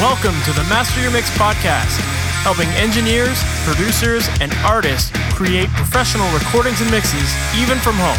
Welcome 0.00 0.40
to 0.44 0.52
the 0.52 0.64
Master 0.64 0.98
Your 1.02 1.10
Mix 1.10 1.28
podcast, 1.36 2.00
helping 2.40 2.70
engineers, 2.70 3.38
producers, 3.68 4.26
and 4.40 4.50
artists 4.64 5.10
create 5.34 5.68
professional 5.76 6.26
recordings 6.32 6.80
and 6.80 6.90
mixes 6.90 7.36
even 7.54 7.76
from 7.76 7.96
home. 7.96 8.16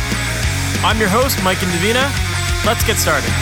I'm 0.86 1.00
your 1.00 1.10
host, 1.10 1.44
Mike 1.44 1.58
Indovina. 1.58 2.06
Let's 2.68 2.86
get 2.86 2.98
started. 2.98 3.34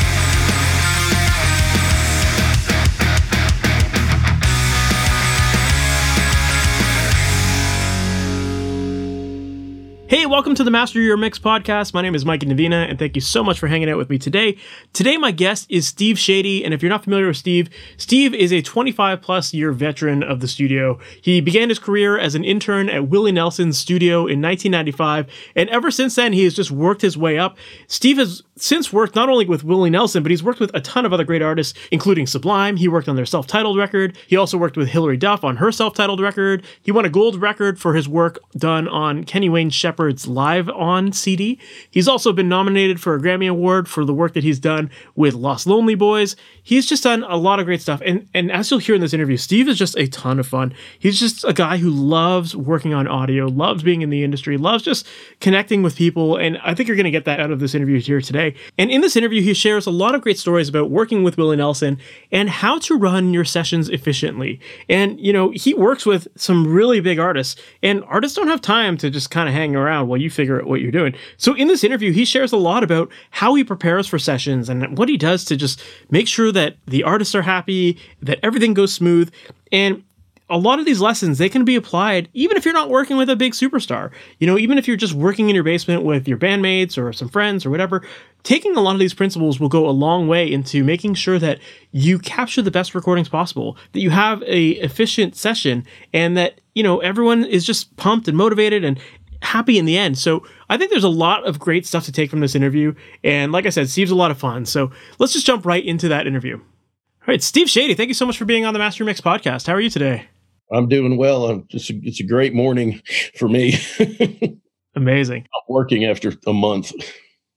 Welcome 10.30 10.54
to 10.56 10.64
the 10.64 10.70
Master 10.70 11.02
Your 11.02 11.18
Mix 11.18 11.40
podcast. 11.40 11.96
My 11.96 12.04
name 12.04 12.14
is 12.14 12.24
Mike 12.24 12.42
Indovina, 12.42 12.88
and 12.88 13.00
thank 13.00 13.16
you 13.16 13.22
so 13.22 13.44
much 13.44 13.58
for 13.58 13.66
hanging 13.66 13.90
out 13.90 13.98
with 13.98 14.12
me 14.12 14.20
today. 14.20 14.58
Today, 14.94 15.18
my 15.18 15.32
guest 15.32 15.66
is 15.72 15.88
Steve 15.88 16.18
Chadie, 16.18 16.64
and 16.64 16.72
if 16.72 16.84
you're 16.84 16.90
not 16.92 17.04
familiar 17.04 17.26
with 17.26 17.38
Steve, 17.38 17.68
Steve 17.98 18.36
is 18.36 18.54
a 18.54 18.62
25 18.62 19.24
plus 19.24 19.56
year 19.56 19.72
veteran 19.72 20.22
of 20.22 20.40
the 20.40 20.48
studio. 20.48 21.00
He 21.20 21.42
began 21.42 21.70
his 21.70 21.80
career 21.80 22.16
as 22.16 22.36
an 22.36 22.44
intern 22.44 22.90
at 22.90 23.08
Willie 23.08 23.32
Nelson's 23.32 23.80
studio 23.80 24.20
in 24.20 24.40
1995, 24.40 25.26
and 25.56 25.68
ever 25.72 25.90
since 25.90 26.14
then, 26.14 26.32
he 26.34 26.44
has 26.44 26.54
just 26.54 26.70
worked 26.70 27.02
his 27.02 27.18
way 27.18 27.40
up. 27.40 27.58
Steve 27.88 28.18
has 28.18 28.44
since 28.56 28.94
worked 28.94 29.16
not 29.16 29.30
only 29.30 29.46
with 29.46 29.64
Willie 29.64 29.90
Nelson, 29.90 30.22
but 30.22 30.30
he's 30.30 30.44
worked 30.44 30.60
with 30.60 30.70
a 30.76 30.82
ton 30.82 31.06
of 31.06 31.14
other 31.14 31.24
great 31.24 31.42
artists, 31.42 31.74
including 31.92 32.28
Sublime. 32.28 32.78
He 32.78 32.88
worked 32.88 33.10
on 33.10 33.16
their 33.16 33.26
self 33.26 33.48
titled 33.48 33.80
record. 33.80 34.16
He 34.28 34.36
also 34.36 34.60
worked 34.60 34.78
with 34.78 34.90
Hilary 34.90 35.18
Duff 35.18 35.44
on 35.44 35.58
her 35.58 35.72
self 35.72 35.96
titled 35.96 36.22
record. 36.22 36.64
He 36.84 36.92
won 36.92 37.06
a 37.06 37.10
gold 37.10 37.42
record 37.42 37.80
for 37.80 37.96
his 37.96 38.08
work 38.08 38.38
done 38.56 38.88
on 38.88 39.24
Kenny 39.24 39.50
Wayne 39.50 39.72
Shepherd's 39.72 40.19
Live 40.28 40.70
on 40.70 41.12
CD. 41.12 41.60
He's 41.90 42.08
also 42.08 42.34
been 42.34 42.50
nominated 42.50 43.00
for 43.00 43.16
a 43.16 43.20
Grammy 43.20 43.50
Award 43.50 43.88
for 43.88 44.06
the 44.06 44.14
work 44.14 44.34
that 44.34 44.44
he's 44.44 44.60
done 44.60 44.90
with 45.16 45.34
Los 45.34 45.66
Lonely 45.66 45.96
Boys. 45.96 46.36
He's 46.64 46.86
just 46.86 47.04
done 47.04 47.24
a 47.24 47.38
lot 47.38 47.60
of 47.60 47.66
great 47.66 47.82
stuff. 47.82 48.02
And, 48.06 48.28
and 48.34 48.52
as 48.52 48.70
you'll 48.70 48.80
hear 48.80 48.96
in 48.96 49.02
this 49.02 49.14
interview, 49.14 49.38
Steve 49.38 49.68
is 49.68 49.78
just 49.78 49.98
a 49.98 50.08
ton 50.08 50.40
of 50.40 50.48
fun. 50.48 50.74
He's 51.00 51.20
just 51.20 51.44
a 51.44 51.54
guy 51.54 51.78
who 51.78 51.90
loves 51.90 52.56
working 52.56 52.94
on 52.94 53.08
audio, 53.08 53.48
loves 53.48 53.84
being 53.84 54.02
in 54.02 54.10
the 54.10 54.24
industry, 54.24 54.58
loves 54.58 54.84
just 54.84 55.08
connecting 55.40 55.82
with 55.82 55.96
people. 55.96 56.38
And 56.38 56.58
I 56.64 56.76
think 56.76 56.88
you're 56.88 56.98
going 56.98 57.06
to 57.06 57.12
get 57.12 57.26
that 57.26 57.40
out 57.40 57.52
of 57.52 57.60
this 57.60 57.74
interview 57.74 58.00
here 58.00 58.22
today. 58.22 58.56
And 58.78 58.92
in 58.92 59.02
this 59.02 59.16
interview, 59.16 59.42
he 59.42 59.54
shares 59.54 59.86
a 59.86 59.92
lot 59.92 60.16
of 60.16 60.22
great 60.22 60.38
stories 60.38 60.70
about 60.70 60.92
working 60.92 61.24
with 61.24 61.38
Willie 61.38 61.58
Nelson 61.58 61.98
and 62.32 62.50
how 62.50 62.80
to 62.80 62.98
run 62.98 63.34
your 63.34 63.46
sessions 63.46 63.90
efficiently. 63.90 64.60
And, 64.90 65.20
you 65.20 65.34
know, 65.34 65.52
he 65.52 65.74
works 65.74 66.06
with 66.06 66.28
some 66.36 66.68
really 66.68 67.00
big 67.00 67.20
artists, 67.20 67.60
and 67.82 68.04
artists 68.06 68.36
don't 68.36 68.48
have 68.48 68.62
time 68.62 68.98
to 68.98 69.10
just 69.10 69.32
kind 69.32 69.48
of 69.48 69.56
hang 69.56 69.76
around 69.76 70.09
while 70.10 70.20
you 70.20 70.30
figure 70.30 70.60
out 70.60 70.68
what 70.68 70.82
you're 70.82 70.92
doing. 70.92 71.16
So 71.38 71.56
in 71.56 71.68
this 71.68 71.84
interview, 71.84 72.12
he 72.12 72.26
shares 72.26 72.52
a 72.52 72.58
lot 72.58 72.84
about 72.84 73.12
how 73.32 73.54
he 73.56 73.64
prepares 73.64 74.08
for 74.08 74.20
sessions 74.20 74.68
and 74.68 74.98
what 74.98 75.08
he 75.08 75.18
does 75.18 75.46
to 75.46 75.56
just 75.56 75.82
make 76.10 76.28
sure 76.28 76.52
that 76.52 76.76
the 76.88 77.04
artists 77.04 77.36
are 77.36 77.42
happy, 77.42 77.98
that 78.22 78.40
everything 78.44 78.74
goes 78.74 78.94
smooth. 78.94 79.32
And 79.72 80.04
a 80.50 80.58
lot 80.58 80.80
of 80.80 80.86
these 80.86 81.00
lessons 81.00 81.38
they 81.38 81.50
can 81.50 81.64
be 81.64 81.76
applied 81.76 82.28
even 82.34 82.58
if 82.58 82.66
you're 82.66 82.74
not 82.74 82.90
working 82.90 83.18
with 83.18 83.30
a 83.30 83.36
big 83.36 83.54
superstar 83.54 84.12
you 84.40 84.48
know 84.48 84.58
even 84.58 84.78
if 84.78 84.88
you're 84.88 84.98
just 84.98 85.14
working 85.14 85.50
in 85.50 85.56
your 85.56 85.64
basement 85.64 86.04
with 86.04 86.28
your 86.28 86.38
bandmates 86.38 86.98
or 86.98 87.14
some 87.14 87.30
friends 87.30 87.66
or 87.66 87.70
whatever 87.70 88.04
taking 88.44 88.76
a 88.76 88.82
lot 88.82 88.94
of 88.94 89.00
these 89.00 89.14
principles 89.14 89.60
will 89.60 89.70
go 89.70 89.88
a 89.88 89.92
long 89.92 90.28
way 90.28 90.52
into 90.52 90.84
making 90.84 91.14
sure 91.14 91.38
that 91.40 91.60
you 91.92 92.18
capture 92.18 92.62
the 92.62 92.72
best 92.72 92.96
recordings 92.96 93.30
possible 93.30 93.78
that 93.94 94.00
you 94.00 94.10
have 94.10 94.42
a 94.44 94.70
efficient 94.72 95.36
session 95.36 95.86
and 96.14 96.36
that 96.36 96.60
you 96.74 96.84
know 96.84 97.00
everyone 97.00 97.46
is 97.46 97.66
just 97.66 97.96
pumped 97.98 98.28
and 98.28 98.38
motivated 98.38 98.84
and 98.84 99.00
happy 99.42 99.78
in 99.78 99.86
the 99.86 99.98
end 99.98 100.18
so 100.18 100.44
i 100.70 100.78
think 100.78 100.92
there's 100.92 101.04
a 101.04 101.10
lot 101.10 101.48
of 101.48 101.60
great 101.60 101.86
stuff 101.86 102.06
to 102.06 102.12
take 102.12 102.30
from 102.30 102.40
this 102.42 102.56
interview 102.56 102.94
and 103.24 103.52
like 103.52 103.66
i 103.66 103.70
said 103.70 103.90
steve's 103.90 104.12
a 104.12 104.16
lot 104.16 104.32
of 104.32 104.38
fun 104.38 104.66
so 104.66 104.92
let's 105.18 105.34
just 105.34 105.46
jump 105.46 105.66
right 105.66 105.86
into 105.86 106.08
that 106.10 106.28
interview 106.28 106.56
all 106.58 107.28
right 107.28 107.42
steve 107.42 107.68
chadie 107.68 107.96
thank 107.96 108.10
you 108.10 108.14
so 108.14 108.26
much 108.26 108.38
for 108.38 108.46
being 108.46 108.66
on 108.66 108.74
the 108.74 108.80
master 108.80 109.04
mix 109.06 109.22
podcast 109.22 109.68
how 109.68 109.74
are 109.74 109.82
you 109.82 109.90
today 109.90 110.28
I'm 110.72 110.88
doing 110.88 111.18
well. 111.18 111.46
I'm 111.46 111.66
just, 111.68 111.90
it's 111.90 112.20
a 112.20 112.24
great 112.24 112.54
morning 112.54 113.02
for 113.38 113.48
me. 113.48 113.76
Amazing. 114.96 115.48
I'm 115.56 115.62
working 115.68 116.06
after 116.06 116.34
a 116.46 116.54
month. 116.54 116.92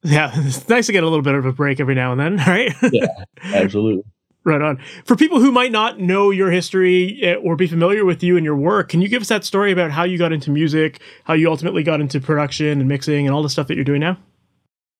Yeah, 0.02 0.30
it's 0.34 0.68
nice 0.68 0.86
to 0.86 0.92
get 0.92 1.02
a 1.02 1.08
little 1.08 1.22
bit 1.22 1.34
of 1.34 1.44
a 1.46 1.52
break 1.52 1.80
every 1.80 1.94
now 1.94 2.12
and 2.12 2.20
then, 2.20 2.36
right? 2.46 2.74
yeah, 2.90 3.06
absolutely. 3.44 4.04
Right 4.44 4.60
on. 4.60 4.78
For 5.04 5.14
people 5.14 5.38
who 5.38 5.52
might 5.52 5.70
not 5.70 6.00
know 6.00 6.30
your 6.30 6.50
history 6.50 7.20
eh, 7.22 7.34
or 7.34 7.54
be 7.54 7.68
familiar 7.68 8.04
with 8.04 8.24
you 8.24 8.36
and 8.36 8.44
your 8.44 8.56
work, 8.56 8.88
can 8.88 9.00
you 9.00 9.08
give 9.08 9.22
us 9.22 9.28
that 9.28 9.44
story 9.44 9.70
about 9.70 9.92
how 9.92 10.02
you 10.02 10.18
got 10.18 10.32
into 10.32 10.50
music, 10.50 11.00
how 11.24 11.34
you 11.34 11.48
ultimately 11.48 11.84
got 11.84 12.00
into 12.00 12.20
production 12.20 12.80
and 12.80 12.88
mixing 12.88 13.24
and 13.24 13.34
all 13.34 13.42
the 13.42 13.48
stuff 13.48 13.68
that 13.68 13.76
you're 13.76 13.84
doing 13.84 14.00
now? 14.00 14.18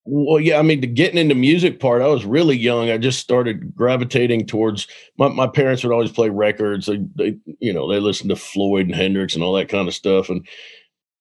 Well, 0.05 0.41
yeah, 0.41 0.59
I 0.59 0.63
mean, 0.63 0.81
the 0.81 0.87
getting 0.89 1.19
into 1.19 1.35
music 1.35 1.79
part, 1.79 2.03
I 2.03 2.09
was 2.09 2.25
really 2.25 2.57
young. 2.57 2.91
I 2.91 2.99
just 2.99 3.21
started 3.21 3.75
gravitating 3.75 4.47
towards 4.47 4.89
my, 5.17 5.29
my 5.29 5.47
parents 5.47 5.85
would 5.85 5.93
always 5.93 6.11
play 6.11 6.29
records. 6.29 6.87
They, 6.87 6.99
they, 7.15 7.37
you 7.61 7.73
know, 7.73 7.91
they 7.91 8.01
listened 8.01 8.31
to 8.31 8.37
Floyd 8.37 8.87
and 8.87 8.95
Hendrix 8.95 9.35
and 9.35 9.45
all 9.45 9.55
that 9.55 9.69
kind 9.69 9.87
of 9.87 9.95
stuff. 9.95 10.29
And 10.29 10.47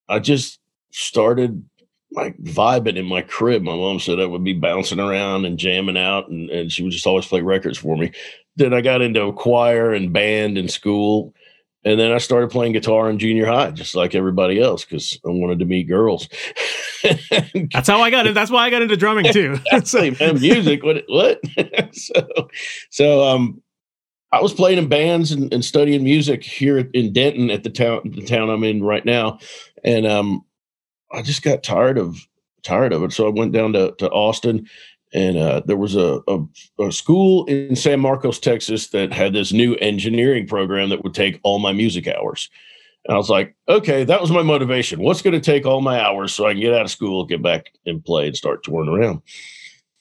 I 0.10 0.20
just 0.20 0.60
started 0.92 1.64
like 2.12 2.38
vibing 2.44 2.98
in 2.98 3.06
my 3.06 3.22
crib. 3.22 3.64
My 3.64 3.76
mom 3.76 4.00
said 4.00 4.20
I 4.20 4.26
would 4.26 4.44
be 4.44 4.54
bouncing 4.54 5.00
around 5.00 5.46
and 5.46 5.58
jamming 5.58 5.98
out, 5.98 6.30
and, 6.30 6.50
and 6.50 6.72
she 6.72 6.84
would 6.84 6.92
just 6.92 7.08
always 7.08 7.26
play 7.26 7.42
records 7.42 7.78
for 7.78 7.96
me. 7.96 8.12
Then 8.58 8.74
I 8.74 8.82
got 8.82 9.02
into 9.02 9.32
choir 9.34 9.94
and 9.94 10.12
band 10.12 10.58
in 10.58 10.68
school 10.68 11.34
and 11.84 12.00
then 12.00 12.12
I 12.12 12.20
started 12.20 12.52
playing 12.52 12.74
guitar 12.74 13.10
in 13.10 13.18
junior 13.18 13.48
high, 13.48 13.72
just 13.72 13.96
like 13.96 14.14
everybody 14.14 14.62
else, 14.62 14.86
because 14.86 15.20
I 15.26 15.30
wanted 15.30 15.60
to 15.60 15.66
meet 15.66 15.88
girls. 15.88 16.30
That's 17.04 17.88
how 17.88 18.02
I 18.02 18.12
got 18.12 18.28
it. 18.28 18.36
That's 18.36 18.52
why 18.52 18.66
I 18.66 18.70
got 18.70 18.84
into 18.84 18.98
drumming 18.98 19.34
too. 19.34 19.58
exactly, 19.72 20.12
man. 20.20 20.40
Music, 20.40 20.84
what? 20.84 21.04
What? 21.08 21.42
so, 21.96 22.50
so 22.92 23.28
um, 23.28 23.62
I 24.32 24.42
was 24.42 24.54
playing 24.54 24.78
in 24.78 24.90
bands 24.90 25.32
and, 25.32 25.52
and, 25.52 25.66
studying 25.66 26.04
music 26.04 26.44
here 26.44 26.78
in 26.78 27.14
Denton 27.14 27.50
at 27.50 27.64
the 27.64 27.72
town, 27.72 28.02
the 28.06 28.26
town 28.26 28.52
I'm 28.52 28.64
in 28.64 28.84
right 28.84 29.04
now, 29.04 29.40
and 29.84 30.06
um, 30.06 30.46
I 31.14 31.22
just 31.22 31.44
got 31.44 31.64
tired 31.64 31.98
of 31.98 32.18
tired 32.64 32.94
of 32.94 33.04
it. 33.04 33.12
So 33.12 33.28
I 33.28 33.30
went 33.30 33.52
down 33.52 33.74
to 33.74 33.94
to 33.98 34.10
Austin 34.10 34.68
and 35.14 35.38
uh, 35.38 35.62
there 35.66 35.78
was 35.78 35.96
a, 35.96 36.22
a, 36.28 36.40
a, 36.80 36.92
school 36.92 37.46
in 37.46 37.76
San 37.76 38.00
Marcos, 38.00 38.40
Texas, 38.40 38.88
that 38.90 39.12
had 39.12 39.34
this 39.34 39.52
new 39.52 39.76
engineering 39.76 40.48
program 40.48 40.90
that 40.90 41.04
would 41.04 41.14
take 41.14 41.40
all 41.44 41.60
my 41.60 41.74
music 41.74 42.08
hours. 42.08 42.50
And 43.06 43.16
I 43.16 43.18
was 43.18 43.30
like, 43.30 43.56
okay, 43.68 44.04
that 44.06 44.22
was 44.22 44.32
my 44.32 44.44
motivation. 44.44 45.02
What's 45.02 45.22
going 45.22 45.34
to 45.34 45.42
take 45.42 45.66
all 45.66 45.82
my 45.82 46.00
hours 46.00 46.34
so 46.34 46.46
I 46.46 46.54
can 46.54 46.62
get 46.62 46.74
out 46.74 46.84
of 46.84 46.92
school, 46.92 47.26
get 47.26 47.42
back 47.42 47.74
and 47.86 48.04
play 48.04 48.28
and 48.28 48.38
start 48.38 48.64
touring 48.64 48.90
around? 48.90 49.22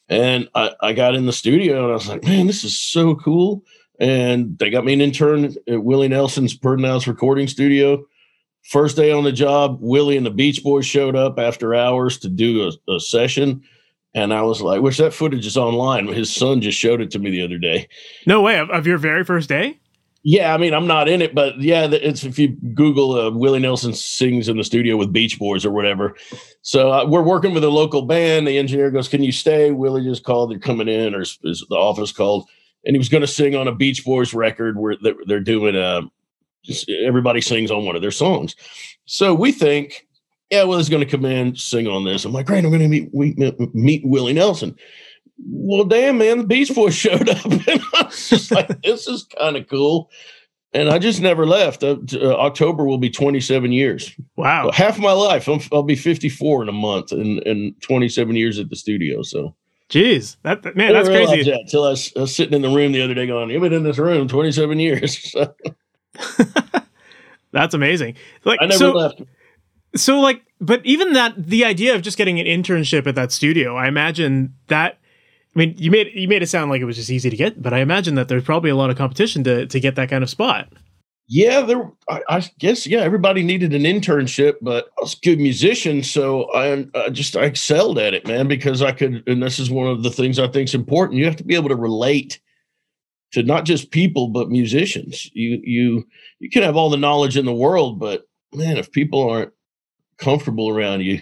And 0.09 0.49
I, 0.55 0.73
I 0.81 0.93
got 0.93 1.15
in 1.15 1.27
the 1.27 1.33
studio 1.33 1.83
and 1.83 1.91
I 1.91 1.95
was 1.95 2.09
like, 2.09 2.25
man, 2.25 2.47
this 2.47 2.63
is 2.63 2.79
so 2.79 3.15
cool. 3.17 3.65
And 3.99 4.59
they 4.59 4.71
got 4.71 4.85
me 4.85 4.93
an 4.93 5.01
intern 5.01 5.57
at 5.69 5.85
Willie 5.85 6.09
Nelson's 6.09 6.57
House 6.63 7.07
recording 7.07 7.49
studio. 7.49 8.05
First 8.71 8.97
day 8.97 9.13
on 9.13 9.25
the 9.25 9.33
job, 9.33 9.79
Willie 9.81 10.17
and 10.17 10.25
the 10.25 10.31
Beach 10.31 10.63
Boys 10.63 10.87
showed 10.87 11.17
up 11.17 11.39
after 11.39 11.75
hours 11.75 12.19
to 12.21 12.29
do 12.29 12.71
a, 12.89 12.93
a 12.93 13.01
session 13.01 13.63
and 14.15 14.33
I 14.33 14.43
was 14.43 14.61
like, 14.61 14.83
"Wish 14.83 14.99
that 14.99 15.15
footage 15.15 15.47
is 15.47 15.57
online." 15.57 16.09
His 16.09 16.35
son 16.35 16.61
just 16.61 16.79
showed 16.79 17.01
it 17.01 17.11
to 17.13 17.19
me 17.19 17.31
the 17.31 17.43
other 17.43 17.59
day. 17.59 17.89
No 18.27 18.41
way 18.41 18.59
of, 18.59 18.71
of 18.71 18.87
your 18.87 18.99
very 18.99 19.25
first 19.25 19.49
day. 19.49 19.79
Yeah, 20.23 20.53
I 20.53 20.59
mean, 20.59 20.75
I'm 20.75 20.87
not 20.87 21.09
in 21.09 21.23
it, 21.23 21.35
but 21.35 21.59
yeah, 21.61 21.89
it's 21.91 22.25
if 22.25 22.39
you 22.39 22.49
Google 22.75 23.13
uh, 23.13 23.31
Willie 23.31 23.61
Nelson 23.61 23.95
sings 23.95 24.49
in 24.49 24.59
the 24.59 24.65
studio 24.65 24.97
with 24.97 25.13
Beach 25.13 25.39
Boys 25.39 25.65
or 25.65 25.71
whatever. 25.71 26.15
So 26.63 26.93
uh, 26.93 27.07
we're 27.07 27.23
working 27.23 27.55
with 27.55 27.65
a 27.65 27.71
local 27.71 28.03
band. 28.03 28.47
The 28.47 28.59
engineer 28.59 28.91
goes, 28.91 29.09
"Can 29.09 29.23
you 29.23 29.33
stay?" 29.33 29.71
Willie 29.71 30.05
just 30.05 30.25
called. 30.25 30.51
They're 30.51 30.59
coming 30.59 30.89
in, 30.89 31.15
or 31.15 31.23
is 31.23 31.39
the 31.43 31.77
office 31.77 32.13
called, 32.13 32.49
and 32.85 32.95
he 32.95 32.99
was 32.99 33.09
going 33.09 33.23
to 33.23 33.27
sing 33.27 33.55
on 33.55 33.69
a 33.69 33.75
Beach 33.75 34.05
Boys 34.05 34.35
record 34.35 34.79
where 34.79 34.97
they're 35.27 35.41
doing 35.41 35.77
a. 35.77 36.03
Just 36.65 36.91
everybody 36.91 37.41
sings 37.41 37.71
on 37.71 37.85
one 37.85 37.97
of 37.97 38.03
their 38.03 38.11
songs. 38.11 38.55
So 39.07 39.35
we 39.35 39.53
think 39.53 40.07
yeah, 40.51 40.65
well, 40.65 40.79
he's 40.79 40.89
going 40.89 41.05
to 41.05 41.11
come 41.11 41.25
in, 41.25 41.55
sing 41.55 41.87
on 41.87 42.05
this. 42.05 42.25
I'm 42.25 42.33
like, 42.33 42.47
great, 42.47 42.65
I'm 42.65 42.71
going 42.71 42.83
to 42.83 42.89
meet, 42.89 43.15
meet, 43.15 43.75
meet 43.75 44.03
Willie 44.05 44.33
Nelson. 44.33 44.77
Well, 45.39 45.85
damn, 45.85 46.19
man, 46.19 46.39
the 46.39 46.45
Beach 46.45 46.75
Boys 46.75 46.95
showed 46.97 47.29
up. 47.29 47.45
And 47.45 47.81
I 47.95 48.03
was 48.05 48.29
just 48.29 48.51
like, 48.51 48.83
this 48.83 49.07
is 49.07 49.27
kind 49.39 49.57
of 49.57 49.69
cool. 49.69 50.11
And 50.73 50.89
I 50.89 50.99
just 50.99 51.21
never 51.21 51.47
left. 51.47 51.83
Uh, 51.83 51.97
uh, 52.15 52.35
October 52.35 52.85
will 52.85 52.99
be 52.99 53.11
27 53.11 53.73
years. 53.73 54.15
Wow. 54.37 54.67
So 54.67 54.73
half 54.73 54.99
my 54.99 55.13
life. 55.13 55.49
i 55.49 55.59
will 55.73 55.83
be 55.83 55.97
54 55.97 56.63
in 56.63 56.69
a 56.69 56.73
month 56.73 57.13
and, 57.13 57.41
and 57.47 57.81
27 57.83 58.37
years 58.37 58.59
at 58.59 58.71
the 58.71 58.77
studio. 58.77 59.23
So, 59.23 59.55
Jeez, 59.89 60.37
that, 60.43 60.65
man, 60.77 60.93
that's 60.93 61.09
crazy. 61.09 61.53
Till 61.69 61.85
I 61.85 61.91
was, 61.91 62.13
I 62.17 62.21
was, 62.21 62.35
sitting 62.35 62.55
in 62.55 62.63
the 62.63 62.69
room 62.69 62.93
the 62.93 63.03
other 63.03 63.15
day 63.15 63.27
going, 63.27 63.51
you've 63.51 63.63
been 63.63 63.73
in 63.73 63.83
this 63.83 63.99
room 63.99 64.29
27 64.29 64.79
years. 64.79 65.35
that's 67.53 67.75
amazing. 67.75 68.17
Like, 68.45 68.59
I 68.63 68.67
never 68.67 68.79
so, 68.79 68.93
left. 68.93 69.23
So 69.97 70.21
like, 70.21 70.43
but 70.61 70.85
even 70.85 71.15
that, 71.15 71.35
the 71.37 71.65
idea 71.65 71.95
of 71.95 72.03
just 72.03 72.19
getting 72.19 72.39
an 72.39 72.47
internship 72.47 73.07
at 73.07 73.15
that 73.15 73.33
studio, 73.33 73.77
I 73.77 73.89
imagine 73.89 74.55
that. 74.69 74.99
I 75.55 75.59
mean, 75.59 75.75
you 75.77 75.91
made 75.91 76.13
you 76.15 76.29
made 76.29 76.45
it 76.45 76.49
sound 76.49 76.71
like 76.71 76.81
it 76.81 76.85
was 76.85 76.95
just 76.95 77.11
easy 77.11 77.29
to 77.29 77.37
get, 77.37 77.61
but 77.61 77.73
I 77.73 77.81
imagine 77.81 78.15
that 78.15 78.29
there's 78.29 78.45
probably 78.45 78.71
a 78.71 78.77
lot 78.77 78.91
of 78.91 78.97
competition 78.97 79.43
to 79.45 79.67
to 79.67 79.81
get 79.81 79.97
that 79.97 80.09
kind 80.09 80.23
of 80.23 80.31
spot. 80.31 80.69
Yeah, 81.33 81.61
there. 81.63 81.91
I, 82.09 82.23
I 82.29 82.51
guess 82.59 82.89
yeah, 82.89 83.01
everybody 83.01 83.45
needed 83.45 83.73
an 83.73 83.83
internship, 83.83 84.57
but 84.61 84.91
I 84.99 85.03
was 85.03 85.15
a 85.15 85.25
good 85.25 85.39
musician, 85.39 86.03
so 86.03 86.53
I, 86.53 86.87
I 86.95 87.09
just 87.11 87.37
I 87.37 87.45
excelled 87.45 87.99
at 87.99 88.15
it, 88.15 88.27
man, 88.27 88.49
because 88.49 88.83
I 88.83 88.91
could. 88.91 89.23
And 89.29 89.41
this 89.41 89.61
is 89.61 89.71
one 89.71 89.87
of 89.87 90.03
the 90.03 90.11
things 90.11 90.41
I 90.41 90.49
think 90.49 90.69
is 90.69 90.75
important. 90.75 91.19
You 91.19 91.27
have 91.27 91.37
to 91.37 91.45
be 91.45 91.55
able 91.55 91.69
to 91.69 91.77
relate 91.77 92.41
to 93.33 93.43
not 93.43 93.65
just 93.65 93.91
people 93.91 94.29
but 94.29 94.51
musicians. 94.51 95.31
You 95.35 95.61
you 95.63 96.07
you 96.39 96.51
can 96.51 96.63
have 96.63 96.77
all 96.77 96.91
the 96.91 96.97
knowledge 96.97 97.37
in 97.37 97.47
the 97.47 97.55
world, 97.55 97.99
but 97.99 98.29
man, 98.53 98.77
if 98.77 98.93
people 98.93 99.29
aren't 99.29 99.53
comfortable 100.19 100.69
around 100.69 101.01
you, 101.01 101.21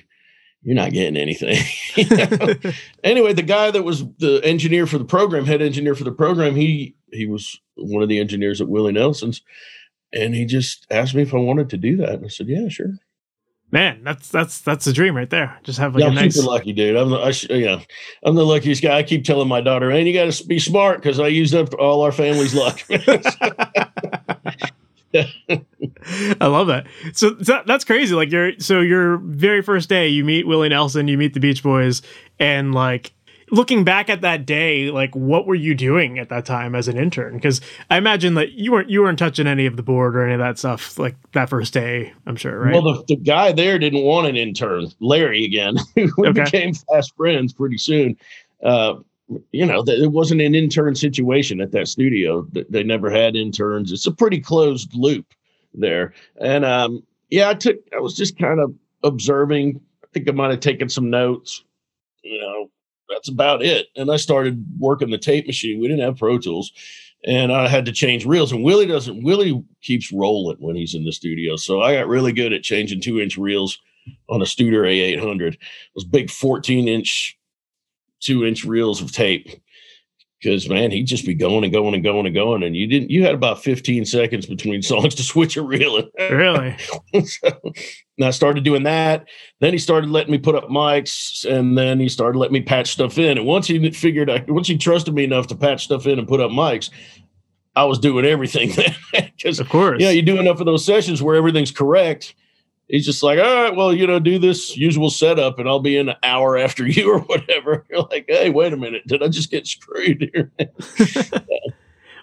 you're 0.63 0.75
not 0.75 0.93
getting 0.93 1.17
anything. 1.17 1.59
anyway, 3.05 3.33
the 3.33 3.43
guy 3.43 3.71
that 3.71 3.85
was 3.85 4.05
the 4.19 4.41
engineer 4.45 4.87
for 4.87 4.99
the 4.99 5.05
program, 5.05 5.47
head 5.47 5.63
engineer 5.63 5.95
for 5.95 6.05
the 6.05 6.13
program, 6.13 6.57
he 6.57 6.97
he 7.13 7.27
was 7.27 7.61
one 7.77 8.03
of 8.03 8.09
the 8.09 8.19
engineers 8.19 8.61
at 8.61 8.69
Willie 8.69 8.93
Nelson's, 8.93 9.43
and 10.13 10.35
he 10.35 10.45
just 10.45 10.87
asked 10.91 11.15
me 11.15 11.23
if 11.23 11.35
I 11.35 11.39
wanted 11.39 11.71
to 11.71 11.77
do 11.77 11.97
that, 11.99 12.15
and 12.15 12.25
I 12.25 12.29
said, 12.29 12.49
yeah, 12.49 12.69
sure. 12.69 12.99
Man, 13.71 14.03
that's 14.03 14.31
that's 14.31 14.61
that's 14.63 14.87
a 14.87 14.93
dream 14.95 15.15
right 15.15 15.29
there. 15.29 15.59
Just 15.63 15.79
have 15.79 15.95
like 15.95 16.03
yeah, 16.03 16.11
a 16.11 16.15
nice. 16.15 16.37
super 16.37 16.49
lucky, 16.49 16.73
dude. 16.73 16.97
I'm 16.97 17.11
the 17.11 17.19
I 17.19 17.33
sh- 17.33 17.51
yeah, 17.51 17.81
I'm 18.23 18.35
the 18.35 18.47
luckiest 18.47 18.83
guy. 18.83 18.97
I 18.97 19.03
keep 19.03 19.25
telling 19.25 19.47
my 19.47 19.61
daughter, 19.61 19.91
"Man, 19.91 20.07
you 20.07 20.15
got 20.15 20.33
to 20.33 20.47
be 20.47 20.59
smart 20.59 21.03
because 21.03 21.21
I 21.21 21.27
used 21.27 21.55
up 21.55 21.75
all 21.75 22.01
our 22.01 22.13
family's 22.13 22.55
luck." 22.55 22.81
I 25.15 26.47
love 26.47 26.67
that. 26.69 26.87
So 27.13 27.31
that's 27.31 27.85
crazy. 27.85 28.15
Like 28.15 28.31
you're 28.31 28.59
so 28.59 28.81
your 28.81 29.19
very 29.19 29.63
first 29.63 29.89
day, 29.89 30.09
you 30.09 30.25
meet 30.25 30.47
Willie 30.47 30.69
Nelson, 30.69 31.09
you 31.09 31.19
meet 31.19 31.35
the 31.35 31.41
Beach 31.41 31.63
Boys, 31.63 32.01
and 32.39 32.75
like 32.75 33.13
looking 33.51 33.85
back 33.85 34.09
at 34.11 34.21
that 34.23 34.47
day, 34.47 34.91
like 34.91 35.15
what 35.15 35.47
were 35.47 35.55
you 35.55 35.75
doing 35.75 36.19
at 36.19 36.29
that 36.29 36.45
time 36.45 36.75
as 36.75 36.89
an 36.89 36.97
intern? 36.97 37.35
Because 37.35 37.61
I 37.91 37.97
imagine 37.97 38.35
that 38.35 38.53
you 38.53 38.73
weren't 38.73 38.91
you 38.91 39.03
weren't 39.03 39.19
touching 39.19 39.47
any 39.47 39.67
of 39.67 39.77
the 39.77 39.83
board 39.83 40.17
or 40.17 40.25
any 40.25 40.35
of 40.35 40.41
that 40.41 40.59
stuff 40.59 40.99
like 40.99 41.17
that 41.33 41.49
first 41.49 41.73
day. 41.73 42.13
I'm 42.27 42.37
sure, 42.37 42.59
right? 42.59 42.75
Well, 42.75 42.83
the, 42.83 43.05
the 43.09 43.17
guy 43.17 43.53
there 43.53 43.79
didn't 43.79 44.03
want 44.03 44.27
an 44.27 44.37
intern, 44.37 44.87
Larry 45.01 45.45
again. 45.45 45.77
we 45.97 46.11
okay. 46.29 46.45
became 46.45 46.75
fast 46.75 47.15
friends 47.17 47.53
pretty 47.53 47.79
soon. 47.79 48.17
Uh, 48.63 48.95
you 49.53 49.67
know, 49.67 49.85
it 49.87 50.11
wasn't 50.11 50.41
an 50.41 50.55
intern 50.55 50.95
situation 50.95 51.61
at 51.61 51.73
that 51.73 51.89
studio. 51.89 52.47
They 52.71 52.83
never 52.83 53.11
had 53.11 53.37
interns. 53.37 53.93
It's 53.93 54.07
a 54.07 54.13
pretty 54.13 54.41
closed 54.41 54.95
loop 54.95 55.27
there. 55.75 56.15
And 56.41 56.65
um, 56.65 57.03
yeah, 57.31 57.51
I 57.51 57.55
took. 57.55 57.77
I 57.95 58.01
was 58.01 58.17
just 58.17 58.39
kind 58.39 58.61
of 58.61 58.75
observing. 59.05 59.81
I 60.03 60.07
think 60.13 60.29
I 60.29 60.33
might 60.33 60.51
have 60.51 60.61
taken 60.61 60.89
some 60.89 61.11
notes. 61.11 61.63
You 62.23 62.41
know, 62.41 62.71
that's 63.09 63.29
about 63.29 63.63
it. 63.63 63.89
And 63.97 64.11
I 64.11 64.17
started 64.17 64.65
working 64.79 65.11
the 65.11 65.19
tape 65.19 65.47
machine. 65.47 65.81
We 65.81 65.89
didn't 65.89 66.05
have 66.05 66.19
Pro 66.19 66.39
Tools, 66.39 66.73
and 67.25 67.53
I 67.53 67.69
had 67.69 67.85
to 67.87 67.93
change 67.93 68.27
reels. 68.27 68.53
And 68.53 68.65
Willie 68.65 68.87
doesn't. 68.87 69.23
Willie 69.23 69.63
keeps 69.83 70.13
rolling 70.13 70.59
when 70.59 70.77
he's 70.77 70.95
in 70.95 71.05
the 71.05 71.13
studio. 71.13 71.57
So 71.57 71.83
I 71.83 71.95
got 71.95 72.09
really 72.09 72.33
good 72.33 72.53
at 72.53 72.63
changing 72.63 73.01
two 73.01 73.21
inch 73.21 73.37
reels 73.37 73.79
on 74.29 74.41
a 74.41 74.45
Studer 74.45 74.85
A800. 74.85 75.57
Those 75.95 76.05
big 76.05 76.31
14 76.31 76.89
inch, 76.89 77.39
two 78.21 78.45
inch 78.45 78.65
reels 78.65 79.03
of 79.03 79.13
tape 79.13 79.49
because 80.41 80.69
man, 80.69 80.91
he'd 80.91 81.05
just 81.05 81.27
be 81.27 81.35
going 81.35 81.65
and 81.65 81.73
going 81.73 81.95
and 81.95 82.03
going 82.03 82.27
and 82.27 82.35
going, 82.35 82.63
and 82.63 82.77
you 82.77 82.87
didn't. 82.87 83.11
You 83.11 83.25
had 83.25 83.35
about 83.35 83.63
fifteen 83.63 84.05
seconds 84.05 84.47
between 84.47 84.83
songs 84.83 85.15
to 85.17 85.23
switch 85.23 85.57
a 85.57 85.63
reel. 85.63 86.09
Really? 86.19 86.77
so, 87.25 87.51
and 88.19 88.27
I 88.27 88.31
started 88.31 88.65
doing 88.65 88.83
that. 88.83 89.27
Then 89.61 89.73
he 89.73 89.79
started 89.79 90.11
letting 90.11 90.33
me 90.33 90.39
put 90.39 90.55
up 90.55 90.65
mics, 90.65 91.45
and 91.45 91.79
then 91.79 92.01
he 92.01 92.09
started 92.09 92.39
letting 92.39 92.55
me 92.55 92.63
patch 92.63 92.91
stuff 92.91 93.17
in. 93.17 93.39
And 93.39 93.47
once 93.47 93.67
he 93.67 93.91
figured, 93.91 94.29
I, 94.29 94.45
once 94.49 94.69
he 94.69 94.77
trusted 94.77 95.15
me 95.15 95.25
enough 95.25 95.47
to 95.49 95.57
patch 95.57 95.85
stuff 95.85 96.07
in 96.07 96.19
and 96.19 96.29
put 96.29 96.41
up 96.41 96.51
mics, 96.51 96.91
I 97.77 97.85
was 97.85 97.99
doing 97.99 98.25
everything. 98.25 98.73
Because 99.39 99.61
of 99.61 99.69
course, 99.69 100.03
yeah, 100.03 100.11
you 100.11 100.21
do 100.21 100.41
enough 100.41 100.59
of 100.59 100.67
those 100.67 100.85
sessions 100.85 101.23
where 101.23 101.37
everything's 101.37 101.71
correct 101.71 102.35
he's 102.89 103.05
just 103.05 103.23
like, 103.23 103.39
all 103.39 103.63
right, 103.63 103.77
well, 103.77 103.93
you 103.93 104.07
know, 104.07 104.19
do 104.19 104.39
this 104.39 104.77
usual 104.77 105.11
setup 105.11 105.59
and 105.59 105.69
I'll 105.69 105.81
be 105.81 105.97
in 105.97 106.09
an 106.09 106.17
hour 106.23 106.57
after 106.57 106.87
you 106.87 107.13
or 107.13 107.21
whatever. 107.21 107.85
You're 107.89 108.03
like, 108.03 108.25
hey, 108.29 108.51
wait 108.51 108.73
a 108.73 108.77
minute. 108.77 109.07
Did 109.07 109.23
I 109.23 109.29
just 109.29 109.51
get 109.51 109.67
screwed 109.67 110.31
here? 110.33 110.51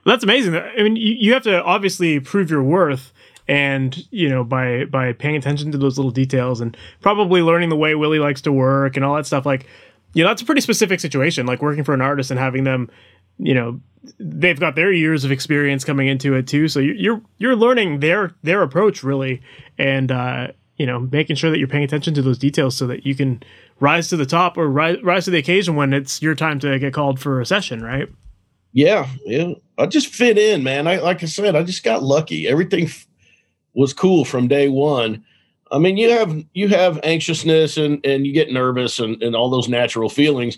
That's 0.05 0.23
amazing. 0.23 0.55
I 0.55 0.83
mean, 0.83 0.95
you, 0.97 1.15
you 1.17 1.33
have 1.33 1.43
to 1.43 1.63
obviously 1.63 2.19
prove 2.19 2.51
your 2.51 2.61
worth 2.61 3.11
and 3.47 4.07
you 4.11 4.27
know 4.27 4.43
by 4.43 4.85
by 4.85 5.13
paying 5.13 5.35
attention 5.35 5.71
to 5.71 5.77
those 5.77 5.97
little 5.97 6.11
details 6.11 6.61
and 6.61 6.75
probably 7.01 7.41
learning 7.41 7.69
the 7.69 7.75
way 7.75 7.95
Willie 7.95 8.19
likes 8.19 8.41
to 8.41 8.51
work 8.51 8.95
and 8.95 9.05
all 9.05 9.15
that 9.15 9.25
stuff 9.25 9.45
like 9.45 9.67
you 10.13 10.23
know 10.23 10.29
that's 10.29 10.41
a 10.41 10.45
pretty 10.45 10.61
specific 10.61 10.99
situation 10.99 11.45
like 11.45 11.61
working 11.61 11.83
for 11.83 11.93
an 11.93 12.01
artist 12.01 12.31
and 12.31 12.39
having 12.39 12.63
them 12.63 12.89
you 13.37 13.53
know 13.53 13.79
they've 14.19 14.59
got 14.59 14.75
their 14.75 14.91
years 14.91 15.23
of 15.23 15.31
experience 15.31 15.83
coming 15.83 16.07
into 16.07 16.33
it 16.35 16.47
too. 16.47 16.67
So 16.67 16.79
you're 16.79 17.21
you're 17.37 17.55
learning 17.55 17.99
their 17.99 18.33
their 18.43 18.61
approach 18.61 19.03
really 19.03 19.41
and 19.77 20.11
uh, 20.11 20.47
you 20.77 20.85
know 20.85 20.99
making 21.11 21.35
sure 21.35 21.49
that 21.51 21.57
you're 21.57 21.67
paying 21.67 21.83
attention 21.83 22.13
to 22.15 22.21
those 22.21 22.37
details 22.37 22.75
so 22.75 22.87
that 22.87 23.05
you 23.05 23.15
can 23.15 23.41
rise 23.79 24.07
to 24.09 24.17
the 24.17 24.25
top 24.25 24.57
or 24.57 24.69
rise, 24.69 24.97
rise 25.03 25.25
to 25.25 25.31
the 25.31 25.37
occasion 25.37 25.75
when 25.75 25.93
it's 25.93 26.21
your 26.21 26.35
time 26.35 26.59
to 26.59 26.79
get 26.79 26.93
called 26.93 27.19
for 27.19 27.41
a 27.41 27.45
session 27.45 27.81
right? 27.83 28.09
Yeah 28.73 29.07
yeah. 29.25 29.53
I 29.77 29.85
just 29.87 30.07
fit 30.07 30.37
in 30.37 30.63
man. 30.63 30.87
I 30.87 30.97
like 30.97 31.23
i 31.23 31.25
said 31.25 31.55
i 31.55 31.63
just 31.63 31.83
got 31.83 32.03
lucky. 32.03 32.47
Everything 32.47 32.89
was 33.75 33.93
cool 33.93 34.25
from 34.25 34.47
day 34.47 34.67
one 34.69 35.23
i 35.71 35.77
mean 35.77 35.97
you 35.97 36.09
have 36.09 36.43
you 36.53 36.67
have 36.67 36.99
anxiousness 37.03 37.77
and 37.77 38.03
and 38.05 38.25
you 38.25 38.33
get 38.33 38.51
nervous 38.51 38.99
and, 38.99 39.21
and 39.21 39.35
all 39.35 39.49
those 39.49 39.69
natural 39.69 40.09
feelings 40.09 40.57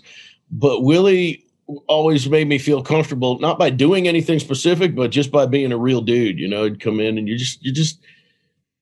but 0.50 0.82
willie 0.82 1.44
always 1.86 2.28
made 2.28 2.48
me 2.48 2.58
feel 2.58 2.82
comfortable, 2.82 3.38
not 3.40 3.58
by 3.58 3.70
doing 3.70 4.08
anything 4.08 4.38
specific, 4.38 4.94
but 4.94 5.10
just 5.10 5.30
by 5.30 5.46
being 5.46 5.72
a 5.72 5.78
real 5.78 6.00
dude. 6.00 6.38
You 6.38 6.48
know, 6.48 6.64
he'd 6.64 6.80
come 6.80 7.00
in 7.00 7.18
and 7.18 7.28
you 7.28 7.36
just, 7.36 7.62
you 7.64 7.72
just, 7.72 8.00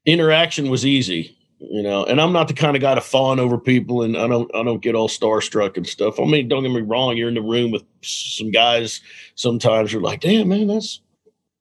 interaction 0.04 0.70
was 0.70 0.86
easy, 0.86 1.36
you 1.58 1.82
know. 1.82 2.04
And 2.04 2.20
I'm 2.20 2.32
not 2.32 2.48
the 2.48 2.54
kind 2.54 2.76
of 2.76 2.82
guy 2.82 2.94
to 2.94 3.00
fawn 3.00 3.40
over 3.40 3.58
people, 3.58 4.02
and 4.02 4.16
I 4.16 4.28
don't, 4.28 4.52
I 4.54 4.62
don't 4.62 4.82
get 4.82 4.94
all 4.94 5.08
starstruck 5.08 5.76
and 5.76 5.86
stuff. 5.86 6.20
I 6.20 6.24
mean, 6.24 6.48
don't 6.48 6.62
get 6.62 6.72
me 6.72 6.80
wrong, 6.82 7.16
you're 7.16 7.28
in 7.28 7.34
the 7.34 7.42
room 7.42 7.72
with 7.72 7.82
some 8.02 8.50
guys. 8.52 9.00
Sometimes 9.34 9.92
you're 9.92 10.02
like, 10.02 10.20
damn 10.20 10.48
man, 10.48 10.68
that's, 10.68 11.00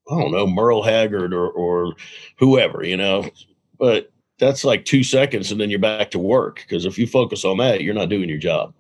I 0.10 0.20
don't 0.20 0.32
know, 0.32 0.48
Merle 0.48 0.84
Haggard 0.84 1.34
or 1.34 1.50
or 1.50 1.94
whoever, 2.38 2.84
you 2.84 2.98
know. 2.98 3.30
But 3.80 4.12
that's 4.40 4.64
like 4.64 4.86
two 4.86 5.04
seconds, 5.04 5.52
and 5.52 5.60
then 5.60 5.70
you're 5.70 5.80
back 5.80 6.12
to 6.12 6.20
work. 6.20 6.58
Because 6.58 6.86
if 6.86 6.98
you 6.98 7.08
focus 7.08 7.46
on 7.46 7.58
that, 7.58 7.82
you're 7.82 7.94
not 7.94 8.10
doing 8.10 8.30
your 8.30 8.38
job. 8.38 8.74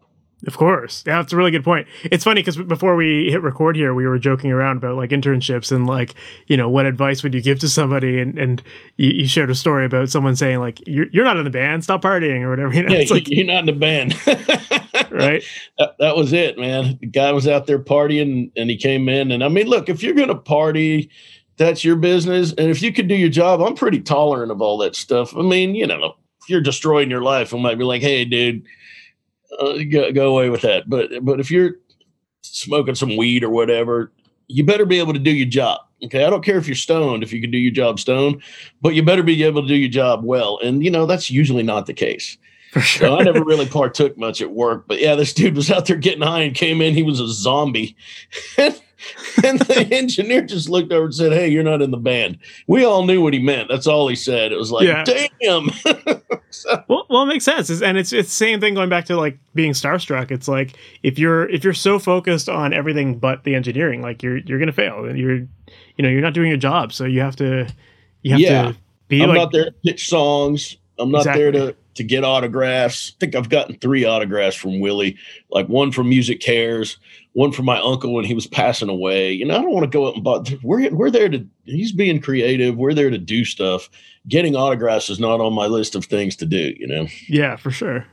Of 0.48 0.58
course. 0.58 1.04
Yeah, 1.06 1.22
that's 1.22 1.34
a 1.34 1.36
really 1.36 1.52
good 1.52 1.64
point. 1.64 1.88
It's 2.04 2.24
funny 2.24 2.42
because 2.42 2.58
before 2.58 2.96
we 2.96 3.32
hit 3.32 3.42
record 3.42 3.76
here, 3.76 3.94
we 3.94 4.06
were 4.06 4.20
joking 4.20 4.52
around 4.52 4.78
about 4.78 4.96
like 4.96 5.10
internships 5.10 5.72
and 5.72 5.88
like, 5.88 6.14
you 6.48 6.56
know, 6.56 6.70
what 6.70 6.86
advice 6.86 7.24
would 7.24 7.34
you 7.34 7.42
give 7.42 7.60
to 7.60 7.70
somebody? 7.70 8.20
And, 8.20 8.38
and 8.38 8.64
you, 8.98 9.10
you 9.10 9.28
shared 9.28 9.50
a 9.50 9.56
story 9.56 9.86
about 9.86 10.10
someone 10.10 10.36
saying 10.36 10.60
like, 10.60 10.86
you're, 10.88 11.08
you're 11.12 11.24
not 11.24 11.38
in 11.38 11.46
the 11.46 11.50
band, 11.50 11.84
stop 11.84 12.04
partying 12.04 12.42
or 12.42 12.50
whatever. 12.50 12.74
You 12.74 12.84
know, 12.84 12.94
yeah, 12.94 13.00
it's 13.00 13.12
like, 13.12 13.28
you're 13.28 13.46
not 13.46 13.60
in 13.60 13.66
the 13.66 13.74
band. 13.74 14.14
right. 15.12 15.44
That, 15.80 15.96
that 16.00 16.16
was 16.16 16.32
it, 16.32 16.60
man. 16.60 16.98
The 17.02 17.08
guy 17.08 17.32
was 17.32 17.48
out 17.48 17.66
there 17.66 17.80
partying 17.80 18.52
and 18.56 18.70
he 18.70 18.78
came 18.78 19.10
in. 19.10 19.32
And 19.32 19.44
I 19.44 19.48
mean, 19.48 19.68
look, 19.68 19.90
if 19.90 20.04
you're 20.04 20.14
going 20.14 20.28
to 20.28 20.36
party, 20.36 21.10
that's 21.58 21.84
your 21.84 21.96
business. 21.96 22.52
And 22.52 22.70
if 22.70 22.82
you 22.82 22.94
could 22.94 23.08
do 23.08 23.16
your 23.16 23.30
job, 23.30 23.62
I'm 23.62 23.76
pretty 23.76 24.02
tolerant 24.02 24.52
of 24.52 24.62
all 24.62 24.78
that 24.80 24.96
stuff. 24.96 25.36
I 25.36 25.42
mean, 25.42 25.74
you 25.74 25.88
know, 25.88 26.16
if 26.42 26.50
you're 26.50 26.62
destroying 26.62 27.10
your 27.10 27.22
life, 27.22 27.54
I 27.54 27.58
might 27.58 27.80
be 27.80 27.84
like, 27.84 28.02
hey, 28.02 28.26
dude, 28.26 28.66
uh, 29.60 29.78
go, 29.90 30.12
go 30.12 30.32
away 30.32 30.50
with 30.50 30.62
that. 30.62 30.90
But 30.90 31.12
but 31.24 31.40
if 31.40 31.52
you're 31.52 31.76
smoking 32.42 32.96
some 32.96 33.18
weed 33.18 33.44
or 33.44 33.50
whatever, 33.50 34.12
you 34.48 34.64
better 34.64 34.86
be 34.86 35.00
able 35.00 35.14
to 35.14 35.20
do 35.20 35.32
your 35.32 35.48
job. 35.48 35.82
Okay, 36.04 36.26
I 36.26 36.30
don't 36.30 36.44
care 36.44 36.58
if 36.58 36.68
you're 36.68 36.76
stoned 36.76 37.24
if 37.24 37.32
you 37.34 37.42
can 37.42 37.52
do 37.52 37.58
your 37.58 37.72
job 37.72 38.00
stoned, 38.00 38.42
but 38.82 38.94
you 38.94 39.04
better 39.04 39.24
be 39.24 39.42
able 39.44 39.62
to 39.62 39.68
do 39.68 39.76
your 39.76 39.90
job 39.90 40.24
well. 40.24 40.60
And 40.64 40.84
you 40.84 40.92
know 40.92 41.06
that's 41.06 41.32
usually 41.32 41.64
not 41.64 41.86
the 41.86 41.94
case. 41.94 42.38
For 42.72 42.82
sure. 42.82 43.08
So 43.08 43.18
I 43.18 43.24
never 43.24 43.42
really 43.44 43.66
partook 43.66 44.18
much 44.18 44.42
at 44.42 44.52
work, 44.52 44.86
but 44.86 45.00
yeah, 45.00 45.16
this 45.16 45.34
dude 45.34 45.56
was 45.56 45.72
out 45.72 45.86
there 45.86 45.96
getting 45.96 46.22
high 46.22 46.42
and 46.42 46.54
came 46.54 46.82
in. 46.82 46.94
He 46.94 47.04
was 47.04 47.22
a 47.22 47.28
zombie. 47.30 47.96
and 48.58 48.80
the 49.38 49.88
engineer 49.92 50.42
just 50.42 50.70
looked 50.70 50.92
over 50.92 51.06
and 51.06 51.16
said, 51.16 51.32
Hey, 51.32 51.48
you're 51.48 51.64
not 51.64 51.82
in 51.82 51.92
the 51.92 51.98
band. 51.98 52.38
We 52.68 52.86
all 52.86 53.06
knew 53.06 53.22
what 53.22 53.34
he 53.34 53.40
meant. 53.40 53.70
That's 53.70 53.88
all 53.88 54.08
he 54.08 54.16
said. 54.16 54.52
It 54.52 54.58
was 54.58 54.72
like, 54.72 54.88
yeah. 54.88 55.04
damn. 55.04 55.70
so, 56.50 56.84
well, 56.88 57.06
well, 57.10 57.24
it 57.24 57.28
makes 57.28 57.46
sense. 57.46 57.70
And 57.82 57.98
it's 57.98 58.14
it's 58.14 58.30
the 58.30 58.36
same 58.36 58.60
thing 58.60 58.74
going 58.74 58.90
back 58.90 59.06
to 59.06 59.18
like 59.18 59.38
being 59.54 59.74
starstruck. 59.74 60.32
It's 60.32 60.48
like 60.48 60.78
if 61.04 61.20
you're 61.20 61.50
if 61.50 61.64
you're 61.64 61.74
so 61.74 62.00
focused 62.00 62.50
on 62.50 62.74
everything 62.74 63.20
but 63.20 63.44
the 63.44 63.56
engineering, 63.56 64.02
like 64.02 64.24
you're 64.24 64.38
you're 64.38 64.60
gonna 64.60 64.72
fail. 64.72 65.16
You're 65.16 65.38
you 65.38 66.04
know, 66.04 66.10
you're 66.10 66.22
not 66.22 66.34
doing 66.34 66.50
your 66.50 66.58
job. 66.58 66.94
So 66.94 67.06
you 67.06 67.22
have 67.22 67.36
to 67.38 67.68
you 68.22 68.32
have 68.32 68.40
yeah. 68.40 68.62
to 68.64 68.78
be 69.08 69.22
I'm 69.22 69.30
like, 69.30 69.38
not 69.38 69.52
there 69.52 69.66
to 69.66 69.72
pitch 69.72 70.08
songs. 70.08 70.78
I'm 70.98 71.12
not 71.12 71.20
exactly. 71.20 71.44
there 71.44 71.52
to 71.52 71.76
to 71.96 72.04
get 72.04 72.24
autographs. 72.24 73.14
I 73.16 73.20
think 73.20 73.36
I've 73.36 73.50
gotten 73.50 73.78
three 73.78 74.06
autographs 74.06 74.56
from 74.56 74.80
Willie, 74.80 75.18
like 75.50 75.68
one 75.68 75.92
from 75.92 76.10
MusiCares, 76.10 76.98
one 77.36 77.52
from 77.52 77.66
my 77.66 77.78
uncle 77.82 78.14
when 78.14 78.24
he 78.24 78.34
was 78.34 78.48
passing 78.48 78.88
away. 78.88 79.34
You 79.34 79.46
know, 79.46 79.58
I 79.58 79.62
don't 79.62 79.74
want 79.74 79.84
to 79.84 79.90
go 79.90 80.06
up 80.06 80.16
and 80.16 80.24
buy. 80.24 80.42
we're 80.64 80.90
we're 80.96 81.12
there 81.12 81.28
to 81.28 81.46
he's 81.66 81.92
being 81.92 82.22
creative. 82.22 82.78
We're 82.78 82.94
there 82.94 83.10
to 83.10 83.18
do 83.18 83.44
stuff. 83.44 83.90
Getting 84.28 84.56
autographs 84.56 85.10
is 85.10 85.20
not 85.20 85.42
on 85.42 85.54
my 85.54 85.68
list 85.68 85.96
of 85.96 86.06
things 86.06 86.38
to 86.38 86.46
do, 86.46 86.74
you 86.80 86.88
know. 86.88 87.08
Yeah, 87.28 87.58
for 87.58 87.72
sure. 87.72 88.08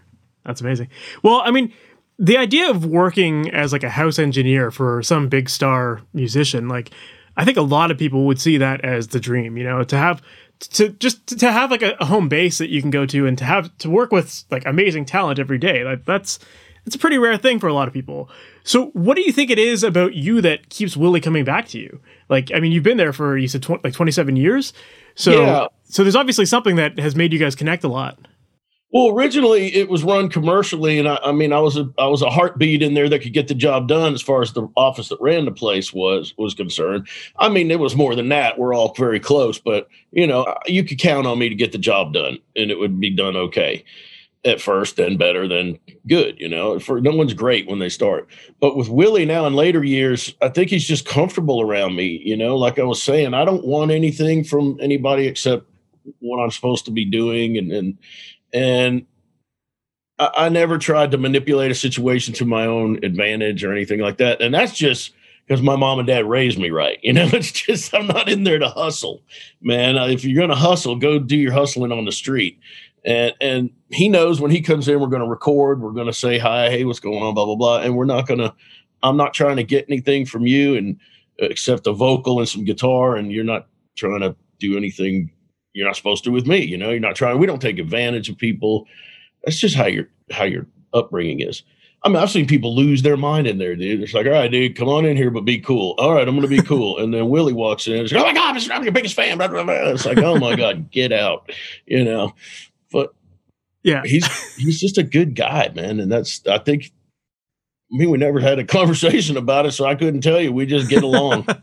That's 0.45 0.61
amazing. 0.61 0.89
Well, 1.23 1.41
I 1.45 1.53
mean, 1.53 1.73
the 2.19 2.37
idea 2.37 2.69
of 2.69 2.85
working 2.85 3.49
as 3.51 3.73
like 3.73 3.85
a 3.85 3.91
house 3.91 4.19
engineer 4.19 4.73
for 4.73 5.05
some 5.05 5.29
big 5.29 5.49
star 5.49 6.03
musician, 6.13 6.69
like 6.69 6.91
I 7.37 7.45
think 7.45 7.57
a 7.57 7.63
lot 7.63 7.93
of 7.93 7.99
people 7.99 8.27
would 8.27 8.41
see 8.41 8.59
that 8.59 8.85
as 8.85 9.09
the 9.09 9.21
dream, 9.21 9.57
you 9.57 9.63
know, 9.63 9.85
to 9.85 9.97
have 9.97 10.21
to 10.59 10.89
just 10.89 11.39
to 11.39 11.53
have 11.53 11.71
like 11.71 11.83
a, 11.83 11.95
a, 12.01 12.07
home 12.07 12.29
base 12.29 12.59
that 12.59 12.71
you 12.71 12.81
can 12.81 12.91
go 12.91 13.07
to 13.07 13.27
and 13.27 13.39
to 13.39 13.45
have 13.45 13.77
to 13.79 13.89
work 13.89 14.11
with 14.11 14.45
like 14.51 14.65
amazing 14.67 15.05
talent 15.05 15.41
every 15.41 15.59
day 15.59 15.83
like 15.83 16.05
that's 16.05 16.39
it's 16.87 16.95
a 16.95 16.99
pretty 17.01 17.19
rare 17.19 17.37
thing 17.37 17.59
for 17.59 17.67
a 17.67 17.75
lot 17.75 17.89
of 17.89 17.95
people 17.95 18.31
So, 18.65 18.87
what 18.89 19.17
do 19.17 19.23
you 19.23 19.33
think 19.33 19.51
it 19.51 19.59
is 19.59 19.83
about 19.83 20.15
you 20.15 20.41
that 20.41 20.69
keeps 20.69 20.97
Willie 20.97 21.21
coming 21.21 21.45
back 21.45 21.67
to 21.69 21.79
you? 21.79 22.01
Like, 22.29 22.51
I 22.55 22.61
mean, 22.61 22.73
you've 22.73 22.85
been 22.85 22.97
there 22.97 23.13
for 23.13 23.37
you 23.37 23.49
said 23.49 23.63
tw- 23.63 23.83
like 23.83 23.93
twenty 23.93 24.13
seven 24.13 24.37
years, 24.37 24.73
so 25.15 25.43
yeah. 25.43 25.67
so 25.85 26.05
there's 26.05 26.17
obviously 26.17 26.47
something 26.47 26.77
that 26.77 26.99
has 26.99 27.17
made 27.17 27.33
you 27.33 27.39
guys 27.39 27.55
connect 27.55 27.85
a 27.85 27.89
lot. 27.89 28.19
Well, 28.93 29.09
originally 29.09 29.75
it 29.75 29.89
was 29.89 30.05
run 30.05 30.29
commercially, 30.29 30.99
and 30.99 31.09
I, 31.09 31.19
I, 31.25 31.33
mean, 31.33 31.53
I 31.53 31.61
was 31.61 31.79
a 31.79 31.91
I 31.99 32.07
was 32.07 32.21
a 32.21 32.29
heartbeat 32.29 32.83
in 32.83 32.93
there 32.93 33.09
that 33.09 33.21
could 33.21 33.33
get 33.33 33.49
the 33.49 33.55
job 33.55 33.89
done 33.89 34.13
as 34.13 34.21
far 34.21 34.43
as 34.43 34.53
the 34.53 34.69
office 34.77 35.09
that 35.09 35.21
ran 35.21 35.47
the 35.47 35.51
place 35.51 35.93
was 35.95 36.35
was 36.37 36.55
concerned. 36.55 37.09
I 37.39 37.49
mean, 37.49 37.71
it 37.71 37.81
was 37.81 37.97
more 37.97 38.15
than 38.15 38.29
that. 38.29 38.59
We're 38.59 38.75
all 38.75 38.95
very 38.95 39.19
close, 39.19 39.59
but 39.59 39.89
you 40.11 40.27
know, 40.27 40.55
you 40.67 40.85
could 40.85 40.99
count 40.99 41.27
on 41.27 41.39
me 41.39 41.49
to 41.49 41.55
get 41.55 41.73
the 41.73 41.79
job 41.79 42.13
done, 42.13 42.39
and 42.55 42.71
it 42.71 42.79
would 42.79 43.01
be 43.01 43.11
done 43.11 43.35
okay 43.35 43.85
at 44.45 44.61
first, 44.61 44.99
and 44.99 45.19
better 45.19 45.47
than 45.47 45.79
good. 46.07 46.39
You 46.41 46.49
know, 46.49 46.79
for 46.79 47.01
no 47.01 47.13
one's 47.13 47.35
great 47.35 47.69
when 47.69 47.79
they 47.79 47.89
start, 47.89 48.29
but 48.61 48.77
with 48.77 48.89
Willie 48.89 49.25
now 49.25 49.47
in 49.47 49.55
later 49.55 49.85
years, 49.85 50.35
I 50.41 50.49
think 50.49 50.71
he's 50.71 50.87
just 50.87 51.07
comfortable 51.07 51.61
around 51.61 51.97
me. 51.97 52.21
You 52.25 52.37
know, 52.37 52.57
like 52.57 52.79
I 52.79 52.85
was 52.85 53.03
saying, 53.03 53.35
I 53.35 53.45
don't 53.45 53.67
want 53.67 53.91
anything 53.91 54.45
from 54.45 54.79
anybody 54.81 55.27
except 55.27 55.67
what 56.19 56.43
I'm 56.43 56.51
supposed 56.51 56.85
to 56.87 56.91
be 56.91 57.05
doing, 57.05 57.57
and 57.57 57.73
and 57.73 57.99
and 58.53 59.07
I, 60.19 60.31
I 60.37 60.49
never 60.49 60.79
tried 60.79 61.11
to 61.13 61.19
manipulate 61.19 61.71
a 61.71 61.75
situation 61.75 62.35
to 62.35 62.45
my 62.45 62.67
own 62.67 63.05
advantage 63.05 63.65
or 63.65 63.73
anything 63.73 64.01
like 64.01 64.19
that. 64.19 64.41
And 64.41 64.55
that's 64.55 64.75
just 64.75 65.13
because 65.47 65.63
my 65.63 65.77
mom 65.77 65.99
and 65.99 66.07
dad 66.07 66.25
raised 66.25 66.59
me 66.59 66.71
right. 66.71 66.99
You 67.03 67.13
know, 67.13 67.29
it's 67.33 67.53
just 67.53 67.95
I'm 67.95 68.07
not 68.07 68.29
in 68.29 68.45
there 68.45 68.59
to 68.59 68.69
hustle, 68.69 69.23
man. 69.61 69.97
If 70.11 70.25
you're 70.25 70.41
gonna 70.41 70.57
hustle, 70.59 70.97
go 70.97 71.19
do 71.19 71.37
your 71.37 71.53
hustling 71.53 71.93
on 71.93 72.05
the 72.05 72.13
street. 72.13 72.59
And 73.05 73.35
and 73.41 73.71
he 73.91 74.09
knows 74.09 74.41
when 74.41 74.51
he 74.51 74.61
comes 74.61 74.89
in, 74.89 75.01
we're 75.01 75.09
gonna 75.09 75.27
record, 75.27 75.81
we're 75.81 75.93
gonna 75.93 76.13
say 76.13 76.39
hi, 76.39 76.71
hey, 76.71 76.85
what's 76.85 77.01
going 77.01 77.23
on, 77.23 77.35
blah 77.35 77.47
blah 77.47 77.57
blah, 77.57 77.81
and 77.81 77.97
we're 77.97 78.05
not 78.05 78.27
gonna. 78.27 78.55
I'm 79.03 79.17
not 79.17 79.35
trying 79.35 79.57
to 79.57 79.65
get 79.65 79.87
anything 79.89 80.25
from 80.27 80.47
you, 80.47 80.77
and 80.77 80.97
uh, 81.43 81.47
except 81.47 81.89
a 81.89 81.93
vocal 81.93 82.39
and 82.39 82.49
some 82.49 82.65
guitar, 82.65 83.17
and 83.17 83.33
you're 83.33 83.43
not 83.43 83.67
trying 83.97 84.21
to 84.21 84.37
do 84.61 84.77
anything 84.77 85.31
you're 85.73 85.87
not 85.87 85.97
supposed 85.97 86.25
to 86.25 86.31
with 86.31 86.47
me. 86.47 86.65
You 86.65 86.77
know, 86.77 86.91
you're 86.91 87.01
not 87.01 87.17
trying. 87.17 87.39
We 87.39 87.47
don't 87.47 87.63
take 87.63 87.79
advantage 87.79 88.29
of 88.29 88.39
people. 88.39 88.87
That's 89.45 89.59
just 89.59 89.75
how 89.75 89.87
your 89.87 90.09
how 90.31 90.45
your 90.45 90.67
upbringing 90.95 91.41
is. 91.41 91.63
I 92.05 92.09
mean, 92.09 92.17
I've 92.17 92.31
seen 92.31 92.47
people 92.47 92.75
lose 92.75 93.03
their 93.03 93.17
mind 93.17 93.47
in 93.47 93.59
there, 93.59 93.77
dude. 93.77 94.03
It's 94.03 94.13
like, 94.13 94.27
all 94.27 94.33
right, 94.33 94.51
dude, 94.51 94.77
come 94.77 94.89
on 94.89 95.05
in 95.05 95.17
here, 95.17 95.31
but 95.31 95.45
be 95.45 95.61
cool. 95.61 95.95
All 95.99 96.13
right, 96.13 96.27
I'm 96.27 96.35
going 96.35 96.49
to 96.49 96.49
be 96.49 96.61
cool. 96.67 96.99
And 96.99 97.15
then 97.15 97.29
Willie 97.29 97.53
walks 97.53 97.87
in. 97.87 97.95
It's 97.95 98.13
like, 98.13 98.23
oh 98.23 98.27
my 98.27 98.35
god, 98.35 98.71
I'm 98.73 98.83
your 98.83 98.93
biggest 98.93 99.15
fan. 99.15 99.39
It's 99.41 100.05
like, 100.05 100.19
oh 100.19 100.37
my 100.37 100.57
god, 100.57 100.91
get 100.91 101.13
out. 101.13 101.53
You 101.87 102.05
know, 102.05 102.35
yeah, 103.83 104.03
he's 104.05 104.57
he's 104.57 104.81
just 104.81 104.99
a 104.99 105.03
good 105.03 105.35
guy, 105.35 105.71
man. 105.75 106.01
And 106.01 106.11
that's 106.11 106.47
I 106.47 106.59
think. 106.59 106.93
I 107.93 107.99
mean, 107.99 108.11
we 108.11 108.17
never 108.17 108.41
had 108.41 108.59
a 108.59 108.65
conversation 108.79 109.37
about 109.37 109.67
it, 109.67 109.73
so 109.73 109.85
I 109.85 109.95
couldn't 109.95 110.23
tell 110.23 110.41
you. 110.41 110.53
We 110.53 110.65
just 110.65 110.89
get 110.89 111.03
along. 111.03 111.45
and, 111.49 111.61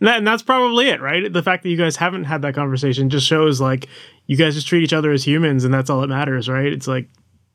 that, 0.00 0.18
and 0.18 0.26
that's 0.26 0.42
probably 0.42 0.88
it, 0.88 1.00
right? 1.00 1.32
The 1.32 1.42
fact 1.42 1.62
that 1.62 1.70
you 1.70 1.76
guys 1.76 1.96
haven't 1.96 2.24
had 2.24 2.42
that 2.42 2.54
conversation 2.54 3.08
just 3.08 3.26
shows 3.26 3.62
like 3.62 3.88
you 4.26 4.36
guys 4.36 4.54
just 4.54 4.66
treat 4.66 4.82
each 4.82 4.92
other 4.92 5.10
as 5.10 5.24
humans, 5.24 5.64
and 5.64 5.72
that's 5.72 5.88
all 5.88 6.02
that 6.02 6.08
matters, 6.08 6.48
right? 6.48 6.70
It's 6.70 6.86
like 6.86 7.08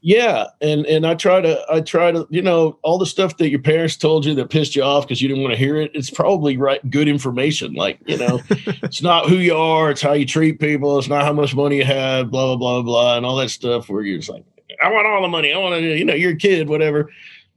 yeah 0.05 0.45
and 0.61 0.85
and 0.85 1.07
i 1.07 1.15
try 1.15 1.41
to 1.41 1.59
i 1.67 1.81
try 1.81 2.11
to 2.11 2.27
you 2.29 2.39
know 2.39 2.77
all 2.83 2.99
the 2.99 3.07
stuff 3.07 3.37
that 3.37 3.49
your 3.49 3.59
parents 3.59 3.97
told 3.97 4.23
you 4.23 4.35
that 4.35 4.51
pissed 4.51 4.75
you 4.75 4.83
off 4.83 5.03
because 5.03 5.19
you 5.19 5.27
didn't 5.27 5.41
want 5.41 5.51
to 5.51 5.57
hear 5.57 5.77
it 5.77 5.89
it's 5.95 6.11
probably 6.11 6.57
right 6.57 6.87
good 6.91 7.07
information 7.07 7.73
like 7.73 7.99
you 8.05 8.15
know 8.15 8.39
it's 8.83 9.01
not 9.01 9.27
who 9.27 9.37
you 9.37 9.55
are 9.55 9.89
it's 9.89 10.03
how 10.03 10.13
you 10.13 10.23
treat 10.23 10.59
people 10.59 10.99
it's 10.99 11.07
not 11.07 11.23
how 11.23 11.33
much 11.33 11.55
money 11.55 11.77
you 11.77 11.83
have 11.83 12.29
blah 12.29 12.55
blah 12.55 12.55
blah 12.55 12.81
blah 12.83 13.17
and 13.17 13.25
all 13.25 13.35
that 13.35 13.49
stuff 13.49 13.89
where 13.89 14.03
you're 14.03 14.19
just 14.19 14.29
like 14.29 14.45
i 14.83 14.91
want 14.91 15.07
all 15.07 15.23
the 15.23 15.27
money 15.27 15.51
i 15.51 15.57
want 15.57 15.73
to 15.73 15.81
you 15.81 16.05
know 16.05 16.13
you're 16.13 16.33
a 16.33 16.37
kid 16.37 16.69
whatever. 16.69 17.11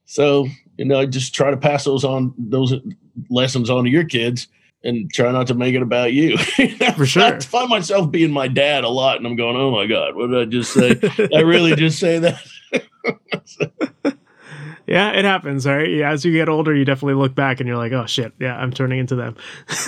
So 0.07 0.49
you 0.79 0.87
know 0.87 1.05
just 1.05 1.35
try 1.35 1.51
to 1.51 1.57
pass 1.59 1.85
those 1.85 2.03
on 2.03 2.33
those 2.39 2.73
lessons 3.29 3.69
on 3.69 3.85
to 3.85 3.91
your 3.91 4.05
kids 4.05 4.49
and 4.85 5.11
try 5.13 5.33
not 5.33 5.47
to 5.49 5.55
make 5.55 5.75
it 5.75 5.83
about 5.83 6.13
you. 6.13 6.39
For 6.97 7.07
sure. 7.07 7.23
I 7.23 7.41
find 7.41 7.69
myself 7.69 8.11
being 8.11 8.31
my 8.31 8.49
dad 8.49 8.85
a 8.85 8.89
lot, 8.89 9.17
and 9.17 9.27
I'm 9.27 9.37
going, 9.37 9.57
"Oh 9.57 9.71
my 9.71 9.87
god, 9.87 10.15
what 10.15 10.31
did 10.31 10.41
I 10.41 10.45
just 10.45 10.73
say? 10.73 10.99
I 11.35 11.41
really 11.41 11.75
just 11.75 11.99
say 11.99 12.19
that." 12.19 14.15
yeah, 14.89 15.13
it 15.13 15.25
happens, 15.25 15.67
right? 15.67 15.89
Yeah, 15.89 16.11
as 16.11 16.25
you 16.25 16.33
get 16.33 16.49
older, 16.49 16.75
you 16.75 16.85
definitely 16.85 17.15
look 17.15 17.35
back 17.35 17.61
and 17.61 17.69
you're 17.69 17.77
like, 17.77 17.93
"Oh 17.93 18.07
shit, 18.07 18.33
yeah, 18.39 18.57
I'm 18.57 18.73
turning 18.73 18.99
into 18.99 19.15
them." 19.15 19.37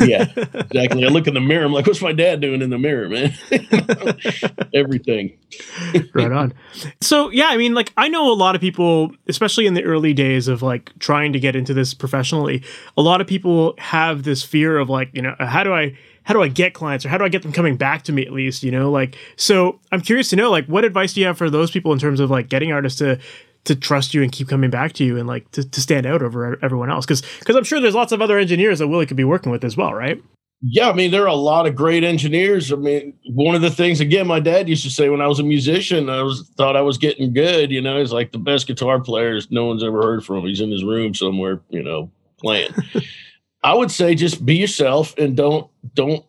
yeah, 0.01 0.27
exactly. 0.37 1.05
I 1.05 1.09
look 1.09 1.27
in 1.27 1.35
the 1.35 1.41
mirror. 1.41 1.65
I'm 1.65 1.73
like, 1.73 1.87
"What's 1.87 2.03
my 2.03 2.13
dad 2.13 2.41
doing 2.41 2.61
in 2.61 2.71
the 2.71 2.79
mirror, 2.79 3.09
man?" 3.09 3.33
Everything. 4.75 5.39
right 6.15 6.31
on. 6.31 6.53
So 7.01 7.31
yeah, 7.31 7.49
I 7.49 7.57
mean, 7.57 7.75
like 7.75 7.93
I 7.97 8.09
know 8.09 8.31
a 8.31 8.35
lot 8.35 8.55
of 8.55 8.61
people, 8.61 9.11
especially 9.29 9.67
in 9.67 9.75
the 9.75 9.85
early 9.85 10.15
days 10.15 10.49
of 10.49 10.63
like 10.63 10.97
trying 10.99 11.33
to 11.33 11.41
get 11.41 11.57
into 11.57 11.75
this 11.75 11.95
professionally. 11.95 12.63
A 12.97 13.03
lot 13.03 13.21
of 13.21 13.27
people 13.27 13.75
have 13.79 14.23
this 14.23 14.43
fear 14.43 14.79
of 14.79 14.89
like, 14.89 15.11
you 15.13 15.23
know, 15.23 15.35
uh, 15.39 15.47
how 15.47 15.65
do 15.65 15.73
I 15.73 15.97
how 16.23 16.35
do 16.35 16.43
I 16.43 16.49
get 16.49 16.75
clients 16.75 17.05
or 17.05 17.09
how 17.09 17.19
do 17.19 17.25
I 17.25 17.29
get 17.29 17.43
them 17.43 17.53
coming 17.53 17.77
back 17.77 18.03
to 18.03 18.13
me 18.13 18.25
at 18.25 18.33
least, 18.33 18.63
you 18.63 18.71
know? 18.71 18.91
Like 18.91 19.17
so 19.37 19.81
I'm 19.91 20.01
curious 20.01 20.29
to 20.31 20.37
know 20.37 20.51
like 20.51 20.67
what 20.67 20.85
advice 20.85 21.15
do 21.15 21.21
you 21.21 21.27
have 21.27 21.39
for 21.39 21.51
those 21.51 21.71
people 21.71 21.93
in 21.93 21.99
terms 21.99 22.21
of 22.21 22.31
like 22.31 22.49
getting 22.49 22.73
artists 22.73 22.99
to 22.99 23.19
to 23.65 23.75
trust 23.75 24.15
you 24.15 24.23
and 24.23 24.33
keep 24.33 24.49
coming 24.49 24.71
back 24.71 24.93
to 24.95 25.05
you 25.05 25.17
and 25.19 25.27
like 25.27 25.51
to, 25.53 25.69
to 25.69 25.81
stand 25.81 26.07
out 26.07 26.23
over 26.23 26.59
everyone 26.65 26.91
else 26.91 27.05
because 27.05 27.23
because 27.39 27.57
i'm 27.57 27.65
sure 27.65 27.81
there's 27.81 27.95
lots 27.95 28.13
of 28.13 28.23
other 28.23 28.39
engineers 28.39 28.79
that 28.79 28.89
willie 28.89 29.07
could 29.07 29.17
be 29.17 29.25
working 29.25 29.53
with 29.53 29.65
as 29.65 29.77
well 29.77 29.95
right 29.95 30.23
yeah, 30.63 30.91
I 30.91 30.93
mean, 30.93 31.11
there 31.11 31.23
are 31.23 31.27
a 31.29 31.35
lot 31.35 31.67
of 31.67 31.75
great 31.75 32.05
engineers. 32.05 32.71
I 32.71 32.77
mean, 32.77 33.15
one 33.31 33.55
of 33.55 33.63
the 33.63 33.71
things, 33.71 33.99
again, 33.99 34.27
my 34.27 34.41
dad 34.41 34.69
used 34.69 34.85
to 34.85 34.91
say 34.91 35.09
when 35.09 35.23
I 35.23 35.27
was 35.27 35.39
a 35.39 35.43
musician, 35.43 36.11
I 36.11 36.23
was 36.23 36.51
thought 36.59 36.77
I 36.77 36.83
was 36.83 36.99
getting 36.99 37.33
good. 37.33 37.71
You 37.71 37.81
know, 37.81 37.99
he's 37.99 38.13
like 38.13 38.33
the 38.33 38.39
best 38.39 38.67
guitar 38.67 39.01
players 39.01 39.51
no 39.51 39.65
one's 39.65 39.83
ever 39.83 40.03
heard 40.03 40.25
from. 40.25 40.45
He's 40.45 40.61
in 40.61 40.71
his 40.71 40.85
room 40.85 41.15
somewhere, 41.15 41.63
you 41.71 41.83
know, 41.83 42.11
playing. 42.39 42.75
I 43.63 43.75
would 43.75 43.91
say 43.91 44.15
just 44.15 44.45
be 44.45 44.57
yourself 44.57 45.15
and 45.17 45.35
don't 45.35 45.71
don't 45.95 46.25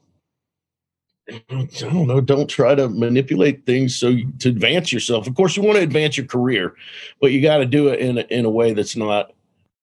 I 1.49 1.67
don't 1.79 2.07
know. 2.07 2.21
Don't 2.21 2.49
try 2.49 2.75
to 2.75 2.89
manipulate 2.89 3.65
things 3.65 3.95
so 3.95 4.09
you, 4.09 4.31
to 4.39 4.49
advance 4.49 4.91
yourself. 4.91 5.27
Of 5.27 5.35
course, 5.35 5.55
you 5.55 5.63
want 5.63 5.77
to 5.77 5.83
advance 5.83 6.17
your 6.17 6.25
career, 6.25 6.75
but 7.19 7.31
you 7.31 7.41
got 7.41 7.57
to 7.57 7.65
do 7.65 7.87
it 7.89 7.99
in 7.99 8.17
a, 8.17 8.21
in 8.29 8.45
a 8.45 8.49
way 8.49 8.73
that's 8.73 8.95
not 8.95 9.31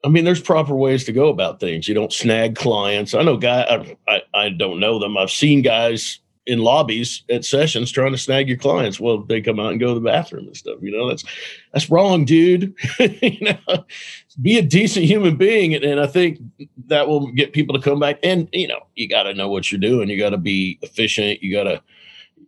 I 0.04 0.08
mean, 0.08 0.24
there's 0.24 0.40
proper 0.40 0.76
ways 0.76 1.04
to 1.04 1.12
go 1.12 1.28
about 1.28 1.58
things. 1.58 1.88
You 1.88 1.94
don't 1.94 2.12
snag 2.12 2.54
clients. 2.54 3.14
I 3.14 3.22
know 3.22 3.36
guy. 3.36 3.62
I, 3.62 3.96
I, 4.12 4.22
I 4.32 4.48
don't 4.50 4.78
know 4.78 4.98
them. 4.98 5.16
I've 5.16 5.30
seen 5.30 5.62
guys 5.62 6.20
in 6.46 6.60
lobbies 6.60 7.24
at 7.28 7.44
sessions 7.44 7.90
trying 7.90 8.12
to 8.12 8.18
snag 8.18 8.48
your 8.48 8.56
clients. 8.56 9.00
Well, 9.00 9.18
they 9.18 9.40
come 9.40 9.58
out 9.58 9.72
and 9.72 9.80
go 9.80 9.88
to 9.88 9.94
the 9.94 10.00
bathroom 10.00 10.46
and 10.46 10.56
stuff. 10.56 10.78
You 10.80 10.96
know, 10.96 11.08
that's 11.08 11.24
that's 11.72 11.90
wrong, 11.90 12.24
dude. 12.24 12.74
you 12.98 13.40
know, 13.40 13.84
be 14.40 14.58
a 14.58 14.62
decent 14.62 15.06
human 15.06 15.36
being, 15.36 15.74
and, 15.74 15.84
and 15.84 16.00
I 16.00 16.06
think 16.06 16.38
that 16.86 17.08
will 17.08 17.32
get 17.32 17.52
people 17.52 17.74
to 17.76 17.82
come 17.82 18.00
back. 18.00 18.18
And 18.22 18.48
you 18.52 18.68
know, 18.68 18.80
you 18.94 19.08
got 19.08 19.24
to 19.24 19.34
know 19.34 19.48
what 19.48 19.70
you're 19.70 19.80
doing. 19.80 20.08
You 20.08 20.18
got 20.18 20.30
to 20.30 20.38
be 20.38 20.78
efficient. 20.82 21.42
You 21.42 21.52
got 21.52 21.64
to 21.64 21.82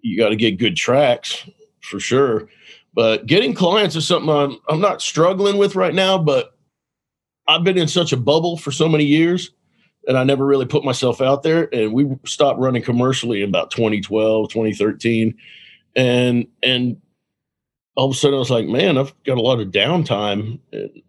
you 0.02 0.16
got 0.16 0.30
to 0.30 0.37
get 0.37 0.59
good 0.59 0.76
tracks 0.76 1.49
for 1.82 2.00
sure. 2.00 2.49
But 2.94 3.26
getting 3.26 3.54
clients 3.54 3.97
is 3.97 4.06
something 4.06 4.30
I'm, 4.30 4.59
I'm 4.68 4.80
not 4.80 5.00
struggling 5.02 5.59
with 5.59 5.76
right 5.76 5.94
now, 5.94 6.18
but 6.18 6.56
I've 7.47 7.64
been 7.64 7.78
in 7.78 7.88
such 7.88 8.12
a 8.12 8.16
bubble 8.16 8.56
for 8.56 8.73
so 8.73 8.88
many 8.88 9.04
years 9.04 9.50
and 10.09 10.16
I 10.16 10.25
never 10.25 10.44
really 10.44 10.66
put 10.66 10.85
myself 10.85 11.20
out 11.20 11.42
there. 11.42 11.68
And 11.75 11.92
we 11.92 12.16
stopped 12.25 12.59
running 12.59 12.82
commercially 12.82 13.42
in 13.42 13.49
about 13.49 13.70
2012, 13.70 14.50
2013. 14.50 15.35
And, 15.97 16.47
and 16.62 17.00
all 17.97 18.06
of 18.06 18.12
a 18.12 18.14
sudden 18.14 18.37
I 18.37 18.38
was 18.38 18.50
like, 18.50 18.66
man, 18.66 18.99
I've 18.99 19.12
got 19.25 19.38
a 19.38 19.42
lot 19.42 19.61
of 19.61 19.68
downtime. 19.68 20.59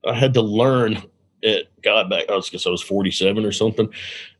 I 0.06 0.14
had 0.14 0.34
to 0.34 0.42
learn 0.42 1.02
it. 1.42 1.70
God, 1.84 2.10
back, 2.10 2.26
I 2.30 2.36
was, 2.36 2.50
guess 2.50 2.68
I 2.68 2.70
was 2.70 2.82
47 2.82 3.46
or 3.46 3.52
something. 3.52 3.90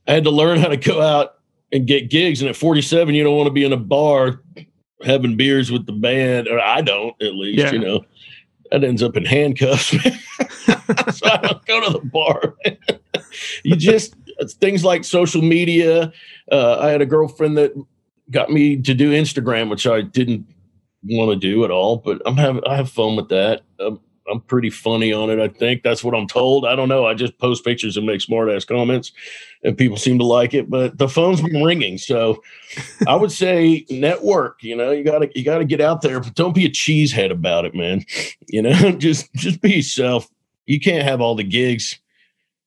I 0.08 0.14
had 0.14 0.24
to 0.24 0.32
learn 0.32 0.60
how 0.60 0.68
to 0.68 0.78
go 0.78 1.02
out 1.02 1.36
and 1.72 1.88
get 1.88 2.10
gigs. 2.10 2.42
And 2.42 2.50
at 2.50 2.56
47, 2.56 3.14
you 3.16 3.24
don't 3.24 3.36
want 3.36 3.48
to 3.48 3.54
be 3.54 3.64
in 3.64 3.74
a 3.74 3.78
bar 3.78 4.42
having 5.04 5.36
beers 5.36 5.72
with 5.72 5.86
the 5.86 5.94
band, 5.94 6.48
or 6.48 6.60
I 6.60 6.82
don't 6.82 7.20
at 7.22 7.34
least, 7.34 7.60
yeah. 7.60 7.72
you 7.72 7.80
know 7.80 8.06
that 8.72 8.84
ends 8.84 9.04
up 9.04 9.18
in 9.18 9.26
handcuffs. 9.26 9.90
so 9.92 11.26
I 11.26 11.38
don't 11.38 11.66
go 11.66 11.86
to 11.86 11.92
the 11.92 12.02
bar. 12.06 12.56
you 13.64 13.76
just 13.76 14.16
things 14.60 14.84
like 14.84 15.04
social 15.04 15.42
media. 15.42 16.12
Uh, 16.52 16.80
I 16.80 16.90
had 16.90 17.02
a 17.02 17.06
girlfriend 17.06 17.58
that 17.58 17.74
got 18.30 18.50
me 18.50 18.82
to 18.82 18.94
do 18.94 19.12
Instagram, 19.12 19.70
which 19.70 19.86
I 19.86 20.02
didn't 20.02 20.48
want 21.04 21.32
to 21.32 21.36
do 21.36 21.64
at 21.64 21.72
all, 21.72 21.98
but 21.98 22.22
I'm 22.26 22.38
having 22.38 22.64
I 22.68 22.76
have 22.76 22.90
fun 22.90 23.16
with 23.16 23.30
that. 23.30 23.62
Um, 23.80 24.00
I'm 24.30 24.42
pretty 24.42 24.70
funny 24.70 25.12
on 25.12 25.30
it. 25.30 25.40
I 25.40 25.48
think 25.48 25.84
that's 25.84 26.04
what 26.04 26.16
I'm 26.16 26.28
told. 26.28 26.66
I 26.66 26.76
don't 26.76 26.90
know. 26.90 27.06
I 27.06 27.14
just 27.14 27.38
post 27.38 27.66
pictures 27.66 27.98
and 27.98 28.06
make 28.06 28.22
smart 28.22 28.50
ass 28.50 28.66
comments, 28.66 29.12
and 29.64 29.78
people 29.78 29.98
seem 29.98 30.20
to 30.20 30.26
like 30.26 30.54
it. 30.54 30.70
But 30.70 30.98
the 30.98 31.10
phone's 31.10 31.42
been 31.42 31.64
ringing, 31.64 31.98
so 31.98 32.42
I 33.08 33.16
would 33.16 33.32
say 33.32 33.86
network. 33.90 34.64
You 34.64 34.76
know, 34.76 34.92
you 34.92 35.04
gotta 35.04 35.30
you 35.34 35.44
gotta 35.44 35.66
get 35.66 35.82
out 35.82 36.02
there, 36.02 36.20
but 36.20 36.36
don't 36.36 36.56
be 36.56 36.66
a 36.66 36.70
cheesehead 36.70 37.32
about 37.32 37.66
it, 37.66 37.76
man. 37.76 38.06
You 38.48 38.62
know, 38.62 38.92
just 38.98 39.34
just 39.34 39.62
be 39.62 39.76
yourself. 39.76 40.30
You 40.66 40.80
can't 40.82 41.08
have 41.08 41.22
all 41.22 41.36
the 41.36 41.44
gigs. 41.44 41.98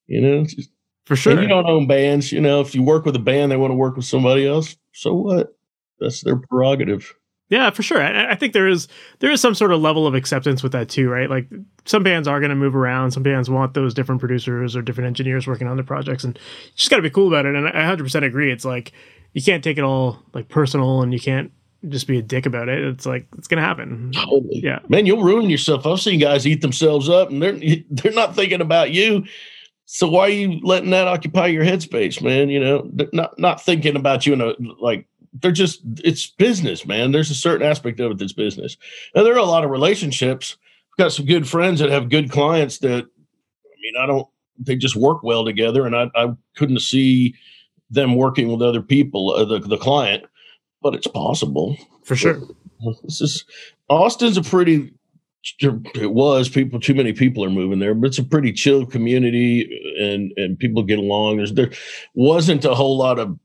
You 0.07 0.21
know, 0.21 0.45
just, 0.45 0.71
for 1.05 1.15
sure. 1.15 1.41
you 1.41 1.47
don't 1.47 1.67
own 1.67 1.87
bands. 1.87 2.33
You 2.33 2.41
know, 2.41 2.63
if 2.63 2.75
you 2.75 2.83
work 2.83 3.05
with 3.05 3.15
a 3.17 3.21
band, 3.21 3.53
they 3.53 3.57
want 3.59 3.71
to 3.71 3.77
work 3.77 3.97
with 3.97 4.07
somebody 4.07 4.47
else. 4.47 4.77
So 4.93 5.13
what? 5.13 5.55
That's 6.01 6.23
their 6.23 6.37
prerogative. 6.37 7.15
Yeah, 7.51 7.71
for 7.71 7.83
sure. 7.83 8.03
I, 8.03 8.33
I, 8.33 8.35
think 8.37 8.55
there 8.55 8.67
is 8.67 8.89
there 9.19 9.31
is 9.31 9.41
some 9.41 9.55
sort 9.55 9.71
of 9.71 9.81
level 9.81 10.07
of 10.07 10.15
acceptance 10.15 10.63
with 10.63 10.73
that 10.73 10.89
too, 10.89 11.11
right? 11.11 11.29
Like 11.29 11.47
some 11.85 12.03
bands 12.03 12.27
are 12.27 12.41
going 12.41 12.51
to 12.51 12.57
move 12.57 12.75
around. 12.75 13.11
Some 13.11 13.23
bands 13.23 13.51
want 13.51 13.75
those 13.75 13.93
different 13.93 14.21
producers 14.21 14.75
or 14.75 14.83
different 14.83 15.09
engineers 15.09 15.47
working 15.47 15.69
on 15.69 15.77
their 15.77 15.85
projects, 15.85 16.25
and 16.25 16.37
you 16.37 16.73
just 16.75 16.91
got 16.91 16.97
to 16.97 17.03
be 17.03 17.11
cool 17.11 17.29
about 17.29 17.45
it. 17.45 17.55
And 17.55 17.69
I 17.69 17.73
100% 17.73 18.25
agree. 18.25 18.51
It's 18.51 18.65
like 18.65 18.93
you 19.35 19.43
can't 19.43 19.63
take 19.63 19.77
it 19.77 19.85
all 19.85 20.23
like 20.33 20.49
personal, 20.49 21.03
and 21.03 21.13
you 21.13 21.21
can't 21.21 21.53
just 21.89 22.07
be 22.07 22.19
a 22.19 22.23
dick 22.23 22.47
about 22.47 22.69
it. 22.69 22.83
It's 22.83 23.05
like 23.07 23.27
it's 23.37 23.49
gonna 23.49 23.63
happen. 23.63 24.13
Totally. 24.15 24.61
Yeah, 24.63 24.79
man, 24.89 25.07
you'll 25.07 25.23
ruin 25.23 25.51
yourself. 25.51 25.87
I've 25.87 26.01
seen 26.01 26.21
guys 26.21 26.47
eat 26.47 26.63
themselves 26.63 27.09
up, 27.09 27.31
and 27.31 27.43
they're 27.43 27.59
they're 27.91 28.13
not 28.13 28.35
thinking 28.35 28.61
about 28.61 28.91
you. 28.91 29.25
So 29.87 30.09
why 30.09 30.23
are 30.23 30.31
you 30.31 30.61
letting 30.63 30.91
that 30.91 31.09
occupy 31.09 31.49
your 31.49 31.65
headspace, 31.65 32.23
man? 32.23 32.49
You 32.49 32.61
know, 32.61 32.91
not 33.13 33.39
not 33.39 33.63
thinking 33.63 33.97
about 33.97 34.25
you 34.27 34.33
in 34.33 34.41
a 34.41 34.55
like 34.81 35.07
they're 35.35 35.53
just 35.53 35.81
it's 36.05 36.29
business, 36.29 36.87
man. 36.87 37.13
There's 37.13 37.31
a 37.31 37.35
certain 37.35 37.67
aspect 37.67 38.01
of 38.01 38.13
it 38.13 38.19
that's 38.19 38.33
business, 38.33 38.77
and 39.15 39.27
there 39.27 39.35
are 39.35 39.39
a 39.39 39.45
lot 39.45 39.65
of 39.65 39.71
relationships. 39.71 40.57
I've 40.93 41.05
got 41.05 41.13
some 41.13 41.27
good 41.27 41.49
friends 41.49 41.81
that 41.81 41.91
have 41.91 42.09
good 42.09 42.31
clients 42.31 42.79
that 42.79 43.05
I 43.05 43.77
mean, 43.83 43.95
I 43.99 44.07
don't. 44.07 44.29
They 44.59 44.77
just 44.77 44.97
work 44.97 45.23
well 45.23 45.45
together, 45.45 45.87
and 45.87 45.97
I 45.97 46.11
I 46.15 46.35
couldn't 46.57 46.81
see 46.81 47.35
them 47.91 48.15
working 48.15 48.49
with 48.49 48.63
other 48.63 48.83
people, 48.83 49.31
uh, 49.31 49.45
the 49.45 49.59
the 49.59 49.77
client, 49.77 50.25
but 50.83 50.95
it's 50.95 51.09
possible 51.09 51.77
for 52.05 52.15
sure. 52.15 52.41
This 53.03 53.21
is 53.21 53.45
Austin's 53.89 54.37
a 54.37 54.43
pretty 54.43 54.93
it 55.61 56.13
was 56.13 56.49
people 56.49 56.81
too 56.81 56.95
many 56.95 57.13
people 57.13 57.45
are 57.45 57.51
moving 57.51 57.79
there 57.79 57.95
but 57.95 58.07
it's 58.07 58.19
a 58.19 58.25
pretty 58.25 58.51
chill 58.51 58.87
community 58.87 59.79
and 60.01 60.33
and 60.39 60.59
people 60.59 60.83
get 60.83 60.99
along 60.99 61.37
there's 61.37 61.53
there 61.53 61.71
wasn't 62.15 62.65
a 62.65 62.75
whole 62.75 62.97
lot 62.97 63.19
of 63.19 63.39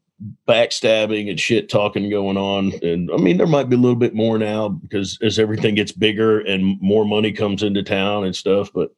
backstabbing 0.47 1.29
and 1.29 1.39
shit 1.39 1.69
talking 1.69 2.09
going 2.09 2.37
on 2.37 2.73
and 2.83 3.09
i 3.11 3.17
mean 3.17 3.37
there 3.37 3.47
might 3.47 3.69
be 3.69 3.75
a 3.75 3.79
little 3.79 3.95
bit 3.95 4.13
more 4.13 4.37
now 4.37 4.67
because 4.67 5.17
as 5.21 5.39
everything 5.39 5.75
gets 5.75 5.91
bigger 5.91 6.39
and 6.41 6.79
more 6.81 7.05
money 7.05 7.31
comes 7.31 7.63
into 7.63 7.81
town 7.81 8.25
and 8.25 8.35
stuff 8.35 8.69
but 8.73 8.93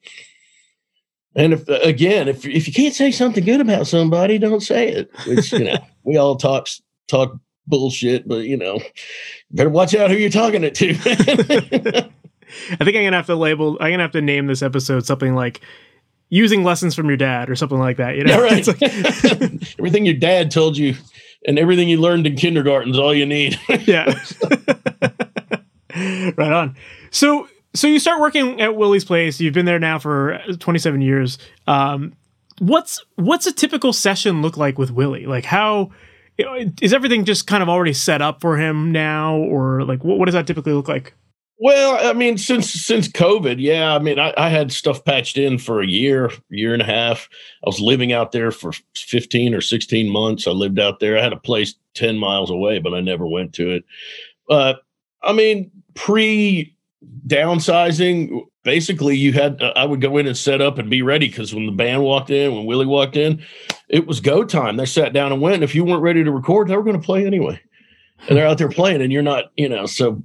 and 1.35 1.53
if 1.53 1.67
again 1.69 2.27
if 2.27 2.45
if 2.45 2.67
you 2.67 2.73
can't 2.73 2.95
say 2.95 3.11
something 3.11 3.45
good 3.45 3.61
about 3.61 3.85
somebody 3.85 4.39
don't 4.39 4.61
say 4.61 4.87
it 4.89 5.11
you 5.51 5.63
know 5.63 5.77
we 6.03 6.17
all 6.17 6.35
talk 6.35 6.67
talk 7.07 7.37
bullshit 7.67 8.27
but 8.27 8.45
you 8.45 8.57
know 8.57 8.79
better 9.51 9.69
watch 9.69 9.93
out 9.93 10.09
who 10.09 10.17
you're 10.17 10.29
talking 10.29 10.63
it 10.63 10.73
to 10.73 12.09
I 12.71 12.83
think 12.83 12.97
I'm 12.97 13.03
gonna 13.03 13.15
have 13.15 13.27
to 13.27 13.35
label. 13.35 13.77
I'm 13.79 13.91
gonna 13.91 14.03
have 14.03 14.11
to 14.11 14.21
name 14.21 14.47
this 14.47 14.61
episode 14.61 15.05
something 15.05 15.35
like 15.35 15.61
"Using 16.31 16.63
Lessons 16.63 16.95
from 16.95 17.07
Your 17.07 17.17
Dad" 17.17 17.50
or 17.50 17.55
something 17.55 17.77
like 17.77 17.97
that. 17.97 18.15
You 18.15 18.23
know, 18.23 18.33
yeah, 18.33 18.41
right. 18.41 18.67
Like, 18.81 18.81
everything 19.79 20.05
your 20.05 20.15
dad 20.15 20.50
told 20.50 20.77
you 20.77 20.95
and 21.45 21.59
everything 21.59 21.89
you 21.89 22.00
learned 22.00 22.25
in 22.25 22.35
kindergarten 22.35 22.91
is 22.91 23.00
all 23.00 23.13
you 23.13 23.25
need. 23.25 23.59
yeah. 23.85 24.13
right 26.35 26.51
on. 26.51 26.75
So, 27.11 27.47
so 27.73 27.88
you 27.88 28.00
start 28.00 28.19
working 28.19 28.61
at 28.61 28.75
Willie's 28.75 29.05
Place. 29.05 29.39
You've 29.39 29.53
been 29.53 29.65
there 29.65 29.79
now 29.79 30.00
for 30.00 30.39
27 30.59 31.01
years. 31.01 31.38
Um, 31.67 32.13
what's 32.59 33.03
what's 33.15 33.47
a 33.47 33.51
typical 33.51 33.93
session 33.93 34.41
look 34.41 34.57
like 34.57 34.77
with 34.77 34.91
Willie? 34.91 35.25
Like 35.25 35.45
how 35.45 35.91
is 36.38 36.93
everything 36.93 37.25
just 37.25 37.47
kind 37.47 37.61
of 37.61 37.69
already 37.69 37.93
set 37.93 38.21
up 38.21 38.41
for 38.41 38.57
him 38.57 38.91
now, 38.91 39.35
or 39.35 39.83
like 39.83 40.03
what, 40.03 40.17
what 40.17 40.25
does 40.25 40.33
that 40.33 40.47
typically 40.47 40.73
look 40.73 40.88
like? 40.88 41.13
Well, 41.63 41.99
I 42.01 42.13
mean, 42.13 42.39
since 42.39 42.71
since 42.71 43.07
COVID, 43.07 43.57
yeah. 43.59 43.93
I 43.93 43.99
mean, 43.99 44.17
I, 44.17 44.33
I, 44.35 44.49
had 44.49 44.71
stuff 44.71 45.05
patched 45.05 45.37
in 45.37 45.59
for 45.59 45.79
a 45.79 45.87
year, 45.87 46.31
year 46.49 46.73
and 46.73 46.81
a 46.81 46.85
half. 46.85 47.29
I 47.63 47.69
was 47.69 47.79
living 47.79 48.11
out 48.11 48.31
there 48.31 48.49
for 48.49 48.71
fifteen 48.95 49.53
or 49.53 49.61
sixteen 49.61 50.09
months. 50.09 50.47
I 50.47 50.51
lived 50.51 50.79
out 50.79 50.99
there. 50.99 51.19
I 51.19 51.21
had 51.21 51.33
a 51.33 51.39
place 51.39 51.75
ten 51.93 52.17
miles 52.17 52.49
away, 52.49 52.79
but 52.79 52.95
I 52.95 52.99
never 52.99 53.27
went 53.27 53.53
to 53.53 53.69
it. 53.69 53.85
But 54.47 54.81
I 55.21 55.33
mean, 55.33 55.69
pre 55.93 56.75
downsizing, 57.27 58.41
basically, 58.63 59.15
you 59.15 59.31
had 59.31 59.61
uh, 59.61 59.73
I 59.75 59.85
would 59.85 60.01
go 60.01 60.17
in 60.17 60.25
and 60.25 60.35
set 60.35 60.61
up 60.61 60.79
and 60.79 60.89
be 60.89 61.03
ready 61.03 61.27
because 61.27 61.53
when 61.53 61.67
the 61.67 61.71
band 61.71 62.01
walked 62.01 62.31
in, 62.31 62.55
when 62.55 62.65
Willie 62.65 62.87
walked 62.87 63.17
in, 63.17 63.39
it 63.87 64.07
was 64.07 64.19
go 64.19 64.43
time. 64.43 64.77
They 64.77 64.87
sat 64.87 65.13
down 65.13 65.31
and 65.31 65.39
went. 65.39 65.61
If 65.61 65.75
you 65.75 65.85
weren't 65.85 66.01
ready 66.01 66.23
to 66.23 66.31
record, 66.31 66.69
they 66.69 66.75
were 66.75 66.81
going 66.81 66.99
to 66.99 67.05
play 67.05 67.23
anyway. 67.23 67.61
And 68.27 68.35
they're 68.35 68.47
out 68.47 68.57
there 68.57 68.69
playing, 68.69 69.03
and 69.03 69.11
you're 69.11 69.21
not, 69.21 69.51
you 69.57 69.69
know, 69.69 69.85
so 69.85 70.24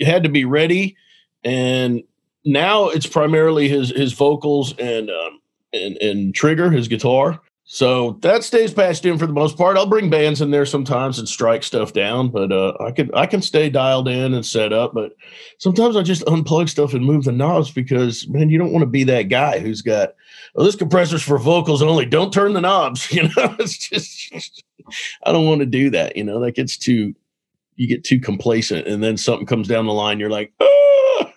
had 0.00 0.22
to 0.24 0.28
be 0.28 0.44
ready. 0.44 0.96
And 1.44 2.02
now 2.44 2.88
it's 2.88 3.06
primarily 3.06 3.68
his 3.68 3.90
his 3.90 4.12
vocals 4.12 4.76
and 4.78 5.10
um, 5.10 5.40
and 5.72 5.96
and 5.98 6.34
trigger 6.34 6.70
his 6.70 6.88
guitar. 6.88 7.40
So 7.68 8.12
that 8.22 8.44
stays 8.44 8.72
patched 8.72 9.04
in 9.04 9.18
for 9.18 9.26
the 9.26 9.32
most 9.32 9.56
part. 9.56 9.76
I'll 9.76 9.88
bring 9.88 10.08
bands 10.08 10.40
in 10.40 10.52
there 10.52 10.64
sometimes 10.64 11.18
and 11.18 11.28
strike 11.28 11.64
stuff 11.64 11.92
down, 11.92 12.28
but 12.28 12.52
uh, 12.52 12.74
I 12.78 12.92
can 12.92 13.10
I 13.12 13.26
can 13.26 13.42
stay 13.42 13.68
dialed 13.68 14.06
in 14.06 14.34
and 14.34 14.46
set 14.46 14.72
up. 14.72 14.94
But 14.94 15.14
sometimes 15.58 15.96
I 15.96 16.02
just 16.02 16.24
unplug 16.26 16.68
stuff 16.68 16.94
and 16.94 17.04
move 17.04 17.24
the 17.24 17.32
knobs 17.32 17.72
because 17.72 18.28
man, 18.28 18.50
you 18.50 18.58
don't 18.58 18.72
want 18.72 18.82
to 18.82 18.86
be 18.90 19.02
that 19.04 19.24
guy 19.24 19.58
who's 19.58 19.82
got 19.82 20.14
oh 20.54 20.62
this 20.62 20.76
compressor's 20.76 21.24
for 21.24 21.38
vocals 21.38 21.82
only. 21.82 22.06
Don't 22.06 22.32
turn 22.32 22.52
the 22.52 22.60
knobs. 22.60 23.10
You 23.16 23.24
know, 23.24 23.56
it's 23.58 23.76
just 23.76 24.62
I 25.24 25.32
don't 25.32 25.46
want 25.46 25.58
to 25.58 25.66
do 25.66 25.90
that. 25.90 26.16
You 26.16 26.22
know, 26.22 26.38
that 26.40 26.54
gets 26.54 26.78
too 26.78 27.16
you 27.76 27.86
get 27.86 28.04
too 28.04 28.18
complacent 28.18 28.86
and 28.86 29.02
then 29.02 29.16
something 29.16 29.46
comes 29.46 29.68
down 29.68 29.86
the 29.86 29.92
line 29.92 30.18
you're 30.18 30.30
like 30.30 30.52
ah! 30.60 31.32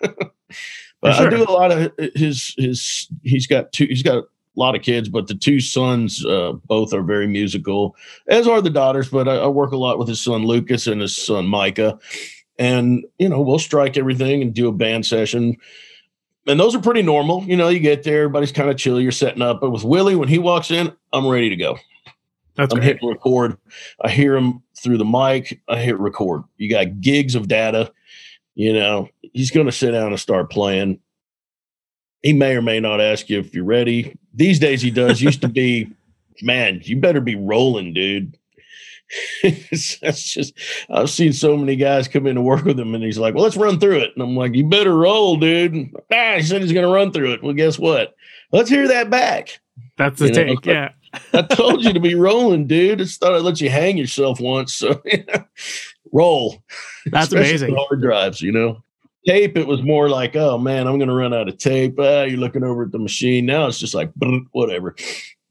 but 1.00 1.14
sure. 1.14 1.26
i 1.26 1.30
do 1.30 1.42
a 1.42 1.50
lot 1.50 1.70
of 1.70 1.92
his 2.14 2.54
his 2.58 3.08
he's 3.22 3.46
got 3.46 3.72
two 3.72 3.86
he's 3.86 4.02
got 4.02 4.18
a 4.18 4.24
lot 4.56 4.74
of 4.74 4.82
kids 4.82 5.08
but 5.08 5.28
the 5.28 5.34
two 5.34 5.60
sons 5.60 6.24
uh, 6.26 6.52
both 6.64 6.92
are 6.92 7.02
very 7.02 7.26
musical 7.26 7.94
as 8.28 8.48
are 8.48 8.60
the 8.60 8.70
daughters 8.70 9.08
but 9.08 9.28
I, 9.28 9.36
I, 9.36 9.46
work 9.46 9.72
a 9.72 9.76
lot 9.76 9.98
with 9.98 10.08
his 10.08 10.20
son 10.20 10.44
lucas 10.44 10.86
and 10.86 11.00
his 11.00 11.16
son 11.16 11.46
micah 11.46 11.98
and 12.58 13.04
you 13.18 13.28
know 13.28 13.40
we'll 13.40 13.58
strike 13.58 13.96
everything 13.96 14.42
and 14.42 14.52
do 14.52 14.68
a 14.68 14.72
band 14.72 15.06
session 15.06 15.56
and 16.46 16.58
those 16.58 16.74
are 16.74 16.80
pretty 16.80 17.02
normal 17.02 17.44
you 17.44 17.56
know 17.56 17.68
you 17.68 17.78
get 17.78 18.02
there 18.02 18.22
everybody's 18.22 18.52
kind 18.52 18.70
of 18.70 18.76
chill 18.76 19.00
you're 19.00 19.12
setting 19.12 19.42
up 19.42 19.60
but 19.60 19.70
with 19.70 19.84
willie 19.84 20.16
when 20.16 20.28
he 20.28 20.38
walks 20.38 20.70
in 20.70 20.92
i'm 21.12 21.26
ready 21.26 21.48
to 21.48 21.56
go 21.56 21.78
that's 22.60 22.72
I'm 22.74 22.80
great. 22.80 22.94
hitting 22.94 23.08
record. 23.08 23.56
I 24.00 24.10
hear 24.10 24.36
him 24.36 24.62
through 24.78 24.98
the 24.98 25.04
mic. 25.04 25.60
I 25.68 25.78
hit 25.78 25.98
record. 25.98 26.42
You 26.56 26.70
got 26.70 27.00
gigs 27.00 27.34
of 27.34 27.48
data. 27.48 27.92
You 28.54 28.72
know, 28.72 29.08
he's 29.32 29.50
going 29.50 29.66
to 29.66 29.72
sit 29.72 29.92
down 29.92 30.08
and 30.08 30.20
start 30.20 30.50
playing. 30.50 31.00
He 32.22 32.32
may 32.32 32.56
or 32.56 32.62
may 32.62 32.80
not 32.80 33.00
ask 33.00 33.30
you 33.30 33.38
if 33.38 33.54
you're 33.54 33.64
ready. 33.64 34.18
These 34.34 34.58
days 34.58 34.82
he 34.82 34.90
does. 34.90 35.22
Used 35.22 35.40
to 35.40 35.48
be, 35.48 35.90
man, 36.42 36.80
you 36.84 36.96
better 36.96 37.20
be 37.20 37.36
rolling, 37.36 37.94
dude. 37.94 38.36
That's 39.42 40.22
just 40.32 40.54
I've 40.88 41.10
seen 41.10 41.32
so 41.32 41.56
many 41.56 41.74
guys 41.74 42.06
come 42.06 42.26
in 42.28 42.36
to 42.36 42.42
work 42.42 42.64
with 42.64 42.78
him, 42.78 42.94
and 42.94 43.02
he's 43.02 43.18
like, 43.18 43.34
"Well, 43.34 43.42
let's 43.42 43.56
run 43.56 43.80
through 43.80 43.98
it." 43.98 44.12
And 44.14 44.22
I'm 44.22 44.36
like, 44.36 44.54
"You 44.54 44.68
better 44.68 44.96
roll, 44.96 45.36
dude." 45.36 45.90
Ah, 46.12 46.34
he 46.36 46.42
said 46.42 46.62
he's 46.62 46.72
going 46.72 46.86
to 46.86 46.92
run 46.92 47.10
through 47.10 47.32
it. 47.32 47.42
Well, 47.42 47.52
guess 47.52 47.76
what? 47.76 48.14
Let's 48.52 48.70
hear 48.70 48.86
that 48.86 49.10
back. 49.10 49.58
That's 49.98 50.20
the 50.20 50.28
you 50.28 50.34
take, 50.34 50.66
know? 50.66 50.72
yeah. 50.72 50.90
I 51.32 51.42
told 51.42 51.84
you 51.84 51.92
to 51.92 52.00
be 52.00 52.14
rolling, 52.14 52.66
dude. 52.66 53.00
It's 53.00 53.16
thought 53.16 53.34
I'd 53.34 53.42
let 53.42 53.60
you 53.60 53.70
hang 53.70 53.96
yourself 53.96 54.40
once. 54.40 54.74
So 54.74 55.02
roll. 56.12 56.62
That's 57.06 57.28
Especially 57.28 57.50
amazing. 57.50 57.76
Hard 57.76 58.00
drives, 58.00 58.40
you 58.40 58.52
know. 58.52 58.82
Tape, 59.26 59.56
it 59.56 59.66
was 59.66 59.82
more 59.82 60.08
like, 60.08 60.34
oh 60.34 60.56
man, 60.56 60.86
I'm 60.86 60.98
gonna 60.98 61.14
run 61.14 61.34
out 61.34 61.48
of 61.48 61.58
tape. 61.58 61.96
Ah, 61.98 62.22
you're 62.22 62.38
looking 62.38 62.64
over 62.64 62.84
at 62.84 62.92
the 62.92 62.98
machine. 62.98 63.44
Now 63.44 63.66
it's 63.66 63.78
just 63.78 63.94
like 63.94 64.10
whatever. 64.52 64.94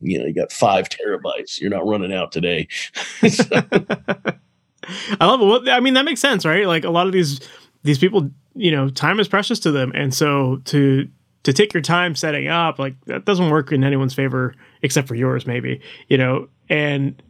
You 0.02 0.20
know, 0.20 0.26
you 0.26 0.34
got 0.34 0.52
five 0.52 0.90
terabytes. 0.90 1.60
You're 1.60 1.70
not 1.70 1.86
running 1.86 2.14
out 2.14 2.32
today. 2.32 2.68
I 3.22 5.26
love 5.26 5.42
it. 5.42 5.46
Well, 5.46 5.70
I 5.70 5.82
mean, 5.82 5.94
that 5.96 6.06
makes 6.06 6.22
sense, 6.22 6.46
right? 6.46 6.66
Like 6.66 6.84
a 6.84 6.90
lot 6.90 7.06
of 7.06 7.14
these 7.14 7.42
these 7.84 8.00
people, 8.00 8.32
you 8.56 8.72
know, 8.72 8.90
time 8.90 9.20
is 9.20 9.28
precious 9.28 9.60
to 9.60 9.72
them, 9.72 9.92
and 9.94 10.16
so 10.16 10.62
to 10.66 11.08
to 11.44 11.54
take 11.54 11.74
your 11.74 11.82
time 11.82 12.16
setting 12.16 12.48
up, 12.48 12.80
like 12.80 12.96
that 13.06 13.26
doesn't 13.26 13.52
work 13.52 13.72
in 13.72 13.84
anyone's 13.84 14.16
favor 14.16 14.56
except 14.82 15.08
for 15.08 15.16
yours, 15.16 15.46
maybe, 15.46 15.82
you 16.08 16.18
know, 16.18 16.48
and 16.70 17.22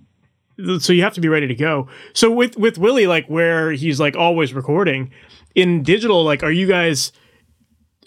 so 0.79 0.93
you 0.93 1.03
have 1.03 1.13
to 1.13 1.21
be 1.21 1.29
ready 1.29 1.47
to 1.47 1.55
go. 1.55 1.87
So 2.13 2.29
with, 2.31 2.57
with 2.57 2.77
Willie, 2.77 3.07
like 3.07 3.27
where 3.27 3.71
he's 3.71 3.99
like 3.99 4.15
always 4.15 4.53
recording 4.53 5.11
in 5.55 5.83
digital, 5.83 6.23
like, 6.23 6.43
are 6.43 6.51
you 6.51 6.67
guys, 6.67 7.11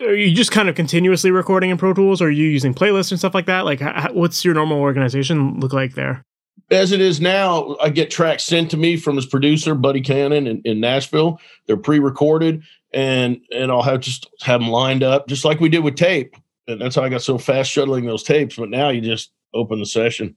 are 0.01 0.15
you 0.15 0.35
just 0.35 0.53
kind 0.53 0.69
of 0.69 0.75
continuously 0.75 1.31
recording 1.31 1.71
in 1.71 1.79
Pro 1.79 1.95
Tools? 1.95 2.21
Or 2.21 2.27
are 2.27 2.31
you 2.31 2.47
using 2.47 2.75
playlists 2.75 3.11
and 3.11 3.19
stuff 3.19 3.35
like 3.35 3.47
that? 3.47 3.65
Like, 3.65 3.81
how, 3.81 4.13
what's 4.13 4.45
your 4.45 4.55
normal 4.55 4.81
organization 4.81 5.61
look 5.61 5.73
like 5.73 5.95
there? 5.95 6.25
As 6.71 6.93
it 6.93 7.01
is 7.01 7.21
now, 7.21 7.77
I 7.83 7.91
get 7.91 8.11
tracks 8.11 8.45
sent 8.45 8.71
to 8.71 8.77
me 8.77 8.97
from 8.97 9.17
his 9.17 9.27
producer, 9.27 9.75
Buddy 9.75 10.01
Cannon, 10.01 10.47
in, 10.47 10.63
in 10.65 10.81
Nashville. 10.81 11.39
They're 11.67 11.77
pre-recorded, 11.77 12.63
and 12.95 13.39
and 13.55 13.71
I'll 13.71 13.83
have 13.83 14.01
just 14.01 14.31
have 14.43 14.61
them 14.61 14.71
lined 14.71 15.03
up, 15.03 15.29
just 15.29 15.45
like 15.45 15.61
we 15.61 15.69
did 15.69 15.81
with 15.81 15.97
tape. 15.97 16.35
And 16.69 16.81
that's 16.81 16.95
how 16.95 17.03
I 17.03 17.09
got 17.09 17.23
so 17.23 17.39
fast 17.39 17.71
shuttling 17.71 18.07
those 18.07 18.23
tapes. 18.23 18.57
But 18.57 18.71
now 18.71 18.91
you 18.91 19.01
just 19.01 19.33
open 19.55 19.81
the 19.81 19.87
session, 19.87 20.37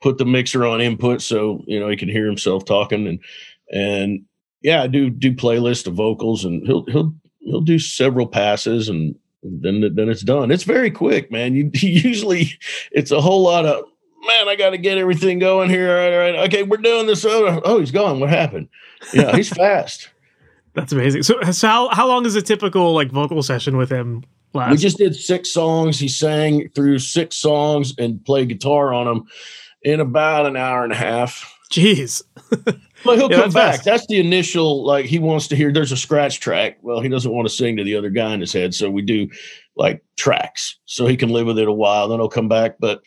put 0.00 0.18
the 0.18 0.24
mixer 0.24 0.66
on 0.66 0.80
input 0.80 1.22
so 1.22 1.64
you 1.66 1.80
know 1.80 1.88
he 1.88 1.96
can 1.96 2.08
hear 2.08 2.26
himself 2.26 2.64
talking, 2.64 3.06
and 3.06 3.18
and 3.72 4.24
yeah, 4.60 4.82
I 4.82 4.86
do 4.86 5.10
do 5.10 5.32
playlist 5.32 5.86
of 5.86 5.94
vocals, 5.94 6.44
and 6.44 6.66
he'll 6.66 6.84
he'll 6.86 7.14
he'll 7.40 7.60
do 7.60 7.78
several 7.78 8.26
passes, 8.26 8.88
and 8.88 9.14
then 9.42 9.80
then 9.94 10.08
it's 10.08 10.22
done. 10.22 10.50
It's 10.50 10.64
very 10.64 10.90
quick, 10.90 11.30
man. 11.30 11.54
You, 11.54 11.70
usually 11.74 12.58
it's 12.90 13.10
a 13.10 13.20
whole 13.20 13.42
lot 13.42 13.66
of 13.66 13.84
man. 14.26 14.48
I 14.48 14.56
got 14.56 14.70
to 14.70 14.78
get 14.78 14.98
everything 14.98 15.38
going 15.38 15.70
here. 15.70 15.90
All 15.90 15.96
right, 15.96 16.12
all 16.12 16.18
right, 16.18 16.34
okay, 16.48 16.62
we're 16.62 16.76
doing 16.76 17.06
this. 17.06 17.24
Oh, 17.24 17.60
oh, 17.64 17.80
he's 17.80 17.90
gone. 17.90 18.20
What 18.20 18.30
happened? 18.30 18.68
Yeah, 19.12 19.34
he's 19.34 19.48
fast. 19.56 20.08
That's 20.74 20.92
amazing. 20.92 21.22
So, 21.22 21.40
so 21.50 21.66
how 21.66 21.88
how 21.88 22.06
long 22.06 22.24
is 22.26 22.34
a 22.34 22.42
typical 22.42 22.94
like 22.94 23.10
vocal 23.10 23.42
session 23.42 23.76
with 23.76 23.90
him 23.90 24.24
last? 24.54 24.70
We 24.70 24.76
just 24.76 24.98
did 24.98 25.14
six 25.16 25.52
songs. 25.52 25.98
He 25.98 26.08
sang 26.08 26.68
through 26.74 26.98
six 27.00 27.36
songs 27.36 27.94
and 27.98 28.24
played 28.24 28.48
guitar 28.48 28.92
on 28.92 29.06
them 29.06 29.24
in 29.82 30.00
about 30.00 30.46
an 30.46 30.56
hour 30.56 30.84
and 30.84 30.92
a 30.92 30.96
half. 30.96 31.56
Jeez. 31.72 32.22
But 33.04 33.18
he'll 33.18 33.28
Yeah, 33.32 33.38
come 33.38 33.50
that's 33.50 33.54
back. 33.54 33.74
fast. 33.74 33.84
That's 33.84 34.06
the 34.06 34.20
initial, 34.20 34.84
like 34.86 35.06
he 35.06 35.18
wants 35.18 35.48
to 35.48 35.56
hear. 35.56 35.72
There's 35.72 35.90
a 35.90 35.96
scratch 35.96 36.38
track. 36.38 36.78
Well, 36.82 37.00
he 37.00 37.08
doesn't 37.08 37.32
want 37.32 37.48
to 37.48 37.52
sing 37.52 37.76
to 37.78 37.82
the 37.82 37.96
other 37.96 38.10
guy 38.10 38.32
in 38.32 38.38
his 38.40 38.52
head, 38.52 38.74
so 38.76 38.88
we 38.88 39.02
do 39.02 39.28
like 39.74 40.04
tracks, 40.16 40.78
so 40.84 41.08
he 41.08 41.16
can 41.16 41.30
live 41.30 41.48
with 41.48 41.58
it 41.58 41.66
a 41.66 41.72
while. 41.72 42.06
Then 42.06 42.20
he'll 42.20 42.28
come 42.28 42.48
back. 42.48 42.76
But 42.78 43.02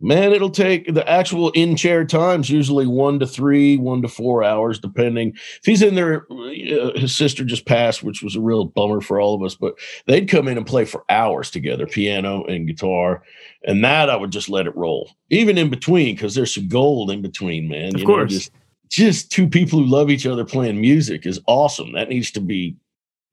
man, 0.00 0.32
it'll 0.32 0.50
take 0.50 0.92
the 0.92 1.08
actual 1.08 1.50
in 1.50 1.76
chair 1.76 2.04
times 2.04 2.50
usually 2.50 2.86
one 2.86 3.18
to 3.18 3.26
three, 3.26 3.76
one 3.76 4.02
to 4.02 4.08
four 4.08 4.42
hours, 4.42 4.78
depending. 4.78 5.32
If 5.34 5.64
he's 5.64 5.82
in 5.82 5.94
there, 5.94 6.26
uh, 6.30 6.98
his 6.98 7.16
sister 7.16 7.44
just 7.44 7.66
passed, 7.66 8.02
which 8.02 8.22
was 8.22 8.36
a 8.36 8.40
real 8.40 8.64
bummer 8.64 9.00
for 9.00 9.20
all 9.20 9.34
of 9.34 9.42
us. 9.42 9.54
But 9.54 9.74
they'd 10.06 10.28
come 10.28 10.48
in 10.48 10.56
and 10.56 10.66
play 10.66 10.84
for 10.84 11.04
hours 11.08 11.50
together, 11.50 11.86
piano 11.86 12.44
and 12.44 12.66
guitar, 12.66 13.22
and 13.64 13.84
that 13.84 14.10
I 14.10 14.16
would 14.16 14.30
just 14.30 14.48
let 14.48 14.66
it 14.66 14.76
roll, 14.76 15.10
even 15.28 15.58
in 15.58 15.70
between, 15.70 16.14
because 16.14 16.34
there's 16.34 16.54
some 16.54 16.68
gold 16.68 17.10
in 17.10 17.22
between, 17.22 17.68
man. 17.68 17.94
Of 17.94 18.00
you 18.00 18.06
know, 18.06 18.14
course. 18.14 18.32
just 18.32 18.52
just 18.88 19.30
two 19.30 19.48
people 19.48 19.78
who 19.78 19.86
love 19.86 20.10
each 20.10 20.26
other 20.26 20.44
playing 20.44 20.80
music 20.80 21.24
is 21.24 21.40
awesome. 21.46 21.92
That 21.92 22.08
needs 22.08 22.30
to 22.32 22.40
be, 22.40 22.76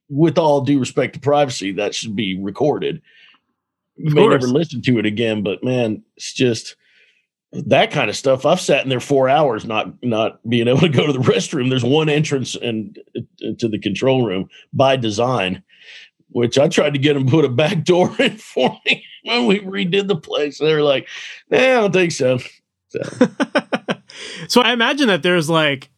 with 0.10 0.38
all 0.38 0.62
due 0.62 0.80
respect 0.80 1.16
to 1.16 1.20
privacy, 1.20 1.72
that 1.74 1.96
should 1.96 2.16
be 2.16 2.40
recorded. 2.40 3.02
You 3.98 4.14
may 4.14 4.22
never 4.28 4.48
listen 4.48 4.82
to 4.84 5.00
it 5.00 5.06
again, 5.06 5.44
but 5.44 5.64
man, 5.64 6.04
it's 6.16 6.34
just 6.34 6.76
that 7.52 7.92
kind 7.92 8.10
of 8.10 8.16
stuff. 8.16 8.46
I've 8.46 8.60
sat 8.62 8.84
in 8.84 8.90
there 8.90 9.00
four 9.00 9.30
hours 9.30 9.66
not 9.66 9.88
not 10.04 10.40
being 10.48 10.68
able 10.68 10.82
to 10.82 10.90
go 10.90 11.08
to 11.08 11.14
the 11.14 11.20
restroom. 11.34 11.70
There's 11.70 11.84
one 11.84 12.10
entrance 12.10 12.56
and 12.56 12.98
uh, 13.18 13.22
to 13.60 13.68
the 13.68 13.80
control 13.80 14.26
room 14.26 14.50
by 14.74 14.96
design, 14.98 15.64
which 16.30 16.60
I 16.60 16.68
tried 16.68 16.94
to 16.94 17.00
get 17.00 17.14
them 17.16 17.26
to 17.26 17.32
put 17.32 17.46
a 17.46 17.50
back 17.50 17.84
door 17.84 18.14
in 18.20 18.38
for 18.38 18.78
me 18.86 19.04
when 19.24 19.46
we 19.48 19.60
redid 19.62 20.08
the 20.08 20.16
place. 20.16 20.60
They 20.60 20.74
were 20.74 20.82
like, 20.84 21.08
"Nah, 21.50 21.58
I 21.58 21.74
don't 21.76 21.94
think 21.94 22.12
so." 22.12 22.40
So, 22.90 23.00
so 24.48 24.62
I 24.62 24.72
imagine 24.74 25.08
that 25.08 25.24
there's 25.24 25.50
like 25.50 25.90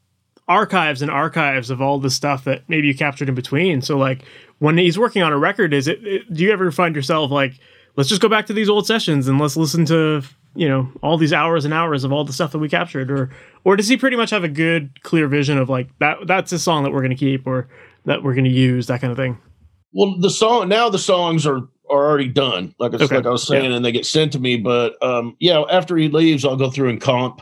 archives 0.48 1.02
and 1.02 1.12
archives 1.12 1.70
of 1.70 1.82
all 1.82 2.00
the 2.00 2.10
stuff 2.10 2.44
that 2.46 2.64
maybe 2.68 2.88
you 2.88 2.96
captured 2.96 3.30
in 3.30 3.36
between. 3.36 3.82
So 3.82 3.98
like 3.98 4.24
when 4.60 4.78
he's 4.78 4.98
working 4.98 5.22
on 5.22 5.32
a 5.32 5.38
record, 5.38 5.74
is 5.74 5.88
it, 5.88 6.06
it- 6.06 6.34
do 6.34 6.44
you 6.44 6.52
ever 6.52 6.72
find 6.72 6.96
yourself 6.96 7.30
like, 7.32 7.54
let's 7.96 8.10
just 8.10 8.22
go 8.22 8.30
back 8.30 8.46
to 8.48 8.54
these 8.54 8.70
old 8.70 8.88
sessions 8.88 9.28
and 9.28 9.40
let's 9.40 9.58
listen 9.58 9.86
to 9.86 10.22
you 10.56 10.68
know 10.68 10.92
all 11.02 11.18
these 11.18 11.34
hours 11.34 11.66
and 11.66 11.74
hours 11.74 12.04
of 12.04 12.12
all 12.12 12.24
the 12.24 12.34
stuff 12.34 12.52
that 12.52 12.60
we 12.60 12.70
captured, 12.70 13.12
or 13.12 13.30
or 13.64 13.76
does 13.76 13.88
he 13.88 13.98
pretty 13.98 14.18
much 14.18 14.30
have 14.30 14.44
a 14.44 14.50
good 14.50 15.02
clear 15.04 15.28
vision 15.28 15.58
of 15.58 15.70
like 15.70 15.88
that 16.00 16.18
that's 16.26 16.52
a 16.52 16.60
song 16.60 16.84
that 16.84 16.92
we're 16.92 17.02
going 17.02 17.12
to 17.12 17.16
keep 17.16 17.46
or 17.46 17.68
that 18.06 18.24
we're 18.24 18.34
going 18.34 18.46
to 18.46 18.50
use 18.50 18.88
that 18.88 19.02
kind 19.02 19.12
of 19.12 19.18
thing? 19.18 19.38
Well, 19.94 20.18
the 20.20 20.30
song 20.30 20.70
now 20.70 20.90
the 20.90 21.00
songs 21.00 21.46
are 21.46 21.62
are 21.90 22.08
already 22.08 22.28
done, 22.28 22.76
like 22.80 22.94
I, 22.94 23.04
Okay, 23.04 23.16
like 23.16 23.26
I 23.26 23.32
was 23.32 23.48
saying, 23.48 23.74
and 23.74 23.84
they 23.84 23.92
get 23.92 24.06
sent 24.06 24.32
to 24.34 24.40
me. 24.40 24.58
But 24.58 25.02
um, 25.04 25.36
yeah, 25.40 25.64
after 25.70 25.98
he 25.98 26.08
leaves, 26.08 26.46
I'll 26.46 26.56
go 26.56 26.70
through 26.70 26.90
and 26.90 27.02
comp. 27.02 27.42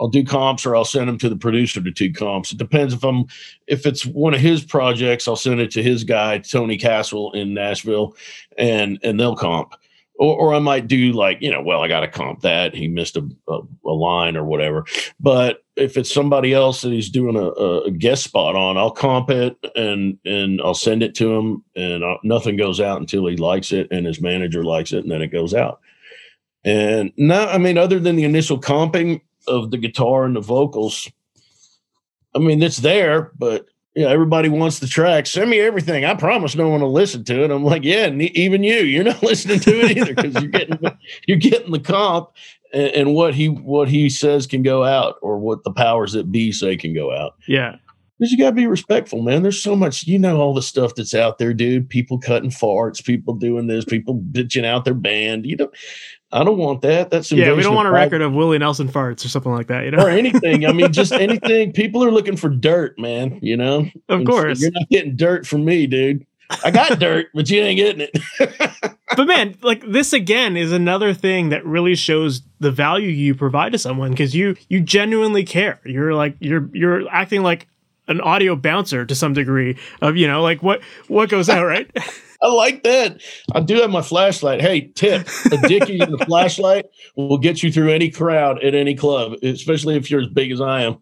I'll 0.00 0.08
do 0.08 0.24
comps, 0.24 0.64
or 0.64 0.76
I'll 0.76 0.84
send 0.84 1.08
them 1.08 1.18
to 1.18 1.28
the 1.28 1.36
producer 1.36 1.82
to 1.82 1.90
do 1.90 2.12
comps. 2.12 2.52
It 2.52 2.58
depends 2.58 2.94
if 2.94 3.04
I'm 3.04 3.26
if 3.66 3.86
it's 3.86 4.06
one 4.06 4.34
of 4.34 4.40
his 4.40 4.64
projects, 4.64 5.28
I'll 5.28 5.36
send 5.36 5.60
it 5.60 5.70
to 5.72 5.82
his 5.82 6.04
guy 6.04 6.38
Tony 6.38 6.78
Castle 6.78 7.32
in 7.32 7.54
Nashville, 7.54 8.16
and 8.56 8.98
and 9.02 9.18
they'll 9.18 9.36
comp. 9.36 9.74
Or, 10.20 10.36
or 10.36 10.54
I 10.54 10.58
might 10.58 10.88
do 10.88 11.12
like 11.12 11.38
you 11.40 11.50
know, 11.50 11.62
well, 11.62 11.82
I 11.82 11.88
got 11.88 12.00
to 12.00 12.08
comp 12.08 12.40
that 12.40 12.74
he 12.74 12.88
missed 12.88 13.16
a, 13.16 13.28
a 13.48 13.60
a 13.86 13.92
line 13.92 14.36
or 14.36 14.44
whatever. 14.44 14.84
But 15.20 15.64
if 15.76 15.96
it's 15.96 16.12
somebody 16.12 16.52
else 16.52 16.82
that 16.82 16.92
he's 16.92 17.08
doing 17.08 17.36
a, 17.36 17.48
a, 17.86 17.90
guest 17.92 18.24
spot 18.24 18.56
on, 18.56 18.76
I'll 18.76 18.90
comp 18.90 19.30
it 19.30 19.56
and 19.76 20.18
and 20.24 20.60
I'll 20.60 20.74
send 20.74 21.02
it 21.02 21.14
to 21.16 21.32
him, 21.34 21.64
and 21.76 22.04
i 22.04 22.16
nothing 22.24 22.56
goes 22.56 22.80
out 22.80 23.00
until 23.00 23.26
he 23.26 23.36
likes 23.36 23.72
it 23.72 23.88
and 23.90 24.06
his 24.06 24.20
manager 24.20 24.64
likes 24.64 24.92
it, 24.92 25.04
and 25.04 25.10
then 25.10 25.22
it 25.22 25.28
goes 25.28 25.54
out. 25.54 25.80
And 26.64 27.12
no, 27.16 27.46
I 27.46 27.58
mean, 27.58 27.78
other 27.78 28.00
than 28.00 28.16
the 28.16 28.24
initial 28.24 28.60
comping 28.60 29.20
of 29.48 29.70
the 29.70 29.78
guitar 29.78 30.24
and 30.24 30.36
the 30.36 30.40
vocals, 30.40 31.10
I 32.34 32.38
mean, 32.38 32.62
it's 32.62 32.78
there, 32.78 33.32
but 33.38 33.66
yeah, 33.94 34.08
everybody 34.10 34.48
wants 34.48 34.78
the 34.78 34.86
track. 34.86 35.26
Send 35.26 35.50
me 35.50 35.58
everything. 35.58 36.04
I 36.04 36.14
promise 36.14 36.54
no 36.54 36.68
one 36.68 36.80
will 36.80 36.92
listen 36.92 37.24
to 37.24 37.42
it. 37.42 37.50
I'm 37.50 37.64
like, 37.64 37.82
yeah, 37.82 38.08
even 38.08 38.62
you, 38.62 38.76
you're 38.76 39.02
not 39.02 39.22
listening 39.24 39.58
to 39.60 39.80
it 39.80 39.96
either 39.96 40.14
because 40.14 40.34
you're 40.34 40.52
getting 40.52 40.78
you're 41.26 41.38
getting 41.38 41.72
the 41.72 41.80
comp 41.80 42.30
and, 42.72 42.92
and 42.92 43.14
what 43.14 43.34
he 43.34 43.48
what 43.48 43.88
he 43.88 44.08
says 44.08 44.46
can 44.46 44.62
go 44.62 44.84
out 44.84 45.16
or 45.20 45.38
what 45.38 45.64
the 45.64 45.72
powers 45.72 46.12
that 46.12 46.30
be 46.30 46.52
say 46.52 46.76
can 46.76 46.94
go 46.94 47.12
out. 47.12 47.34
Yeah, 47.48 47.76
Because 48.18 48.30
you 48.30 48.38
gotta 48.38 48.54
be 48.54 48.68
respectful, 48.68 49.22
man. 49.22 49.42
There's 49.42 49.60
so 49.60 49.74
much, 49.74 50.06
you 50.06 50.18
know, 50.18 50.40
all 50.40 50.54
the 50.54 50.62
stuff 50.62 50.94
that's 50.94 51.14
out 51.14 51.38
there, 51.38 51.52
dude. 51.52 51.88
People 51.88 52.18
cutting 52.18 52.50
farts, 52.50 53.04
people 53.04 53.34
doing 53.34 53.66
this, 53.66 53.84
people 53.84 54.14
bitching 54.14 54.64
out 54.64 54.84
their 54.84 54.94
band. 54.94 55.44
You 55.44 55.56
know, 55.56 55.70
I 56.30 56.44
don't 56.44 56.58
want 56.58 56.82
that. 56.82 57.10
That's 57.10 57.32
yeah. 57.32 57.54
We 57.54 57.62
don't 57.62 57.74
want 57.74 57.88
a 57.88 57.90
record 57.90 58.20
of 58.20 58.34
Willie 58.34 58.58
Nelson 58.58 58.88
farts 58.88 59.24
or 59.24 59.28
something 59.28 59.52
like 59.52 59.68
that. 59.68 59.84
You 59.84 59.92
know, 59.92 60.04
or 60.04 60.10
anything. 60.10 60.66
I 60.66 60.72
mean, 60.72 60.92
just 60.92 61.12
anything. 61.12 61.72
People 61.72 62.04
are 62.04 62.10
looking 62.10 62.36
for 62.36 62.50
dirt, 62.50 62.98
man. 62.98 63.38
You 63.42 63.56
know, 63.56 63.78
of 64.08 64.18
And 64.20 64.26
course. 64.26 64.60
you're 64.60 64.70
not 64.72 64.88
getting 64.90 65.16
dirt 65.16 65.46
from 65.46 65.64
me, 65.64 65.86
dude. 65.86 66.26
I 66.64 66.70
got 66.70 66.98
dirt, 66.98 67.28
but 67.34 67.48
you 67.50 67.60
ain't 67.60 67.78
getting 67.78 68.08
it. 68.10 68.92
but 69.16 69.26
man, 69.26 69.54
like 69.62 69.82
this 69.90 70.12
again 70.12 70.56
is 70.56 70.72
another 70.72 71.12
thing 71.14 71.50
that 71.50 71.64
really 71.64 71.94
shows 71.94 72.42
the 72.60 72.70
value 72.70 73.08
you 73.08 73.34
provide 73.34 73.72
to 73.72 73.78
someone 73.78 74.10
because 74.10 74.34
you 74.34 74.56
you 74.68 74.80
genuinely 74.80 75.44
care. 75.44 75.80
You're 75.84 76.14
like 76.14 76.36
you're 76.40 76.68
you're 76.72 77.08
acting 77.10 77.42
like 77.42 77.68
an 78.06 78.20
audio 78.22 78.56
bouncer 78.56 79.04
to 79.04 79.14
some 79.14 79.34
degree 79.34 79.76
of 80.00 80.16
you 80.16 80.26
know 80.26 80.42
like 80.42 80.62
what 80.62 80.80
what 81.08 81.28
goes 81.28 81.48
out 81.50 81.64
right. 81.66 81.90
I 82.40 82.48
like 82.48 82.82
that. 82.84 83.20
I 83.52 83.60
do 83.60 83.76
have 83.76 83.90
my 83.90 84.02
flashlight. 84.02 84.60
Hey, 84.60 84.92
tip: 84.94 85.28
a 85.50 85.68
dickie 85.68 86.00
and 86.00 86.20
a 86.20 86.24
flashlight 86.24 86.86
will 87.16 87.38
get 87.38 87.62
you 87.62 87.72
through 87.72 87.90
any 87.90 88.10
crowd 88.10 88.62
at 88.62 88.74
any 88.74 88.94
club, 88.94 89.32
especially 89.42 89.96
if 89.96 90.10
you're 90.10 90.22
as 90.22 90.28
big 90.28 90.52
as 90.52 90.60
I 90.60 90.82
am. 90.82 90.98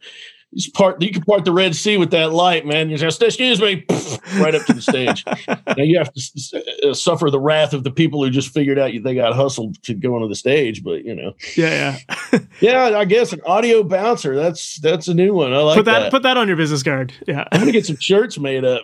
Just 0.56 0.72
part. 0.72 1.02
You 1.02 1.12
can 1.12 1.22
part 1.22 1.44
the 1.44 1.52
Red 1.52 1.76
Sea 1.76 1.98
with 1.98 2.10
that 2.12 2.32
light, 2.32 2.64
man. 2.64 2.88
You 2.88 2.96
just 2.96 3.22
excuse 3.22 3.60
me, 3.60 3.84
right 4.38 4.54
up 4.54 4.64
to 4.64 4.72
the 4.72 4.80
stage. 4.80 5.22
now 5.48 5.82
you 5.82 5.98
have 5.98 6.10
to 6.14 6.90
uh, 6.90 6.94
suffer 6.94 7.30
the 7.30 7.38
wrath 7.38 7.74
of 7.74 7.84
the 7.84 7.90
people 7.90 8.24
who 8.24 8.30
just 8.30 8.54
figured 8.54 8.78
out 8.78 8.90
they 9.02 9.14
got 9.14 9.34
hustled 9.34 9.82
to 9.82 9.92
go 9.92 10.14
onto 10.14 10.28
the 10.28 10.34
stage. 10.34 10.82
But 10.82 11.04
you 11.04 11.14
know, 11.14 11.34
yeah, 11.56 11.98
yeah. 12.32 12.38
yeah, 12.60 12.98
I 12.98 13.04
guess 13.04 13.34
an 13.34 13.42
audio 13.44 13.82
bouncer. 13.82 14.34
That's 14.34 14.80
that's 14.80 15.08
a 15.08 15.14
new 15.14 15.34
one. 15.34 15.52
I 15.52 15.58
like 15.58 15.76
put 15.76 15.84
that, 15.84 16.00
that. 16.00 16.10
put 16.10 16.22
that 16.22 16.38
on 16.38 16.48
your 16.48 16.56
business 16.56 16.82
card. 16.82 17.12
Yeah. 17.26 17.44
I'm 17.52 17.60
gonna 17.60 17.72
get 17.72 17.84
some 17.84 17.96
shirts 17.96 18.38
made 18.38 18.64
up. 18.64 18.82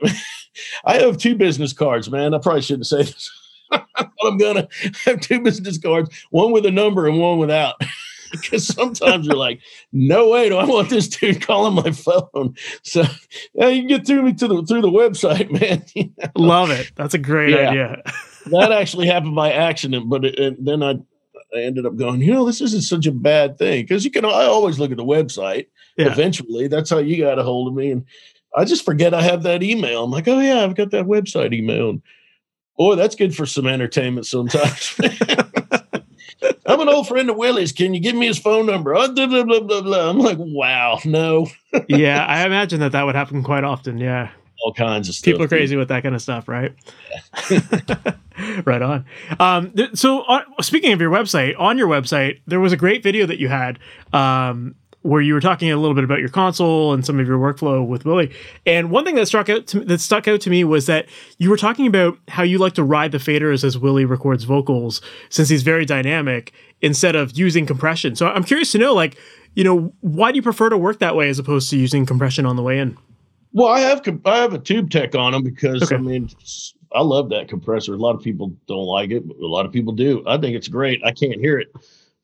I 0.84 0.98
have 0.98 1.16
two 1.16 1.36
business 1.36 1.72
cards, 1.72 2.10
man. 2.10 2.34
I 2.34 2.38
probably 2.38 2.60
shouldn't 2.60 2.86
say 2.86 3.04
this, 3.04 3.30
but 3.70 3.86
I'm 4.22 4.36
gonna 4.36 4.68
have 5.06 5.20
two 5.20 5.40
business 5.40 5.78
cards, 5.78 6.10
one 6.30 6.52
with 6.52 6.66
a 6.66 6.70
number 6.70 7.08
and 7.08 7.18
one 7.18 7.38
without. 7.38 7.80
Because 8.32 8.66
sometimes 8.66 9.26
you're 9.26 9.36
like, 9.36 9.60
no 9.92 10.28
way 10.30 10.48
do 10.48 10.56
I 10.56 10.64
want 10.64 10.90
this 10.90 11.08
dude 11.08 11.40
calling 11.46 11.74
my 11.74 11.90
phone. 11.92 12.54
So 12.82 13.04
yeah, 13.54 13.68
you 13.68 13.82
can 13.82 13.88
get 13.88 14.06
through 14.06 14.22
me 14.22 14.32
to 14.34 14.48
the 14.48 14.62
through 14.64 14.82
the 14.82 14.88
website, 14.90 15.50
man. 15.60 15.84
You 15.94 16.10
know? 16.18 16.30
Love 16.36 16.70
it. 16.70 16.90
That's 16.96 17.14
a 17.14 17.18
great 17.18 17.50
Yeah. 17.50 17.70
idea. 17.70 18.02
that 18.46 18.72
actually 18.72 19.06
happened 19.06 19.36
by 19.36 19.52
accident, 19.52 20.08
but 20.08 20.24
it, 20.24 20.38
it- 20.38 20.64
then 20.64 20.82
I, 20.82 20.94
I 21.54 21.60
ended 21.60 21.84
up 21.86 21.96
going, 21.96 22.20
you 22.22 22.32
know, 22.32 22.44
this 22.46 22.60
isn't 22.62 22.82
such 22.82 23.06
a 23.06 23.12
bad 23.12 23.58
thing 23.58 23.84
because 23.84 24.04
you 24.04 24.10
can. 24.10 24.24
I 24.24 24.44
always 24.46 24.78
look 24.78 24.90
at 24.90 24.96
the 24.96 25.04
website. 25.04 25.66
Yeah. 25.98 26.10
Eventually, 26.10 26.66
that's 26.68 26.88
how 26.90 26.98
you 26.98 27.18
got 27.22 27.38
a 27.38 27.42
hold 27.42 27.68
of 27.68 27.74
me, 27.74 27.90
and 27.90 28.06
I 28.56 28.64
just 28.64 28.84
forget 28.84 29.12
I 29.12 29.20
have 29.22 29.42
that 29.42 29.62
email. 29.62 30.02
I'm 30.04 30.10
like, 30.10 30.26
oh 30.28 30.40
yeah, 30.40 30.60
I've 30.64 30.74
got 30.74 30.90
that 30.92 31.04
website 31.04 31.52
email. 31.52 31.90
And, 31.90 32.02
boy, 32.78 32.94
that's 32.96 33.14
good 33.14 33.36
for 33.36 33.44
some 33.44 33.66
entertainment 33.66 34.26
sometimes. 34.26 34.98
I'm 36.66 36.80
an 36.80 36.88
old 36.88 37.08
friend 37.08 37.28
of 37.30 37.36
Willie's. 37.36 37.72
Can 37.72 37.94
you 37.94 38.00
give 38.00 38.14
me 38.14 38.26
his 38.26 38.38
phone 38.38 38.66
number? 38.66 38.94
Oh, 38.94 39.12
blah, 39.12 39.26
blah, 39.26 39.60
blah, 39.60 39.80
blah. 39.82 40.10
I'm 40.10 40.18
like, 40.18 40.38
wow, 40.38 40.98
no, 41.04 41.46
yeah, 41.88 42.24
I 42.26 42.46
imagine 42.46 42.80
that 42.80 42.92
that 42.92 43.04
would 43.04 43.14
happen 43.14 43.42
quite 43.42 43.64
often. 43.64 43.98
Yeah. 43.98 44.30
all 44.64 44.72
kinds 44.72 45.08
of 45.08 45.14
stuff. 45.14 45.24
people 45.24 45.42
are 45.42 45.48
crazy 45.48 45.76
with 45.76 45.88
that 45.88 46.02
kind 46.02 46.14
of 46.14 46.22
stuff, 46.22 46.48
right? 46.48 46.72
right 48.64 48.82
on. 48.82 49.04
Um, 49.38 49.70
th- 49.72 49.96
so, 49.96 50.22
on, 50.22 50.44
speaking 50.62 50.92
of 50.92 51.00
your 51.00 51.10
website, 51.10 51.58
on 51.58 51.78
your 51.78 51.88
website, 51.88 52.40
there 52.46 52.60
was 52.60 52.72
a 52.72 52.76
great 52.76 53.02
video 53.02 53.26
that 53.26 53.38
you 53.38 53.48
had 53.48 53.78
um, 54.12 54.74
where 55.02 55.20
you 55.20 55.34
were 55.34 55.40
talking 55.40 55.70
a 55.70 55.76
little 55.76 55.94
bit 55.94 56.04
about 56.04 56.20
your 56.20 56.28
console 56.28 56.92
and 56.92 57.04
some 57.04 57.18
of 57.18 57.26
your 57.26 57.38
workflow 57.38 57.86
with 57.86 58.04
Willie. 58.04 58.32
And 58.66 58.90
one 58.90 59.04
thing 59.04 59.16
that 59.16 59.26
struck 59.26 59.48
out 59.48 59.66
to, 59.68 59.80
that 59.80 60.00
stuck 60.00 60.28
out 60.28 60.40
to 60.42 60.50
me 60.50 60.64
was 60.64 60.86
that 60.86 61.06
you 61.38 61.50
were 61.50 61.56
talking 61.56 61.86
about 61.86 62.18
how 62.28 62.42
you 62.42 62.58
like 62.58 62.74
to 62.74 62.84
ride 62.84 63.12
the 63.12 63.18
faders 63.18 63.64
as 63.64 63.76
Willie 63.76 64.04
records 64.04 64.44
vocals, 64.44 65.00
since 65.28 65.48
he's 65.48 65.62
very 65.62 65.84
dynamic, 65.84 66.52
instead 66.80 67.16
of 67.16 67.36
using 67.36 67.66
compression. 67.66 68.16
So, 68.16 68.28
I'm 68.28 68.44
curious 68.44 68.72
to 68.72 68.78
know, 68.78 68.94
like, 68.94 69.16
you 69.54 69.64
know, 69.64 69.92
why 70.00 70.32
do 70.32 70.36
you 70.36 70.42
prefer 70.42 70.68
to 70.68 70.78
work 70.78 70.98
that 71.00 71.14
way 71.16 71.28
as 71.28 71.38
opposed 71.38 71.68
to 71.70 71.78
using 71.78 72.06
compression 72.06 72.46
on 72.46 72.56
the 72.56 72.62
way 72.62 72.78
in? 72.78 72.96
Well, 73.52 73.68
I 73.68 73.80
have 73.80 74.02
com- 74.02 74.22
I 74.24 74.38
have 74.38 74.54
a 74.54 74.58
Tube-Tech 74.58 75.14
on 75.14 75.32
them 75.32 75.42
because 75.42 75.82
Okay. 75.82 75.96
I 75.96 75.98
mean 75.98 76.30
I 76.94 77.02
love 77.02 77.30
that 77.30 77.48
compressor. 77.48 77.94
A 77.94 77.98
lot 77.98 78.14
of 78.14 78.22
people 78.22 78.54
don't 78.66 78.84
like 78.86 79.10
it, 79.10 79.26
but 79.26 79.36
a 79.36 79.46
lot 79.46 79.66
of 79.66 79.72
people 79.72 79.92
do. 79.92 80.22
I 80.26 80.38
think 80.38 80.56
it's 80.56 80.68
great. 80.68 81.02
I 81.04 81.10
can't 81.12 81.40
hear 81.40 81.58
it. 81.58 81.68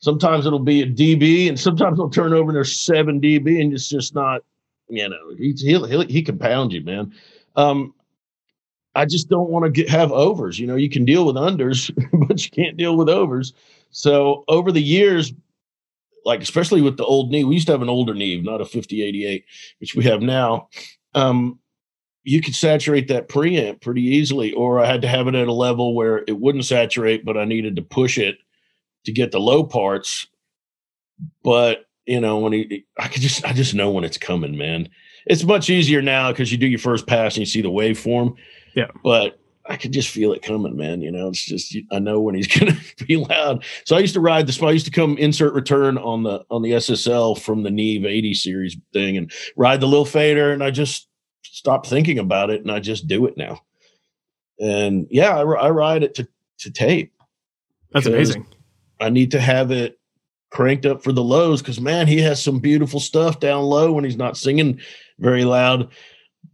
Sometimes 0.01 0.47
it'll 0.47 0.59
be 0.59 0.83
a 0.83 0.87
dB, 0.87 1.49
and 1.49 1.59
sometimes 1.59 1.99
it'll 1.99 2.11
turn 2.11 2.33
over 2.33 2.51
and 2.51 2.57
there's 2.57 2.79
seven 2.79 3.21
dB, 3.21 3.61
and 3.61 3.73
it's 3.73 3.89
just 3.89 4.15
not. 4.15 4.43
You 4.89 5.09
know, 5.09 5.35
he's, 5.37 5.61
he'll, 5.61 5.85
he'll 5.85 6.07
he 6.07 6.23
can 6.23 6.39
pound 6.39 6.73
you, 6.73 6.83
man. 6.83 7.13
um, 7.57 7.93
I 8.95 9.05
just 9.05 9.29
don't 9.29 9.51
want 9.51 9.65
to 9.65 9.71
get 9.71 9.89
have 9.91 10.11
overs. 10.13 10.59
You 10.59 10.67
know, 10.67 10.77
you 10.77 10.89
can 10.89 11.05
deal 11.05 11.27
with 11.27 11.37
unders, 11.37 11.91
but 12.29 12.45
you 12.45 12.51
can't 12.51 12.77
deal 12.77 12.97
with 12.97 13.09
overs. 13.09 13.53
So 13.91 14.45
over 14.49 14.73
the 14.73 14.83
years, 14.83 15.33
like 16.25 16.41
especially 16.41 16.83
with 16.83 16.97
the 16.97 17.05
old 17.05 17.31
Neve, 17.31 17.47
we 17.47 17.55
used 17.55 17.67
to 17.67 17.73
have 17.73 17.83
an 17.83 17.89
older 17.89 18.15
Neve, 18.15 18.45
not 18.45 18.61
a 18.61 18.65
5088, 18.65 19.45
which 19.79 19.95
we 19.95 20.05
have 20.05 20.21
now. 20.21 20.69
Um, 21.15 21.59
you 22.25 22.43
could 22.43 22.55
saturate 22.55 23.09
that 23.09 23.29
preamp 23.29 23.81
pretty 23.81 24.03
easily, 24.03 24.53
or 24.53 24.81
I 24.81 24.87
had 24.87 25.03
to 25.03 25.09
have 25.09 25.29
it 25.29 25.35
at 25.35 25.49
a 25.49 25.53
level 25.53 25.95
where 25.95 26.25
it 26.27 26.39
wouldn't 26.39 26.65
saturate, 26.65 27.25
but 27.25 27.37
I 27.37 27.45
needed 27.45 27.77
to 27.77 27.83
push 27.83 28.19
it 28.19 28.39
to 29.09 29.13
get 29.13 29.33
the 29.33 29.41
low 29.41 29.65
parts. 29.65 30.27
But 31.43 31.87
you 32.05 32.21
know, 32.21 32.39
when 32.39 32.53
he, 32.53 32.85
I 32.99 33.09
could 33.09 33.23
just, 33.23 33.45
I 33.45 33.55
just 33.55 33.75
know 33.75 33.91
when 33.91 34.05
it's 34.05 34.19
coming, 34.19 34.57
man. 34.57 34.91
It's 35.27 35.45
much 35.45 35.71
easier 35.71 36.03
now 36.03 36.31
because 36.31 36.53
you 36.53 36.59
do 36.59 36.67
your 36.67 36.79
first 36.79 37.07
pass 37.07 37.35
and 37.35 37.41
you 37.41 37.47
see 37.47 37.63
the 37.63 37.71
waveform. 37.71 38.35
Yeah. 38.75 38.89
But 39.03 39.41
I 39.67 39.77
could 39.77 39.93
just 39.93 40.11
feel 40.11 40.33
it 40.33 40.43
coming, 40.43 40.77
man. 40.77 41.01
You 41.01 41.11
know, 41.11 41.29
it's 41.29 41.45
just 41.45 41.75
I 41.91 41.99
know 41.99 42.21
when 42.21 42.35
he's 42.35 42.49
to 42.49 43.05
be 43.07 43.17
loud. 43.17 43.65
So 43.87 43.97
I 43.97 44.01
used 44.01 44.15
to 44.15 44.21
ride 44.21 44.47
the. 44.47 44.67
I 44.67 44.73
used 44.73 44.87
to 44.87 44.93
come 44.93 45.17
insert 45.17 45.55
return 45.55 45.97
on 45.97 46.23
the 46.23 46.45
on 46.51 46.61
the 46.61 46.73
SSL 46.73 47.41
from 47.41 47.63
the 47.63 47.71
Neve 47.71 48.05
80 48.05 48.35
series 48.35 48.77
thing 48.93 49.17
and 49.17 49.33
ride 49.57 49.81
the 49.81 49.89
little 49.89 50.05
fader, 50.05 50.53
and 50.53 50.63
I 50.63 50.71
just 50.71 51.09
stopped 51.43 51.87
thinking 51.87 52.19
about 52.19 52.51
it 52.51 52.61
and 52.61 52.71
I 52.71 52.79
just 52.79 53.09
do 53.09 53.25
it 53.27 53.37
now. 53.39 53.63
And 54.61 55.07
yeah, 55.11 55.37
I, 55.37 55.43
I 55.43 55.71
ride 55.71 56.03
it 56.03 56.15
to 56.17 56.29
to 56.61 56.71
tape. 56.71 57.13
That's 57.93 58.07
amazing. 58.07 58.47
I 59.01 59.11
need 59.11 59.31
to 59.33 59.41
have 59.41 59.71
it 59.71 59.99
cranked 60.51 60.87
up 60.87 61.03
for 61.03 61.13
the 61.13 61.23
lows 61.23 61.61
because 61.61 61.81
man, 61.81 62.07
he 62.07 62.19
has 62.23 62.43
some 62.43 62.59
beautiful 62.59 63.01
stuff 63.01 63.41
down 63.41 63.65
low 63.65 63.93
when 63.93 64.05
he's 64.05 64.17
not 64.17 64.37
singing 64.37 64.81
very 65.19 65.45
loud 65.45 65.91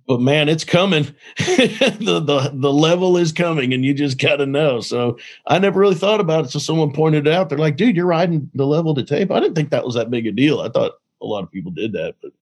but 0.06 0.20
man, 0.20 0.48
it's 0.48 0.64
coming. 0.64 1.04
the, 1.36 2.22
the 2.24 2.50
the 2.52 2.72
level 2.72 3.16
is 3.16 3.32
coming, 3.32 3.72
and 3.72 3.84
you 3.84 3.94
just 3.94 4.18
gotta 4.18 4.46
know. 4.46 4.80
So 4.80 5.18
I 5.46 5.58
never 5.58 5.80
really 5.80 5.94
thought 5.94 6.20
about 6.20 6.44
it. 6.44 6.50
So 6.50 6.58
someone 6.58 6.92
pointed 6.92 7.26
it 7.26 7.32
out. 7.32 7.48
They're 7.48 7.58
like, 7.58 7.76
dude, 7.76 7.96
you're 7.96 8.06
riding 8.06 8.50
the 8.54 8.66
level 8.66 8.94
to 8.94 9.02
tape. 9.02 9.30
I 9.30 9.40
didn't 9.40 9.54
think 9.54 9.70
that 9.70 9.84
was 9.84 9.94
that 9.94 10.10
big 10.10 10.26
a 10.26 10.32
deal. 10.32 10.60
I 10.60 10.68
thought 10.68 10.92
a 11.22 11.26
lot 11.26 11.42
of 11.42 11.50
people 11.50 11.72
did 11.72 11.92
that, 11.92 12.16
but 12.20 12.32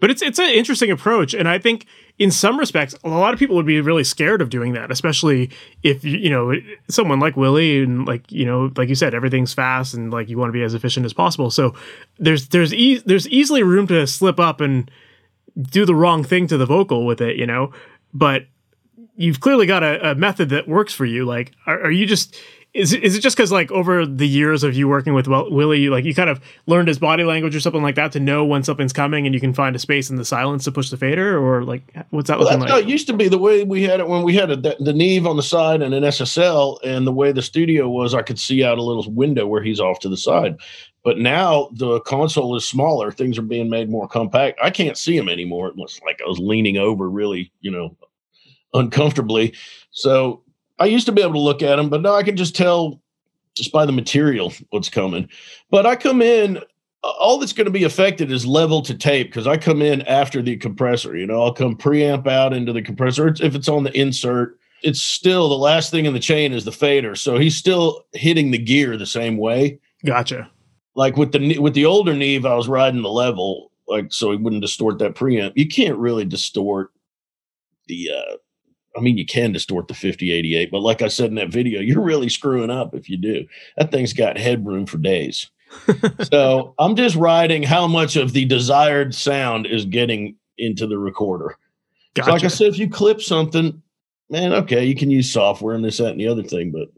but 0.00 0.10
it's 0.10 0.22
it's 0.22 0.38
an 0.38 0.48
interesting 0.50 0.90
approach, 0.90 1.34
and 1.34 1.48
I 1.48 1.58
think 1.58 1.86
in 2.18 2.30
some 2.30 2.58
respects, 2.58 2.94
a 3.04 3.08
lot 3.08 3.32
of 3.32 3.38
people 3.38 3.56
would 3.56 3.66
be 3.66 3.80
really 3.80 4.04
scared 4.04 4.42
of 4.42 4.50
doing 4.50 4.72
that, 4.72 4.90
especially 4.90 5.50
if 5.82 6.04
you 6.04 6.30
know 6.30 6.54
someone 6.88 7.20
like 7.20 7.36
Willie 7.36 7.82
and 7.82 8.06
like 8.06 8.30
you 8.32 8.44
know, 8.44 8.72
like 8.76 8.88
you 8.88 8.94
said, 8.94 9.14
everything's 9.14 9.54
fast 9.54 9.94
and 9.94 10.10
like 10.10 10.28
you 10.28 10.38
want 10.38 10.48
to 10.48 10.52
be 10.52 10.62
as 10.62 10.74
efficient 10.74 11.06
as 11.06 11.12
possible. 11.12 11.50
So 11.50 11.74
there's 12.18 12.48
there's 12.48 12.74
e- 12.74 13.02
there's 13.04 13.28
easily 13.28 13.62
room 13.62 13.86
to 13.88 14.06
slip 14.06 14.40
up 14.40 14.60
and 14.60 14.90
do 15.60 15.84
the 15.84 15.94
wrong 15.94 16.24
thing 16.24 16.46
to 16.48 16.56
the 16.56 16.66
vocal 16.66 17.06
with 17.06 17.20
it, 17.20 17.36
you 17.36 17.46
know. 17.46 17.72
But 18.14 18.46
you've 19.16 19.40
clearly 19.40 19.66
got 19.66 19.82
a, 19.82 20.12
a 20.12 20.14
method 20.14 20.48
that 20.48 20.66
works 20.66 20.94
for 20.94 21.04
you. 21.04 21.24
Like, 21.24 21.52
are, 21.66 21.80
are 21.82 21.90
you 21.90 22.06
just 22.06 22.36
is 22.72 22.92
it, 22.92 23.02
is 23.02 23.16
it 23.16 23.20
just 23.20 23.36
because 23.36 23.50
like 23.50 23.70
over 23.72 24.06
the 24.06 24.28
years 24.28 24.62
of 24.62 24.74
you 24.74 24.86
working 24.86 25.12
with 25.12 25.26
Willie, 25.26 25.88
like 25.88 26.04
you 26.04 26.14
kind 26.14 26.30
of 26.30 26.40
learned 26.66 26.86
his 26.86 27.00
body 27.00 27.24
language 27.24 27.56
or 27.56 27.60
something 27.60 27.82
like 27.82 27.96
that 27.96 28.12
to 28.12 28.20
know 28.20 28.44
when 28.44 28.62
something's 28.62 28.92
coming 28.92 29.26
and 29.26 29.34
you 29.34 29.40
can 29.40 29.52
find 29.52 29.74
a 29.74 29.78
space 29.78 30.08
in 30.08 30.16
the 30.16 30.24
silence 30.24 30.64
to 30.64 30.72
push 30.72 30.90
the 30.90 30.96
fader, 30.96 31.36
or 31.36 31.64
like 31.64 31.82
what's 32.10 32.28
that 32.28 32.38
well, 32.38 32.46
looking 32.46 32.60
like? 32.60 32.84
It 32.84 32.88
used 32.88 33.08
to 33.08 33.12
be 33.12 33.28
the 33.28 33.38
way 33.38 33.64
we 33.64 33.82
had 33.82 33.98
it 33.98 34.06
when 34.06 34.22
we 34.22 34.34
had 34.34 34.50
a, 34.50 34.56
the 34.56 34.92
Neve 34.92 35.26
on 35.26 35.36
the 35.36 35.42
side 35.42 35.82
and 35.82 35.92
an 35.94 36.04
SSL, 36.04 36.78
and 36.84 37.06
the 37.06 37.12
way 37.12 37.32
the 37.32 37.42
studio 37.42 37.88
was, 37.88 38.14
I 38.14 38.22
could 38.22 38.38
see 38.38 38.62
out 38.62 38.78
a 38.78 38.82
little 38.82 39.10
window 39.10 39.46
where 39.46 39.62
he's 39.62 39.80
off 39.80 39.98
to 40.00 40.08
the 40.08 40.16
side. 40.16 40.56
But 41.02 41.18
now 41.18 41.70
the 41.72 42.00
console 42.00 42.54
is 42.56 42.64
smaller; 42.64 43.10
things 43.10 43.36
are 43.36 43.42
being 43.42 43.68
made 43.68 43.90
more 43.90 44.06
compact. 44.06 44.60
I 44.62 44.70
can't 44.70 44.98
see 44.98 45.16
him 45.16 45.28
anymore. 45.28 45.68
It 45.68 45.76
looks 45.76 46.00
like 46.04 46.20
I 46.24 46.28
was 46.28 46.38
leaning 46.38 46.76
over, 46.76 47.10
really, 47.10 47.50
you 47.60 47.70
know, 47.70 47.96
uncomfortably. 48.74 49.54
So 49.90 50.42
I 50.80 50.86
used 50.86 51.06
to 51.06 51.12
be 51.12 51.22
able 51.22 51.34
to 51.34 51.40
look 51.40 51.62
at 51.62 51.76
them, 51.76 51.90
but 51.90 52.00
now 52.00 52.14
I 52.14 52.22
can 52.22 52.36
just 52.36 52.56
tell 52.56 53.00
just 53.54 53.70
by 53.70 53.84
the 53.84 53.92
material 53.92 54.52
what's 54.70 54.88
coming. 54.88 55.28
But 55.70 55.86
I 55.86 55.94
come 55.94 56.22
in, 56.22 56.60
all 57.02 57.38
that's 57.38 57.52
going 57.52 57.66
to 57.66 57.70
be 57.70 57.84
affected 57.84 58.32
is 58.32 58.46
level 58.46 58.82
to 58.82 58.94
tape 58.94 59.28
because 59.28 59.46
I 59.46 59.56
come 59.56 59.82
in 59.82 60.02
after 60.02 60.42
the 60.42 60.56
compressor. 60.56 61.16
You 61.16 61.26
know, 61.26 61.42
I'll 61.42 61.52
come 61.52 61.76
preamp 61.76 62.26
out 62.26 62.54
into 62.54 62.72
the 62.72 62.82
compressor. 62.82 63.28
If 63.28 63.54
it's 63.54 63.68
on 63.68 63.84
the 63.84 63.98
insert, 63.98 64.58
it's 64.82 65.02
still 65.02 65.48
the 65.48 65.56
last 65.56 65.90
thing 65.90 66.06
in 66.06 66.14
the 66.14 66.20
chain 66.20 66.52
is 66.52 66.64
the 66.64 66.72
fader. 66.72 67.14
So 67.14 67.38
he's 67.38 67.56
still 67.56 68.04
hitting 68.14 68.50
the 68.50 68.58
gear 68.58 68.96
the 68.96 69.06
same 69.06 69.36
way. 69.36 69.78
Gotcha. 70.04 70.50
Like 70.94 71.16
with 71.16 71.32
the 71.32 71.58
with 71.58 71.74
the 71.74 71.84
older 71.86 72.14
Neve, 72.14 72.46
I 72.46 72.54
was 72.54 72.68
riding 72.68 73.02
the 73.02 73.10
level, 73.10 73.70
like 73.86 74.12
so 74.12 74.30
he 74.30 74.36
wouldn't 74.36 74.62
distort 74.62 74.98
that 74.98 75.14
preamp. 75.14 75.52
You 75.54 75.68
can't 75.68 75.96
really 75.98 76.24
distort 76.24 76.90
the 77.86 78.10
uh 78.10 78.36
I 78.96 79.00
mean, 79.00 79.18
you 79.18 79.26
can 79.26 79.52
distort 79.52 79.88
the 79.88 79.94
5088, 79.94 80.70
but 80.70 80.80
like 80.80 81.02
I 81.02 81.08
said 81.08 81.26
in 81.26 81.36
that 81.36 81.50
video, 81.50 81.80
you're 81.80 82.02
really 82.02 82.28
screwing 82.28 82.70
up 82.70 82.94
if 82.94 83.08
you 83.08 83.16
do. 83.16 83.46
That 83.76 83.90
thing's 83.90 84.12
got 84.12 84.38
headroom 84.38 84.86
for 84.86 84.98
days. 84.98 85.50
so 86.22 86.74
I'm 86.78 86.96
just 86.96 87.16
riding 87.16 87.62
how 87.62 87.86
much 87.86 88.16
of 88.16 88.32
the 88.32 88.44
desired 88.44 89.14
sound 89.14 89.66
is 89.66 89.84
getting 89.84 90.36
into 90.58 90.86
the 90.86 90.98
recorder. 90.98 91.56
Gotcha. 92.14 92.26
So 92.26 92.32
like 92.32 92.44
I 92.44 92.48
said, 92.48 92.66
if 92.68 92.78
you 92.78 92.88
clip 92.88 93.20
something, 93.20 93.82
man, 94.28 94.52
okay, 94.52 94.84
you 94.84 94.94
can 94.94 95.10
use 95.10 95.30
software 95.30 95.74
and 95.74 95.84
this, 95.84 95.98
that, 95.98 96.12
and 96.12 96.20
the 96.20 96.28
other 96.28 96.42
thing, 96.42 96.72
but 96.72 96.88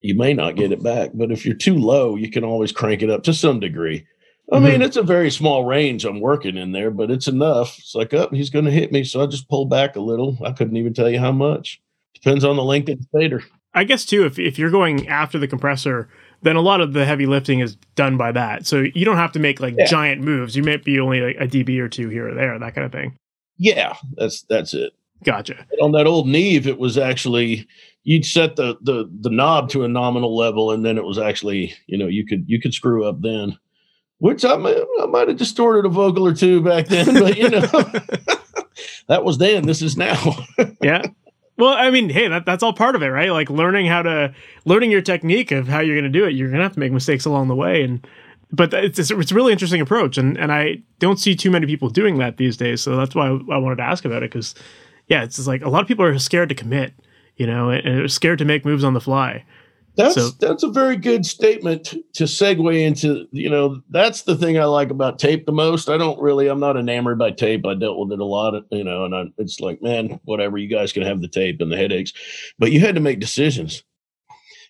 you 0.00 0.16
may 0.16 0.34
not 0.34 0.56
get 0.56 0.72
it 0.72 0.82
back. 0.82 1.10
But 1.14 1.30
if 1.30 1.46
you're 1.46 1.54
too 1.54 1.76
low, 1.76 2.16
you 2.16 2.30
can 2.30 2.44
always 2.44 2.72
crank 2.72 3.02
it 3.02 3.10
up 3.10 3.22
to 3.24 3.32
some 3.32 3.60
degree. 3.60 4.06
I 4.52 4.60
mean, 4.60 4.74
mm-hmm. 4.74 4.82
it's 4.82 4.96
a 4.96 5.02
very 5.02 5.30
small 5.30 5.64
range 5.64 6.04
I'm 6.04 6.20
working 6.20 6.56
in 6.56 6.70
there, 6.70 6.92
but 6.92 7.10
it's 7.10 7.26
enough. 7.26 7.76
It's 7.78 7.96
like, 7.96 8.14
oh, 8.14 8.28
he's 8.30 8.50
going 8.50 8.64
to 8.64 8.70
hit 8.70 8.92
me. 8.92 9.02
So 9.02 9.20
I 9.20 9.26
just 9.26 9.48
pull 9.48 9.64
back 9.64 9.96
a 9.96 10.00
little. 10.00 10.38
I 10.44 10.52
couldn't 10.52 10.76
even 10.76 10.94
tell 10.94 11.10
you 11.10 11.18
how 11.18 11.32
much. 11.32 11.80
Depends 12.14 12.44
on 12.44 12.56
the 12.56 12.62
length 12.62 12.88
of 12.88 13.00
the 13.00 13.06
fader. 13.18 13.42
I 13.74 13.82
guess, 13.82 14.04
too, 14.04 14.24
if, 14.24 14.38
if 14.38 14.56
you're 14.56 14.70
going 14.70 15.08
after 15.08 15.38
the 15.38 15.48
compressor, 15.48 16.08
then 16.42 16.54
a 16.54 16.60
lot 16.60 16.80
of 16.80 16.92
the 16.92 17.04
heavy 17.04 17.26
lifting 17.26 17.58
is 17.58 17.74
done 17.96 18.16
by 18.16 18.30
that. 18.32 18.66
So 18.66 18.84
you 18.94 19.04
don't 19.04 19.16
have 19.16 19.32
to 19.32 19.40
make 19.40 19.60
like 19.60 19.74
yeah. 19.76 19.86
giant 19.86 20.22
moves. 20.22 20.54
You 20.54 20.62
might 20.62 20.84
be 20.84 21.00
only 21.00 21.20
like 21.20 21.36
a 21.40 21.46
dB 21.46 21.78
or 21.80 21.88
two 21.88 22.08
here 22.08 22.28
or 22.28 22.34
there, 22.34 22.56
that 22.58 22.74
kind 22.74 22.84
of 22.84 22.92
thing. 22.92 23.16
Yeah, 23.58 23.96
that's 24.14 24.42
that's 24.42 24.74
it. 24.74 24.92
Gotcha. 25.24 25.66
But 25.70 25.82
on 25.82 25.92
that 25.92 26.06
old 26.06 26.28
Neve, 26.28 26.66
it 26.66 26.78
was 26.78 26.98
actually 26.98 27.66
you'd 28.04 28.26
set 28.26 28.56
the 28.56 28.76
the 28.82 29.10
the 29.20 29.30
knob 29.30 29.70
to 29.70 29.84
a 29.84 29.88
nominal 29.88 30.36
level, 30.36 30.70
and 30.70 30.84
then 30.84 30.98
it 30.98 31.04
was 31.04 31.18
actually 31.18 31.74
you 31.86 31.98
know 31.98 32.06
you 32.06 32.26
could 32.26 32.44
you 32.46 32.60
could 32.60 32.74
screw 32.74 33.04
up 33.04 33.20
then 33.22 33.58
which 34.18 34.44
I, 34.44 34.54
I 34.54 35.06
might 35.06 35.28
have 35.28 35.36
distorted 35.36 35.86
a 35.86 35.88
vocal 35.88 36.26
or 36.26 36.34
two 36.34 36.60
back 36.60 36.86
then, 36.86 37.14
but 37.14 37.36
you 37.36 37.50
know, 37.50 37.60
that 39.08 39.24
was 39.24 39.38
then. 39.38 39.66
This 39.66 39.82
is 39.82 39.96
now. 39.96 40.36
yeah. 40.82 41.02
Well, 41.58 41.72
I 41.72 41.90
mean, 41.90 42.10
hey, 42.10 42.28
that, 42.28 42.44
that's 42.44 42.62
all 42.62 42.72
part 42.72 42.96
of 42.96 43.02
it, 43.02 43.08
right? 43.08 43.30
Like 43.30 43.48
learning 43.48 43.86
how 43.86 44.02
to 44.02 44.34
learning 44.64 44.90
your 44.90 45.00
technique 45.00 45.52
of 45.52 45.68
how 45.68 45.80
you're 45.80 45.96
going 45.96 46.10
to 46.10 46.18
do 46.18 46.26
it. 46.26 46.34
You're 46.34 46.48
going 46.48 46.58
to 46.58 46.64
have 46.64 46.74
to 46.74 46.80
make 46.80 46.92
mistakes 46.92 47.24
along 47.24 47.48
the 47.48 47.54
way, 47.54 47.82
and 47.82 48.06
but 48.52 48.72
it's 48.74 48.98
it's 48.98 49.10
a 49.10 49.34
really 49.34 49.52
interesting 49.52 49.80
approach, 49.80 50.18
and 50.18 50.36
and 50.38 50.52
I 50.52 50.82
don't 50.98 51.18
see 51.18 51.34
too 51.34 51.50
many 51.50 51.66
people 51.66 51.88
doing 51.88 52.18
that 52.18 52.36
these 52.36 52.56
days. 52.56 52.82
So 52.82 52.96
that's 52.96 53.14
why 53.14 53.28
I 53.28 53.58
wanted 53.58 53.76
to 53.76 53.84
ask 53.84 54.04
about 54.04 54.22
it 54.22 54.30
because, 54.30 54.54
yeah, 55.08 55.22
it's 55.22 55.36
just 55.36 55.48
like 55.48 55.62
a 55.62 55.68
lot 55.68 55.82
of 55.82 55.88
people 55.88 56.04
are 56.04 56.18
scared 56.18 56.50
to 56.50 56.54
commit, 56.54 56.92
you 57.36 57.46
know, 57.46 57.70
and 57.70 58.10
scared 58.10 58.38
to 58.38 58.44
make 58.44 58.64
moves 58.64 58.84
on 58.84 58.94
the 58.94 59.00
fly. 59.00 59.44
That's 59.96 60.14
so, 60.14 60.28
that's 60.40 60.62
a 60.62 60.68
very 60.68 60.96
good 60.96 61.24
statement 61.24 61.94
to 62.14 62.24
segue 62.24 62.80
into. 62.80 63.26
You 63.32 63.48
know, 63.48 63.80
that's 63.88 64.22
the 64.22 64.36
thing 64.36 64.58
I 64.58 64.64
like 64.64 64.90
about 64.90 65.18
tape 65.18 65.46
the 65.46 65.52
most. 65.52 65.88
I 65.88 65.96
don't 65.96 66.20
really, 66.20 66.48
I'm 66.48 66.60
not 66.60 66.76
enamored 66.76 67.18
by 67.18 67.30
tape. 67.30 67.66
I 67.66 67.74
dealt 67.74 67.98
with 67.98 68.12
it 68.12 68.20
a 68.20 68.24
lot, 68.24 68.54
of, 68.54 68.64
you 68.70 68.84
know, 68.84 69.04
and 69.04 69.14
I, 69.14 69.24
it's 69.38 69.60
like, 69.60 69.80
man, 69.82 70.20
whatever. 70.24 70.58
You 70.58 70.68
guys 70.68 70.92
can 70.92 71.02
have 71.02 71.22
the 71.22 71.28
tape 71.28 71.60
and 71.60 71.72
the 71.72 71.76
headaches, 71.76 72.12
but 72.58 72.72
you 72.72 72.80
had 72.80 72.94
to 72.94 73.00
make 73.00 73.20
decisions. 73.20 73.82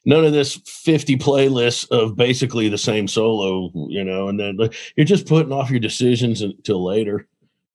None 0.05 0.25
of 0.25 0.33
this 0.33 0.61
50 0.67 1.17
playlists 1.17 1.91
of 1.91 2.17
basically 2.17 2.69
the 2.69 2.79
same 2.79 3.09
solo, 3.09 3.73
you 3.89 4.05
know, 4.05 4.29
and 4.29 4.39
then 4.39 4.57
you're 4.95 5.05
just 5.05 5.27
putting 5.27 5.53
off 5.53 5.71
your 5.71 5.81
decisions 5.81 6.43
until 6.43 6.85
later 6.85 7.27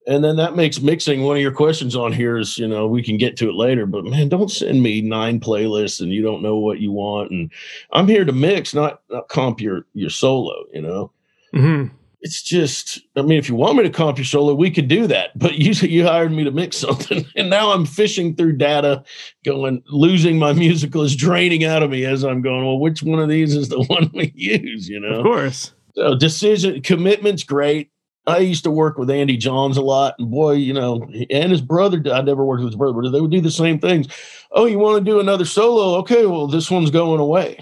and 0.06 0.24
then 0.24 0.36
that 0.36 0.56
makes 0.56 0.80
mixing 0.80 1.22
one 1.22 1.36
of 1.36 1.42
your 1.42 1.52
questions 1.52 1.94
on 1.94 2.12
here 2.12 2.36
is 2.36 2.58
you 2.58 2.66
know 2.66 2.86
we 2.86 3.02
can 3.02 3.16
get 3.16 3.36
to 3.36 3.48
it 3.48 3.54
later 3.54 3.86
but 3.86 4.04
man 4.04 4.28
don't 4.28 4.50
send 4.50 4.82
me 4.82 5.00
nine 5.00 5.38
playlists 5.38 6.00
and 6.00 6.12
you 6.12 6.22
don't 6.22 6.42
know 6.42 6.56
what 6.56 6.80
you 6.80 6.92
want. 6.92 7.30
And 7.30 7.50
i'm 7.92 8.08
here 8.08 8.24
to 8.24 8.32
mix 8.32 8.74
not, 8.74 9.02
not 9.10 9.28
comp 9.28 9.60
your 9.60 9.86
your 9.94 10.10
solo 10.10 10.64
you 10.72 10.82
know? 10.82 11.12
Mm-hmm. 11.54 11.94
it's 12.22 12.42
just 12.42 13.00
i 13.16 13.22
mean 13.22 13.38
if 13.38 13.48
you 13.48 13.54
want 13.54 13.76
me 13.76 13.82
to 13.82 13.90
comp 13.90 14.18
your 14.18 14.24
solo 14.24 14.54
we 14.54 14.70
could 14.70 14.88
do 14.88 15.06
that 15.06 15.38
but 15.38 15.54
you 15.58 15.72
you 15.86 16.04
hired 16.04 16.32
me 16.32 16.44
to 16.44 16.50
mix 16.50 16.78
something 16.78 17.24
and 17.36 17.50
now 17.50 17.72
i'm 17.72 17.86
fishing 17.86 18.34
through 18.34 18.56
data 18.56 19.04
going 19.44 19.82
losing 19.88 20.38
my 20.38 20.52
musical 20.52 21.02
is 21.02 21.14
draining 21.14 21.64
out 21.64 21.82
of 21.82 21.90
me 21.90 22.04
as 22.04 22.24
i'm 22.24 22.42
going 22.42 22.64
well 22.64 22.78
which 22.78 23.02
one 23.02 23.18
of 23.18 23.28
these 23.28 23.54
is 23.54 23.68
the 23.68 23.82
one 23.88 24.10
we 24.14 24.32
use 24.34 24.88
you 24.88 25.00
know? 25.00 25.18
of 25.18 25.24
course. 25.24 25.72
So 25.94 26.14
decision 26.16 26.80
commitment's 26.80 27.44
great 27.44 27.91
I 28.26 28.38
used 28.38 28.64
to 28.64 28.70
work 28.70 28.98
with 28.98 29.10
Andy 29.10 29.36
Johns 29.36 29.76
a 29.76 29.82
lot, 29.82 30.14
and 30.18 30.30
boy, 30.30 30.52
you 30.52 30.72
know, 30.72 31.08
and 31.30 31.50
his 31.50 31.60
brother. 31.60 32.00
I 32.12 32.22
never 32.22 32.44
worked 32.44 32.62
with 32.62 32.72
his 32.72 32.78
brother, 32.78 33.00
but 33.00 33.10
they 33.10 33.20
would 33.20 33.32
do 33.32 33.40
the 33.40 33.50
same 33.50 33.78
things. 33.78 34.06
Oh, 34.52 34.66
you 34.66 34.78
want 34.78 35.04
to 35.04 35.10
do 35.10 35.18
another 35.18 35.44
solo? 35.44 35.98
Okay, 35.98 36.26
well, 36.26 36.46
this 36.46 36.70
one's 36.70 36.90
going 36.90 37.20
away. 37.20 37.58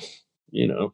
You 0.50 0.66
know, 0.66 0.92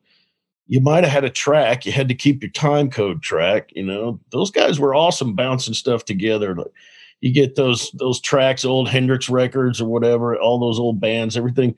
you 0.68 0.80
might 0.80 1.02
have 1.02 1.12
had 1.12 1.24
a 1.24 1.30
track. 1.30 1.84
You 1.84 1.92
had 1.92 2.08
to 2.08 2.14
keep 2.14 2.42
your 2.42 2.52
time 2.52 2.90
code 2.90 3.22
track. 3.22 3.70
You 3.74 3.84
know, 3.84 4.20
those 4.30 4.50
guys 4.50 4.78
were 4.78 4.94
awesome 4.94 5.34
bouncing 5.34 5.74
stuff 5.74 6.04
together. 6.04 6.54
Like, 6.54 6.72
you 7.20 7.32
get 7.32 7.56
those 7.56 7.90
those 7.92 8.20
tracks, 8.20 8.64
old 8.64 8.88
Hendrix 8.88 9.28
records 9.28 9.80
or 9.80 9.86
whatever, 9.88 10.38
all 10.38 10.60
those 10.60 10.78
old 10.78 11.00
bands, 11.00 11.36
everything. 11.36 11.74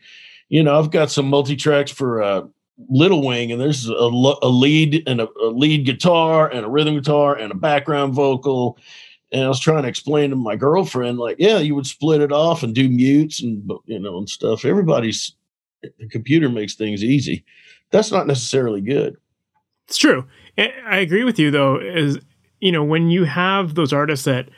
You 0.51 0.62
know, 0.62 0.79
I've 0.79 0.90
got 0.90 1.11
some 1.11 1.29
multi 1.29 1.57
tracks 1.57 1.90
for 1.90 2.22
uh, 2.22 2.42
Little 2.88 3.27
Wing, 3.27 3.51
and 3.51 3.61
there's 3.61 3.88
a, 3.88 3.93
a 3.93 4.49
lead 4.49 5.03
and 5.07 5.21
a, 5.21 5.29
a, 5.43 5.49
lead 5.49 5.85
guitar 5.85 6.49
and 6.49 6.64
a 6.64 6.69
rhythm 6.69 6.95
guitar 6.95 7.37
and 7.37 7.51
a 7.51 7.57
background 7.57 8.14
vocal. 8.14 8.79
And 9.33 9.45
I 9.45 9.49
was 9.49 9.61
trying 9.61 9.83
to 9.83 9.88
explain 9.88 10.31
to 10.31 10.37
my 10.37 10.57
girlfriend, 10.57 11.19
like, 11.19 11.37
yeah, 11.38 11.59
you 11.59 11.75
would 11.75 11.87
split 11.87 12.21
it 12.21 12.33
off 12.33 12.62
and 12.62 12.75
do 12.75 12.88
mutes 12.88 13.43
and 13.43 13.69
you 13.87 13.99
know 13.99 14.19
and 14.19 14.29
stuff. 14.29 14.64
Everybody's 14.64 15.33
the 15.83 16.09
computer 16.09 16.49
makes 16.49 16.75
things 16.75 17.05
easy. 17.05 17.45
That's 17.91 18.11
not 18.11 18.27
necessarily 18.27 18.81
good. 18.81 19.17
It's 19.87 19.99
true. 19.99 20.27
I 20.57 20.99
agree 20.99 21.25
with 21.25 21.38
you 21.38 21.51
though. 21.51 21.77
Is 21.77 22.19
you 22.61 22.73
know 22.73 22.85
when 22.85 23.11
you 23.11 23.25
have 23.25 23.75
those 23.75 23.93
artists 23.93 24.25
that 24.25 24.49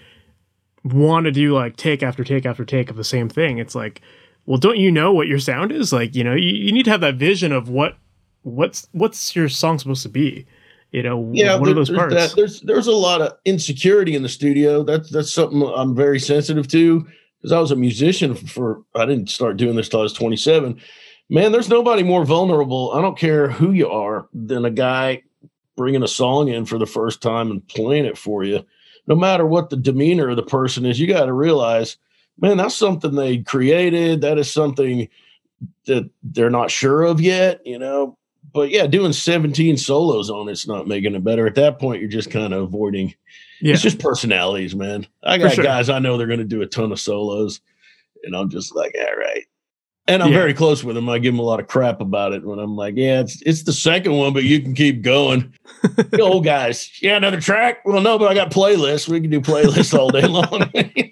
want 0.84 1.24
to 1.24 1.30
do 1.30 1.52
like 1.52 1.76
take 1.76 2.02
after 2.02 2.24
take 2.24 2.46
after 2.46 2.64
take 2.64 2.90
of 2.90 2.96
the 2.96 3.04
same 3.04 3.28
thing, 3.28 3.58
it's 3.58 3.74
like, 3.74 4.00
well, 4.46 4.58
don't 4.58 4.78
you 4.78 4.90
know 4.90 5.12
what 5.12 5.28
your 5.28 5.38
sound 5.38 5.72
is? 5.72 5.92
Like, 5.92 6.14
you 6.14 6.24
know, 6.24 6.34
you, 6.34 6.50
you 6.50 6.72
need 6.72 6.84
to 6.84 6.90
have 6.90 7.02
that 7.02 7.16
vision 7.16 7.52
of 7.52 7.68
what 7.68 7.96
what's 8.42 8.88
what's 8.92 9.34
your 9.34 9.48
song 9.48 9.78
supposed 9.78 10.02
to 10.02 10.08
be. 10.08 10.46
You 10.92 11.04
know, 11.04 11.30
yeah, 11.32 11.54
what 11.54 11.66
there, 11.66 11.72
are 11.72 11.74
those 11.74 11.90
parts? 11.90 12.14
That, 12.14 12.34
there's 12.34 12.60
there's 12.62 12.88
a 12.88 12.92
lot 12.92 13.20
of 13.20 13.34
insecurity 13.44 14.16
in 14.16 14.22
the 14.22 14.28
studio. 14.28 14.82
That's 14.82 15.10
that's 15.10 15.32
something 15.32 15.62
I'm 15.62 15.94
very 15.94 16.18
sensitive 16.18 16.66
to 16.68 17.06
because 17.38 17.52
I 17.52 17.60
was 17.60 17.70
a 17.70 17.76
musician 17.76 18.34
for 18.34 18.82
I 18.96 19.06
didn't 19.06 19.30
start 19.30 19.56
doing 19.56 19.76
this 19.76 19.88
till 19.88 20.00
I 20.00 20.04
was 20.04 20.12
27. 20.12 20.80
Man, 21.28 21.52
there's 21.52 21.68
nobody 21.68 22.02
more 22.02 22.24
vulnerable. 22.24 22.92
I 22.92 23.00
don't 23.00 23.16
care 23.16 23.48
who 23.48 23.70
you 23.70 23.88
are 23.88 24.28
than 24.34 24.64
a 24.64 24.70
guy 24.70 25.22
bringing 25.76 26.02
a 26.02 26.08
song 26.08 26.48
in 26.48 26.66
for 26.66 26.76
the 26.76 26.86
first 26.86 27.22
time 27.22 27.52
and 27.52 27.66
playing 27.68 28.04
it 28.04 28.18
for 28.18 28.42
you. 28.42 28.64
No 29.06 29.14
matter 29.14 29.46
what 29.46 29.70
the 29.70 29.76
demeanor 29.76 30.30
of 30.30 30.36
the 30.36 30.42
person 30.42 30.84
is, 30.84 30.98
you 30.98 31.06
got 31.06 31.26
to 31.26 31.32
realize, 31.32 31.96
man, 32.40 32.56
that's 32.56 32.74
something 32.74 33.14
they 33.14 33.38
created. 33.38 34.22
That 34.22 34.38
is 34.38 34.52
something 34.52 35.08
that 35.86 36.10
they're 36.22 36.50
not 36.50 36.70
sure 36.70 37.02
of 37.02 37.20
yet, 37.20 37.64
you 37.64 37.78
know. 37.78 38.18
But 38.52 38.70
yeah, 38.70 38.86
doing 38.86 39.12
17 39.12 39.76
solos 39.76 40.30
on 40.30 40.48
it's 40.48 40.66
not 40.66 40.88
making 40.88 41.14
it 41.14 41.24
better. 41.24 41.46
At 41.46 41.54
that 41.56 41.78
point, 41.78 42.00
you're 42.00 42.10
just 42.10 42.30
kind 42.30 42.52
of 42.52 42.62
avoiding. 42.62 43.14
Yeah. 43.60 43.74
It's 43.74 43.82
just 43.82 43.98
personalities, 43.98 44.74
man. 44.74 45.06
I 45.22 45.38
got 45.38 45.52
sure. 45.52 45.64
guys 45.64 45.88
I 45.88 45.98
know 45.98 46.16
they're 46.16 46.26
going 46.26 46.38
to 46.38 46.44
do 46.44 46.62
a 46.62 46.66
ton 46.66 46.92
of 46.92 47.00
solos, 47.00 47.60
and 48.24 48.34
I'm 48.34 48.48
just 48.48 48.74
like, 48.74 48.94
all 48.98 49.16
right, 49.16 49.44
and 50.10 50.22
I'm 50.22 50.32
yeah. 50.32 50.38
very 50.38 50.54
close 50.54 50.82
with 50.82 50.96
them. 50.96 51.08
I 51.08 51.18
give 51.18 51.32
them 51.32 51.38
a 51.38 51.44
lot 51.44 51.60
of 51.60 51.68
crap 51.68 52.00
about 52.00 52.32
it 52.32 52.44
when 52.44 52.58
I'm 52.58 52.74
like, 52.74 52.94
yeah, 52.96 53.20
it's 53.20 53.40
it's 53.42 53.62
the 53.62 53.72
second 53.72 54.12
one, 54.12 54.32
but 54.32 54.44
you 54.44 54.60
can 54.60 54.74
keep 54.74 55.02
going. 55.02 55.54
the 55.82 56.22
old 56.22 56.44
guys, 56.44 56.90
yeah, 57.00 57.16
another 57.16 57.40
track. 57.40 57.82
Well, 57.84 58.00
no, 58.00 58.18
but 58.18 58.30
I 58.30 58.34
got 58.34 58.50
playlists. 58.50 59.08
We 59.08 59.20
can 59.20 59.30
do 59.30 59.40
playlists 59.40 59.96
all 59.96 60.10
day 60.10 60.26
long. 60.26 60.70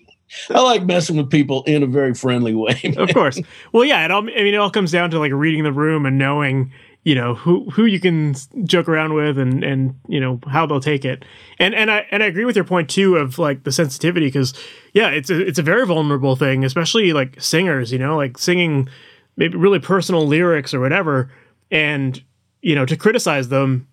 I 0.50 0.60
like 0.60 0.84
messing 0.84 1.16
with 1.16 1.30
people 1.30 1.62
in 1.64 1.82
a 1.82 1.86
very 1.86 2.14
friendly 2.14 2.54
way. 2.54 2.78
Man. 2.84 2.98
Of 2.98 3.14
course. 3.14 3.40
Well, 3.72 3.84
yeah. 3.84 4.04
It 4.04 4.10
all, 4.10 4.22
I 4.22 4.26
mean, 4.26 4.54
it 4.54 4.56
all 4.56 4.70
comes 4.70 4.92
down 4.92 5.10
to 5.12 5.18
like 5.18 5.32
reading 5.32 5.64
the 5.64 5.72
room 5.72 6.04
and 6.04 6.18
knowing, 6.18 6.72
you 7.04 7.14
know, 7.14 7.34
who 7.34 7.70
who 7.70 7.86
you 7.86 8.00
can 8.00 8.34
joke 8.64 8.88
around 8.88 9.14
with 9.14 9.38
and 9.38 9.62
and 9.64 9.94
you 10.08 10.20
know 10.20 10.40
how 10.48 10.66
they'll 10.66 10.80
take 10.80 11.04
it. 11.04 11.24
And 11.58 11.74
and 11.74 11.90
I 11.90 12.06
and 12.10 12.22
I 12.22 12.26
agree 12.26 12.44
with 12.44 12.56
your 12.56 12.64
point 12.64 12.90
too 12.90 13.16
of 13.16 13.38
like 13.38 13.64
the 13.64 13.72
sensitivity 13.72 14.26
because 14.26 14.52
yeah, 14.92 15.08
it's 15.08 15.30
a, 15.30 15.40
it's 15.40 15.58
a 15.58 15.62
very 15.62 15.86
vulnerable 15.86 16.36
thing, 16.36 16.64
especially 16.64 17.12
like 17.12 17.40
singers, 17.40 17.92
you 17.92 17.98
know, 17.98 18.16
like 18.16 18.36
singing 18.36 18.88
maybe 19.36 19.56
really 19.56 19.78
personal 19.78 20.26
lyrics 20.26 20.74
or 20.74 20.80
whatever, 20.80 21.30
and 21.70 22.22
you 22.62 22.74
know 22.74 22.84
to 22.84 22.96
criticize 22.96 23.48
them 23.48 23.88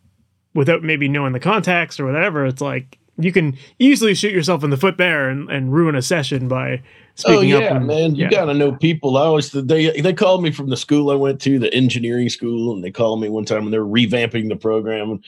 without 0.54 0.84
maybe 0.84 1.08
knowing 1.08 1.34
the 1.34 1.39
context 1.39 2.00
or 2.00 2.06
whatever. 2.06 2.46
It's 2.46 2.62
like 2.62 2.98
you 3.18 3.32
can 3.32 3.58
easily 3.80 4.13
shoot 4.13 4.34
yourself 4.34 4.63
in 4.63 4.72
the 4.72 4.78
foot 4.78 4.98
there 4.98 5.30
and, 5.30 5.50
and 5.50 5.72
ruin 5.72 5.96
a 5.96 6.02
session 6.02 6.48
by 6.48 6.82
Oh, 7.19 7.32
speaking 7.32 7.54
oh, 7.54 7.60
yeah. 7.60 7.75
And, 7.75 7.88
man, 7.88 8.15
you 8.15 8.23
yeah. 8.23 8.30
got 8.30 8.45
to 8.45 8.54
know 8.54 8.73
people. 8.73 9.17
I 9.17 9.21
always 9.21 9.51
they 9.51 10.01
they 10.01 10.13
called 10.13 10.43
me 10.43 10.51
from 10.51 10.69
the 10.69 10.78
school 10.78 11.10
I 11.10 11.15
went 11.15 11.39
to, 11.41 11.60
the 11.60 11.73
engineering 11.73 12.30
school, 12.30 12.73
and 12.73 12.84
they 12.84 12.91
called 12.91 13.21
me 13.21 13.30
one 13.30 13.45
time 13.45 13.63
when 13.63 13.71
they're 13.71 13.82
revamping 13.82 14.49
the 14.49 14.56
program, 14.58 15.12
and 15.12 15.25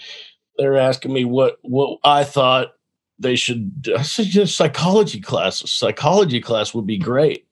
they're 0.57 0.77
asking 0.77 1.13
me 1.13 1.23
what 1.23 1.57
what 1.61 1.99
I 2.03 2.23
thought 2.23 2.73
they 3.19 3.35
should. 3.35 3.89
I 3.97 4.01
said, 4.01 4.25
just 4.25 4.57
psychology 4.57 5.21
class. 5.21 5.61
A 5.61 5.67
psychology 5.67 6.41
class 6.41 6.73
would 6.73 6.85
be 6.85 6.97
great. 6.97 7.45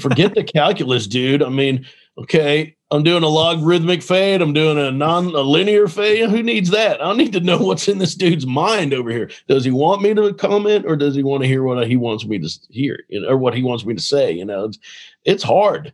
Forget 0.00 0.34
the 0.34 0.44
calculus, 0.44 1.06
dude. 1.06 1.42
I 1.42 1.48
mean, 1.48 1.86
okay, 2.18 2.76
I'm 2.90 3.02
doing 3.02 3.22
a 3.22 3.28
logarithmic 3.28 4.02
fade. 4.02 4.40
I'm 4.40 4.54
doing 4.54 4.78
a 4.78 4.90
non 4.90 5.26
a 5.26 5.40
linear 5.42 5.88
fade. 5.88 6.30
Who 6.30 6.42
needs 6.42 6.70
that? 6.70 7.04
I 7.04 7.12
need 7.14 7.32
to 7.34 7.40
know 7.40 7.58
what's 7.62 7.86
in 7.86 7.98
this 7.98 8.14
dude's 8.14 8.46
mind 8.46 8.94
over 8.94 9.10
here. 9.10 9.30
Does 9.46 9.64
he 9.64 9.70
want 9.70 10.00
me 10.00 10.14
to 10.14 10.32
comment 10.34 10.86
or 10.86 10.96
does 10.96 11.14
he 11.14 11.22
want 11.22 11.42
to 11.42 11.48
hear 11.48 11.62
what 11.62 11.86
he 11.86 11.96
wants 11.96 12.24
me 12.24 12.38
to 12.38 12.48
hear, 12.70 13.00
you 13.08 13.20
know, 13.20 13.28
or 13.28 13.36
what 13.36 13.54
he 13.54 13.62
wants 13.62 13.84
me 13.84 13.94
to 13.94 14.02
say? 14.02 14.32
You 14.32 14.44
know, 14.44 14.64
it's, 14.64 14.78
it's 15.24 15.42
hard. 15.42 15.92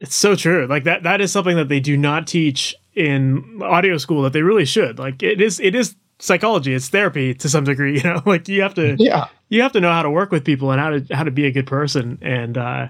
It's 0.00 0.14
so 0.14 0.34
true. 0.34 0.66
Like 0.66 0.84
that. 0.84 1.04
That 1.04 1.20
is 1.22 1.32
something 1.32 1.56
that 1.56 1.68
they 1.68 1.80
do 1.80 1.96
not 1.96 2.26
teach 2.26 2.74
in 2.94 3.62
audio 3.62 3.96
school 3.96 4.22
that 4.22 4.34
they 4.34 4.42
really 4.42 4.66
should. 4.66 4.98
Like 4.98 5.22
it 5.22 5.40
is. 5.40 5.58
It 5.58 5.74
is 5.74 5.96
psychology. 6.18 6.74
It's 6.74 6.88
therapy 6.90 7.34
to 7.34 7.48
some 7.48 7.64
degree. 7.64 7.98
You 8.02 8.10
know, 8.10 8.22
like 8.26 8.46
you 8.46 8.60
have 8.60 8.74
to. 8.74 8.96
Yeah. 8.98 9.28
You 9.48 9.62
have 9.62 9.72
to 9.72 9.80
know 9.80 9.90
how 9.90 10.02
to 10.02 10.10
work 10.10 10.30
with 10.30 10.44
people 10.44 10.70
and 10.70 10.80
how 10.80 10.90
to 10.90 11.14
how 11.14 11.24
to 11.24 11.30
be 11.30 11.46
a 11.46 11.50
good 11.50 11.66
person 11.66 12.18
and. 12.20 12.58
uh 12.58 12.88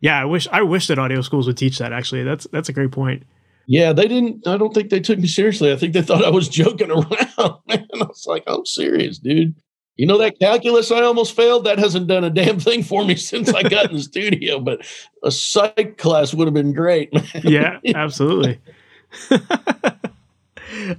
yeah, 0.00 0.20
I 0.20 0.24
wish 0.24 0.46
I 0.52 0.62
wish 0.62 0.86
that 0.88 0.98
audio 0.98 1.20
schools 1.22 1.46
would 1.46 1.56
teach 1.56 1.78
that. 1.78 1.92
Actually, 1.92 2.22
that's 2.22 2.46
that's 2.52 2.68
a 2.68 2.72
great 2.72 2.92
point. 2.92 3.24
Yeah, 3.66 3.92
they 3.92 4.08
didn't. 4.08 4.46
I 4.46 4.56
don't 4.56 4.72
think 4.72 4.90
they 4.90 5.00
took 5.00 5.18
me 5.18 5.26
seriously. 5.26 5.70
I 5.72 5.76
think 5.76 5.92
they 5.92 6.02
thought 6.02 6.24
I 6.24 6.30
was 6.30 6.48
joking 6.48 6.90
around. 6.90 7.58
Man, 7.66 7.86
I 7.94 8.04
was 8.04 8.24
like, 8.26 8.44
I'm 8.46 8.64
serious, 8.64 9.18
dude. 9.18 9.54
You 9.96 10.06
know 10.06 10.18
that 10.18 10.38
calculus 10.38 10.92
I 10.92 11.02
almost 11.02 11.34
failed? 11.34 11.64
That 11.64 11.80
hasn't 11.80 12.06
done 12.06 12.22
a 12.22 12.30
damn 12.30 12.60
thing 12.60 12.84
for 12.84 13.04
me 13.04 13.16
since 13.16 13.52
I 13.52 13.62
got 13.64 13.90
in 13.90 13.96
the 13.96 14.02
studio. 14.02 14.60
But 14.60 14.86
a 15.24 15.30
psych 15.30 15.98
class 15.98 16.32
would 16.32 16.46
have 16.46 16.54
been 16.54 16.72
great. 16.72 17.12
Man. 17.12 17.24
Yeah, 17.42 17.80
absolutely. 17.94 18.60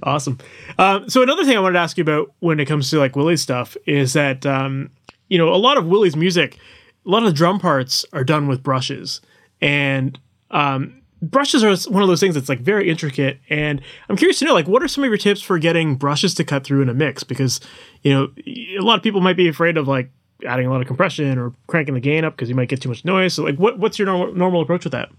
awesome. 0.02 0.38
Um, 0.78 1.08
so 1.08 1.22
another 1.22 1.44
thing 1.44 1.56
I 1.56 1.60
wanted 1.60 1.74
to 1.74 1.80
ask 1.80 1.96
you 1.96 2.02
about 2.02 2.32
when 2.40 2.60
it 2.60 2.66
comes 2.66 2.90
to 2.90 2.98
like 2.98 3.16
Willie's 3.16 3.40
stuff 3.40 3.76
is 3.86 4.12
that 4.12 4.44
um, 4.44 4.90
you 5.28 5.38
know 5.38 5.48
a 5.48 5.56
lot 5.56 5.78
of 5.78 5.86
Willie's 5.86 6.14
music 6.14 6.58
a 7.06 7.10
lot 7.10 7.22
of 7.22 7.28
the 7.28 7.34
drum 7.34 7.58
parts 7.58 8.04
are 8.12 8.24
done 8.24 8.46
with 8.48 8.62
brushes, 8.62 9.20
and 9.60 10.18
um, 10.50 11.00
brushes 11.22 11.62
are 11.64 11.90
one 11.90 12.02
of 12.02 12.08
those 12.08 12.20
things 12.20 12.34
that's 12.34 12.48
like 12.48 12.60
very 12.60 12.88
intricate. 12.88 13.38
And 13.48 13.80
I'm 14.08 14.16
curious 14.16 14.38
to 14.40 14.44
know, 14.44 14.54
like, 14.54 14.68
what 14.68 14.82
are 14.82 14.88
some 14.88 15.04
of 15.04 15.08
your 15.08 15.18
tips 15.18 15.42
for 15.42 15.58
getting 15.58 15.96
brushes 15.96 16.34
to 16.34 16.44
cut 16.44 16.64
through 16.64 16.82
in 16.82 16.88
a 16.88 16.94
mix? 16.94 17.22
Because 17.22 17.60
you 18.02 18.12
know, 18.12 18.28
a 18.46 18.82
lot 18.82 18.96
of 18.96 19.02
people 19.02 19.20
might 19.20 19.36
be 19.36 19.48
afraid 19.48 19.76
of 19.76 19.88
like 19.88 20.10
adding 20.46 20.66
a 20.66 20.70
lot 20.70 20.80
of 20.80 20.86
compression 20.86 21.38
or 21.38 21.52
cranking 21.66 21.94
the 21.94 22.00
gain 22.00 22.24
up 22.24 22.34
because 22.34 22.48
you 22.48 22.54
might 22.54 22.68
get 22.68 22.80
too 22.80 22.88
much 22.88 23.04
noise. 23.04 23.34
So, 23.34 23.44
like, 23.44 23.56
what, 23.56 23.78
what's 23.78 23.98
your 23.98 24.06
normal, 24.06 24.34
normal 24.34 24.62
approach 24.62 24.84
with 24.84 24.92
that? 24.92 25.10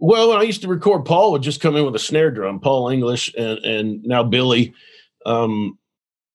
Well, 0.00 0.28
when 0.28 0.38
I 0.38 0.42
used 0.42 0.62
to 0.62 0.68
record, 0.68 1.04
Paul 1.04 1.32
would 1.32 1.42
just 1.42 1.60
come 1.60 1.76
in 1.76 1.84
with 1.84 1.96
a 1.96 1.98
snare 1.98 2.30
drum, 2.30 2.60
Paul 2.60 2.88
English, 2.88 3.34
and 3.36 3.58
and 3.64 4.02
now 4.04 4.22
Billy. 4.22 4.74
Um, 5.26 5.78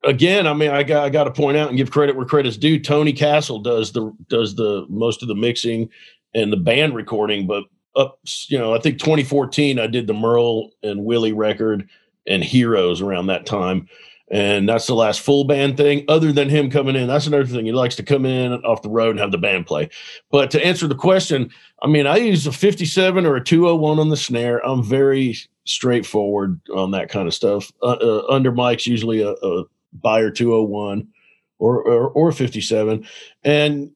again, 0.04 0.48
I 0.48 0.54
mean, 0.54 0.72
I 0.72 0.84
got 0.84 1.06
I 1.06 1.10
got 1.10 1.26
to 1.26 1.32
point 1.32 1.58
out 1.58 1.70
and 1.70 1.78
give 1.78 1.92
credit 1.92 2.16
where 2.16 2.26
credit's 2.26 2.58
due. 2.58 2.80
Tony 2.80 3.14
Castle 3.14 3.60
does 3.60 3.92
the 3.92 4.14
does 4.30 4.56
the 4.56 4.86
most 4.90 5.22
of 5.22 5.28
the 5.28 5.36
mixing 5.36 5.90
and 6.34 6.52
the 6.52 6.58
band 6.58 6.96
recording, 6.96 7.48
but 7.48 7.66
up, 7.96 8.20
you 8.48 8.58
know, 8.58 8.74
I 8.74 8.80
think 8.80 9.00
2014 9.00 9.80
I 9.80 9.88
did 9.88 10.08
the 10.08 10.14
Merle 10.14 10.72
and 10.82 11.06
Willie 11.06 11.34
record 11.34 11.88
and 12.28 12.44
Heroes 12.44 13.02
around 13.02 13.28
that 13.28 13.46
time. 13.46 13.88
And 14.32 14.68
that's 14.68 14.88
the 14.88 14.96
last 14.96 15.20
full 15.20 15.44
band 15.44 15.78
thing. 15.78 16.06
Other 16.08 16.32
than 16.32 16.50
him 16.50 16.72
coming 16.72 16.96
in, 16.96 17.08
that's 17.08 17.28
another 17.28 17.46
thing. 17.46 17.66
He 17.66 17.72
likes 17.72 17.96
to 17.98 18.04
come 18.04 18.26
in 18.26 18.54
off 18.64 18.82
the 18.82 18.90
road 18.90 19.12
and 19.12 19.20
have 19.20 19.32
the 19.32 19.38
band 19.38 19.68
play. 19.68 19.90
But 20.32 20.50
to 20.52 20.66
answer 20.66 20.88
the 20.88 20.96
question, 20.96 21.52
I 21.84 21.88
mean, 21.88 22.08
I 22.08 22.18
use 22.18 22.48
a 22.48 22.52
57 22.52 23.26
or 23.28 23.36
a 23.36 23.44
201 23.44 24.00
on 24.00 24.10
the 24.10 24.18
snare. 24.18 24.66
I'm 24.66 24.82
very 24.82 25.38
straightforward 25.66 26.60
on 26.74 26.92
that 26.92 27.10
kind 27.10 27.28
of 27.28 27.34
stuff. 27.34 27.72
Uh, 27.84 27.98
uh, 28.02 28.24
under 28.30 28.52
mics, 28.52 28.88
usually 28.88 29.22
a, 29.22 29.32
a 29.32 29.66
Beyer 30.02 30.32
201 30.32 31.08
or, 31.60 31.82
or, 31.82 32.10
or 32.10 32.32
57. 32.32 33.08
And 33.44 33.92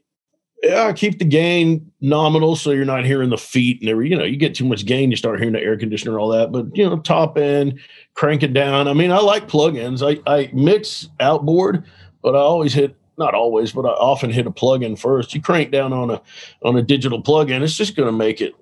yeah, 0.63 0.91
keep 0.93 1.19
the 1.19 1.25
gain 1.25 1.91
nominal 2.01 2.55
so 2.55 2.71
you're 2.71 2.85
not 2.85 3.05
hearing 3.05 3.29
the 3.29 3.37
feet 3.37 3.79
and 3.81 3.89
every, 3.89 4.09
you 4.09 4.17
know, 4.17 4.23
you 4.23 4.37
get 4.37 4.55
too 4.55 4.65
much 4.65 4.85
gain, 4.85 5.11
you 5.11 5.17
start 5.17 5.39
hearing 5.39 5.53
the 5.53 5.61
air 5.61 5.77
conditioner, 5.77 6.19
all 6.19 6.29
that. 6.29 6.51
But, 6.51 6.75
you 6.75 6.89
know, 6.89 6.97
top 6.99 7.37
end, 7.37 7.79
crank 8.15 8.43
it 8.43 8.53
down. 8.53 8.87
I 8.87 8.93
mean, 8.93 9.11
I 9.11 9.19
like 9.19 9.47
plugins. 9.47 10.01
I, 10.01 10.19
I 10.31 10.49
mix 10.53 11.09
outboard, 11.19 11.85
but 12.23 12.35
I 12.35 12.39
always 12.39 12.73
hit 12.73 12.95
not 13.17 13.33
always, 13.33 13.71
but 13.71 13.85
I 13.85 13.89
often 13.89 14.31
hit 14.31 14.47
a 14.47 14.51
plug-in 14.51 14.95
first. 14.95 15.33
You 15.33 15.41
crank 15.41 15.71
down 15.71 15.91
on 15.91 16.11
a 16.11 16.21
on 16.61 16.77
a 16.77 16.83
digital 16.83 17.21
plug-in, 17.21 17.63
it's 17.63 17.75
just 17.75 17.95
going 17.95 18.07
to 18.07 18.11
make 18.11 18.41
it 18.41 18.53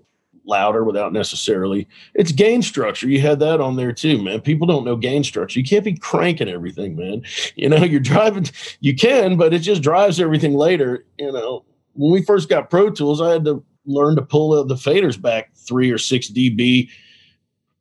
louder 0.45 0.83
without 0.83 1.13
necessarily 1.13 1.87
it's 2.13 2.31
gain 2.31 2.61
structure 2.61 3.07
you 3.07 3.19
had 3.19 3.39
that 3.39 3.59
on 3.59 3.75
there 3.75 3.91
too 3.91 4.21
man 4.21 4.39
people 4.39 4.67
don't 4.67 4.85
know 4.85 4.95
gain 4.95 5.23
structure 5.23 5.59
you 5.59 5.65
can't 5.65 5.83
be 5.83 5.95
cranking 5.97 6.47
everything 6.47 6.95
man 6.95 7.21
you 7.55 7.67
know 7.67 7.77
you're 7.83 7.99
driving 7.99 8.45
you 8.79 8.95
can 8.95 9.37
but 9.37 9.53
it 9.53 9.59
just 9.59 9.81
drives 9.81 10.19
everything 10.19 10.53
later 10.53 11.05
you 11.17 11.31
know 11.31 11.63
when 11.93 12.11
we 12.11 12.21
first 12.21 12.49
got 12.49 12.69
pro 12.69 12.89
tools 12.89 13.21
i 13.21 13.31
had 13.31 13.45
to 13.45 13.63
learn 13.85 14.15
to 14.15 14.21
pull 14.21 14.63
the 14.65 14.75
faders 14.75 15.19
back 15.19 15.55
three 15.55 15.91
or 15.91 15.97
six 15.97 16.29
db 16.29 16.89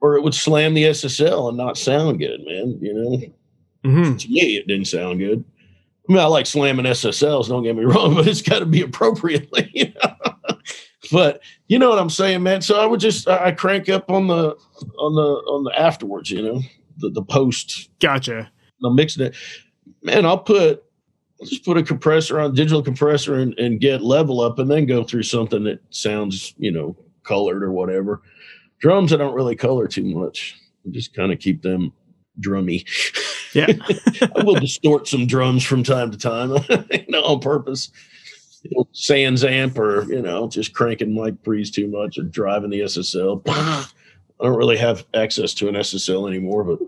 or 0.01 0.17
it 0.17 0.23
would 0.23 0.35
slam 0.35 0.75
the 0.75 0.85
ssl 0.85 1.49
and 1.49 1.57
not 1.57 1.79
sound 1.79 2.19
good 2.19 2.41
man 2.45 2.79
you 2.81 2.95
know 2.95 3.91
mm-hmm. 3.91 4.17
to 4.17 4.29
me 4.29 4.57
it 4.57 4.67
didn't 4.67 4.87
sound 4.87 5.19
good 5.19 5.45
I 6.09 6.13
mean, 6.13 6.21
I 6.21 6.27
like 6.27 6.45
slamming 6.47 6.85
SSLs. 6.85 7.49
Don't 7.49 7.63
get 7.63 7.77
me 7.77 7.85
wrong, 7.87 8.15
but 8.15 8.27
it's 8.27 8.43
got 8.43 8.59
to 8.59 8.67
be 8.67 8.83
appropriately. 8.83 9.71
You 9.75 9.93
know? 9.95 10.34
But 11.11 11.41
you 11.69 11.79
know 11.79 11.89
what 11.89 11.99
I'm 11.99 12.11
saying, 12.11 12.43
man. 12.43 12.63
So 12.63 12.81
I 12.81 12.87
would 12.87 13.01
just 13.01 13.29
I 13.29 13.53
crank 13.53 13.89
up 13.89 14.11
on 14.11 14.27
the 14.27 14.57
on 14.99 15.15
the 15.15 15.23
on 15.23 15.65
the 15.65 15.79
afterwards. 15.79 16.31
You 16.31 16.43
know, 16.43 16.61
the 16.99 17.11
the 17.11 17.23
post. 17.23 17.91
Gotcha. 18.01 18.51
I'm 18.83 18.95
mixing 18.95 19.27
it. 19.27 19.35
Man, 20.03 20.27
I'll 20.27 20.39
put 20.39 20.85
I'll 21.41 21.47
just 21.47 21.65
put 21.65 21.79
a 21.79 21.83
compressor 21.83 22.41
on 22.41 22.55
digital 22.55 22.83
compressor 22.83 23.35
and, 23.35 23.59
and 23.59 23.81
get 23.81 24.03
level 24.03 24.41
up, 24.41 24.59
and 24.59 24.71
then 24.71 24.87
go 24.87 25.05
through 25.05 25.25
something 25.25 25.65
that 25.65 25.81
sounds 25.91 26.55
you 26.59 26.71
know 26.71 26.97
colored 27.23 27.63
or 27.63 27.73
whatever. 27.73 28.23
Drums, 28.81 29.13
I 29.13 29.17
don't 29.17 29.35
really 29.35 29.57
color 29.57 29.89
too 29.89 30.05
much. 30.05 30.57
I 30.87 30.91
just 30.91 31.15
kind 31.15 31.33
of 31.33 31.39
keep 31.39 31.63
them 31.63 31.93
drummy. 32.41 32.85
Yeah. 33.55 33.69
I 34.37 34.45
will 34.45 34.57
distort 34.57 35.09
some 35.09 35.27
drums 35.27 35.65
from 35.65 35.83
time 35.83 36.11
to 36.11 36.19
time, 36.19 36.51
you 36.91 37.05
know, 37.09 37.23
on 37.23 37.41
purpose. 37.41 37.91
Sans 38.93 39.45
amp 39.45 39.79
or, 39.79 40.05
you 40.05 40.23
know, 40.23 40.49
just 40.49 40.73
cranking 40.73 41.15
mic 41.15 41.43
pres 41.43 41.71
too 41.71 41.89
much 41.89 42.19
or 42.19 42.23
driving 42.23 42.71
the 42.71 42.81
SSL. 42.81 43.43
I 43.47 44.45
don't 44.45 44.57
really 44.57 44.77
have 44.77 45.05
access 45.15 45.55
to 45.55 45.69
an 45.69 45.75
SSL 45.75 46.29
anymore, 46.29 46.65
but 46.65 46.79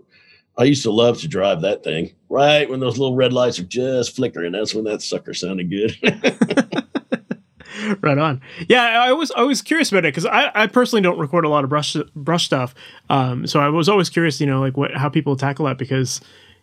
I 0.57 0.63
used 0.63 0.83
to 0.83 0.91
love 0.91 1.19
to 1.19 1.27
drive 1.27 1.61
that 1.61 1.83
thing. 1.83 2.13
Right 2.29 2.69
when 2.69 2.79
those 2.79 2.97
little 2.97 3.15
red 3.15 3.33
lights 3.33 3.59
are 3.59 3.63
just 3.63 4.15
flickering, 4.15 4.51
that's 4.51 4.73
when 4.73 4.85
that 4.85 5.01
sucker 5.01 5.33
sounded 5.33 5.69
good. 5.69 5.95
right 8.01 8.17
on. 8.17 8.41
Yeah, 8.67 8.83
I 8.83 9.13
was 9.13 9.31
I 9.31 9.43
was 9.43 9.61
curious 9.61 9.91
about 9.91 10.05
it 10.05 10.13
because 10.13 10.25
I, 10.25 10.51
I 10.53 10.67
personally 10.67 11.01
don't 11.01 11.19
record 11.19 11.45
a 11.45 11.49
lot 11.49 11.63
of 11.63 11.69
brush 11.69 11.95
brush 12.15 12.45
stuff. 12.45 12.73
Um, 13.09 13.47
so 13.47 13.59
I 13.59 13.69
was 13.69 13.87
always 13.87 14.09
curious, 14.09 14.41
you 14.41 14.47
know, 14.47 14.59
like 14.59 14.75
what 14.75 14.95
how 14.95 15.09
people 15.09 15.35
tackle 15.35 15.65
that 15.65 15.77
because 15.77 16.21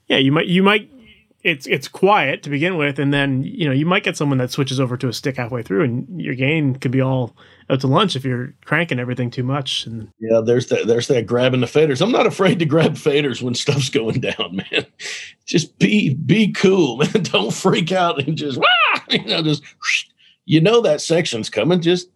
yeah, 0.08 0.18
you 0.18 0.32
might 0.32 0.46
you 0.46 0.62
might 0.62 0.90
it's 1.44 1.66
it's 1.66 1.88
quiet 1.88 2.42
to 2.42 2.50
begin 2.50 2.78
with, 2.78 2.98
and 2.98 3.12
then 3.12 3.44
you 3.44 3.66
know 3.66 3.72
you 3.72 3.84
might 3.84 4.02
get 4.02 4.16
someone 4.16 4.38
that 4.38 4.50
switches 4.50 4.80
over 4.80 4.96
to 4.96 5.08
a 5.08 5.12
stick 5.12 5.36
halfway 5.36 5.62
through, 5.62 5.84
and 5.84 6.20
your 6.20 6.34
gain 6.34 6.74
could 6.76 6.90
be 6.90 7.02
all 7.02 7.36
out 7.68 7.80
to 7.82 7.86
lunch 7.86 8.16
if 8.16 8.24
you're 8.24 8.54
cranking 8.64 8.98
everything 8.98 9.30
too 9.30 9.42
much. 9.42 9.84
And 9.86 10.10
yeah, 10.18 10.40
there's 10.44 10.68
that 10.68 10.86
there's 10.86 11.06
that 11.08 11.26
grabbing 11.26 11.60
the 11.60 11.66
faders. 11.66 12.00
I'm 12.00 12.10
not 12.10 12.26
afraid 12.26 12.58
to 12.60 12.64
grab 12.64 12.94
faders 12.94 13.42
when 13.42 13.54
stuff's 13.54 13.90
going 13.90 14.20
down, 14.20 14.62
man. 14.72 14.86
Just 15.44 15.78
be 15.78 16.14
be 16.14 16.50
cool, 16.50 16.96
man. 16.96 17.10
Don't 17.22 17.52
freak 17.52 17.92
out 17.92 18.26
and 18.26 18.38
just 18.38 18.58
Wah! 18.58 18.64
you 19.10 19.26
know 19.26 19.42
just 19.42 19.62
you 20.46 20.62
know 20.62 20.80
that 20.80 21.02
section's 21.02 21.50
coming. 21.50 21.82
Just 21.82 22.08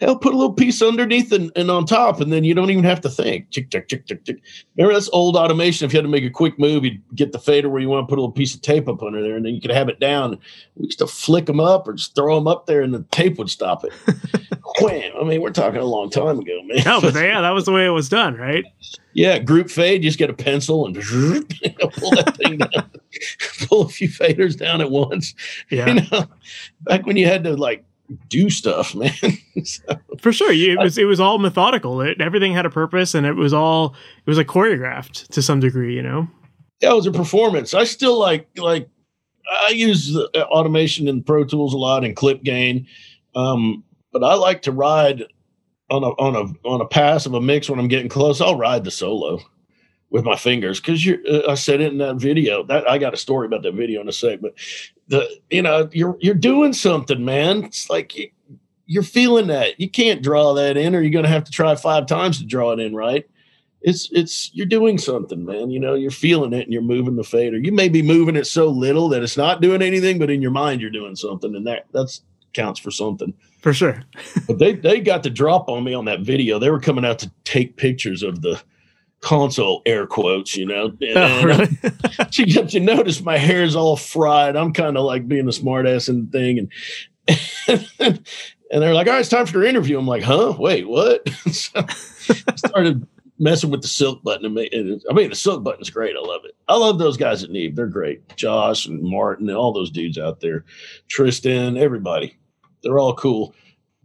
hell, 0.00 0.16
put 0.16 0.34
a 0.34 0.36
little 0.36 0.52
piece 0.52 0.82
underneath 0.82 1.32
and, 1.32 1.50
and 1.56 1.70
on 1.70 1.86
top, 1.86 2.20
and 2.20 2.32
then 2.32 2.44
you 2.44 2.54
don't 2.54 2.70
even 2.70 2.84
have 2.84 3.00
to 3.02 3.08
think. 3.08 3.50
Chick, 3.50 3.70
chick, 3.70 3.88
chick, 3.88 4.06
chick, 4.06 4.24
chick. 4.24 4.42
Remember 4.76 4.94
that's 4.94 5.08
old 5.12 5.36
automation. 5.36 5.86
If 5.86 5.92
you 5.92 5.98
had 5.98 6.04
to 6.04 6.08
make 6.08 6.24
a 6.24 6.30
quick 6.30 6.58
move, 6.58 6.84
you'd 6.84 7.02
get 7.14 7.32
the 7.32 7.38
fader 7.38 7.68
where 7.68 7.80
you 7.80 7.88
want 7.88 8.06
to 8.06 8.10
put 8.10 8.18
a 8.18 8.22
little 8.22 8.32
piece 8.32 8.54
of 8.54 8.62
tape 8.62 8.88
up 8.88 9.02
under 9.02 9.22
there, 9.22 9.36
and 9.36 9.44
then 9.44 9.54
you 9.54 9.60
could 9.60 9.70
have 9.70 9.88
it 9.88 10.00
down. 10.00 10.38
We 10.76 10.86
used 10.86 10.98
to 10.98 11.06
flick 11.06 11.46
them 11.46 11.60
up 11.60 11.86
or 11.86 11.94
just 11.94 12.14
throw 12.14 12.34
them 12.34 12.48
up 12.48 12.66
there, 12.66 12.82
and 12.82 12.92
the 12.92 13.04
tape 13.10 13.38
would 13.38 13.50
stop 13.50 13.84
it. 13.84 13.92
Wham! 14.80 15.12
I 15.20 15.24
mean, 15.24 15.40
we're 15.40 15.50
talking 15.50 15.80
a 15.80 15.84
long 15.84 16.10
time 16.10 16.38
ago, 16.38 16.60
man. 16.64 16.82
No, 16.84 17.00
but 17.00 17.14
yeah, 17.14 17.40
that 17.40 17.50
was 17.50 17.64
the 17.64 17.72
way 17.72 17.86
it 17.86 17.90
was 17.90 18.08
done, 18.08 18.36
right? 18.36 18.64
Yeah, 19.12 19.38
group 19.38 19.70
fade. 19.70 20.02
You 20.02 20.08
just 20.08 20.18
get 20.18 20.30
a 20.30 20.34
pencil 20.34 20.86
and 20.86 20.94
pull 20.96 22.10
that 22.10 22.36
thing 22.36 22.58
down, 22.58 22.90
pull 23.68 23.82
a 23.82 23.88
few 23.88 24.08
faders 24.08 24.56
down 24.56 24.80
at 24.80 24.90
once. 24.90 25.34
Yeah, 25.70 25.86
you 25.88 26.00
know, 26.10 26.26
back 26.80 27.06
when 27.06 27.16
you 27.16 27.26
had 27.26 27.44
to 27.44 27.54
like 27.54 27.84
do 28.28 28.50
stuff, 28.50 28.94
man. 28.94 29.12
so, 29.64 29.82
For 30.18 30.32
sure, 30.32 30.52
it 30.52 30.78
was 30.78 30.98
it 30.98 31.04
was 31.04 31.20
all 31.20 31.38
methodical. 31.38 32.00
It, 32.00 32.20
everything 32.20 32.52
had 32.52 32.66
a 32.66 32.70
purpose, 32.70 33.14
and 33.14 33.26
it 33.26 33.34
was 33.34 33.52
all 33.52 33.94
it 34.24 34.30
was 34.30 34.38
like 34.38 34.46
choreographed 34.46 35.28
to 35.28 35.42
some 35.42 35.60
degree. 35.60 35.94
You 35.94 36.02
know. 36.02 36.28
Yeah, 36.80 36.92
it 36.92 36.96
was 36.96 37.06
a 37.06 37.12
performance. 37.12 37.74
I 37.74 37.84
still 37.84 38.18
like 38.18 38.48
like 38.56 38.88
I 39.66 39.70
use 39.70 40.16
automation 40.34 41.08
in 41.08 41.22
Pro 41.22 41.44
Tools 41.44 41.74
a 41.74 41.78
lot 41.78 42.04
and 42.04 42.16
clip 42.16 42.42
gain, 42.42 42.86
um, 43.34 43.84
but 44.12 44.24
I 44.24 44.34
like 44.34 44.62
to 44.62 44.72
ride 44.72 45.24
on 45.90 46.02
a 46.02 46.08
on 46.08 46.36
a 46.36 46.68
on 46.68 46.80
a 46.80 46.86
pass 46.86 47.26
of 47.26 47.34
a 47.34 47.40
mix 47.40 47.68
when 47.68 47.78
I'm 47.78 47.88
getting 47.88 48.08
close. 48.08 48.40
I'll 48.40 48.58
ride 48.58 48.84
the 48.84 48.90
solo 48.90 49.40
with 50.10 50.24
my 50.24 50.36
fingers 50.36 50.80
because 50.80 51.04
you 51.04 51.18
uh, 51.28 51.50
I 51.50 51.54
said 51.54 51.80
it 51.80 51.92
in 51.92 51.98
that 51.98 52.16
video 52.16 52.62
that 52.64 52.88
I 52.88 52.98
got 52.98 53.14
a 53.14 53.18
story 53.18 53.46
about 53.46 53.62
that 53.62 53.74
video 53.74 54.00
in 54.00 54.08
a 54.08 54.12
sec, 54.12 54.40
but 54.40 54.54
the 55.08 55.28
you 55.50 55.62
know 55.62 55.88
you're 55.92 56.16
you're 56.20 56.34
doing 56.34 56.72
something, 56.72 57.24
man. 57.24 57.64
It's 57.64 57.90
like 57.90 58.16
you, 58.16 58.30
you're 58.86 59.02
feeling 59.02 59.48
that 59.48 59.78
you 59.80 59.88
can't 59.90 60.22
draw 60.22 60.54
that 60.54 60.76
in, 60.76 60.94
or 60.94 61.00
you're 61.00 61.10
going 61.10 61.24
to 61.24 61.30
have 61.30 61.44
to 61.44 61.52
try 61.52 61.74
five 61.74 62.06
times 62.06 62.38
to 62.38 62.46
draw 62.46 62.72
it 62.72 62.80
in, 62.80 62.94
right? 62.94 63.28
It's 63.80 64.08
it's 64.12 64.50
you're 64.54 64.66
doing 64.66 64.98
something, 64.98 65.44
man. 65.44 65.70
You 65.70 65.78
know 65.80 65.94
you're 65.94 66.10
feeling 66.10 66.52
it 66.52 66.62
and 66.62 66.72
you're 66.72 66.82
moving 66.82 67.16
the 67.16 67.24
fader. 67.24 67.58
You 67.58 67.72
may 67.72 67.88
be 67.88 68.02
moving 68.02 68.36
it 68.36 68.46
so 68.46 68.68
little 68.68 69.08
that 69.10 69.22
it's 69.22 69.36
not 69.36 69.60
doing 69.60 69.82
anything, 69.82 70.18
but 70.18 70.30
in 70.30 70.40
your 70.40 70.50
mind 70.50 70.80
you're 70.80 70.90
doing 70.90 71.16
something, 71.16 71.54
and 71.54 71.66
that 71.66 71.86
that's 71.92 72.22
counts 72.54 72.80
for 72.80 72.90
something 72.90 73.34
for 73.60 73.74
sure. 73.74 74.02
but 74.46 74.58
they 74.58 74.72
they 74.74 75.00
got 75.00 75.22
the 75.22 75.30
drop 75.30 75.68
on 75.68 75.84
me 75.84 75.92
on 75.92 76.06
that 76.06 76.20
video. 76.20 76.58
They 76.58 76.70
were 76.70 76.80
coming 76.80 77.04
out 77.04 77.18
to 77.20 77.30
take 77.44 77.76
pictures 77.76 78.22
of 78.22 78.40
the 78.40 78.62
console, 79.24 79.82
air 79.86 80.06
quotes, 80.06 80.56
you 80.56 80.66
know. 80.66 80.92
Oh, 81.02 81.06
and, 81.06 81.18
oh, 81.18 81.44
really? 81.44 81.68
you 82.32 82.46
get 82.46 82.74
you 82.74 82.80
notice 82.80 83.20
my 83.22 83.38
hair's 83.38 83.74
all 83.74 83.96
fried. 83.96 84.56
I'm 84.56 84.72
kind 84.72 84.96
of 84.96 85.04
like 85.04 85.26
being 85.26 85.46
a 85.46 85.50
smartass 85.50 86.08
and 86.08 86.30
thing, 86.30 86.58
and 86.58 86.70
and 87.98 88.82
they're 88.82 88.94
like, 88.94 89.06
"All 89.06 89.14
right, 89.14 89.20
it's 89.20 89.28
time 89.28 89.46
for 89.46 89.58
your 89.58 89.66
interview." 89.66 89.98
I'm 89.98 90.06
like, 90.06 90.22
"Huh? 90.22 90.54
Wait, 90.58 90.88
what?" 90.88 91.28
so 91.50 91.80
I 91.80 92.56
started 92.56 93.06
messing 93.38 93.70
with 93.70 93.82
the 93.82 93.88
silk 93.88 94.22
button. 94.22 94.56
And 94.56 95.02
I 95.10 95.12
mean, 95.12 95.30
the 95.30 95.36
silk 95.36 95.64
button's 95.64 95.90
great. 95.90 96.16
I 96.16 96.20
love 96.20 96.44
it. 96.44 96.54
I 96.68 96.76
love 96.76 96.98
those 96.98 97.16
guys 97.16 97.42
at 97.42 97.50
Neve. 97.50 97.76
They're 97.76 97.86
great. 97.86 98.36
Josh 98.36 98.86
and 98.86 99.02
Martin 99.02 99.48
and 99.48 99.58
all 99.58 99.72
those 99.72 99.90
dudes 99.90 100.18
out 100.18 100.40
there. 100.40 100.64
Tristan, 101.08 101.76
everybody 101.76 102.36
they're 102.84 102.98
all 103.00 103.14
cool, 103.14 103.54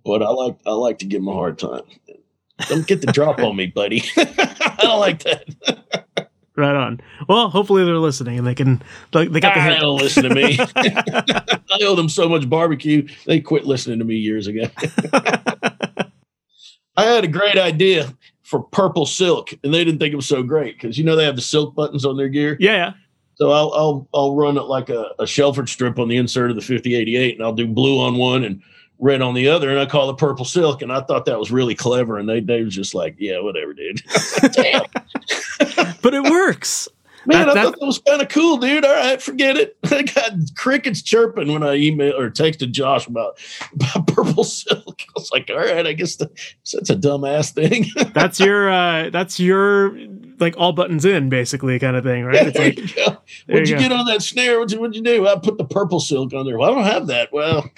but 0.04 0.24
I 0.24 0.30
like 0.30 0.58
I 0.66 0.72
like 0.72 0.98
to 1.00 1.06
give 1.06 1.22
them 1.22 1.28
a 1.28 1.34
hard 1.34 1.60
time. 1.60 1.84
Don't 2.68 2.86
get 2.86 3.02
the 3.02 3.12
drop 3.12 3.40
on 3.40 3.56
me, 3.56 3.68
buddy. 3.68 4.04
I 4.18 4.78
don't 4.82 5.00
like 5.00 5.24
that. 5.24 6.28
right 6.56 6.76
on. 6.76 7.00
Well, 7.28 7.50
hopefully 7.50 7.86
they're 7.86 7.98
listening 7.98 8.38
and 8.38 8.46
they 8.46 8.56
can 8.56 8.82
they 9.12 9.28
got 9.28 9.56
the 9.56 9.62
ah, 9.62 9.64
hint. 9.64 9.82
don't 9.82 10.02
listen 10.02 10.24
to 10.24 10.36
me. 10.36 10.58
I 10.76 11.80
owe 11.84 11.96
them 11.96 12.10
so 12.10 12.28
much 12.28 12.50
barbecue. 12.50 13.08
They 13.26 13.40
quit 13.40 13.66
listening 13.66 14.00
to 14.00 14.06
me 14.06 14.16
years 14.16 14.48
ago. 14.48 14.64
I 16.98 17.06
had 17.06 17.24
a 17.24 17.30
great 17.30 17.58
idea 17.58 18.14
for 18.44 18.62
purple 18.62 19.06
silk, 19.06 19.54
and 19.64 19.74
they 19.74 19.86
didn't 19.86 20.00
think 20.00 20.12
it 20.12 20.18
was 20.18 20.28
so 20.28 20.44
great 20.44 20.76
because 20.76 20.98
you 20.98 21.04
know 21.06 21.16
they 21.16 21.24
have 21.24 21.36
the 21.38 21.42
silk 21.42 21.76
buttons 21.76 22.06
on 22.06 22.18
their 22.18 22.30
gear. 22.30 22.58
Yeah, 22.60 22.76
yeah. 22.76 22.94
So 23.36 23.52
I'll 23.52 23.72
I'll 23.74 24.08
I'll 24.14 24.36
run 24.36 24.58
it 24.58 24.64
like 24.64 24.90
a, 24.90 25.12
a 25.18 25.26
Shelford 25.26 25.70
strip 25.70 25.98
on 25.98 26.10
the 26.10 26.18
insert 26.18 26.50
of 26.50 26.58
the 26.58 26.62
5088, 26.62 27.36
and 27.36 27.44
I'll 27.44 27.54
do 27.54 27.68
blue 27.68 28.02
on 28.02 28.18
one 28.18 28.44
and 28.44 28.62
red 29.00 29.22
on 29.22 29.34
the 29.34 29.48
other, 29.48 29.70
and 29.70 29.80
I 29.80 29.86
call 29.86 30.10
it 30.10 30.18
purple 30.18 30.46
silk. 30.46 30.82
And 30.82 30.92
I 30.92 31.02
thought 31.02 31.26
that 31.26 31.40
was 31.40 31.52
really 31.52 31.76
clever, 31.76 32.18
and 32.18 32.30
they 32.30 32.40
they 32.40 32.64
was 32.64 32.76
just 32.76 32.94
like, 32.94 33.16
yeah, 33.18 33.40
whatever, 33.40 33.74
dude. 33.74 34.02
but 36.02 36.14
it 36.14 36.24
works. 36.24 36.88
Man, 37.26 37.48
that, 37.48 37.58
I 37.58 37.64
thought 37.64 37.80
that 37.80 37.86
was 37.86 38.00
kind 38.00 38.22
of 38.22 38.30
cool, 38.30 38.58
dude. 38.58 38.86
All 38.86 38.94
right, 38.94 39.22
forget 39.22 39.58
it. 39.58 39.78
I 39.92 40.04
got 40.04 40.32
crickets 40.56 41.02
chirping 41.02 41.52
when 41.52 41.64
I 41.64 41.78
emailed 41.78 42.18
or 42.18 42.30
texted 42.30 42.72
Josh 42.72 43.08
about, 43.08 43.38
about 43.74 44.08
purple 44.08 44.44
silk. 44.44 45.02
I 45.02 45.12
was 45.16 45.32
like, 45.32 45.50
all 45.50 45.58
right, 45.58 45.86
I 45.86 45.94
guess 45.94 46.16
the, 46.16 46.32
that's 46.74 46.90
a 46.90 46.96
dumbass 46.96 47.52
thing. 47.52 47.88
that's 48.14 48.40
your 48.40 48.70
uh 48.70 49.10
that's 49.10 49.40
your 49.40 49.98
like 50.40 50.56
all 50.58 50.72
buttons 50.72 51.04
in 51.04 51.30
basically 51.30 51.78
kind 51.78 51.98
of 51.98 52.04
thing, 52.04 52.24
right? 52.24 52.36
Yeah, 52.36 52.50
there 52.50 52.66
like, 52.66 52.78
you 52.78 52.88
go. 52.96 53.18
What'd 53.48 53.70
you, 53.70 53.76
you 53.76 53.82
get 53.82 53.92
on 53.92 54.06
that 54.06 54.22
snare? 54.22 54.58
What'd 54.58 54.72
you, 54.72 54.80
what'd 54.80 54.96
you 54.96 55.04
do? 55.04 55.28
I 55.28 55.36
put 55.38 55.58
the 55.58 55.66
purple 55.66 56.00
silk 56.00 56.34
on 56.34 56.46
there. 56.46 56.58
Well, 56.58 56.72
I 56.72 56.76
don't 56.76 56.92
have 56.92 57.08
that. 57.08 57.34
Well, 57.34 57.70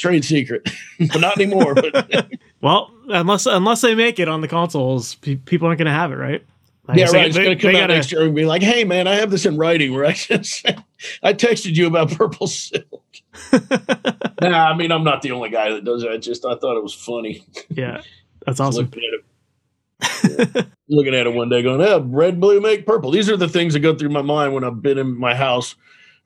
trade 0.00 0.24
secret, 0.24 0.68
but 0.98 1.20
not 1.20 1.38
anymore. 1.40 1.74
But 1.74 2.30
well, 2.60 2.92
unless 3.08 3.46
unless 3.46 3.82
they 3.82 3.94
make 3.94 4.18
it 4.18 4.28
on 4.28 4.40
the 4.40 4.48
consoles, 4.48 5.14
pe- 5.16 5.36
people 5.36 5.68
aren't 5.68 5.78
going 5.78 5.86
to 5.86 5.92
have 5.92 6.10
it, 6.10 6.16
right? 6.16 6.44
Like 6.88 6.98
yeah, 6.98 7.10
right. 7.12 7.26
It's 7.26 7.36
going 7.36 7.56
to 7.56 7.56
come 7.56 7.76
out 7.76 7.82
gotta, 7.82 7.94
next 7.94 8.10
year 8.10 8.22
and 8.22 8.34
be 8.34 8.46
like, 8.46 8.62
"Hey, 8.62 8.82
man, 8.82 9.06
I 9.06 9.14
have 9.14 9.30
this 9.30 9.46
in 9.46 9.56
writing 9.56 9.92
where 9.92 10.06
I 10.06 10.12
just 10.14 10.66
I 11.22 11.34
texted 11.34 11.76
you 11.76 11.86
about 11.86 12.10
purple 12.10 12.48
silk." 12.48 13.04
nah, 14.42 14.70
I 14.70 14.76
mean, 14.76 14.90
I'm 14.90 15.04
not 15.04 15.22
the 15.22 15.30
only 15.30 15.50
guy 15.50 15.70
that 15.70 15.84
does 15.84 16.02
that. 16.02 16.18
Just 16.18 16.44
I 16.44 16.56
thought 16.56 16.76
it 16.76 16.82
was 16.82 16.94
funny. 16.94 17.44
Yeah, 17.68 18.00
that's 18.44 18.58
awesome. 18.58 18.86
Looking 18.86 19.02
at, 20.02 20.56
yeah. 20.56 20.62
looking 20.88 21.14
at 21.14 21.26
it 21.26 21.34
one 21.34 21.48
day, 21.48 21.62
going, 21.62 21.80
"Yeah, 21.80 22.00
red, 22.02 22.40
blue, 22.40 22.60
make 22.60 22.86
purple." 22.86 23.12
These 23.12 23.30
are 23.30 23.36
the 23.36 23.48
things 23.48 23.74
that 23.74 23.80
go 23.80 23.94
through 23.94 24.08
my 24.08 24.22
mind 24.22 24.54
when 24.54 24.64
I've 24.64 24.82
been 24.82 24.98
in 24.98 25.16
my 25.16 25.34
house 25.34 25.76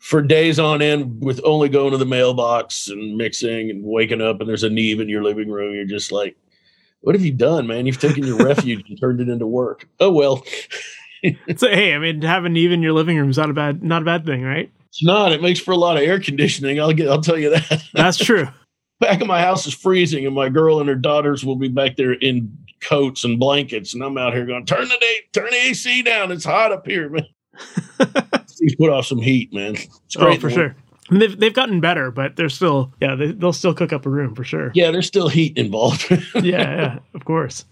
for 0.05 0.21
days 0.21 0.59
on 0.59 0.83
end 0.83 1.25
with 1.25 1.41
only 1.45 1.67
going 1.67 1.91
to 1.91 1.97
the 1.97 2.05
mailbox 2.05 2.89
and 2.89 3.17
mixing 3.17 3.71
and 3.71 3.83
waking 3.83 4.21
up 4.21 4.39
and 4.39 4.47
there's 4.47 4.63
a 4.63 4.69
Neve 4.69 5.01
in 5.01 5.09
your 5.09 5.25
living 5.25 5.49
room. 5.49 5.75
You're 5.75 5.87
just 5.87 6.13
like, 6.13 6.37
what 7.01 7.15
have 7.15 7.25
you 7.25 7.33
done, 7.33 7.67
man? 7.67 7.87
You've 7.87 7.99
taken 7.99 8.23
your 8.23 8.37
refuge 8.37 8.85
and 8.87 9.01
turned 9.01 9.23
it 9.23 9.31
into 9.31 9.47
work. 9.47 9.89
Oh 10.01 10.13
well. 10.13 10.45
so 11.57 11.69
hey, 11.69 11.95
I 11.95 11.99
mean, 11.99 12.21
having 12.21 12.53
Neve 12.53 12.73
in 12.73 12.83
your 12.83 12.93
living 12.93 13.17
room 13.17 13.31
is 13.31 13.39
not 13.39 13.49
a 13.49 13.55
bad 13.55 13.83
not 13.83 14.03
a 14.03 14.05
bad 14.05 14.27
thing, 14.27 14.43
right? 14.43 14.71
It's 14.89 15.03
not. 15.03 15.33
It 15.33 15.41
makes 15.41 15.59
for 15.59 15.71
a 15.73 15.77
lot 15.77 15.97
of 15.97 16.03
air 16.03 16.21
conditioning. 16.21 16.79
I'll 16.79 16.93
get. 16.93 17.09
I'll 17.09 17.23
tell 17.23 17.39
you 17.39 17.49
that. 17.51 17.83
That's 17.95 18.19
true. 18.19 18.47
Back 19.01 19.23
of 19.23 19.27
my 19.27 19.41
house 19.41 19.67
is 19.67 19.73
freezing, 19.73 20.27
and 20.27 20.35
my 20.35 20.51
girl 20.51 20.81
and 20.81 20.89
her 20.89 20.95
daughters 20.95 21.47
will 21.47 21.57
be 21.57 21.69
back 21.69 21.97
there 21.97 22.13
in 22.13 22.57
coats 22.83 23.25
and 23.25 23.41
blankets, 23.41 23.95
and 23.95 24.03
I'm 24.03 24.19
out 24.19 24.35
here 24.35 24.45
going, 24.45 24.67
"Turn 24.67 24.87
the 24.87 24.99
day, 25.01 25.21
turn 25.33 25.51
the 25.51 25.57
AC 25.57 26.03
down. 26.03 26.31
It's 26.31 26.45
hot 26.45 26.73
up 26.73 26.87
here, 26.87 27.09
man." 27.09 27.27
Please 28.65 28.77
put 28.77 28.89
off 28.89 29.05
some 29.05 29.21
heat, 29.21 29.53
man. 29.53 29.75
It's 29.75 30.17
great. 30.17 30.39
Oh, 30.39 30.41
for 30.41 30.49
sure. 30.49 30.75
I 31.11 31.13
mean, 31.13 31.21
they've 31.21 31.39
they've 31.39 31.53
gotten 31.53 31.81
better, 31.81 32.11
but 32.11 32.37
they're 32.37 32.49
still 32.49 32.95
yeah 32.99 33.15
they, 33.15 33.33
will 33.33 33.53
still 33.53 33.75
cook 33.75 33.93
up 33.93 34.07
a 34.07 34.09
room 34.09 34.35
for 34.35 34.43
sure. 34.43 34.73
Yeah, 34.75 34.91
there's 34.91 35.07
still 35.07 35.29
heat 35.29 35.59
involved. 35.59 36.11
yeah, 36.35 36.41
yeah, 36.43 36.99
of 37.13 37.27
course. 37.27 37.67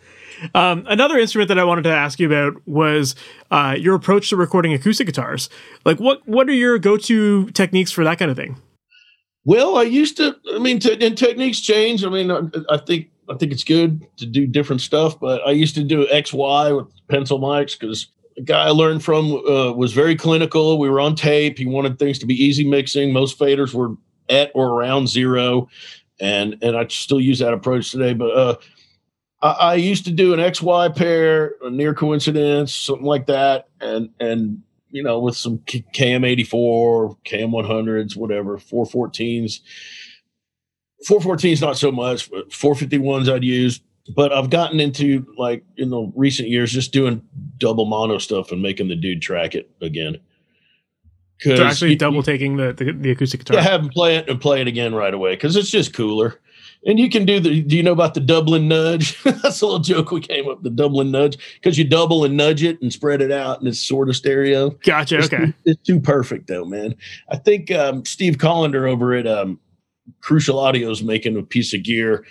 Um, 0.55 0.84
another 0.86 1.16
instrument 1.18 1.49
that 1.49 1.59
I 1.59 1.64
wanted 1.64 1.84
to 1.84 1.93
ask 1.93 2.20
you 2.20 2.26
about 2.26 2.61
was 2.66 3.14
uh, 3.51 3.74
your 3.78 3.95
approach 3.95 4.28
to 4.30 4.36
recording 4.36 4.74
acoustic 4.74 5.07
guitars. 5.07 5.49
Like, 5.86 5.99
what 5.99 6.28
what 6.28 6.47
are 6.51 6.53
your 6.53 6.78
go 6.78 6.99
to 6.99 7.47
techniques 7.53 7.90
for 7.90 8.05
that 8.05 8.18
kind 8.18 8.30
of 8.30 8.36
thing? 8.36 8.61
Well, 9.47 9.78
I 9.78 9.84
used 9.84 10.18
to. 10.18 10.36
I 10.55 10.59
mean, 10.59 10.78
t- 10.78 10.93
and 11.01 11.16
techniques 11.16 11.61
change. 11.61 12.05
I 12.05 12.11
mean, 12.11 12.30
I, 12.30 12.43
I, 12.68 12.76
think 12.76 13.09
I 13.30 13.36
think 13.36 13.51
it's 13.53 13.64
good 13.64 14.07
to 14.18 14.26
do 14.26 14.47
different 14.47 14.82
stuff. 14.82 15.18
But 15.18 15.40
I 15.47 15.53
used 15.53 15.74
to 15.76 15.84
do 15.84 16.07
X 16.11 16.34
Y 16.34 16.72
with 16.72 16.88
pencil 17.09 17.40
mics 17.40 17.78
because 17.78 18.09
the 18.36 18.42
guy 18.42 18.66
I 18.66 18.70
learned 18.70 19.04
from 19.04 19.32
uh, 19.32 19.72
was 19.72 19.92
very 19.92 20.16
clinical. 20.16 20.78
We 20.78 20.88
were 20.88 21.00
on 21.00 21.14
tape. 21.14 21.58
He 21.58 21.66
wanted 21.66 21.98
things 21.98 22.18
to 22.20 22.26
be 22.26 22.34
easy 22.34 22.68
mixing. 22.68 23.12
Most 23.12 23.38
faders 23.38 23.74
were 23.74 23.96
at 24.28 24.50
or 24.54 24.68
around 24.68 25.08
zero, 25.08 25.68
and 26.20 26.56
and 26.62 26.76
I 26.76 26.86
still 26.88 27.20
use 27.20 27.38
that 27.40 27.52
approach 27.52 27.90
today. 27.90 28.14
But 28.14 28.36
uh, 28.36 28.56
I, 29.42 29.50
I 29.50 29.74
used 29.74 30.04
to 30.06 30.10
do 30.10 30.32
an 30.32 30.40
XY 30.40 30.96
pair, 30.96 31.54
a 31.62 31.70
near 31.70 31.94
coincidence, 31.94 32.74
something 32.74 33.06
like 33.06 33.26
that, 33.26 33.68
and 33.80 34.10
and 34.20 34.62
you 34.90 35.02
know 35.02 35.18
with 35.18 35.36
some 35.36 35.58
KM84, 35.58 37.16
KM100s, 37.24 38.16
whatever, 38.16 38.58
414s. 38.58 39.60
414s 41.08 41.60
not 41.60 41.76
so 41.76 41.90
much, 41.90 42.30
but 42.30 42.50
451s 42.50 43.28
I'd 43.28 43.42
use 43.42 43.80
but 44.14 44.32
I've 44.32 44.50
gotten 44.50 44.80
into 44.80 45.26
like 45.36 45.64
in 45.76 45.90
the 45.90 46.12
recent 46.16 46.48
years 46.48 46.72
just 46.72 46.92
doing 46.92 47.22
double 47.59 47.84
mono 47.84 48.18
stuff 48.18 48.50
and 48.50 48.61
making 48.61 48.88
the 48.88 48.96
dude 48.96 49.22
track 49.22 49.55
it 49.55 49.70
again. 49.80 50.18
So 51.40 51.64
actually 51.64 51.96
double 51.96 52.22
taking 52.22 52.57
the, 52.57 52.72
the, 52.72 52.92
the 52.92 53.11
acoustic 53.11 53.40
guitar. 53.40 53.57
Yeah, 53.57 53.62
have 53.62 53.82
him 53.82 53.88
play 53.88 54.16
it 54.16 54.28
and 54.28 54.40
play 54.40 54.61
it 54.61 54.68
again 54.68 54.94
right 54.94 55.12
away 55.12 55.34
because 55.34 55.57
it's 55.57 55.70
just 55.70 55.92
cooler. 55.92 56.40
And 56.84 56.98
you 56.98 57.09
can 57.09 57.24
do 57.24 57.38
the. 57.38 57.62
Do 57.62 57.76
you 57.76 57.82
know 57.82 57.92
about 57.92 58.14
the 58.14 58.20
Dublin 58.20 58.66
nudge? 58.66 59.20
That's 59.24 59.61
a 59.61 59.66
little 59.66 59.78
joke 59.78 60.11
we 60.11 60.20
came 60.20 60.48
up. 60.48 60.62
The 60.62 60.70
Dublin 60.70 61.12
nudge 61.12 61.38
because 61.55 61.78
you 61.78 61.84
double 61.84 62.24
and 62.24 62.36
nudge 62.36 62.62
it 62.62 62.80
and 62.82 62.92
spread 62.92 63.22
it 63.22 63.30
out, 63.30 63.61
and 63.61 63.68
it's 63.68 63.78
sort 63.78 64.09
of 64.09 64.16
stereo. 64.16 64.70
Gotcha. 64.84 65.18
It's 65.18 65.32
okay. 65.32 65.46
Too, 65.46 65.55
it's 65.64 65.82
too 65.82 66.00
perfect 66.00 66.48
though, 66.48 66.64
man. 66.64 66.96
I 67.28 67.36
think 67.36 67.70
um, 67.70 68.05
Steve 68.05 68.36
Collender 68.36 68.90
over 68.90 69.14
at 69.14 69.28
um, 69.28 69.61
Crucial 70.20 70.59
Audio 70.59 70.90
is 70.90 71.03
making 71.05 71.36
a 71.36 71.42
piece 71.42 71.72
of 71.72 71.84
gear 71.84 72.24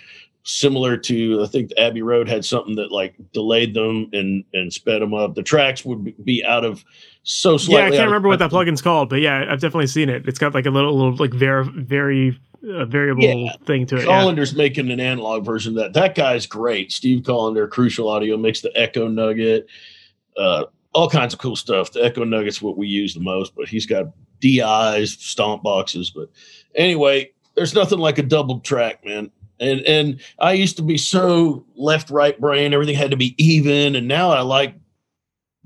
similar 0.44 0.96
to 0.96 1.42
I 1.42 1.46
think 1.46 1.68
the 1.70 1.80
Abbey 1.80 2.02
Road 2.02 2.28
had 2.28 2.44
something 2.44 2.74
that 2.76 2.90
like 2.90 3.14
delayed 3.32 3.74
them 3.74 4.08
and 4.12 4.44
and 4.52 4.72
sped 4.72 5.00
them 5.00 5.14
up. 5.14 5.34
The 5.34 5.42
tracks 5.42 5.84
would 5.84 6.24
be 6.24 6.44
out 6.44 6.64
of 6.64 6.84
so 7.22 7.56
slightly. 7.56 7.82
Yeah, 7.82 7.86
I 7.86 7.96
can't 7.98 8.08
remember 8.08 8.28
what 8.28 8.40
that 8.40 8.50
plugin's 8.50 8.82
called, 8.82 9.08
but 9.08 9.20
yeah, 9.20 9.46
I've 9.48 9.60
definitely 9.60 9.86
seen 9.86 10.08
it. 10.08 10.26
It's 10.26 10.38
got 10.38 10.54
like 10.54 10.66
a 10.66 10.70
little, 10.70 10.94
little 10.94 11.16
like 11.16 11.32
very 11.32 11.64
very 11.64 12.38
uh, 12.68 12.84
variable 12.86 13.22
yeah. 13.22 13.52
thing 13.64 13.86
to 13.86 13.96
it. 13.96 14.06
Collender's 14.06 14.52
yeah. 14.52 14.58
making 14.58 14.90
an 14.90 15.00
analog 15.00 15.44
version 15.44 15.76
of 15.78 15.82
that. 15.82 15.92
That 15.92 16.14
guy's 16.14 16.46
great. 16.46 16.92
Steve 16.92 17.22
Collender, 17.22 17.70
Crucial 17.70 18.08
Audio 18.08 18.36
makes 18.36 18.60
the 18.60 18.72
Echo 18.76 19.08
Nugget. 19.08 19.66
Uh, 20.36 20.64
all 20.94 21.08
kinds 21.08 21.32
of 21.32 21.40
cool 21.40 21.56
stuff. 21.56 21.92
The 21.92 22.04
Echo 22.04 22.24
Nugget's 22.24 22.60
what 22.60 22.76
we 22.76 22.86
use 22.86 23.14
the 23.14 23.20
most, 23.20 23.54
but 23.54 23.68
he's 23.68 23.86
got 23.86 24.06
DIs, 24.40 25.12
stomp 25.12 25.62
boxes. 25.62 26.10
But 26.10 26.28
anyway, 26.74 27.32
there's 27.54 27.74
nothing 27.74 27.98
like 27.98 28.18
a 28.18 28.22
double 28.22 28.60
track, 28.60 29.04
man 29.04 29.30
and 29.62 29.80
and 29.82 30.20
I 30.38 30.52
used 30.52 30.76
to 30.76 30.82
be 30.82 30.98
so 30.98 31.64
left 31.76 32.10
right 32.10 32.38
brain, 32.38 32.74
everything 32.74 32.96
had 32.96 33.10
to 33.12 33.16
be 33.16 33.34
even, 33.42 33.94
and 33.96 34.08
now 34.08 34.30
I 34.30 34.40
like 34.40 34.74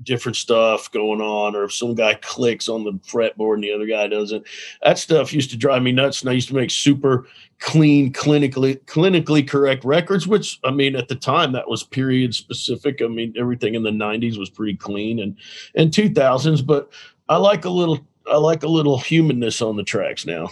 different 0.03 0.35
stuff 0.35 0.91
going 0.91 1.21
on, 1.21 1.55
or 1.55 1.63
if 1.63 1.73
some 1.73 1.95
guy 1.95 2.13
clicks 2.15 2.69
on 2.69 2.83
the 2.83 2.91
fretboard 2.91 3.55
and 3.55 3.63
the 3.63 3.73
other 3.73 3.87
guy 3.87 4.07
doesn't. 4.07 4.45
That 4.83 4.97
stuff 4.97 5.33
used 5.33 5.49
to 5.51 5.57
drive 5.57 5.81
me 5.81 5.91
nuts, 5.91 6.21
and 6.21 6.29
I 6.29 6.33
used 6.33 6.49
to 6.49 6.55
make 6.55 6.69
super 6.69 7.27
clean, 7.59 8.13
clinically 8.13 8.79
clinically 8.85 9.47
correct 9.47 9.83
records. 9.83 10.27
Which 10.27 10.59
I 10.63 10.71
mean, 10.71 10.95
at 10.95 11.07
the 11.07 11.15
time, 11.15 11.51
that 11.53 11.69
was 11.69 11.83
period 11.83 12.35
specific. 12.35 13.01
I 13.01 13.07
mean, 13.07 13.33
everything 13.37 13.75
in 13.75 13.83
the 13.83 13.91
'90s 13.91 14.37
was 14.37 14.49
pretty 14.49 14.75
clean, 14.75 15.19
and 15.19 15.35
and 15.75 15.91
2000s. 15.91 16.65
But 16.65 16.91
I 17.29 17.37
like 17.37 17.65
a 17.65 17.69
little, 17.69 17.99
I 18.31 18.37
like 18.37 18.63
a 18.63 18.67
little 18.67 18.99
humanness 18.99 19.61
on 19.61 19.75
the 19.75 19.83
tracks 19.83 20.25
now. 20.25 20.49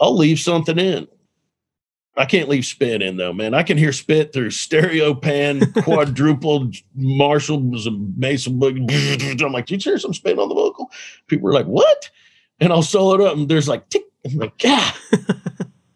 I'll 0.00 0.16
leave 0.16 0.40
something 0.40 0.78
in. 0.78 1.08
I 2.16 2.26
can't 2.26 2.48
leave 2.48 2.66
spit 2.66 3.00
in 3.00 3.16
though, 3.16 3.32
man. 3.32 3.54
I 3.54 3.62
can 3.62 3.78
hear 3.78 3.92
spit 3.92 4.32
through 4.32 4.50
stereo 4.50 5.14
pan, 5.14 5.72
quadruple 5.82 6.70
Marshall 6.94 7.62
was 7.62 7.86
a 7.86 7.90
Mason. 7.90 8.62
I'm 8.62 9.52
like, 9.52 9.66
did 9.66 9.84
you 9.84 9.92
hear 9.92 9.98
some 9.98 10.12
spit 10.12 10.38
on 10.38 10.48
the 10.48 10.54
vocal? 10.54 10.90
People 11.26 11.48
are 11.48 11.54
like, 11.54 11.66
what? 11.66 12.10
And 12.60 12.72
I'll 12.72 12.82
solo 12.82 13.14
it 13.14 13.20
up, 13.26 13.36
and 13.36 13.48
there's 13.48 13.68
like, 13.68 13.88
tick. 13.88 14.04
I'm 14.24 14.36
like, 14.36 14.62
yeah. 14.62 14.92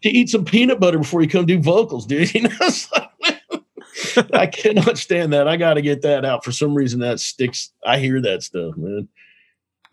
you 0.03 0.11
eat 0.11 0.31
some 0.31 0.45
peanut 0.45 0.81
butter 0.81 0.99
before 0.99 1.23
you 1.23 1.29
come 1.29 1.47
do 1.47 1.61
vocals, 1.61 2.07
dude. 2.07 2.35
You 2.35 2.43
know, 2.43 2.51
like, 2.97 4.35
I 4.35 4.47
cannot 4.47 4.99
stand 4.99 5.33
that. 5.33 5.47
I 5.47 5.57
got 5.57 5.75
to 5.75 5.83
get 5.83 6.03
that 6.03 6.25
out. 6.25 6.45
For 6.45 6.53
some 6.53 6.75
reason, 6.75 7.01
that 7.01 7.21
sticks. 7.21 7.73
I 7.85 7.99
hear 7.99 8.21
that 8.23 8.43
stuff, 8.43 8.77
man. 8.77 9.09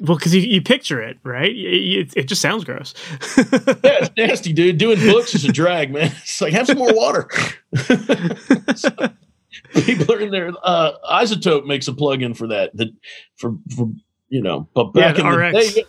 Well, 0.04 0.18
because 0.18 0.36
you, 0.36 0.41
you 0.41 0.62
picture 0.62 1.01
it, 1.01 1.18
right? 1.24 1.51
It, 1.56 2.14
it 2.18 2.24
just 2.28 2.41
sounds 2.41 2.66
gross. 2.66 2.93
yeah, 3.38 3.99
it's 4.01 4.12
nasty, 4.18 4.51
dude. 4.51 4.78
Doing 4.78 4.99
books 4.99 5.34
is 5.34 5.45
a 5.45 5.51
drag, 5.51 5.93
man. 5.93 6.12
It's 6.24 6.41
like 6.41 6.51
have 6.51 6.68
some 6.68 6.78
more 6.78 6.93
water. 6.93 7.30
so, 8.76 8.89
people 9.74 10.14
are 10.14 10.20
in 10.20 10.32
there. 10.32 10.51
Uh, 10.62 10.91
iZotope 11.10 11.66
makes 11.66 11.88
a 11.88 11.93
plug-in 11.93 12.34
for 12.34 12.47
that. 12.47 12.76
That 12.76 12.89
for 13.38 13.56
for 13.76 13.89
you 14.28 14.41
know, 14.41 14.68
but 14.74 14.91
back 14.93 15.18
yeah, 15.18 15.30
in 15.30 15.36
RX. 15.36 15.74
the 15.74 15.82
day. 15.82 15.88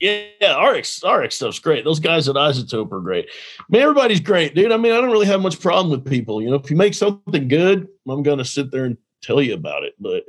Yeah, 0.00 0.26
yeah, 0.40 0.64
RX 0.64 1.02
RX 1.02 1.34
stuff's 1.34 1.58
great. 1.58 1.84
Those 1.84 1.98
guys 1.98 2.28
at 2.28 2.36
iZotope 2.36 2.92
are 2.92 3.00
great. 3.00 3.28
Man, 3.68 3.82
everybody's 3.82 4.20
great, 4.20 4.54
dude. 4.54 4.70
I 4.70 4.76
mean, 4.76 4.92
I 4.92 5.00
don't 5.00 5.10
really 5.10 5.26
have 5.26 5.40
much 5.40 5.58
problem 5.58 5.90
with 5.90 6.08
people. 6.08 6.40
You 6.40 6.50
know, 6.50 6.56
if 6.56 6.70
you 6.70 6.76
make 6.76 6.94
something 6.94 7.48
good, 7.48 7.88
I'm 8.08 8.22
gonna 8.22 8.44
sit 8.44 8.70
there 8.70 8.84
and 8.84 8.96
tell 9.20 9.42
you 9.42 9.54
about 9.54 9.82
it. 9.82 9.94
But 9.98 10.24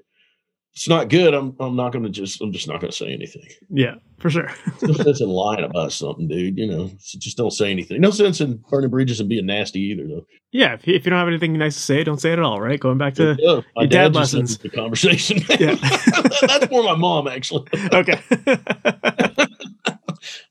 it's 0.74 0.88
not 0.88 1.10
good, 1.10 1.34
I'm 1.34 1.56
I'm 1.60 1.76
not 1.76 1.92
gonna 1.92 2.10
just 2.10 2.42
I'm 2.42 2.52
just 2.52 2.68
not 2.68 2.80
gonna 2.80 2.92
say 2.92 3.12
anything. 3.12 3.44
Yeah, 3.70 3.96
for 4.18 4.30
sure. 4.30 4.50
no 4.82 4.94
sense 4.94 5.20
in 5.20 5.28
lying 5.28 5.64
about 5.64 5.92
something, 5.92 6.28
dude. 6.28 6.58
You 6.58 6.68
know, 6.68 6.92
so 7.00 7.20
just 7.20 7.38
don't 7.38 7.52
say 7.52 7.72
anything. 7.72 8.00
No 8.00 8.12
sense 8.12 8.40
in 8.40 8.64
burning 8.70 8.90
bridges 8.90 9.20
and 9.20 9.28
being 9.28 9.46
nasty 9.46 9.80
either, 9.80 10.08
though. 10.08 10.26
Yeah, 10.52 10.74
if 10.74 10.88
you, 10.88 10.96
if 10.96 11.06
you 11.06 11.10
don't 11.10 11.20
have 11.20 11.28
anything 11.28 11.54
nice 11.58 11.76
to 11.76 11.82
say, 11.82 12.04
don't 12.04 12.22
say 12.22 12.32
it 12.32 12.40
at 12.40 12.46
all. 12.46 12.62
Right? 12.62 12.80
Going 12.80 12.98
back 12.98 13.16
to 13.16 13.36
yeah, 13.40 13.62
your 13.76 13.88
dad, 13.88 13.90
dad 13.90 14.16
lessons. 14.16 14.58
The 14.58 14.70
conversation. 14.70 15.40
Yeah, 15.60 15.76
that's 16.48 16.70
more 16.72 16.84
my 16.84 16.96
mom 16.96 17.28
actually. 17.28 17.68
Okay. 17.92 18.22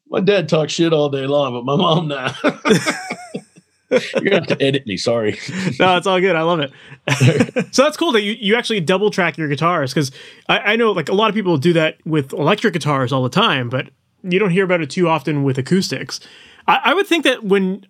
my 0.08 0.20
dad 0.20 0.48
talks 0.48 0.72
shit 0.72 0.92
all 0.92 1.08
day 1.08 1.26
long, 1.26 1.52
but 1.52 1.64
my 1.64 1.76
mom 1.76 2.08
now. 2.08 2.34
You're 4.14 4.22
gonna 4.22 4.36
have 4.36 4.46
to 4.46 4.62
edit 4.62 4.86
me. 4.86 4.96
Sorry. 4.96 5.38
no, 5.78 5.96
it's 5.96 6.06
all 6.06 6.20
good. 6.20 6.36
I 6.36 6.42
love 6.42 6.60
it. 6.60 6.72
so 7.74 7.84
that's 7.84 7.96
cool 7.96 8.12
that 8.12 8.22
you, 8.22 8.32
you 8.32 8.54
actually 8.54 8.80
double 8.80 9.10
track 9.10 9.38
your 9.38 9.48
guitars 9.48 9.94
because 9.94 10.12
I, 10.48 10.58
I 10.58 10.76
know 10.76 10.92
like 10.92 11.08
a 11.08 11.14
lot 11.14 11.28
of 11.28 11.34
people 11.34 11.56
do 11.56 11.72
that 11.72 11.96
with 12.04 12.32
electric 12.32 12.74
guitars 12.74 13.12
all 13.12 13.22
the 13.22 13.30
time, 13.30 13.68
but 13.68 13.90
you 14.22 14.38
don't 14.38 14.50
hear 14.50 14.64
about 14.64 14.82
it 14.82 14.90
too 14.90 15.08
often 15.08 15.42
with 15.42 15.56
acoustics. 15.58 16.20
I, 16.66 16.80
I 16.84 16.94
would 16.94 17.06
think 17.06 17.24
that 17.24 17.44
when 17.44 17.86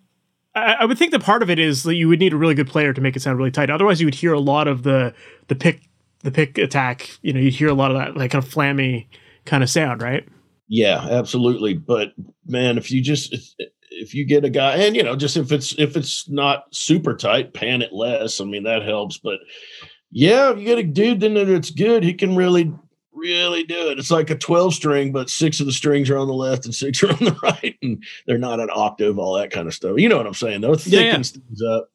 I, 0.55 0.73
I 0.73 0.85
would 0.85 0.97
think 0.97 1.11
that 1.11 1.21
part 1.23 1.43
of 1.43 1.49
it 1.49 1.59
is 1.59 1.83
that 1.83 1.95
you 1.95 2.07
would 2.07 2.19
need 2.19 2.33
a 2.33 2.37
really 2.37 2.55
good 2.55 2.67
player 2.67 2.93
to 2.93 3.01
make 3.01 3.15
it 3.15 3.21
sound 3.21 3.37
really 3.37 3.51
tight. 3.51 3.69
Otherwise, 3.69 3.99
you 3.99 4.07
would 4.07 4.15
hear 4.15 4.33
a 4.33 4.39
lot 4.39 4.67
of 4.67 4.83
the 4.83 5.13
the 5.47 5.55
pick 5.55 5.81
the 6.21 6.31
pick 6.31 6.57
attack. 6.57 7.09
You 7.21 7.33
know, 7.33 7.39
you'd 7.39 7.53
hear 7.53 7.69
a 7.69 7.73
lot 7.73 7.91
of 7.91 7.97
that 7.97 8.15
like 8.15 8.31
kind 8.31 8.43
of 8.43 8.49
flammy 8.49 9.07
kind 9.45 9.63
of 9.63 9.69
sound, 9.69 10.01
right? 10.01 10.27
Yeah, 10.67 10.99
absolutely. 11.09 11.73
But 11.73 12.13
man, 12.45 12.77
if 12.77 12.91
you 12.91 13.01
just 13.01 13.55
if 13.91 14.13
you 14.13 14.25
get 14.25 14.45
a 14.45 14.49
guy 14.49 14.75
and 14.77 14.95
you 14.95 15.03
know 15.03 15.15
just 15.15 15.37
if 15.37 15.51
it's 15.51 15.73
if 15.77 15.95
it's 15.97 16.29
not 16.29 16.65
super 16.71 17.15
tight 17.15 17.53
pan 17.53 17.81
it 17.81 17.93
less. 17.93 18.39
I 18.39 18.45
mean 18.45 18.63
that 18.63 18.83
helps 18.83 19.17
but 19.17 19.39
yeah 20.11 20.51
if 20.51 20.59
you 20.59 20.65
get 20.65 20.79
a 20.79 20.83
dude 20.83 21.19
then 21.19 21.37
it's 21.37 21.71
good 21.71 22.03
he 22.03 22.13
can 22.13 22.35
really 22.35 22.73
really 23.13 23.63
do 23.63 23.89
it. 23.89 23.99
It's 23.99 24.11
like 24.11 24.29
a 24.29 24.35
12 24.35 24.73
string 24.73 25.11
but 25.11 25.29
six 25.29 25.59
of 25.59 25.65
the 25.65 25.71
strings 25.71 26.09
are 26.09 26.17
on 26.17 26.27
the 26.27 26.33
left 26.33 26.65
and 26.65 26.73
six 26.73 27.03
are 27.03 27.11
on 27.11 27.17
the 27.19 27.37
right 27.43 27.77
and 27.81 28.03
they're 28.25 28.37
not 28.37 28.59
an 28.59 28.69
octave 28.73 29.19
all 29.19 29.35
that 29.35 29.51
kind 29.51 29.67
of 29.67 29.73
stuff. 29.73 29.97
You 29.97 30.09
know 30.09 30.17
what 30.17 30.27
i'm 30.27 30.33
saying 30.33 30.61
though? 30.61 30.73
It 30.73 30.81
thickens 30.81 31.33
yeah, 31.33 31.41
yeah. 31.41 31.47
things 31.47 31.61
up. 31.61 31.89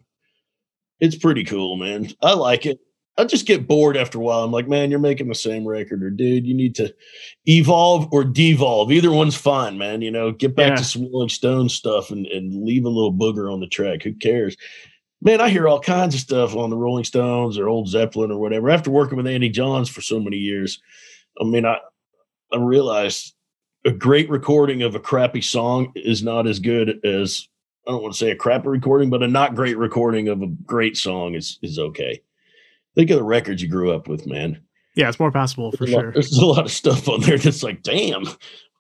It's 1.01 1.17
pretty 1.17 1.45
cool 1.45 1.77
man. 1.77 2.09
I 2.23 2.35
like 2.35 2.67
it 2.67 2.81
I 3.17 3.25
just 3.25 3.47
get 3.47 3.69
bored 3.69 3.97
after 3.97 4.19
a 4.19 4.21
while. 4.21 4.43
I'm 4.43 4.51
like, 4.51 4.69
man, 4.69 4.91
you're 4.91 4.99
making 4.99 5.29
the 5.29 5.35
same 5.37 5.67
record, 5.67 6.03
or 6.03 6.11
dude, 6.11 6.47
you 6.47 6.55
need 6.55 6.75
to 6.77 6.93
evolve 7.47 8.09
or 8.13 8.25
devolve. 8.25 8.91
Either 8.91 9.13
one's 9.13 9.37
fine, 9.37 9.79
man. 9.79 10.03
You 10.03 10.11
know, 10.11 10.33
get 10.33 10.57
back 10.57 10.71
yeah. 10.71 10.77
to 10.77 10.85
some 10.85 11.13
Rolling 11.13 11.29
Stone 11.29 11.69
stuff 11.69 12.11
and, 12.11 12.27
and 12.27 12.65
leave 12.65 12.85
a 12.85 12.89
little 12.89 13.13
booger 13.13 13.53
on 13.53 13.61
the 13.61 13.69
track. 13.69 14.03
Who 14.03 14.15
cares? 14.15 14.57
Man, 15.23 15.41
I 15.41 15.49
hear 15.49 15.69
all 15.69 15.81
kinds 15.81 16.15
of 16.15 16.21
stuff 16.21 16.57
on 16.57 16.71
the 16.71 16.77
Rolling 16.77 17.05
Stones 17.05 17.57
or 17.57 17.69
old 17.69 17.89
Zeppelin 17.89 18.33
or 18.33 18.39
whatever. 18.39 18.69
After 18.69 18.91
working 18.91 19.17
with 19.17 19.29
Andy 19.29 19.49
Johns 19.49 19.89
for 19.89 20.01
so 20.01 20.19
many 20.19 20.37
years, 20.37 20.83
I 21.41 21.45
mean, 21.45 21.65
I 21.65 21.79
I 22.53 22.59
realized 22.59 23.35
a 23.85 23.93
great 23.93 24.29
recording 24.29 24.83
of 24.83 24.97
a 24.97 25.01
crappy 25.01 25.41
song 25.41 25.93
is 25.95 26.23
not 26.25 26.49
as 26.49 26.59
good 26.59 27.05
as 27.05 27.49
I 27.87 27.93
don't 27.93 28.03
want 28.03 28.15
to 28.15 28.19
say 28.19 28.33
a 28.33 28.37
crappy 28.37 28.69
recording, 28.69 29.09
but 29.09 29.23
a 29.23 29.29
not 29.29 29.55
great 29.55 29.79
recording 29.79 30.29
of 30.29 30.43
a 30.43 30.49
great 30.49 30.97
song 30.97 31.37
is 31.37 31.61
is 31.63 31.79
okay 31.79 32.21
think 32.95 33.11
of 33.11 33.17
the 33.17 33.25
records 33.25 33.63
you 33.63 33.69
grew 33.69 33.93
up 33.93 34.09
with, 34.09 34.27
man. 34.27 34.61
Yeah, 34.95 35.09
it's 35.09 35.19
more 35.19 35.33
passable 35.33 35.73
for 35.73 35.79
there's 35.79 35.91
sure. 35.91 36.05
Lot, 36.05 36.15
there's 36.15 36.39
a 36.39 36.47
lot 36.47 36.65
of 36.65 36.71
stuff 36.71 37.09
on 37.09 37.21
there 37.21 37.39
that's 37.39 37.65
like, 37.65 37.83
damn, 37.83 38.25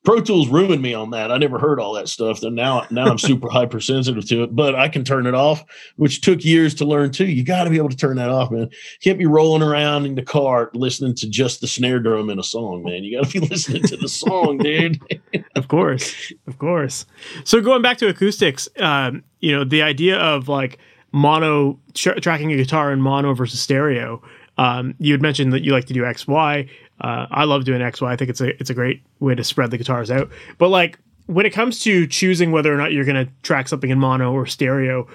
Pro 0.04 0.20
Tools 0.20 0.48
ruined 0.48 0.82
me 0.82 0.92
on 0.92 1.10
that. 1.10 1.32
I 1.32 1.38
never 1.38 1.58
heard 1.58 1.80
all 1.80 1.94
that 1.94 2.08
stuff. 2.08 2.42
And 2.42 2.54
now, 2.54 2.86
now 2.90 3.06
I'm 3.06 3.18
super 3.18 3.48
hypersensitive 3.48 4.28
to 4.28 4.42
it, 4.42 4.54
but 4.54 4.74
I 4.74 4.88
can 4.88 5.02
turn 5.02 5.26
it 5.26 5.34
off, 5.34 5.64
which 5.96 6.20
took 6.20 6.44
years 6.44 6.74
to 6.74 6.84
learn 6.84 7.10
too. 7.10 7.24
You 7.24 7.42
got 7.42 7.64
to 7.64 7.70
be 7.70 7.78
able 7.78 7.88
to 7.88 7.96
turn 7.96 8.16
that 8.16 8.28
off, 8.28 8.50
man. 8.50 8.68
Can't 9.02 9.18
be 9.18 9.24
rolling 9.24 9.62
around 9.62 10.04
in 10.04 10.14
the 10.14 10.22
car 10.22 10.70
listening 10.74 11.14
to 11.16 11.28
just 11.28 11.62
the 11.62 11.66
snare 11.66 12.00
drum 12.00 12.28
in 12.28 12.38
a 12.38 12.42
song, 12.42 12.84
man. 12.84 13.02
You 13.02 13.18
got 13.18 13.30
to 13.30 13.40
be 13.40 13.46
listening 13.48 13.82
to 13.84 13.96
the 13.96 14.08
song, 14.08 14.58
dude. 14.58 15.00
of 15.56 15.68
course, 15.68 16.32
of 16.46 16.58
course. 16.58 17.06
So 17.44 17.62
going 17.62 17.80
back 17.80 17.96
to 17.98 18.08
acoustics, 18.08 18.68
um, 18.78 19.24
you 19.40 19.52
know, 19.52 19.64
the 19.64 19.80
idea 19.80 20.18
of 20.18 20.48
like 20.48 20.78
mono 21.14 21.78
tra- 21.94 22.20
tracking 22.20 22.52
a 22.52 22.56
guitar 22.56 22.92
in 22.92 23.00
mono 23.00 23.32
versus 23.34 23.60
stereo. 23.60 24.20
Um, 24.58 24.94
you 24.98 25.12
had 25.12 25.22
mentioned 25.22 25.52
that 25.52 25.62
you 25.62 25.72
like 25.72 25.86
to 25.86 25.94
do 25.94 26.04
X 26.04 26.26
Y. 26.26 26.68
Uh, 27.00 27.26
I 27.30 27.44
love 27.44 27.64
doing 27.64 27.80
X 27.80 28.00
Y. 28.00 28.12
I 28.12 28.16
think 28.16 28.30
it's 28.30 28.40
a 28.40 28.48
it's 28.60 28.68
a 28.68 28.74
great 28.74 29.02
way 29.20 29.34
to 29.34 29.44
spread 29.44 29.70
the 29.70 29.78
guitars 29.78 30.10
out. 30.10 30.28
But 30.58 30.68
like 30.68 30.98
when 31.26 31.46
it 31.46 31.50
comes 31.50 31.80
to 31.84 32.06
choosing 32.06 32.52
whether 32.52 32.74
or 32.74 32.76
not 32.76 32.92
you're 32.92 33.04
going 33.04 33.26
to 33.26 33.32
track 33.42 33.68
something 33.68 33.90
in 33.90 33.98
mono 33.98 34.32
or 34.32 34.44
stereo, 34.44 35.06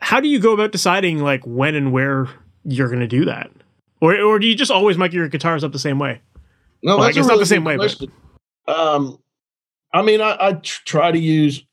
how 0.00 0.20
do 0.20 0.28
you 0.28 0.38
go 0.38 0.52
about 0.52 0.72
deciding 0.72 1.18
like 1.18 1.42
when 1.44 1.74
and 1.74 1.92
where 1.92 2.28
you're 2.64 2.88
going 2.88 3.00
to 3.00 3.08
do 3.08 3.24
that? 3.24 3.50
Or 4.00 4.16
or 4.20 4.38
do 4.38 4.46
you 4.46 4.54
just 4.54 4.70
always 4.70 4.96
mic 4.96 5.12
your 5.12 5.28
guitars 5.28 5.64
up 5.64 5.72
the 5.72 5.78
same 5.78 5.98
way? 5.98 6.20
No, 6.82 6.96
well, 6.96 7.04
that's 7.04 7.16
really 7.16 7.28
not 7.28 7.38
the 7.38 7.46
same 7.46 7.64
way. 7.64 7.76
But... 7.76 7.96
Um, 8.66 9.18
I 9.92 10.02
mean, 10.02 10.20
I, 10.20 10.36
I 10.40 10.52
try 10.62 11.10
to 11.12 11.18
use. 11.18 11.64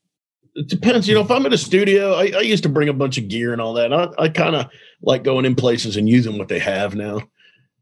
It 0.54 0.68
depends, 0.68 1.08
you 1.08 1.14
know. 1.14 1.20
If 1.20 1.30
I'm 1.30 1.46
in 1.46 1.52
a 1.52 1.58
studio, 1.58 2.14
I, 2.14 2.32
I 2.36 2.40
used 2.40 2.62
to 2.64 2.68
bring 2.68 2.88
a 2.88 2.92
bunch 2.92 3.18
of 3.18 3.28
gear 3.28 3.52
and 3.52 3.60
all 3.60 3.74
that. 3.74 3.92
I, 3.92 4.08
I 4.18 4.28
kind 4.28 4.56
of 4.56 4.70
like 5.02 5.22
going 5.22 5.44
in 5.44 5.54
places 5.54 5.96
and 5.96 6.08
using 6.08 6.38
what 6.38 6.48
they 6.48 6.58
have 6.58 6.94
now. 6.94 7.20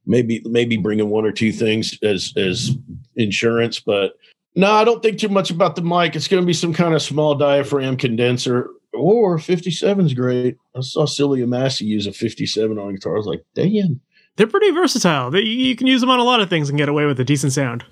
Maybe 0.06 0.42
maybe 0.44 0.76
bringing 0.76 1.10
one 1.10 1.24
or 1.24 1.32
two 1.32 1.52
things 1.52 1.98
as 2.02 2.32
as 2.36 2.70
insurance 3.16 3.80
but 3.80 4.12
no 4.54 4.70
i 4.70 4.84
don't 4.84 5.02
think 5.02 5.18
too 5.18 5.28
much 5.28 5.50
about 5.50 5.76
the 5.76 5.82
mic. 5.82 6.16
It's 6.16 6.28
going 6.28 6.42
to 6.42 6.46
be 6.46 6.54
some 6.54 6.72
kind 6.72 6.94
of 6.94 7.02
small 7.02 7.34
diaphragm 7.34 7.96
condenser. 7.96 8.70
Or 8.94 9.38
57 9.38 10.06
is 10.06 10.14
great. 10.14 10.56
I 10.74 10.80
saw 10.80 11.04
Sylvia 11.04 11.46
Massy 11.46 11.84
use 11.84 12.06
a 12.06 12.12
57 12.12 12.78
on 12.78 12.94
guitar. 12.94 13.14
I 13.14 13.18
was 13.18 13.26
like 13.26 13.44
damn. 13.54 14.00
They're 14.36 14.46
pretty 14.46 14.70
versatile. 14.70 15.30
They, 15.30 15.40
you 15.40 15.74
can 15.74 15.88
use 15.88 16.00
them 16.00 16.10
on 16.10 16.20
a 16.20 16.24
lot 16.24 16.40
of 16.40 16.48
things 16.48 16.68
and 16.68 16.78
get 16.78 16.88
away 16.88 17.04
with 17.06 17.18
a 17.20 17.24
decent 17.24 17.52
sound 17.52 17.84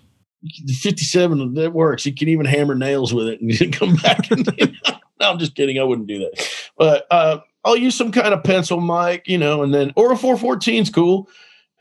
the 0.65 0.73
57 0.73 1.55
that 1.55 1.73
works 1.73 2.07
you 2.07 2.15
can 2.15 2.29
even 2.29 2.47
hammer 2.47 2.75
nails 2.75 3.13
with 3.13 3.29
it 3.29 3.41
and 3.41 3.73
come 3.73 3.97
back 3.97 4.31
and 4.31 4.47
no 5.21 5.31
i'm 5.31 5.39
just 5.39 5.55
kidding 5.55 5.79
i 5.79 5.85
wouldn't 5.85 6.09
do 6.09 6.19
that 6.19 6.49
but 6.77 7.07
uh, 7.11 7.39
i'll 7.65 7.77
use 7.77 7.95
some 7.95 8.13
kind 8.13 8.35
of 8.35 8.45
pencil 8.45 8.81
mic 8.81 9.27
you 9.27 9.39
know 9.39 9.63
and 9.63 9.73
then 9.73 9.93
or 9.97 10.13
a 10.13 10.17
414 10.17 10.83
is 10.83 10.91
cool 10.91 11.29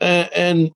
and, 0.00 0.72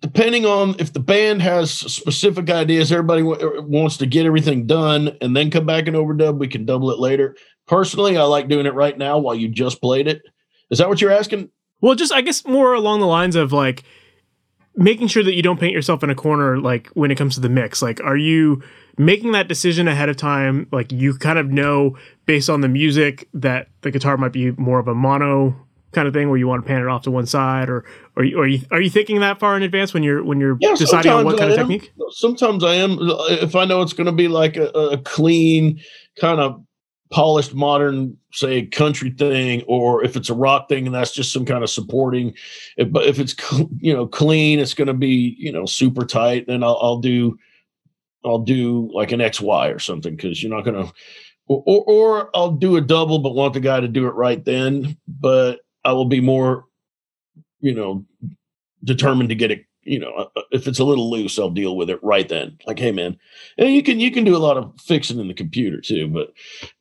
depending 0.00 0.44
on 0.44 0.74
if 0.80 0.92
the 0.92 1.00
band 1.00 1.40
has 1.40 1.70
specific 1.70 2.50
ideas, 2.50 2.90
everybody 2.90 3.22
w- 3.22 3.40
er, 3.40 3.62
wants 3.62 3.96
to 3.96 4.04
get 4.04 4.26
everything 4.26 4.66
done 4.66 5.16
and 5.20 5.36
then 5.36 5.48
come 5.48 5.64
back 5.64 5.86
and 5.86 5.96
overdub. 5.96 6.38
We 6.38 6.48
can 6.48 6.66
double 6.66 6.90
it 6.90 6.98
later. 6.98 7.36
Personally, 7.68 8.16
I 8.16 8.24
like 8.24 8.48
doing 8.48 8.66
it 8.66 8.74
right 8.74 8.98
now 8.98 9.18
while 9.18 9.36
you 9.36 9.48
just 9.48 9.80
played 9.80 10.08
it. 10.08 10.22
Is 10.70 10.78
that 10.78 10.88
what 10.88 11.00
you're 11.00 11.12
asking? 11.12 11.50
Well, 11.80 11.94
just 11.94 12.12
I 12.12 12.20
guess 12.20 12.44
more 12.44 12.74
along 12.74 13.00
the 13.00 13.06
lines 13.06 13.36
of 13.36 13.52
like 13.52 13.84
making 14.74 15.08
sure 15.08 15.22
that 15.22 15.34
you 15.34 15.42
don't 15.42 15.60
paint 15.60 15.72
yourself 15.72 16.02
in 16.02 16.10
a 16.10 16.14
corner 16.14 16.58
like 16.58 16.88
when 16.88 17.10
it 17.10 17.16
comes 17.16 17.34
to 17.34 17.40
the 17.40 17.48
mix. 17.48 17.82
Like 17.82 18.00
are 18.00 18.16
you 18.16 18.62
making 18.98 19.32
that 19.32 19.48
decision 19.48 19.88
ahead 19.88 20.08
of 20.08 20.16
time? 20.16 20.66
Like 20.72 20.92
you 20.92 21.14
kind 21.14 21.38
of 21.38 21.50
know 21.50 21.96
based 22.26 22.48
on 22.48 22.60
the 22.60 22.68
music 22.68 23.28
that 23.34 23.68
the 23.82 23.90
guitar 23.90 24.16
might 24.16 24.32
be 24.32 24.52
more 24.52 24.78
of 24.78 24.88
a 24.88 24.94
mono 24.94 25.56
kind 25.92 26.08
of 26.08 26.14
thing 26.14 26.28
where 26.28 26.38
you 26.38 26.48
want 26.48 26.62
to 26.62 26.66
pan 26.66 26.80
it 26.80 26.88
off 26.88 27.02
to 27.02 27.10
one 27.10 27.26
side 27.26 27.68
or 27.68 27.84
or, 28.16 28.22
are 28.22 28.46
you 28.46 28.62
are 28.70 28.80
you 28.80 28.90
thinking 28.90 29.20
that 29.20 29.38
far 29.38 29.56
in 29.56 29.62
advance 29.62 29.92
when 29.92 30.02
you're 30.02 30.24
when 30.24 30.40
you're 30.40 30.56
yeah, 30.60 30.74
deciding 30.74 31.12
on 31.12 31.24
what 31.24 31.38
kind 31.38 31.50
of 31.50 31.58
technique? 31.58 31.92
Sometimes 32.10 32.64
i 32.64 32.74
am 32.74 32.98
if 33.00 33.54
i 33.54 33.64
know 33.64 33.82
it's 33.82 33.92
going 33.92 34.06
to 34.06 34.12
be 34.12 34.28
like 34.28 34.56
a, 34.56 34.68
a, 34.68 34.98
clean 34.98 35.80
kind 36.18 36.40
of 36.40 36.62
polished 37.12 37.54
modern 37.54 38.16
say 38.32 38.66
country 38.66 39.10
thing 39.10 39.62
or 39.68 40.02
if 40.04 40.16
it's 40.16 40.30
a 40.30 40.34
rock 40.34 40.68
thing 40.68 40.86
and 40.86 40.94
that's 40.94 41.12
just 41.12 41.32
some 41.32 41.44
kind 41.44 41.62
of 41.62 41.70
supporting 41.70 42.34
if, 42.78 42.90
but 42.90 43.04
if 43.04 43.18
it's 43.18 43.36
you 43.78 43.92
know 43.92 44.06
clean 44.06 44.58
it's 44.58 44.74
going 44.74 44.88
to 44.88 44.94
be 44.94 45.36
you 45.38 45.52
know 45.52 45.66
super 45.66 46.04
tight 46.04 46.46
then 46.46 46.64
i'll, 46.64 46.78
I'll 46.80 46.98
do 46.98 47.38
i'll 48.24 48.38
do 48.38 48.90
like 48.94 49.12
an 49.12 49.20
xy 49.20 49.74
or 49.74 49.78
something 49.78 50.16
because 50.16 50.42
you're 50.42 50.54
not 50.54 50.64
going 50.64 50.86
to 50.86 50.92
or, 51.48 51.84
or 51.86 52.30
I'll 52.36 52.52
do 52.52 52.76
a 52.76 52.80
double, 52.80 53.18
but 53.18 53.34
want 53.34 53.54
the 53.54 53.60
guy 53.60 53.80
to 53.80 53.88
do 53.88 54.06
it 54.06 54.14
right 54.14 54.42
then. 54.44 54.96
But 55.08 55.60
I 55.84 55.92
will 55.92 56.04
be 56.04 56.20
more, 56.20 56.66
you 57.60 57.74
know, 57.74 58.04
determined 58.84 59.28
to 59.30 59.34
get 59.34 59.50
it. 59.50 59.64
You 59.84 59.98
know, 59.98 60.12
uh, 60.12 60.28
uh, 60.36 60.42
if 60.52 60.66
it's 60.66 60.78
a 60.78 60.84
little 60.84 61.10
loose, 61.10 61.38
I'll 61.38 61.50
deal 61.50 61.76
with 61.76 61.90
it 61.90 62.02
right 62.02 62.28
then. 62.28 62.58
Like, 62.66 62.78
hey, 62.78 62.92
man, 62.92 63.18
and 63.58 63.72
you 63.72 63.82
can 63.82 64.00
you 64.00 64.10
can 64.10 64.24
do 64.24 64.36
a 64.36 64.38
lot 64.38 64.56
of 64.56 64.72
fixing 64.80 65.18
in 65.18 65.28
the 65.28 65.34
computer 65.34 65.80
too, 65.80 66.08
but 66.08 66.32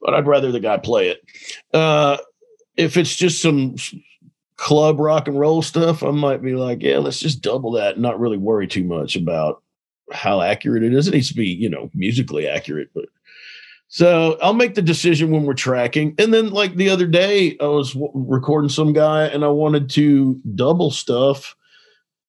but 0.01 0.13
I'd 0.13 0.27
rather 0.27 0.51
the 0.51 0.59
guy 0.59 0.77
play 0.77 1.09
it. 1.09 1.23
Uh, 1.73 2.17
if 2.77 2.97
it's 2.97 3.15
just 3.15 3.41
some 3.41 3.75
club 4.55 4.99
rock 4.99 5.27
and 5.27 5.39
roll 5.39 5.61
stuff, 5.61 6.03
I 6.03 6.11
might 6.11 6.41
be 6.41 6.53
like, 6.53 6.83
yeah, 6.83 6.99
let's 6.99 7.19
just 7.19 7.41
double 7.41 7.71
that, 7.73 7.93
and 7.93 8.01
not 8.01 8.19
really 8.19 8.37
worry 8.37 8.67
too 8.67 8.83
much 8.83 9.15
about 9.15 9.63
how 10.11 10.41
accurate 10.41 10.83
it 10.83 10.93
is. 10.93 11.07
It 11.07 11.13
needs 11.13 11.29
to 11.29 11.35
be, 11.35 11.47
you 11.47 11.69
know, 11.69 11.89
musically 11.93 12.47
accurate, 12.47 12.89
but 12.93 13.05
so 13.93 14.37
I'll 14.41 14.53
make 14.53 14.75
the 14.75 14.81
decision 14.81 15.31
when 15.31 15.43
we're 15.43 15.53
tracking. 15.53 16.15
And 16.17 16.33
then, 16.33 16.51
like 16.51 16.75
the 16.75 16.89
other 16.89 17.05
day, 17.05 17.57
I 17.59 17.65
was 17.65 17.91
w- 17.91 18.09
recording 18.15 18.69
some 18.69 18.93
guy 18.93 19.25
and 19.25 19.43
I 19.43 19.49
wanted 19.49 19.89
to 19.91 20.39
double 20.55 20.91
stuff, 20.91 21.57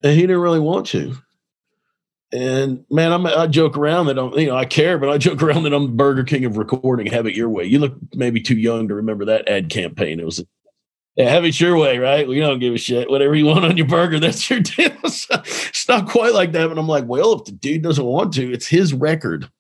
and 0.03 0.13
he 0.15 0.21
didn't 0.23 0.41
really 0.41 0.61
want 0.61 0.87
to. 0.89 1.17
And 2.33 2.85
man, 2.91 3.13
I'm, 3.13 3.27
I 3.27 3.47
joke 3.47 3.77
around 3.77 4.07
that 4.07 4.19
I'm, 4.19 4.33
you 4.39 4.47
know, 4.47 4.57
I 4.57 4.65
care, 4.65 4.99
but 4.99 5.11
I 5.11 5.19
joke 5.19 5.43
around 5.43 5.65
that 5.65 5.75
I'm 5.75 5.87
the 5.87 5.93
Burger 5.93 6.25
King 6.25 6.45
of 6.45 6.57
recording. 6.57 7.07
Have 7.07 7.27
it 7.27 7.35
your 7.35 7.49
way. 7.49 7.65
You 7.65 7.79
look 7.79 7.95
maybe 8.15 8.41
too 8.41 8.57
young 8.57 8.89
to 8.89 8.95
remember 8.95 9.27
that 9.27 9.49
ad 9.49 9.69
campaign. 9.69 10.19
It 10.19 10.25
was, 10.25 10.43
yeah, 11.17 11.29
have 11.29 11.45
it 11.45 11.61
your 11.61 11.77
way, 11.77 11.99
right? 11.99 12.27
We 12.27 12.41
don't 12.41 12.59
give 12.59 12.75
a 12.75 12.79
shit. 12.79 13.11
Whatever 13.11 13.35
you 13.35 13.47
want 13.47 13.67
on 13.67 13.77
your 13.77 13.87
burger, 13.87 14.19
that's 14.21 14.49
your 14.49 14.61
deal. 14.61 14.93
it's 15.05 15.89
not 15.89 16.09
quite 16.09 16.33
like 16.33 16.53
that. 16.53 16.69
But 16.69 16.79
I'm 16.79 16.89
like, 16.89 17.05
well, 17.05 17.35
if 17.35 17.45
the 17.45 17.53
dude 17.53 17.83
doesn't 17.83 18.05
want 18.05 18.33
to, 18.35 18.51
it's 18.51 18.67
his 18.67 18.95
record. 18.95 19.51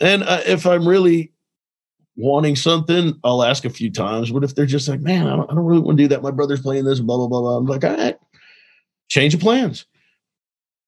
And 0.00 0.24
uh, 0.24 0.40
if 0.46 0.66
I'm 0.66 0.88
really 0.88 1.32
wanting 2.16 2.56
something, 2.56 3.14
I'll 3.22 3.44
ask 3.44 3.64
a 3.64 3.70
few 3.70 3.90
times. 3.90 4.32
But 4.32 4.42
if 4.42 4.56
they're 4.56 4.66
just 4.66 4.88
like, 4.88 5.00
man, 5.00 5.28
I 5.28 5.36
don't, 5.36 5.50
I 5.50 5.54
don't 5.54 5.64
really 5.64 5.80
want 5.80 5.98
to 5.98 6.04
do 6.04 6.08
that. 6.08 6.22
My 6.22 6.32
brother's 6.32 6.60
playing 6.60 6.84
this, 6.84 6.98
blah, 6.98 7.16
blah, 7.16 7.28
blah, 7.28 7.40
blah. 7.40 7.56
I'm 7.56 7.66
like, 7.66 7.84
all 7.84 7.96
right, 7.96 8.18
change 9.08 9.34
of 9.34 9.40
plans. 9.40 9.86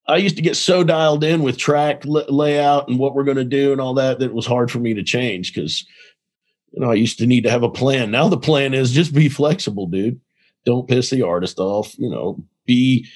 I 0.08 0.16
used 0.16 0.36
to 0.36 0.42
get 0.42 0.56
so 0.56 0.84
dialed 0.84 1.24
in 1.24 1.42
with 1.42 1.58
track 1.58 2.02
layout 2.04 2.88
and 2.88 2.98
what 2.98 3.14
we're 3.14 3.24
going 3.24 3.38
to 3.38 3.44
do 3.44 3.72
and 3.72 3.80
all 3.80 3.94
that 3.94 4.20
that 4.20 4.26
it 4.26 4.34
was 4.34 4.46
hard 4.46 4.70
for 4.70 4.78
me 4.78 4.94
to 4.94 5.02
change 5.02 5.52
because, 5.52 5.84
you 6.70 6.80
know, 6.80 6.90
I 6.90 6.94
used 6.94 7.18
to 7.18 7.26
need 7.26 7.42
to 7.42 7.50
have 7.50 7.64
a 7.64 7.70
plan. 7.70 8.12
Now 8.12 8.28
the 8.28 8.38
plan 8.38 8.72
is 8.72 8.92
just 8.92 9.12
be 9.12 9.28
flexible, 9.28 9.86
dude. 9.86 10.20
Don't 10.64 10.88
piss 10.88 11.10
the 11.10 11.22
artist 11.22 11.58
off. 11.58 11.98
You 11.98 12.08
know, 12.08 12.44
be 12.66 13.06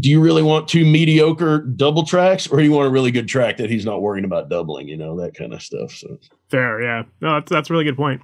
do 0.00 0.08
you 0.08 0.20
really 0.20 0.42
want 0.42 0.68
two 0.68 0.84
mediocre 0.84 1.60
double 1.60 2.04
tracks 2.04 2.46
or 2.46 2.58
do 2.58 2.64
you 2.64 2.72
want 2.72 2.88
a 2.88 2.90
really 2.90 3.10
good 3.10 3.28
track 3.28 3.56
that 3.58 3.70
he's 3.70 3.84
not 3.84 4.02
worrying 4.02 4.24
about 4.24 4.48
doubling 4.48 4.88
you 4.88 4.96
know 4.96 5.16
that 5.20 5.34
kind 5.34 5.54
of 5.54 5.62
stuff 5.62 5.92
so 5.92 6.18
fair 6.48 6.82
yeah 6.82 7.04
no 7.20 7.34
that's, 7.34 7.50
that's 7.50 7.70
a 7.70 7.72
really 7.72 7.84
good 7.84 7.96
point 7.96 8.20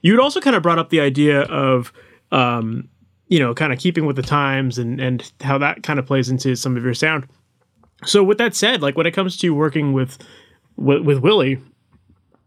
you 0.00 0.12
had 0.12 0.20
also 0.20 0.40
kind 0.40 0.56
of 0.56 0.62
brought 0.62 0.78
up 0.78 0.88
the 0.90 1.00
idea 1.00 1.42
of 1.42 1.92
um, 2.32 2.88
you 3.28 3.38
know 3.38 3.54
kind 3.54 3.72
of 3.72 3.78
keeping 3.78 4.06
with 4.06 4.16
the 4.16 4.22
times 4.22 4.78
and 4.78 5.00
and 5.00 5.32
how 5.40 5.58
that 5.58 5.82
kind 5.82 5.98
of 5.98 6.06
plays 6.06 6.28
into 6.28 6.54
some 6.56 6.76
of 6.76 6.84
your 6.84 6.94
sound 6.94 7.26
so 8.04 8.22
with 8.22 8.38
that 8.38 8.54
said 8.54 8.82
like 8.82 8.96
when 8.96 9.06
it 9.06 9.12
comes 9.12 9.36
to 9.36 9.50
working 9.50 9.92
with 9.92 10.18
with, 10.76 11.02
with 11.02 11.18
willie 11.18 11.60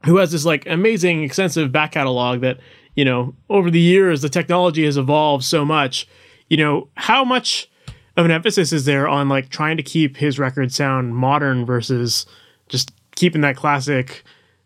who 0.06 0.18
has 0.18 0.32
this 0.32 0.46
like 0.46 0.66
amazing 0.68 1.24
extensive 1.24 1.72
back 1.72 1.92
catalog 1.94 2.42
that 2.42 2.60
you 2.96 3.06
know 3.06 3.34
over 3.50 3.70
the 3.70 3.80
years 3.80 4.22
the 4.22 4.30
technology 4.30 4.86
has 4.86 4.98
evolved 4.98 5.44
so 5.44 5.66
much 5.66 6.08
you 6.50 6.58
know 6.58 6.88
how 6.96 7.24
much 7.24 7.70
of 8.18 8.26
an 8.26 8.32
emphasis 8.32 8.74
is 8.74 8.86
there 8.86 9.08
on 9.08 9.30
like 9.30 9.50
trying 9.50 9.78
to 9.78 9.84
keep 9.84 10.18
his 10.18 10.40
record 10.40 10.72
sound 10.72 11.16
modern 11.16 11.66
versus 11.66 12.26
just 12.68 12.92
keeping 13.16 13.42
that 13.42 13.56
classic 13.56 14.24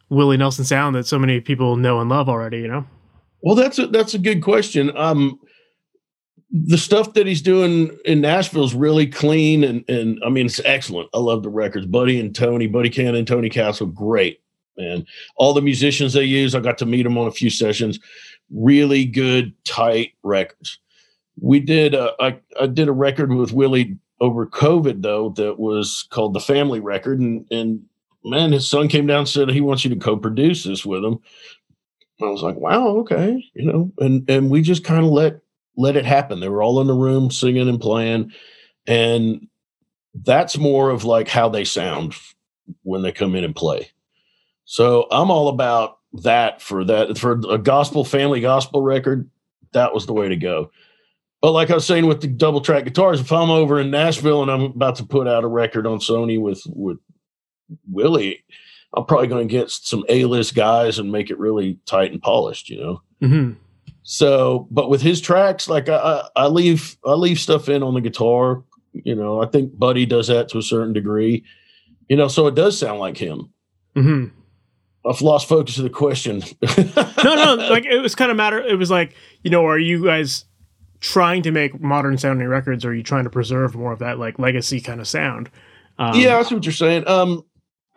Willie 0.09 0.38
Nelson 0.38 0.66
sound 0.66 0.95
that 0.95 1.05
so 1.05 1.20
many 1.20 1.39
people 1.39 1.76
know 1.76 1.99
and 1.99 2.09
love 2.09 2.28
already, 2.28 2.59
you 2.59 2.68
know? 2.68 2.86
Well, 3.41 3.55
that's 3.55 3.80
a 3.80 3.88
that's 3.88 4.14
a 4.14 4.20
good 4.20 4.41
question. 4.41 4.95
Um 4.95 5.39
the 6.52 6.78
stuff 6.78 7.14
that 7.14 7.28
he's 7.28 7.41
doing 7.41 7.97
in 8.04 8.22
Nashville 8.22 8.66
is 8.66 8.74
really 8.74 9.08
clean 9.08 9.64
and 9.64 9.89
and 9.89 10.20
I 10.26 10.30
mean 10.30 10.45
it's 10.45 10.60
excellent. 10.66 11.10
I 11.14 11.20
love 11.20 11.43
the 11.43 11.49
records. 11.49 11.86
Buddy 11.86 12.20
and 12.20 12.36
Tony, 12.36 12.68
Buddy 12.68 12.89
Cannon, 12.89 13.16
and 13.16 13.28
Tony 13.28 13.49
Castle, 13.49 13.88
great, 13.88 14.41
man. 14.78 15.06
All 15.38 15.54
the 15.54 15.62
musicians 15.62 16.14
they 16.14 16.24
use, 16.24 16.54
I 16.54 16.60
got 16.60 16.78
to 16.80 16.86
meet 16.86 17.04
them 17.04 17.18
on 17.18 17.28
a 17.28 17.32
few 17.32 17.49
sessions. 17.49 17.99
Really 18.49 19.06
good, 19.06 19.54
tight 19.64 20.14
records 20.24 20.80
we 21.39 21.60
did 21.60 21.93
a, 21.93 22.14
I, 22.20 22.39
I 22.60 22.68
did 22.68 22.88
a 22.88 22.93
record 22.93 23.34
with 23.34 23.52
Willie 23.54 23.97
over 24.20 24.45
COVID 24.45 25.02
though 25.02 25.30
that 25.30 25.60
was 25.60 26.08
called 26.12 26.34
the 26.34 26.39
Family 26.39 26.80
Record, 26.80 27.20
and 27.20 27.45
and 27.52 27.82
man, 28.24 28.52
his 28.52 28.70
son 28.70 28.88
came 28.88 29.08
down 29.08 29.20
and 29.20 29.30
said 29.30 29.49
he 29.49 29.62
wants 29.62 29.84
you 29.84 29.89
to 29.89 29.99
co-produce 29.99 30.64
this 30.64 30.86
with 30.86 31.04
him. 31.04 31.20
I 32.22 32.26
was 32.26 32.43
like, 32.43 32.56
wow, 32.56 32.88
okay, 32.97 33.43
you 33.54 33.66
know, 33.66 33.91
and 33.97 34.30
and 34.30 34.49
we 34.49 34.62
just 34.62 34.84
kind 34.84 35.04
of 35.04 35.12
let 35.12 35.39
let 35.78 35.96
it 35.96 36.06
happen. 36.06 36.40
They 36.40 36.50
were 36.50 36.64
all 36.64 36.82
in 36.82 36.88
the 36.88 36.94
room 36.94 37.32
singing 37.32 37.70
and 37.70 37.80
playing, 37.80 38.32
and 38.88 39.48
that's 40.14 40.58
more 40.58 40.90
of 40.90 41.04
like 41.04 41.28
how 41.28 41.50
they 41.50 41.64
sound 41.64 42.16
when 42.84 43.02
they 43.02 43.12
come 43.12 43.36
in 43.36 43.44
and 43.44 43.56
play. 43.56 43.90
So 44.66 45.08
I'm 45.12 45.32
all 45.32 45.48
about 45.48 46.00
that 46.14 46.62
for 46.62 46.84
that 46.86 47.18
for 47.18 47.40
a 47.50 47.58
gospel 47.58 48.04
family 48.04 48.42
gospel 48.42 48.82
record. 48.82 49.30
That 49.74 49.94
was 49.94 50.06
the 50.06 50.14
way 50.14 50.30
to 50.30 50.36
go. 50.36 50.72
But 51.42 51.54
like 51.54 51.72
I 51.72 51.76
was 51.76 51.88
saying 51.88 52.06
with 52.06 52.22
the 52.22 52.28
double 52.28 52.62
track 52.62 52.84
guitars, 52.84 53.20
if 53.20 53.32
I'm 53.32 53.50
over 53.50 53.80
in 53.80 53.90
Nashville 53.90 54.44
and 54.44 54.52
I'm 54.52 54.62
about 54.62 54.98
to 54.98 55.06
put 55.06 55.28
out 55.28 55.44
a 55.44 55.48
record 55.48 55.88
on 55.88 56.00
Sony 56.00 56.40
with 56.40 56.62
with 56.68 57.00
Willie, 57.90 58.44
I'm 58.94 59.06
probably 59.06 59.28
going 59.28 59.48
to 59.48 59.52
get 59.52 59.72
some 59.72 60.06
A-list 60.10 60.54
guys 60.54 61.00
and 61.00 61.12
make 61.12 61.30
it 61.30 61.40
really 61.40 61.80
tight 61.86 62.12
and 62.12 62.22
polished, 62.22 62.70
you 62.70 62.80
know. 62.80 63.02
Mm-hmm. 63.22 63.54
So, 64.04 64.68
but 64.72 64.89
with 64.89 65.02
his 65.02 65.22
tracks, 65.22 65.70
like 65.70 65.88
I, 65.89 66.28
I 66.36 66.47
leave 66.47 66.97
I 67.06 67.14
leave 67.14 67.39
stuff 67.39 67.70
in 67.70 67.84
on 67.84 67.93
the 67.93 68.02
guitar. 68.02 68.64
You 68.93 69.16
know, 69.16 69.41
I 69.41 69.47
think 69.47 69.78
Buddy 69.78 70.06
does 70.06 70.28
that 70.28 70.49
to 70.49 70.58
a 70.58 70.64
certain 70.64 70.93
degree. 70.93 71.43
You 72.10 72.18
know, 72.18 72.28
so 72.28 72.47
it 72.47 72.56
does 72.56 72.78
sound 72.78 72.99
like 72.99 73.18
him. 73.18 73.52
Mm-hmm. 73.95 74.38
I've 75.10 75.22
lost 75.22 75.47
focus 75.47 75.78
of 75.78 75.84
the 75.84 75.89
question. 75.89 76.43
no, 77.24 77.36
no, 77.36 77.56
like 77.70 77.86
it 77.86 77.99
was 77.99 78.16
kind 78.16 78.32
of 78.32 78.38
matter. 78.38 78.60
It 78.60 78.78
was 78.78 78.91
like, 78.91 79.16
you 79.43 79.49
know, 79.49 79.66
are 79.66 79.80
you 79.80 80.04
guys 80.04 80.45
trying 80.99 81.41
to 81.43 81.52
make 81.52 81.80
modern 81.82 82.18
sounding 82.18 82.47
records, 82.47 82.86
or 82.86 82.89
are 82.89 82.93
you 82.93 83.04
trying 83.04 83.24
to 83.24 83.30
preserve 83.30 83.76
more 83.76 83.91
of 83.91 83.99
that 83.99 84.20
like 84.20 84.39
legacy 84.39 84.80
kind 84.80 84.99
of 84.99 85.08
sound? 85.08 85.49
Um, 85.97 86.20
yeah, 86.20 86.38
that's 86.38 86.52
what 86.52 86.66
you're 86.66 86.74
saying. 86.74 87.08
Um, 87.08 87.43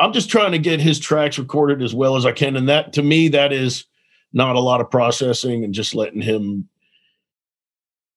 I'm 0.01 0.13
just 0.13 0.31
trying 0.31 0.53
to 0.53 0.59
get 0.59 0.81
his 0.81 0.99
tracks 0.99 1.39
recorded 1.39 1.83
as 1.83 1.95
well 1.95 2.17
as 2.17 2.27
I 2.27 2.33
can, 2.33 2.57
and 2.57 2.69
that 2.69 2.93
to 2.95 3.03
me, 3.03 3.29
that 3.29 3.53
is 3.53 3.85
not 4.35 4.57
a 4.57 4.61
lot 4.61 4.83
of 4.83 4.91
processing 4.91 5.65
and 5.65 5.73
just 5.73 5.95
letting 5.95 6.21
him 6.21 6.69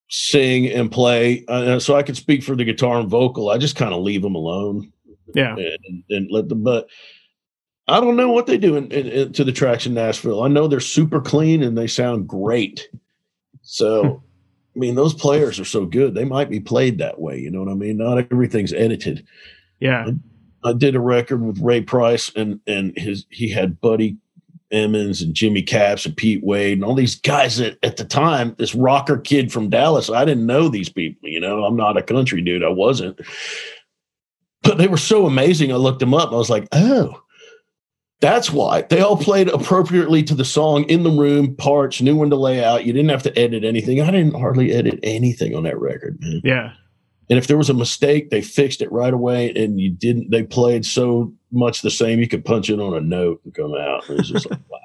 sing 0.09 0.67
and 0.67 0.91
play. 0.91 1.45
Uh, 1.47 1.79
so 1.79 1.95
I 1.95 2.03
could 2.03 2.17
speak 2.17 2.43
for 2.43 2.55
the 2.55 2.65
guitar 2.65 2.99
and 2.99 3.09
vocal. 3.09 3.49
I 3.49 3.57
just 3.57 3.75
kind 3.75 3.93
of 3.93 4.01
leave 4.01 4.23
them 4.23 4.35
alone. 4.35 4.91
Yeah, 5.33 5.55
and, 5.55 6.03
and 6.09 6.31
let 6.31 6.49
them. 6.49 6.63
But 6.63 6.87
I 7.87 7.99
don't 7.99 8.15
know 8.15 8.31
what 8.31 8.47
they 8.47 8.57
do 8.57 8.75
in, 8.75 8.91
in, 8.91 9.07
in, 9.07 9.33
to 9.33 9.43
the 9.43 9.51
tracks 9.51 9.85
in 9.85 9.93
Nashville. 9.93 10.43
I 10.43 10.47
know 10.47 10.67
they're 10.67 10.79
super 10.79 11.21
clean 11.21 11.63
and 11.63 11.77
they 11.77 11.87
sound 11.87 12.27
great. 12.27 12.89
So, 13.61 14.03
hmm. 14.03 14.17
I 14.75 14.79
mean, 14.79 14.95
those 14.95 15.13
players 15.13 15.59
are 15.59 15.65
so 15.65 15.85
good. 15.85 16.13
They 16.13 16.25
might 16.25 16.49
be 16.49 16.59
played 16.59 16.97
that 16.97 17.19
way. 17.19 17.39
You 17.39 17.51
know 17.51 17.59
what 17.59 17.71
I 17.71 17.75
mean? 17.75 17.97
Not 17.97 18.19
everything's 18.31 18.73
edited. 18.73 19.25
Yeah. 19.79 20.11
I, 20.63 20.69
I 20.69 20.73
did 20.73 20.95
a 20.95 20.99
record 20.99 21.41
with 21.41 21.59
Ray 21.59 21.81
Price 21.81 22.31
and 22.35 22.59
and 22.65 22.97
his 22.97 23.25
he 23.29 23.49
had 23.49 23.79
Buddy 23.81 24.17
Emmons 24.71 25.21
and 25.21 25.33
Jimmy 25.33 25.61
Capps 25.61 26.05
and 26.05 26.15
Pete 26.17 26.43
Wade 26.43 26.77
and 26.77 26.83
all 26.83 26.95
these 26.95 27.19
guys 27.19 27.57
that 27.57 27.77
at 27.83 27.97
the 27.97 28.05
time, 28.05 28.55
this 28.57 28.75
rocker 28.75 29.17
kid 29.17 29.51
from 29.51 29.69
Dallas, 29.69 30.09
I 30.09 30.25
didn't 30.25 30.45
know 30.45 30.69
these 30.69 30.89
people. 30.89 31.29
You 31.29 31.39
know, 31.39 31.63
I'm 31.63 31.75
not 31.75 31.97
a 31.97 32.03
country 32.03 32.41
dude. 32.41 32.63
I 32.63 32.69
wasn't. 32.69 33.19
But 34.63 34.77
they 34.77 34.87
were 34.87 34.97
so 34.97 35.25
amazing. 35.25 35.71
I 35.71 35.75
looked 35.75 35.99
them 35.99 36.13
up. 36.13 36.31
I 36.31 36.35
was 36.35 36.49
like, 36.49 36.67
oh, 36.73 37.21
that's 38.19 38.51
why 38.51 38.81
they 38.81 39.01
all 39.01 39.15
played 39.15 39.47
appropriately 39.49 40.23
to 40.23 40.35
the 40.35 40.45
song 40.45 40.83
in 40.85 41.03
the 41.03 41.11
room, 41.11 41.55
parts, 41.55 42.01
new 42.01 42.15
one 42.15 42.29
to 42.31 42.35
lay 42.35 42.63
out. 42.63 42.85
You 42.85 42.91
didn't 42.91 43.11
have 43.11 43.23
to 43.23 43.37
edit 43.37 43.63
anything. 43.63 44.01
I 44.01 44.11
didn't 44.11 44.39
hardly 44.39 44.73
edit 44.73 44.99
anything 45.03 45.55
on 45.55 45.63
that 45.63 45.79
record, 45.79 46.17
man. 46.19 46.41
Yeah. 46.43 46.73
And 47.29 47.37
if 47.37 47.47
there 47.47 47.57
was 47.57 47.69
a 47.69 47.73
mistake, 47.73 48.29
they 48.29 48.41
fixed 48.41 48.81
it 48.81 48.91
right 48.91 49.13
away. 49.13 49.53
And 49.53 49.79
you 49.79 49.89
didn't, 49.89 50.31
they 50.31 50.43
played 50.43 50.85
so 50.85 51.33
much 51.51 51.81
the 51.81 51.91
same, 51.91 52.19
you 52.19 52.27
could 52.27 52.45
punch 52.45 52.69
it 52.69 52.79
on 52.79 52.93
a 52.93 53.01
note 53.01 53.41
and 53.43 53.53
come 53.53 53.73
out. 53.73 54.09
It 54.09 54.17
was 54.17 54.29
just 54.29 54.49
like, 54.49 54.59
wow. 54.69 54.79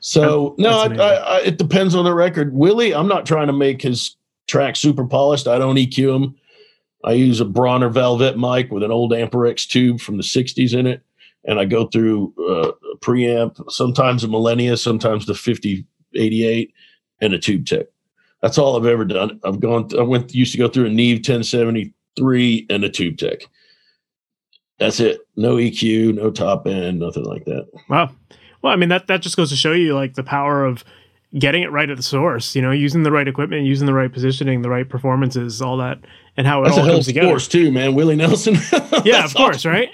So, 0.00 0.54
no, 0.58 0.80
I, 0.80 0.94
I, 0.94 1.14
I, 1.14 1.40
it 1.40 1.58
depends 1.58 1.94
on 1.94 2.04
the 2.04 2.14
record. 2.14 2.52
Willie, 2.52 2.94
I'm 2.94 3.08
not 3.08 3.24
trying 3.24 3.46
to 3.46 3.52
make 3.52 3.80
his 3.80 4.16
track 4.46 4.76
super 4.76 5.06
polished. 5.06 5.46
I 5.46 5.58
don't 5.58 5.76
EQ 5.76 6.14
him. 6.14 6.34
I 7.04 7.12
use 7.12 7.40
a 7.40 7.44
Brauner 7.44 7.92
Valvet 7.92 8.36
mic 8.36 8.70
with 8.70 8.82
an 8.82 8.90
old 8.90 9.12
Amperex 9.12 9.66
tube 9.66 10.00
from 10.00 10.18
the 10.18 10.22
60s 10.22 10.74
in 10.74 10.86
it 10.86 11.02
and 11.44 11.58
I 11.58 11.64
go 11.64 11.86
through 11.86 12.32
uh, 12.38 12.72
a 12.92 12.98
preamp, 12.98 13.70
sometimes 13.70 14.24
a 14.24 14.28
Millennia, 14.28 14.76
sometimes 14.76 15.26
the 15.26 15.34
5088, 15.34 16.72
and 17.20 17.34
a 17.34 17.38
Tube-Tech. 17.38 17.86
That's 18.42 18.58
all 18.58 18.76
I've 18.76 18.86
ever 18.86 19.04
done. 19.04 19.40
I've 19.44 19.60
gone, 19.60 19.88
I 19.98 20.02
went, 20.02 20.34
used 20.34 20.52
to 20.52 20.58
go 20.58 20.68
through 20.68 20.86
a 20.86 20.90
Neve 20.90 21.18
1073 21.18 22.66
and 22.68 22.84
a 22.84 22.88
Tube-Tech. 22.88 23.48
That's 24.78 24.98
it. 24.98 25.20
No 25.36 25.56
EQ, 25.56 26.16
no 26.16 26.30
top 26.30 26.66
end, 26.66 26.98
nothing 26.98 27.24
like 27.24 27.44
that. 27.44 27.68
Wow. 27.88 28.10
Well, 28.60 28.72
I 28.72 28.76
mean, 28.76 28.88
that, 28.88 29.06
that 29.06 29.22
just 29.22 29.36
goes 29.36 29.50
to 29.50 29.56
show 29.56 29.72
you 29.72 29.94
like 29.94 30.14
the 30.14 30.24
power 30.24 30.64
of 30.64 30.84
getting 31.38 31.62
it 31.62 31.70
right 31.70 31.88
at 31.88 31.96
the 31.96 32.02
source, 32.02 32.54
you 32.54 32.62
know, 32.62 32.72
using 32.72 33.04
the 33.04 33.12
right 33.12 33.26
equipment, 33.26 33.64
using 33.64 33.86
the 33.86 33.94
right 33.94 34.12
positioning, 34.12 34.62
the 34.62 34.68
right 34.68 34.88
performances, 34.88 35.62
all 35.62 35.76
that, 35.78 35.98
and 36.36 36.46
how 36.46 36.62
it 36.62 36.64
That's 36.66 36.78
all 36.78 36.86
comes 36.86 37.06
together. 37.06 37.28
Force 37.28 37.48
too, 37.48 37.70
man. 37.72 37.94
Willie 37.94 38.16
Nelson. 38.16 38.56
yeah, 39.04 39.24
of 39.24 39.34
course, 39.34 39.64
right? 39.64 39.88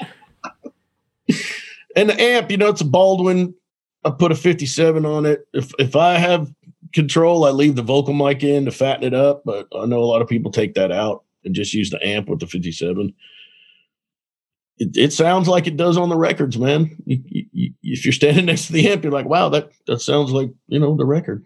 and 1.96 2.08
the 2.08 2.20
amp, 2.20 2.50
you 2.50 2.56
know, 2.56 2.68
it's 2.68 2.80
a 2.80 2.86
Baldwin. 2.86 3.54
I 4.04 4.10
put 4.10 4.32
a 4.32 4.34
57 4.34 5.04
on 5.04 5.26
it. 5.26 5.46
If 5.52 5.72
if 5.78 5.96
I 5.96 6.14
have 6.14 6.50
control, 6.92 7.44
I 7.44 7.50
leave 7.50 7.76
the 7.76 7.82
vocal 7.82 8.14
mic 8.14 8.42
in 8.42 8.64
to 8.64 8.70
fatten 8.70 9.04
it 9.04 9.14
up, 9.14 9.42
but 9.44 9.68
I 9.76 9.86
know 9.86 10.00
a 10.00 10.04
lot 10.04 10.22
of 10.22 10.28
people 10.28 10.50
take 10.50 10.74
that 10.74 10.92
out 10.92 11.24
and 11.44 11.54
just 11.54 11.74
use 11.74 11.90
the 11.90 12.04
amp 12.06 12.28
with 12.28 12.40
the 12.40 12.46
57. 12.46 13.14
It, 14.78 14.96
it 14.96 15.12
sounds 15.12 15.48
like 15.48 15.66
it 15.66 15.76
does 15.76 15.96
on 15.96 16.08
the 16.08 16.16
records, 16.16 16.58
man. 16.58 16.96
If 17.06 18.04
you're 18.04 18.12
standing 18.12 18.46
next 18.46 18.66
to 18.66 18.72
the 18.72 18.88
amp, 18.88 19.02
you're 19.02 19.12
like, 19.12 19.26
wow, 19.26 19.48
that 19.48 19.70
that 19.86 20.00
sounds 20.00 20.30
like 20.30 20.50
you 20.68 20.78
know 20.78 20.96
the 20.96 21.04
record. 21.04 21.44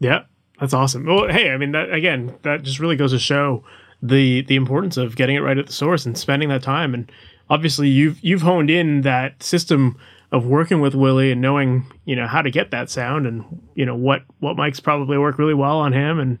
Yeah, 0.00 0.22
that's 0.60 0.74
awesome. 0.74 1.06
Well, 1.06 1.28
hey, 1.28 1.50
I 1.50 1.56
mean, 1.56 1.72
that 1.72 1.92
again, 1.92 2.34
that 2.42 2.62
just 2.62 2.80
really 2.80 2.96
goes 2.96 3.12
to 3.12 3.18
show 3.18 3.64
the 4.02 4.42
the 4.42 4.56
importance 4.56 4.96
of 4.96 5.16
getting 5.16 5.36
it 5.36 5.40
right 5.40 5.58
at 5.58 5.66
the 5.66 5.72
source 5.72 6.04
and 6.06 6.18
spending 6.18 6.48
that 6.48 6.62
time 6.62 6.92
and 6.92 7.10
obviously 7.50 7.88
you've 7.88 8.22
you've 8.22 8.42
honed 8.42 8.70
in 8.70 9.02
that 9.02 9.42
system 9.42 9.96
of 10.36 10.46
working 10.46 10.80
with 10.80 10.94
Willie 10.94 11.32
and 11.32 11.40
knowing 11.40 11.86
you 12.04 12.14
know 12.14 12.26
how 12.26 12.42
to 12.42 12.50
get 12.50 12.70
that 12.70 12.90
sound 12.90 13.26
and 13.26 13.44
you 13.74 13.86
know 13.86 13.96
what 13.96 14.22
what 14.40 14.56
mics 14.56 14.82
probably 14.82 15.18
work 15.18 15.38
really 15.38 15.54
well 15.54 15.78
on 15.78 15.92
him 15.92 16.18
and 16.18 16.38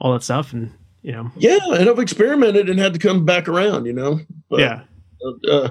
all 0.00 0.12
that 0.12 0.22
stuff 0.22 0.52
and 0.52 0.72
you 1.02 1.12
know 1.12 1.30
yeah 1.36 1.58
and 1.72 1.88
I've 1.88 1.98
experimented 1.98 2.68
and 2.68 2.78
had 2.78 2.92
to 2.92 2.98
come 2.98 3.24
back 3.24 3.48
around 3.48 3.86
you 3.86 3.92
know 3.92 4.20
but, 4.50 4.60
yeah 4.60 4.80
uh, 5.50 5.70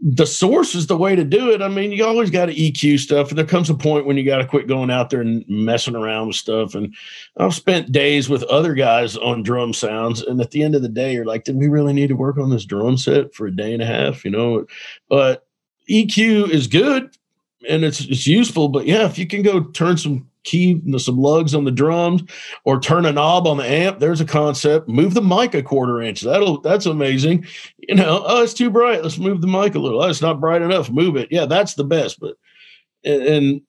the 0.00 0.26
source 0.26 0.74
is 0.76 0.86
the 0.86 0.96
way 0.96 1.16
to 1.16 1.24
do 1.24 1.50
it. 1.50 1.60
I 1.60 1.68
mean, 1.68 1.90
you 1.90 2.04
always 2.04 2.30
got 2.30 2.46
to 2.46 2.54
EQ 2.54 3.00
stuff, 3.00 3.30
and 3.30 3.38
there 3.38 3.44
comes 3.44 3.68
a 3.68 3.74
point 3.74 4.06
when 4.06 4.16
you 4.16 4.24
got 4.24 4.38
to 4.38 4.46
quit 4.46 4.68
going 4.68 4.90
out 4.90 5.10
there 5.10 5.20
and 5.20 5.44
messing 5.48 5.96
around 5.96 6.28
with 6.28 6.36
stuff. 6.36 6.74
And 6.74 6.94
I've 7.36 7.54
spent 7.54 7.90
days 7.90 8.28
with 8.28 8.44
other 8.44 8.74
guys 8.74 9.16
on 9.16 9.42
drum 9.42 9.72
sounds, 9.72 10.22
and 10.22 10.40
at 10.40 10.52
the 10.52 10.62
end 10.62 10.76
of 10.76 10.82
the 10.82 10.88
day, 10.88 11.12
you're 11.12 11.24
like, 11.24 11.44
did 11.44 11.56
we 11.56 11.66
really 11.66 11.92
need 11.92 12.08
to 12.08 12.16
work 12.16 12.38
on 12.38 12.50
this 12.50 12.64
drum 12.64 12.96
set 12.96 13.34
for 13.34 13.48
a 13.48 13.54
day 13.54 13.72
and 13.72 13.82
a 13.82 13.86
half? 13.86 14.24
You 14.24 14.30
know, 14.30 14.66
but 15.08 15.47
EQ 15.88 16.50
is 16.50 16.66
good 16.66 17.16
and 17.68 17.84
it's 17.84 18.00
it's 18.00 18.26
useful. 18.26 18.68
But 18.68 18.86
yeah, 18.86 19.06
if 19.06 19.18
you 19.18 19.26
can 19.26 19.42
go 19.42 19.64
turn 19.64 19.96
some 19.96 20.28
key 20.44 20.80
some 20.98 21.18
lugs 21.18 21.54
on 21.54 21.64
the 21.64 21.70
drums 21.70 22.22
or 22.64 22.80
turn 22.80 23.04
a 23.04 23.12
knob 23.12 23.46
on 23.46 23.58
the 23.58 23.66
amp 23.66 23.98
there's 23.98 24.20
a 24.20 24.24
concept. 24.24 24.88
Move 24.88 25.14
the 25.14 25.22
mic 25.22 25.54
a 25.54 25.62
quarter 25.62 26.00
inch. 26.00 26.22
That'll 26.22 26.60
that's 26.60 26.86
amazing. 26.86 27.46
You 27.78 27.94
know 27.94 28.22
oh 28.26 28.42
it's 28.42 28.54
too 28.54 28.70
bright. 28.70 29.02
Let's 29.02 29.18
move 29.18 29.40
the 29.40 29.46
mic 29.46 29.74
a 29.74 29.78
little. 29.78 30.02
Oh, 30.02 30.08
it's 30.08 30.22
not 30.22 30.40
bright 30.40 30.62
enough. 30.62 30.90
Move 30.90 31.16
it. 31.16 31.28
Yeah 31.30 31.46
that's 31.46 31.74
the 31.74 31.84
best 31.84 32.20
but 32.20 32.36
and, 33.04 33.22
and 33.22 33.60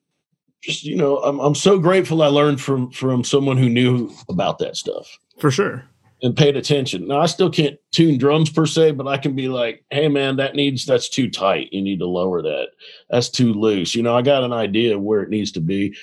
just 0.62 0.84
you 0.84 0.96
know 0.96 1.18
I'm, 1.18 1.38
I'm 1.40 1.54
so 1.54 1.78
grateful 1.78 2.22
i 2.22 2.26
learned 2.26 2.60
from 2.60 2.90
from 2.90 3.24
someone 3.24 3.56
who 3.56 3.68
knew 3.68 4.10
about 4.28 4.58
that 4.58 4.76
stuff. 4.76 5.18
For 5.38 5.50
sure 5.50 5.89
and 6.22 6.36
paid 6.36 6.56
attention. 6.56 7.08
Now 7.08 7.20
I 7.20 7.26
still 7.26 7.50
can't 7.50 7.78
tune 7.92 8.18
drums 8.18 8.50
per 8.50 8.66
se, 8.66 8.92
but 8.92 9.08
I 9.08 9.16
can 9.16 9.34
be 9.34 9.48
like, 9.48 9.84
"Hey 9.90 10.08
man, 10.08 10.36
that 10.36 10.54
needs 10.54 10.86
that's 10.86 11.08
too 11.08 11.30
tight. 11.30 11.72
You 11.72 11.82
need 11.82 11.98
to 12.00 12.06
lower 12.06 12.42
that. 12.42 12.68
That's 13.08 13.28
too 13.28 13.52
loose." 13.52 13.94
You 13.94 14.02
know, 14.02 14.16
I 14.16 14.22
got 14.22 14.44
an 14.44 14.52
idea 14.52 14.98
where 14.98 15.22
it 15.22 15.30
needs 15.30 15.52
to 15.52 15.60
be, 15.60 15.94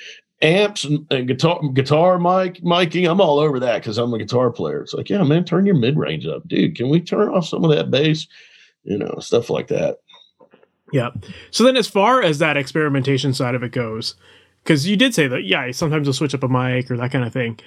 amps 0.42 0.84
and, 0.84 1.06
and 1.10 1.28
guitar 1.28 1.60
guitar 1.74 2.20
mic 2.20 2.62
miking 2.62 3.10
i'm 3.10 3.20
all 3.20 3.40
over 3.40 3.60
that 3.60 3.82
because 3.82 3.98
i'm 3.98 4.14
a 4.14 4.20
guitar 4.20 4.52
player 4.52 4.82
it's 4.82 4.94
like 4.94 5.10
yeah 5.10 5.24
man 5.24 5.44
turn 5.44 5.66
your 5.66 5.76
mid-range 5.76 6.28
up 6.28 6.48
dude 6.48 6.76
can 6.76 6.90
we 6.90 7.02
turn 7.02 7.30
off 7.30 7.48
some 7.48 7.64
of 7.64 7.72
that 7.72 7.90
bass 7.90 8.28
you 8.84 8.98
know 8.98 9.16
stuff 9.20 9.50
like 9.50 9.68
that 9.68 9.98
yeah 10.94 11.10
so 11.50 11.64
then 11.64 11.76
as 11.76 11.88
far 11.88 12.22
as 12.22 12.38
that 12.38 12.56
experimentation 12.56 13.34
side 13.34 13.56
of 13.56 13.64
it 13.64 13.72
goes 13.72 14.14
because 14.64 14.88
you 14.88 14.96
did 14.96 15.14
say 15.16 15.28
that 15.28 15.44
yeah 15.44 15.72
sometimes 15.72 16.06
you'll 16.06 16.14
switch 16.14 16.36
up 16.36 16.44
a 16.44 16.48
mic 16.48 16.92
or 16.92 16.98
that 16.98 17.12
kind 17.12 17.26
of 17.26 17.34
thing 17.34 17.60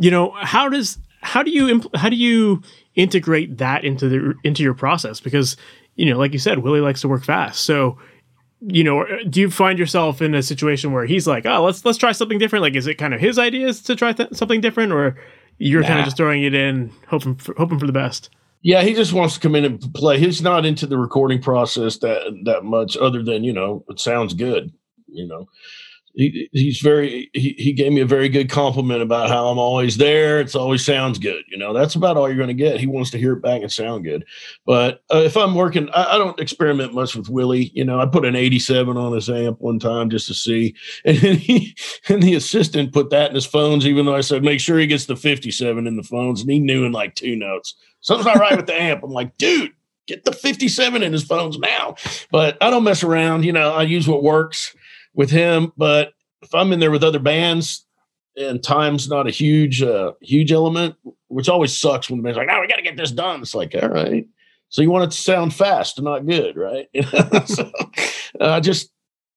you 0.00 0.10
know 0.10 0.32
how 0.40 0.68
does 0.68 0.98
how 1.22 1.42
do 1.42 1.50
you 1.50 1.66
impl- 1.66 1.94
how 1.96 2.08
do 2.08 2.16
you 2.16 2.62
integrate 2.94 3.58
that 3.58 3.84
into 3.84 4.08
the 4.08 4.34
into 4.44 4.62
your 4.62 4.74
process 4.74 5.20
because 5.20 5.56
you 5.96 6.10
know 6.10 6.18
like 6.18 6.32
you 6.32 6.38
said 6.38 6.58
willie 6.58 6.80
likes 6.80 7.00
to 7.00 7.08
work 7.08 7.24
fast 7.24 7.64
so 7.64 7.98
you 8.60 8.82
know, 8.82 9.02
uh, 9.02 9.18
do 9.28 9.40
you 9.40 9.50
find 9.50 9.78
yourself 9.78 10.22
in 10.22 10.34
a 10.34 10.42
situation 10.42 10.92
where 10.92 11.06
he's 11.06 11.26
like, 11.26 11.46
"Oh, 11.46 11.64
let's 11.64 11.84
let's 11.84 11.98
try 11.98 12.12
something 12.12 12.38
different"? 12.38 12.62
Like, 12.62 12.74
is 12.74 12.86
it 12.86 12.94
kind 12.94 13.14
of 13.14 13.20
his 13.20 13.38
ideas 13.38 13.82
to 13.82 13.96
try 13.96 14.12
th- 14.12 14.32
something 14.32 14.60
different, 14.60 14.92
or 14.92 15.16
you're 15.58 15.82
nah. 15.82 15.88
kind 15.88 15.98
of 16.00 16.04
just 16.04 16.16
throwing 16.16 16.42
it 16.42 16.54
in, 16.54 16.90
hoping 17.08 17.36
for, 17.36 17.54
hoping 17.56 17.78
for 17.78 17.86
the 17.86 17.92
best? 17.92 18.30
Yeah, 18.62 18.82
he 18.82 18.94
just 18.94 19.12
wants 19.12 19.34
to 19.34 19.40
come 19.40 19.54
in 19.54 19.64
and 19.64 19.94
play. 19.94 20.18
He's 20.18 20.42
not 20.42 20.64
into 20.64 20.86
the 20.86 20.98
recording 20.98 21.40
process 21.40 21.98
that 21.98 22.40
that 22.44 22.64
much, 22.64 22.96
other 22.96 23.22
than 23.22 23.44
you 23.44 23.52
know, 23.52 23.84
it 23.88 24.00
sounds 24.00 24.32
good. 24.32 24.72
You 25.06 25.26
know, 25.26 25.48
he, 26.16 26.48
he's 26.52 26.80
very 26.80 27.30
he, 27.34 27.54
he 27.58 27.72
gave 27.74 27.92
me 27.92 28.00
a 28.00 28.06
very 28.06 28.30
good 28.30 28.48
compliment 28.48 29.02
about 29.02 29.28
how 29.28 29.48
I'm 29.48 29.58
always 29.58 29.98
there. 29.98 30.40
It's 30.40 30.54
always 30.54 30.84
sounds 30.84 31.18
good. 31.18 31.44
You 31.48 31.58
know, 31.58 31.74
that's 31.74 31.94
about 31.94 32.16
all 32.16 32.26
you're 32.26 32.38
going 32.38 32.48
to 32.48 32.54
get. 32.54 32.80
He 32.80 32.86
wants 32.86 33.10
to 33.10 33.18
hear 33.18 33.34
it 33.34 33.42
back 33.42 33.60
and 33.60 33.70
sound 33.70 34.04
good. 34.04 34.24
But 34.64 35.02
uh, 35.12 35.18
if 35.18 35.36
I'm 35.36 35.54
working, 35.54 35.90
I, 35.90 36.14
I, 36.14 36.18
don't 36.18 36.40
experiment 36.40 36.94
much 36.94 37.14
with 37.14 37.28
Willie. 37.28 37.70
You 37.74 37.84
know, 37.84 38.00
I 38.00 38.06
put 38.06 38.24
an 38.24 38.34
87 38.34 38.96
on 38.96 39.12
his 39.12 39.28
amp 39.28 39.60
one 39.60 39.78
time 39.78 40.08
just 40.08 40.26
to 40.28 40.34
see, 40.34 40.74
and 41.04 41.18
he 41.18 41.76
and 42.08 42.22
the 42.22 42.34
assistant 42.34 42.94
put 42.94 43.10
that 43.10 43.28
in 43.28 43.34
his 43.34 43.46
phones. 43.46 43.86
Even 43.86 44.06
though 44.06 44.16
I 44.16 44.22
said 44.22 44.42
make 44.42 44.60
sure 44.60 44.78
he 44.78 44.86
gets 44.86 45.04
the 45.04 45.16
57 45.16 45.86
in 45.86 45.96
the 45.96 46.02
phones, 46.02 46.40
and 46.40 46.50
he 46.50 46.58
knew 46.58 46.84
in 46.84 46.92
like 46.92 47.14
two 47.14 47.36
notes 47.36 47.74
something's 48.00 48.26
not 48.26 48.38
right 48.38 48.56
with 48.56 48.66
the 48.66 48.80
amp. 48.80 49.02
I'm 49.04 49.10
like, 49.10 49.36
dude. 49.36 49.72
Get 50.06 50.24
the 50.24 50.30
57 50.30 51.02
in 51.02 51.12
his 51.12 51.24
phones 51.24 51.58
now. 51.58 51.96
But 52.30 52.56
I 52.60 52.70
don't 52.70 52.84
mess 52.84 53.02
around. 53.02 53.44
You 53.44 53.50
know, 53.50 53.72
I 53.72 53.82
use 53.82 54.06
what 54.06 54.22
works 54.22 54.72
with 55.16 55.30
him. 55.30 55.72
But 55.76 56.12
if 56.42 56.54
I'm 56.54 56.72
in 56.72 56.78
there 56.78 56.92
with 56.92 57.02
other 57.02 57.18
bands 57.18 57.84
and 58.36 58.62
time's 58.62 59.08
not 59.08 59.26
a 59.26 59.30
huge, 59.30 59.82
uh, 59.82 60.12
huge 60.20 60.52
element, 60.52 60.94
which 61.26 61.48
always 61.48 61.76
sucks 61.76 62.08
when 62.08 62.18
the 62.18 62.22
band's 62.22 62.38
like, 62.38 62.48
"Oh, 62.50 62.60
we 62.60 62.68
got 62.68 62.76
to 62.76 62.82
get 62.82 62.96
this 62.96 63.10
done." 63.10 63.40
It's 63.40 63.54
like, 63.54 63.74
all 63.74 63.88
right. 63.88 64.26
So 64.68 64.82
you 64.82 64.90
want 64.90 65.04
it 65.04 65.10
to 65.12 65.20
sound 65.20 65.54
fast 65.54 65.98
and 65.98 66.04
not 66.04 66.26
good, 66.26 66.56
right? 66.56 66.88
so, 67.46 67.70
uh, 68.38 68.60
just 68.60 68.90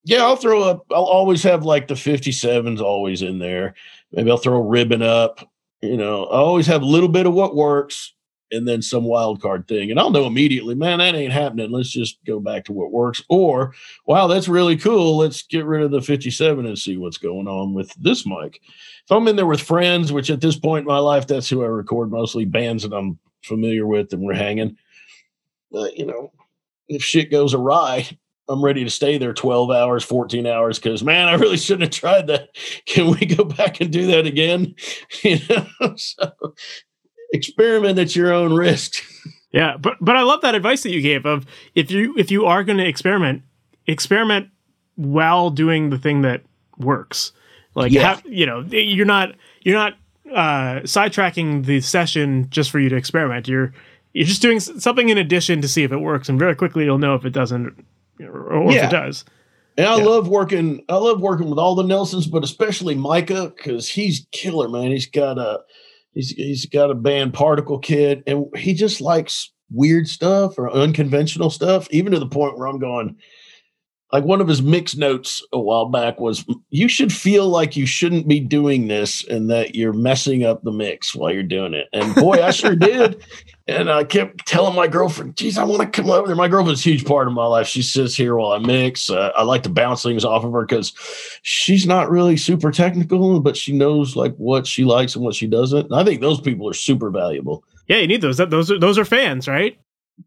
yeah, 0.04 0.24
I'll 0.24 0.36
throw 0.36 0.62
up. 0.62 0.86
I'll 0.92 1.04
always 1.04 1.44
have 1.44 1.66
like 1.66 1.88
the 1.88 1.94
57s 1.94 2.82
always 2.82 3.22
in 3.22 3.40
there. 3.40 3.76
Maybe 4.12 4.30
I'll 4.30 4.38
throw 4.38 4.58
a 4.58 4.62
ribbon 4.62 5.02
up. 5.02 5.48
You 5.82 5.98
know, 5.98 6.26
I 6.26 6.38
always 6.38 6.68
have 6.68 6.82
a 6.82 6.86
little 6.86 7.10
bit 7.10 7.26
of 7.26 7.34
what 7.34 7.56
works 7.56 8.14
and 8.52 8.68
then 8.68 8.82
some 8.82 9.04
wild 9.04 9.42
card 9.42 9.68
thing. 9.68 9.92
And 9.92 10.00
I'll 10.00 10.10
know 10.10 10.26
immediately, 10.26 10.76
man, 10.76 11.00
that 11.00 11.16
ain't 11.16 11.34
happening. 11.34 11.72
Let's 11.72 11.90
just 11.90 12.18
go 12.26 12.40
back 12.40 12.66
to 12.66 12.74
what 12.74 12.92
works. 12.92 13.22
Or, 13.30 13.74
wow, 14.06 14.28
that's 14.28 14.48
really 14.48 14.78
cool. 14.78 15.18
Let's 15.18 15.44
get 15.44 15.66
rid 15.66 15.84
of 15.84 15.92
the 15.92 16.02
57 16.02 16.66
and 16.66 16.78
see 16.78 16.98
what's 16.98 17.18
going 17.18 17.48
on 17.48 17.74
with 17.74 17.94
this 17.96 18.26
mic. 18.26 18.62
If 19.06 19.12
I'm 19.12 19.28
in 19.28 19.36
there 19.36 19.46
with 19.46 19.62
friends, 19.62 20.12
which 20.12 20.30
at 20.30 20.42
this 20.42 20.58
point 20.58 20.84
in 20.84 20.88
my 20.88 21.00
life, 21.00 21.28
that's 21.28 21.50
who 21.50 21.64
I 21.64 21.68
record 21.68 22.12
mostly 22.12 22.46
bands 22.46 22.84
that 22.84 22.94
I'm 22.94 23.20
familiar 23.44 23.86
with 23.86 24.14
and 24.14 24.22
we're 24.22 24.34
hanging. 24.34 24.78
Uh, 25.74 25.88
you 25.96 26.06
know, 26.06 26.32
if 26.88 27.04
shit 27.04 27.32
goes 27.32 27.54
awry, 27.54 28.08
I'm 28.50 28.64
ready 28.64 28.84
to 28.84 28.90
stay 28.90 29.20
there 29.20 29.34
12 29.34 29.70
hours, 29.70 30.04
14 30.04 30.48
hours 30.48 30.80
because 30.80 31.04
man, 31.04 31.28
I 31.28 31.36
really 31.36 31.58
shouldn't 31.58 31.94
have 31.94 32.02
tried 32.02 32.28
that. 32.28 32.50
Can 32.86 33.12
we 33.12 33.26
go 33.26 33.44
back 33.44 33.80
and 33.80 33.92
do 33.92 34.08
that 34.08 34.26
again? 34.26 34.76
You 35.24 35.40
know, 35.50 35.96
so 35.96 36.32
experiment 37.32 38.00
at 38.00 38.16
your 38.16 38.34
own 38.34 38.54
risk. 38.54 39.04
Yeah, 39.52 39.78
but 39.78 39.98
but 40.00 40.16
I 40.16 40.22
love 40.22 40.42
that 40.42 40.54
advice 40.54 40.84
that 40.84 40.92
you 40.92 41.02
gave 41.02 41.26
of 41.26 41.46
if 41.74 41.90
you 41.90 42.14
if 42.20 42.30
you 42.30 42.46
are 42.46 42.64
going 42.64 42.78
to 42.78 42.88
experiment, 42.88 43.42
experiment 43.88 44.50
while 44.96 45.50
doing 45.50 45.90
the 45.90 45.98
thing 45.98 46.22
that 46.22 46.44
works. 46.78 47.32
Like 47.74 47.92
yeah. 47.92 48.10
have, 48.10 48.24
you 48.26 48.46
know, 48.46 48.62
you're 48.62 49.08
not 49.08 49.34
you're 49.62 49.76
not 49.76 49.94
uh, 50.32 50.82
sidetracking 50.82 51.66
the 51.66 51.82
session 51.82 52.48
just 52.50 52.70
for 52.70 52.80
you 52.80 52.90
to 52.90 52.96
experiment. 52.96 53.48
You're 53.48 53.74
you're 54.14 54.28
just 54.28 54.42
doing 54.42 54.60
something 54.60 55.10
in 55.10 55.18
addition 55.18 55.62
to 55.62 55.68
see 55.68 55.84
if 55.84 55.92
it 55.92 55.98
works, 55.98 56.30
and 56.30 56.38
very 56.38 56.56
quickly 56.56 56.86
you'll 56.86 56.98
know 57.00 57.16
if 57.16 57.26
it 57.26 57.32
doesn't 57.32 57.86
or 58.22 58.72
yeah. 58.72 58.78
if 58.78 58.84
it 58.86 58.92
does. 58.92 59.26
And 59.78 59.88
I 59.88 59.98
yeah. 59.98 60.04
love 60.04 60.28
working. 60.28 60.84
I 60.90 60.96
love 60.96 61.22
working 61.22 61.50
with 61.50 61.58
all 61.58 61.74
the 61.74 61.84
Nelsons, 61.84 62.28
but 62.28 62.44
especially 62.44 62.96
Micah 62.96 63.54
because 63.56 63.88
he's 63.88 64.28
killer, 64.32 64.68
man. 64.68 64.92
He's 64.92 65.08
got 65.08 65.38
a 65.38 65.62
He's 66.14 66.30
he's 66.32 66.66
got 66.66 66.92
a 66.92 66.96
band 66.96 67.34
Particle 67.34 67.80
Kid, 67.80 68.24
and 68.26 68.46
he 68.56 68.74
just 68.74 69.02
likes 69.02 69.52
weird 69.72 70.08
stuff 70.08 70.58
or 70.58 70.72
unconventional 70.72 71.50
stuff, 71.50 71.88
even 71.92 72.12
to 72.12 72.20
the 72.20 72.28
point 72.28 72.58
where 72.58 72.68
I'm 72.68 72.80
going, 72.80 73.16
like 74.12 74.24
one 74.24 74.42
of 74.42 74.48
his 74.48 74.62
mix 74.62 74.96
notes 74.96 75.46
a 75.54 75.60
while 75.60 75.86
back 75.86 76.20
was 76.20 76.44
you 76.70 76.88
should 76.88 77.14
feel 77.14 77.48
like 77.48 77.76
you 77.76 77.86
shouldn't 77.86 78.28
be 78.28 78.40
doing 78.40 78.88
this 78.88 79.26
and 79.28 79.50
that 79.52 79.76
you're 79.76 79.94
messing 79.94 80.44
up 80.44 80.64
the 80.64 80.72
mix 80.72 81.14
while 81.14 81.32
you're 81.32 81.44
doing 81.44 81.76
it. 81.76 81.88
And 81.94 82.16
boy, 82.16 82.44
I 82.44 82.50
sure 82.52 82.76
did. 82.76 83.24
And 83.68 83.92
I 83.92 84.04
kept 84.04 84.48
telling 84.48 84.76
my 84.76 84.88
girlfriend, 84.88 85.38
geez, 85.38 85.60
I 85.60 85.64
want 85.64 85.82
to 85.82 85.88
come 85.88 86.10
over 86.10 86.26
there. 86.26 86.36
My 86.36 86.48
girlfriend's 86.48 86.84
a 86.84 86.90
huge 86.90 87.06
part 87.06 87.28
of 87.28 87.34
my 87.34 87.46
life. 87.46 87.68
She 87.68 87.84
sits 87.84 88.16
here 88.16 88.36
while 88.36 88.52
I 88.52 88.58
mix. 88.58 89.12
Uh, 89.12 89.32
I 89.36 89.44
like 89.44 89.62
to 89.64 89.70
bounce 89.70 90.02
things 90.02 90.26
off 90.26 90.44
of 90.44 90.54
her 90.54 90.66
because 90.66 90.92
she's 91.44 91.86
not 91.86 92.10
really 92.10 92.36
super 92.36 92.72
technical, 92.72 93.40
but 93.42 93.56
she 93.56 93.78
knows 93.78 94.16
like 94.16 94.36
what 94.38 94.66
she 94.66 94.86
likes 94.86 95.16
and 95.16 95.24
what 95.24 95.36
she 95.36 95.46
doesn't. 95.46 95.86
And 95.86 95.96
I 95.96 96.04
think 96.04 96.20
those 96.20 96.42
people 96.42 96.68
are 96.68 96.74
super 96.74 97.12
valuable. 97.12 97.64
Yeah, 97.88 97.98
you 97.98 98.08
need 98.08 98.22
those. 98.22 98.38
Those 98.38 98.72
are 98.72 98.80
those 98.80 98.98
are 98.98 99.06
fans, 99.06 99.48
right? 99.48 99.78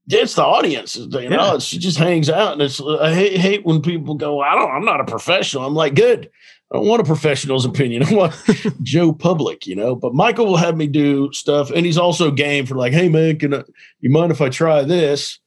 It's 0.09 0.35
the 0.35 0.45
audience. 0.45 0.97
You 0.97 1.09
know, 1.09 1.53
yeah. 1.53 1.59
she 1.59 1.79
just 1.79 1.99
hangs 1.99 2.29
out, 2.29 2.55
and 2.55 2.63
it's. 2.63 2.81
I 2.81 3.15
hate, 3.15 3.37
hate 3.37 3.65
when 3.65 3.83
people 3.83 4.15
go. 4.15 4.41
I 4.41 4.55
don't. 4.55 4.71
I'm 4.71 4.85
not 4.85 5.01
a 5.01 5.05
professional. 5.05 5.65
I'm 5.65 5.75
like, 5.75 5.95
good. 5.95 6.31
I 6.73 6.77
don't 6.77 6.87
want 6.87 7.03
a 7.03 7.05
professional's 7.05 7.67
opinion. 7.67 8.03
I 8.03 8.15
want 8.15 8.35
Joe 8.83 9.13
Public, 9.13 9.67
you 9.67 9.77
know. 9.77 9.95
But 9.95 10.15
Micah 10.15 10.43
will 10.43 10.57
have 10.57 10.77
me 10.77 10.87
do 10.87 11.31
stuff, 11.33 11.71
and 11.71 11.85
he's 11.85 11.99
also 11.99 12.31
game 12.31 12.65
for 12.65 12.77
like, 12.77 12.95
hey 12.95 13.09
man, 13.09 13.39
can 13.39 13.55
I, 13.55 13.63
you 14.01 14.11
mind 14.11 14.33
if 14.33 14.41
I 14.41 14.49
try 14.49 14.83
this? 14.83 15.39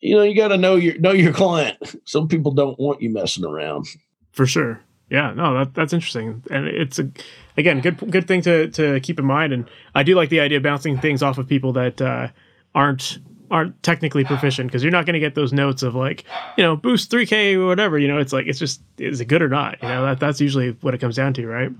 You 0.00 0.16
know, 0.16 0.22
you 0.22 0.36
got 0.36 0.48
to 0.48 0.56
know 0.56 0.76
your 0.76 0.98
know 0.98 1.12
your 1.12 1.32
client. 1.32 1.76
Some 2.04 2.28
people 2.28 2.52
don't 2.52 2.78
want 2.78 3.02
you 3.02 3.10
messing 3.10 3.44
around. 3.44 3.86
For 4.32 4.46
sure. 4.46 4.80
Yeah. 5.10 5.32
No, 5.32 5.58
that 5.58 5.74
that's 5.74 5.92
interesting, 5.92 6.42
and 6.50 6.68
it's 6.68 7.00
a 7.00 7.10
again 7.56 7.80
good 7.80 7.98
good 8.10 8.28
thing 8.28 8.42
to 8.42 8.68
to 8.70 9.00
keep 9.00 9.18
in 9.18 9.24
mind. 9.24 9.52
And 9.52 9.68
I 9.96 10.04
do 10.04 10.14
like 10.14 10.28
the 10.28 10.40
idea 10.40 10.58
of 10.58 10.62
bouncing 10.62 10.98
things 10.98 11.22
off 11.22 11.38
of 11.38 11.48
people 11.48 11.72
that 11.72 12.00
uh, 12.00 12.28
aren't 12.72 13.18
aren't 13.50 13.80
technically 13.82 14.24
proficient 14.24 14.68
because 14.68 14.82
you're 14.82 14.92
not 14.92 15.06
going 15.06 15.14
to 15.14 15.20
get 15.20 15.34
those 15.34 15.52
notes 15.52 15.82
of 15.82 15.94
like 15.94 16.24
you 16.56 16.64
know 16.64 16.76
boost 16.76 17.10
3k 17.10 17.54
or 17.54 17.66
whatever 17.66 17.98
you 17.98 18.08
know 18.08 18.18
it's 18.18 18.32
like 18.32 18.46
it's 18.46 18.58
just 18.58 18.80
is 18.98 19.20
it 19.20 19.26
good 19.26 19.42
or 19.42 19.48
not? 19.48 19.82
You 19.82 19.88
know 19.88 20.04
that 20.04 20.20
that's 20.20 20.40
usually 20.40 20.70
what 20.80 20.94
it 20.94 20.98
comes 20.98 21.16
down 21.16 21.34
to 21.34 21.46
right? 21.46 21.70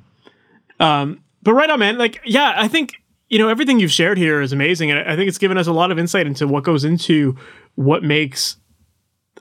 Um 0.81 1.23
but 1.47 1.55
right 1.55 1.71
on 1.71 1.79
man 1.79 1.97
like 1.97 2.21
yeah 2.25 2.55
i 2.57 2.69
think 2.69 2.95
you 3.29 3.39
know 3.39 3.49
everything 3.49 3.79
you've 3.79 3.93
shared 3.93 4.19
here 4.19 4.43
is 4.43 4.53
amazing 4.53 4.91
and 4.91 5.09
i 5.09 5.17
think 5.17 5.29
it's 5.29 5.39
given 5.39 5.57
us 5.57 5.67
a 5.67 5.73
lot 5.73 5.91
of 5.91 5.99
insight 5.99 6.27
into 6.27 6.47
what 6.47 6.65
goes 6.65 6.85
into 6.85 7.37
what 7.77 8.03
makes 8.03 8.57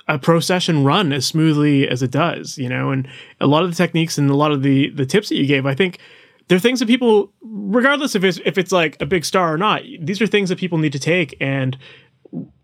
a 0.07 0.19
pro 0.19 0.39
session 0.39 0.83
run 0.83 1.11
as 1.11 1.25
smoothly 1.25 1.89
as 1.89 2.03
it 2.03 2.11
does 2.11 2.57
you 2.57 2.69
know 2.69 2.91
and 2.91 3.07
a 3.41 3.47
lot 3.47 3.63
of 3.63 3.69
the 3.71 3.75
techniques 3.75 4.17
and 4.17 4.29
a 4.29 4.35
lot 4.35 4.51
of 4.51 4.61
the 4.61 4.89
the 4.91 5.05
tips 5.05 5.29
that 5.29 5.35
you 5.35 5.47
gave 5.47 5.65
i 5.65 5.73
think 5.73 5.99
they're 6.47 6.59
things 6.59 6.79
that 6.79 6.85
people 6.85 7.33
regardless 7.41 8.13
if 8.13 8.23
it's 8.23 8.39
if 8.45 8.57
it's 8.57 8.71
like 8.71 9.01
a 9.01 9.05
big 9.05 9.25
star 9.25 9.51
or 9.51 9.57
not 9.57 9.81
these 9.99 10.21
are 10.21 10.27
things 10.27 10.49
that 10.49 10.59
people 10.59 10.77
need 10.77 10.91
to 10.91 10.99
take 10.99 11.35
and 11.41 11.75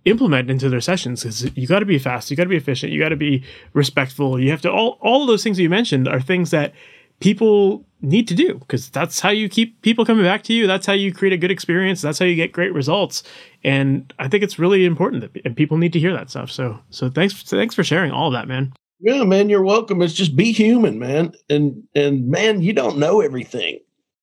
implement 0.05 0.49
into 0.49 0.69
their 0.69 0.81
sessions 0.81 1.21
because 1.21 1.55
you 1.55 1.67
got 1.67 1.79
to 1.79 1.85
be 1.85 1.99
fast 1.99 2.31
you 2.31 2.37
got 2.37 2.43
to 2.43 2.49
be 2.49 2.57
efficient 2.57 2.91
you 2.91 2.99
got 2.99 3.09
to 3.09 3.15
be 3.15 3.43
respectful. 3.73 4.39
You 4.39 4.49
have 4.49 4.61
to 4.61 4.71
all 4.71 4.97
all 5.01 5.25
those 5.25 5.43
things 5.43 5.57
that 5.57 5.63
you 5.63 5.69
mentioned 5.69 6.07
are 6.07 6.19
things 6.19 6.51
that 6.51 6.73
people 7.19 7.85
need 8.01 8.27
to 8.27 8.33
do 8.33 8.55
because 8.55 8.89
that's 8.89 9.19
how 9.19 9.29
you 9.29 9.47
keep 9.47 9.79
people 9.83 10.03
coming 10.03 10.25
back 10.25 10.41
to 10.41 10.53
you 10.53 10.65
that's 10.65 10.87
how 10.87 10.93
you 10.93 11.13
create 11.13 11.33
a 11.33 11.37
good 11.37 11.51
experience 11.51 12.01
that's 12.01 12.17
how 12.17 12.25
you 12.25 12.35
get 12.35 12.51
great 12.51 12.73
results. 12.73 13.21
And 13.63 14.11
i 14.17 14.27
think 14.27 14.43
it's 14.43 14.57
really 14.57 14.85
important 14.85 15.21
that 15.21 15.45
and 15.45 15.55
people 15.55 15.77
need 15.77 15.93
to 15.93 15.99
hear 15.99 16.13
that 16.13 16.29
stuff. 16.31 16.49
So 16.49 16.79
so 16.89 17.09
thanks 17.09 17.43
thanks 17.43 17.75
for 17.75 17.83
sharing 17.83 18.11
all 18.11 18.27
of 18.27 18.33
that 18.33 18.47
man. 18.47 18.73
Yeah 18.99 19.23
man 19.23 19.49
you're 19.49 19.63
welcome. 19.63 20.01
It's 20.01 20.13
just 20.13 20.35
be 20.35 20.51
human 20.51 20.97
man. 20.97 21.33
And 21.47 21.83
and 21.93 22.27
man 22.27 22.61
you 22.61 22.73
don't 22.73 22.97
know 22.97 23.21
everything. 23.21 23.79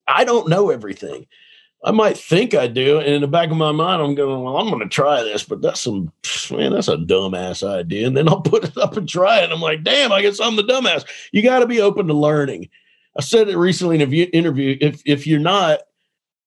I 0.09 0.25
don't 0.25 0.49
know 0.49 0.71
everything 0.71 1.27
I 1.85 1.93
might 1.93 2.19
think 2.19 2.55
I 2.55 2.67
do, 2.67 2.99
and 2.99 3.09
in 3.09 3.21
the 3.21 3.29
back 3.29 3.51
of 3.51 3.57
my 3.57 3.71
mind, 3.71 4.03
I'm 4.03 4.15
going, 4.15 4.43
"Well, 4.43 4.57
I'm 4.57 4.69
going 4.69 4.81
to 4.81 4.89
try 4.89 5.23
this," 5.23 5.45
but 5.45 5.63
that's 5.63 5.81
some 5.81 6.13
man, 6.51 6.73
that's 6.73 6.89
a 6.89 6.97
dumbass 6.97 7.67
idea. 7.67 8.07
And 8.07 8.17
then 8.17 8.29
I'll 8.29 8.41
put 8.43 8.65
it 8.65 8.77
up 8.77 8.97
and 8.97 9.09
try 9.09 9.41
it. 9.41 9.53
I'm 9.53 9.61
like, 9.61 9.85
"Damn, 9.85 10.13
I 10.13 10.23
guess 10.23 10.41
I'm 10.41 10.57
the 10.57 10.65
dumbass." 10.65 11.05
You 11.33 11.43
got 11.43 11.61
to 11.61 11.67
be 11.67 11.81
open 11.81 12.09
to 12.09 12.15
learning. 12.15 12.69
I 13.17 13.23
said 13.23 13.49
it 13.49 13.57
recently 13.57 13.97
in 13.97 14.03
an 14.03 14.13
interview. 14.13 14.77
If 14.81 15.03
if 15.05 15.27
you're 15.27 15.39
not, 15.39 15.81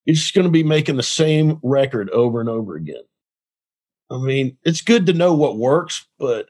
you're 0.06 0.16
just 0.16 0.34
going 0.34 0.46
to 0.46 0.52
be 0.52 0.64
making 0.64 0.98
the 0.98 1.04
same 1.04 1.60
record 1.64 2.10
over 2.10 2.42
and 2.42 2.50
over 2.50 2.76
again. 2.76 3.04
I 4.10 4.18
mean, 4.18 4.58
it's 4.64 4.82
good 4.82 5.06
to 5.06 5.14
know 5.14 5.34
what 5.34 5.58
works, 5.58 6.06
but 6.20 6.50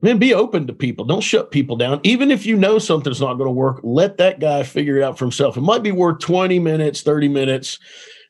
Man, 0.00 0.18
be 0.18 0.32
open 0.32 0.66
to 0.68 0.72
people. 0.72 1.04
Don't 1.04 1.22
shut 1.22 1.50
people 1.50 1.76
down. 1.76 2.00
Even 2.04 2.30
if 2.30 2.46
you 2.46 2.56
know 2.56 2.78
something's 2.78 3.20
not 3.20 3.34
going 3.34 3.48
to 3.48 3.52
work, 3.52 3.80
let 3.82 4.18
that 4.18 4.38
guy 4.38 4.62
figure 4.62 4.96
it 4.96 5.02
out 5.02 5.18
for 5.18 5.24
himself. 5.24 5.56
It 5.56 5.62
might 5.62 5.82
be 5.82 5.90
worth 5.90 6.20
20 6.20 6.60
minutes, 6.60 7.02
30 7.02 7.28
minutes, 7.28 7.80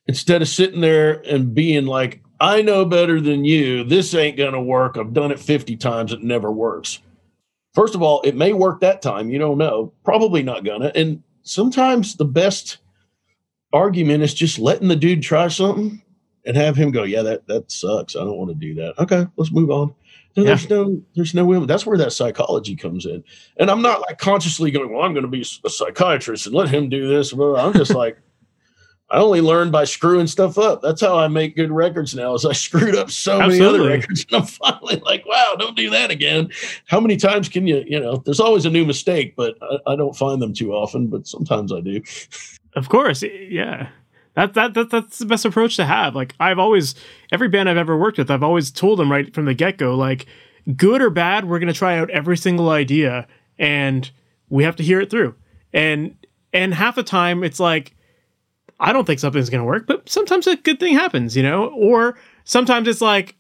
instead 0.06 0.40
of 0.40 0.48
sitting 0.48 0.80
there 0.80 1.20
and 1.26 1.54
being 1.54 1.84
like, 1.84 2.22
I 2.40 2.62
know 2.62 2.86
better 2.86 3.20
than 3.20 3.44
you. 3.44 3.84
This 3.84 4.14
ain't 4.14 4.38
going 4.38 4.54
to 4.54 4.62
work. 4.62 4.96
I've 4.96 5.12
done 5.12 5.30
it 5.30 5.38
50 5.38 5.76
times. 5.76 6.12
It 6.12 6.22
never 6.22 6.50
works. 6.50 7.00
First 7.74 7.94
of 7.94 8.02
all, 8.02 8.22
it 8.22 8.34
may 8.34 8.54
work 8.54 8.80
that 8.80 9.02
time. 9.02 9.28
You 9.28 9.38
don't 9.38 9.58
know. 9.58 9.92
Probably 10.04 10.42
not 10.42 10.64
going 10.64 10.80
to. 10.80 10.96
And 10.96 11.22
sometimes 11.42 12.16
the 12.16 12.24
best 12.24 12.78
argument 13.74 14.22
is 14.22 14.32
just 14.32 14.58
letting 14.58 14.88
the 14.88 14.96
dude 14.96 15.22
try 15.22 15.48
something 15.48 16.02
and 16.46 16.56
have 16.56 16.76
him 16.76 16.92
go, 16.92 17.02
Yeah, 17.02 17.22
that, 17.22 17.46
that 17.48 17.70
sucks. 17.70 18.16
I 18.16 18.20
don't 18.20 18.38
want 18.38 18.48
to 18.50 18.54
do 18.54 18.74
that. 18.76 18.98
Okay, 18.98 19.26
let's 19.36 19.52
move 19.52 19.70
on 19.70 19.94
there's 20.45 20.64
yeah. 20.64 20.76
no 20.76 21.03
there's 21.14 21.34
no 21.34 21.45
women. 21.45 21.66
That's 21.66 21.86
where 21.86 21.99
that 21.99 22.12
psychology 22.12 22.76
comes 22.76 23.07
in. 23.07 23.24
And 23.59 23.70
I'm 23.70 23.82
not 23.82 24.01
like 24.01 24.18
consciously 24.18 24.70
going, 24.70 24.93
well, 24.93 25.03
I'm 25.03 25.12
going 25.12 25.24
to 25.24 25.30
be 25.30 25.45
a 25.64 25.70
psychiatrist 25.70 26.47
and 26.47 26.55
let 26.55 26.68
him 26.68 26.89
do 26.89 27.09
this. 27.09 27.32
But 27.32 27.55
I'm 27.55 27.72
just 27.72 27.95
like, 27.95 28.18
I 29.11 29.18
only 29.18 29.41
learned 29.41 29.72
by 29.72 29.84
screwing 29.84 30.26
stuff 30.26 30.59
up. 30.59 30.82
That's 30.82 31.01
how 31.01 31.16
I 31.16 31.28
make 31.28 31.57
good 31.57 31.70
records 31.70 32.14
now. 32.14 32.34
Is 32.34 32.45
I 32.45 32.53
screwed 32.53 32.95
up 32.95 33.11
so 33.11 33.41
Absolutely. 33.41 33.59
many 33.59 33.68
other 33.68 33.89
records, 33.89 34.26
and 34.30 34.43
I'm 34.43 34.47
finally 34.47 34.97
like, 35.05 35.24
wow, 35.26 35.55
don't 35.59 35.76
do 35.76 35.91
that 35.91 36.11
again. 36.11 36.51
How 36.86 37.01
many 37.01 37.16
times 37.16 37.49
can 37.49 37.66
you? 37.66 37.84
You 37.86 38.01
know, 38.01 38.16
there's 38.24 38.41
always 38.41 38.66
a 38.66 38.70
new 38.70 38.84
mistake, 38.84 39.34
but 39.36 39.57
I, 39.62 39.93
I 39.93 39.97
don't 39.97 40.16
find 40.16 40.43
them 40.43 40.53
too 40.53 40.72
often. 40.72 41.07
But 41.07 41.26
sometimes 41.26 41.72
I 41.72 41.80
do. 41.80 42.03
Of 42.74 42.91
course, 42.91 43.22
yeah. 43.22 43.89
That, 44.39 44.55
that, 44.55 44.74
that 44.74 44.91
that's 44.91 45.18
the 45.18 45.26
best 45.26 45.45
approach 45.45 45.74
to 45.76 45.84
have. 45.84 46.14
Like 46.14 46.32
I've 46.39 46.61
always 46.61 46.95
every 47.32 47.49
band 47.49 47.68
I've 47.68 47.76
ever 47.76 47.99
worked 47.99 48.18
with, 48.18 48.30
I've 48.30 48.45
always 48.45 48.70
told 48.70 49.01
them 49.01 49.11
right 49.11 49.34
from 49.34 49.47
the 49.47 49.55
get 49.55 49.78
go, 49.78 49.97
like 49.97 50.26
good 50.76 51.03
or 51.03 51.11
bad, 51.11 51.47
we're 51.47 51.59
gonna 51.59 51.72
try 51.72 51.99
out 51.99 52.09
every 52.11 52.36
single 52.36 52.70
idea, 52.70 53.26
and 53.59 54.09
we 54.49 54.62
have 54.62 54.76
to 54.76 54.84
hear 54.84 55.01
it 55.01 55.11
through. 55.11 55.34
And 55.72 56.14
and 56.53 56.72
half 56.72 56.95
the 56.95 57.03
time, 57.03 57.43
it's 57.43 57.59
like 57.59 57.97
I 58.78 58.93
don't 58.93 59.05
think 59.05 59.18
something's 59.18 59.51
gonna 59.51 59.64
work, 59.64 59.89
but 59.89 60.09
sometimes 60.09 60.47
a 60.47 60.55
good 60.55 60.78
thing 60.78 60.95
happens, 60.95 61.36
you 61.36 61.43
know. 61.43 61.70
Or 61.70 62.16
sometimes 62.45 62.86
it's 62.86 63.01
like 63.01 63.34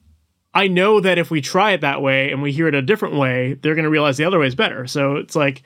I 0.52 0.66
know 0.66 0.98
that 0.98 1.16
if 1.16 1.30
we 1.30 1.40
try 1.40 1.70
it 1.70 1.80
that 1.82 2.02
way 2.02 2.32
and 2.32 2.42
we 2.42 2.50
hear 2.50 2.66
it 2.66 2.74
a 2.74 2.82
different 2.82 3.14
way, 3.14 3.54
they're 3.62 3.76
gonna 3.76 3.88
realize 3.88 4.16
the 4.16 4.24
other 4.24 4.40
way 4.40 4.48
is 4.48 4.56
better. 4.56 4.88
So 4.88 5.14
it's 5.14 5.36
like 5.36 5.62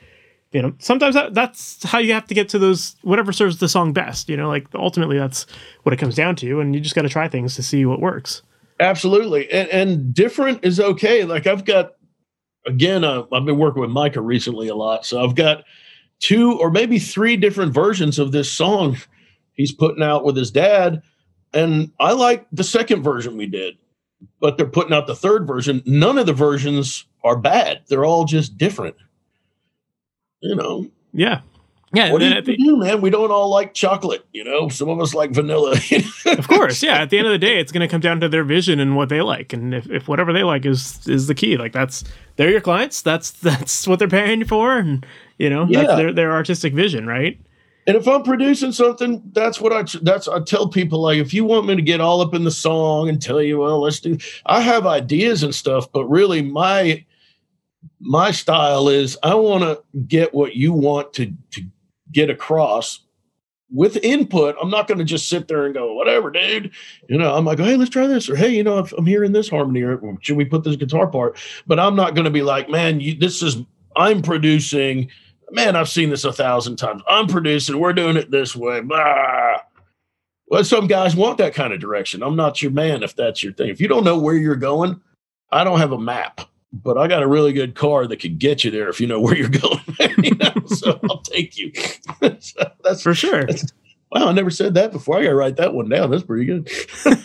you 0.53 0.61
know 0.61 0.73
sometimes 0.79 1.15
that, 1.15 1.33
that's 1.33 1.83
how 1.83 1.97
you 1.97 2.13
have 2.13 2.27
to 2.27 2.33
get 2.33 2.47
to 2.49 2.59
those 2.59 2.95
whatever 3.01 3.33
serves 3.33 3.57
the 3.57 3.67
song 3.67 3.91
best 3.91 4.29
you 4.29 4.37
know 4.37 4.47
like 4.47 4.67
ultimately 4.75 5.17
that's 5.17 5.45
what 5.81 5.91
it 5.91 5.99
comes 5.99 6.15
down 6.15 6.35
to 6.35 6.59
and 6.59 6.73
you 6.73 6.79
just 6.79 6.95
got 6.95 7.01
to 7.01 7.09
try 7.09 7.27
things 7.27 7.55
to 7.55 7.63
see 7.63 7.85
what 7.85 7.99
works. 7.99 8.41
Absolutely 8.79 9.51
and, 9.51 9.69
and 9.69 10.13
different 10.13 10.63
is 10.63 10.79
okay 10.79 11.23
like 11.23 11.47
i've 11.47 11.65
got 11.65 11.93
again 12.65 13.03
uh, 13.03 13.23
i've 13.31 13.45
been 13.45 13.57
working 13.57 13.81
with 13.81 13.91
micah 13.91 14.21
recently 14.21 14.67
a 14.67 14.75
lot 14.75 15.05
so 15.05 15.23
i've 15.23 15.35
got 15.35 15.63
two 16.19 16.57
or 16.59 16.71
maybe 16.71 16.99
three 16.99 17.37
different 17.37 17.73
versions 17.73 18.17
of 18.17 18.31
this 18.31 18.51
song 18.51 18.97
he's 19.53 19.71
putting 19.71 20.03
out 20.03 20.23
with 20.23 20.35
his 20.35 20.51
dad 20.51 21.01
and 21.53 21.91
i 21.99 22.11
like 22.11 22.47
the 22.51 22.63
second 22.63 23.03
version 23.03 23.37
we 23.37 23.45
did 23.45 23.77
but 24.39 24.57
they're 24.57 24.65
putting 24.65 24.93
out 24.93 25.05
the 25.05 25.15
third 25.15 25.45
version. 25.45 25.81
None 25.85 26.17
of 26.17 26.25
the 26.25 26.33
versions 26.33 27.05
are 27.23 27.37
bad 27.37 27.81
they're 27.87 28.05
all 28.05 28.25
just 28.25 28.57
different 28.57 28.95
you 30.43 30.55
know. 30.55 30.87
Yeah. 31.13 31.41
Yeah, 31.95 32.11
what 32.11 32.19
do 32.21 32.25
you 32.27 32.41
the, 32.41 32.57
do, 32.57 32.77
man? 32.77 33.01
We 33.01 33.11
don't 33.11 33.29
all 33.29 33.49
like 33.49 33.75
chocolate, 33.75 34.25
you 34.33 34.43
know. 34.43 34.67
Some 34.67 34.89
of 34.89 34.99
us 34.99 35.13
like 35.13 35.29
vanilla. 35.29 35.77
of 36.25 36.47
course, 36.47 36.81
yeah. 36.81 36.97
At 36.97 37.11
the 37.11 37.19
end 37.19 37.27
of 37.27 37.31
the 37.31 37.37
day, 37.37 37.59
it's 37.59 37.71
going 37.71 37.87
to 37.87 37.87
come 37.87 38.01
down 38.01 38.19
to 38.21 38.29
their 38.29 38.43
vision 38.43 38.79
and 38.79 38.95
what 38.95 39.09
they 39.09 39.21
like, 39.21 39.53
and 39.53 39.75
if, 39.75 39.87
if 39.91 40.07
whatever 40.07 40.33
they 40.33 40.41
like 40.41 40.65
is 40.65 41.07
is 41.07 41.27
the 41.27 41.35
key, 41.35 41.55
like 41.55 41.71
that's 41.71 42.03
they're 42.35 42.49
your 42.49 42.61
clients. 42.61 43.03
That's 43.03 43.29
that's 43.41 43.87
what 43.87 43.99
they're 43.99 44.07
paying 44.07 44.39
you 44.39 44.45
for, 44.45 44.75
and 44.75 45.05
you 45.37 45.51
know, 45.51 45.67
yeah. 45.69 45.83
that's 45.83 45.95
their 45.95 46.11
their 46.11 46.31
artistic 46.31 46.73
vision, 46.73 47.05
right? 47.05 47.39
And 47.85 47.95
if 47.95 48.07
I'm 48.07 48.23
producing 48.23 48.71
something, 48.71 49.21
that's 49.31 49.61
what 49.61 49.71
I 49.71 49.83
that's 50.01 50.27
I 50.27 50.39
tell 50.39 50.69
people 50.69 50.99
like 50.99 51.19
if 51.19 51.31
you 51.31 51.45
want 51.45 51.67
me 51.67 51.75
to 51.75 51.81
get 51.83 52.01
all 52.01 52.21
up 52.21 52.33
in 52.33 52.43
the 52.43 52.49
song 52.49 53.07
and 53.07 53.21
tell 53.21 53.41
you, 53.41 53.59
well, 53.59 53.81
let's 53.81 53.99
do. 53.99 54.17
I 54.47 54.61
have 54.61 54.87
ideas 54.87 55.43
and 55.43 55.53
stuff, 55.53 55.91
but 55.91 56.05
really 56.05 56.41
my 56.41 57.05
my 58.03 58.31
style 58.31 58.89
is 58.89 59.17
I 59.23 59.33
want 59.35 59.63
to 59.63 59.81
get 60.07 60.33
what 60.33 60.55
you 60.55 60.73
want 60.73 61.13
to 61.13 61.33
to 61.51 61.61
get 62.11 62.29
across 62.29 62.99
with 63.71 63.97
input. 64.03 64.55
I'm 64.61 64.69
not 64.69 64.87
going 64.87 64.99
to 64.99 65.03
just 65.03 65.29
sit 65.29 65.47
there 65.47 65.65
and 65.65 65.73
go, 65.73 65.93
whatever, 65.95 66.29
dude. 66.29 66.71
You 67.09 67.17
know, 67.17 67.33
I'm 67.33 67.45
like, 67.45 67.57
hey, 67.59 67.75
let's 67.75 67.89
try 67.89 68.05
this, 68.05 68.29
or 68.29 68.35
hey, 68.35 68.49
you 68.49 68.63
know, 68.63 68.85
I'm 68.97 69.05
hearing 69.05 69.31
this 69.31 69.49
harmony, 69.49 69.81
or 69.81 69.93
um, 69.93 70.19
should 70.21 70.37
we 70.37 70.45
put 70.45 70.63
this 70.63 70.75
guitar 70.75 71.07
part? 71.07 71.39
But 71.65 71.79
I'm 71.79 71.95
not 71.95 72.13
going 72.13 72.25
to 72.25 72.31
be 72.31 72.43
like, 72.43 72.69
man, 72.69 72.99
you, 72.99 73.15
this 73.15 73.41
is 73.41 73.57
I'm 73.95 74.21
producing. 74.21 75.09
Man, 75.51 75.75
I've 75.75 75.89
seen 75.89 76.09
this 76.09 76.25
a 76.25 76.33
thousand 76.33 76.77
times. 76.77 77.03
I'm 77.07 77.27
producing. 77.27 77.79
We're 77.79 77.93
doing 77.93 78.17
it 78.17 78.31
this 78.31 78.55
way. 78.55 78.81
Blah. 78.81 79.61
Well, 80.47 80.63
some 80.63 80.87
guys 80.87 81.15
want 81.15 81.37
that 81.37 81.53
kind 81.53 81.73
of 81.73 81.79
direction. 81.79 82.21
I'm 82.21 82.35
not 82.35 82.61
your 82.61 82.71
man 82.71 83.01
if 83.01 83.15
that's 83.15 83.41
your 83.43 83.53
thing. 83.53 83.69
If 83.69 83.79
you 83.79 83.87
don't 83.87 84.03
know 84.03 84.19
where 84.19 84.35
you're 84.35 84.55
going, 84.55 84.99
I 85.51 85.63
don't 85.63 85.79
have 85.79 85.91
a 85.91 85.99
map 85.99 86.41
but 86.73 86.97
I 86.97 87.07
got 87.07 87.21
a 87.21 87.27
really 87.27 87.53
good 87.53 87.75
car 87.75 88.07
that 88.07 88.17
could 88.17 88.39
get 88.39 88.63
you 88.63 88.71
there 88.71 88.89
if 88.89 88.99
you 88.99 89.05
know 89.05 89.19
where 89.19 89.37
you're 89.37 89.49
going. 89.49 89.79
you 90.17 90.35
know? 90.35 90.53
So 90.67 90.99
I'll 91.09 91.21
take 91.21 91.57
you. 91.57 91.71
so 92.39 92.71
that's 92.83 93.03
for 93.03 93.13
sure. 93.13 93.45
That's, 93.45 93.71
wow, 94.11 94.27
I 94.27 94.31
never 94.31 94.49
said 94.49 94.73
that 94.73 94.91
before. 94.91 95.19
I 95.19 95.23
got 95.23 95.29
to 95.29 95.35
write 95.35 95.57
that 95.57 95.73
one 95.73 95.87
down. 95.87 96.09
That's 96.09 96.23
pretty 96.23 96.45
good. 96.45 96.69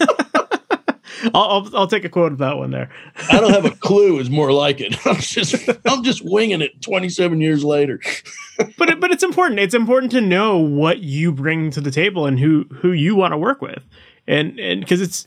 I'll, 1.35 1.43
I'll, 1.43 1.77
I'll 1.77 1.87
take 1.89 2.05
a 2.05 2.09
quote 2.09 2.31
of 2.31 2.39
that 2.39 2.59
one 2.59 2.71
there. 2.71 2.91
I 3.33 3.41
don't 3.41 3.53
have 3.53 3.65
a 3.65 3.75
clue. 3.75 4.21
Is 4.21 4.31
more 4.31 4.53
like 4.53 4.81
it. 4.81 4.95
I'm 5.05 5.17
just 5.17 5.69
I'm 5.85 6.05
just 6.05 6.25
winging 6.25 6.63
it. 6.63 6.81
27 6.83 7.41
years 7.41 7.65
later. 7.65 8.01
but 8.77 8.89
it, 8.91 9.01
but 9.01 9.11
it's 9.11 9.25
important. 9.25 9.59
It's 9.59 9.75
important 9.75 10.13
to 10.13 10.21
know 10.21 10.59
what 10.59 11.01
you 11.01 11.33
bring 11.33 11.73
to 11.73 11.81
the 11.81 11.91
table 11.91 12.27
and 12.27 12.39
who 12.39 12.67
who 12.73 12.93
you 12.93 13.17
want 13.17 13.33
to 13.33 13.39
work 13.39 13.61
with, 13.61 13.83
and 14.29 14.61
and 14.61 14.81
because 14.81 15.01
it's 15.01 15.27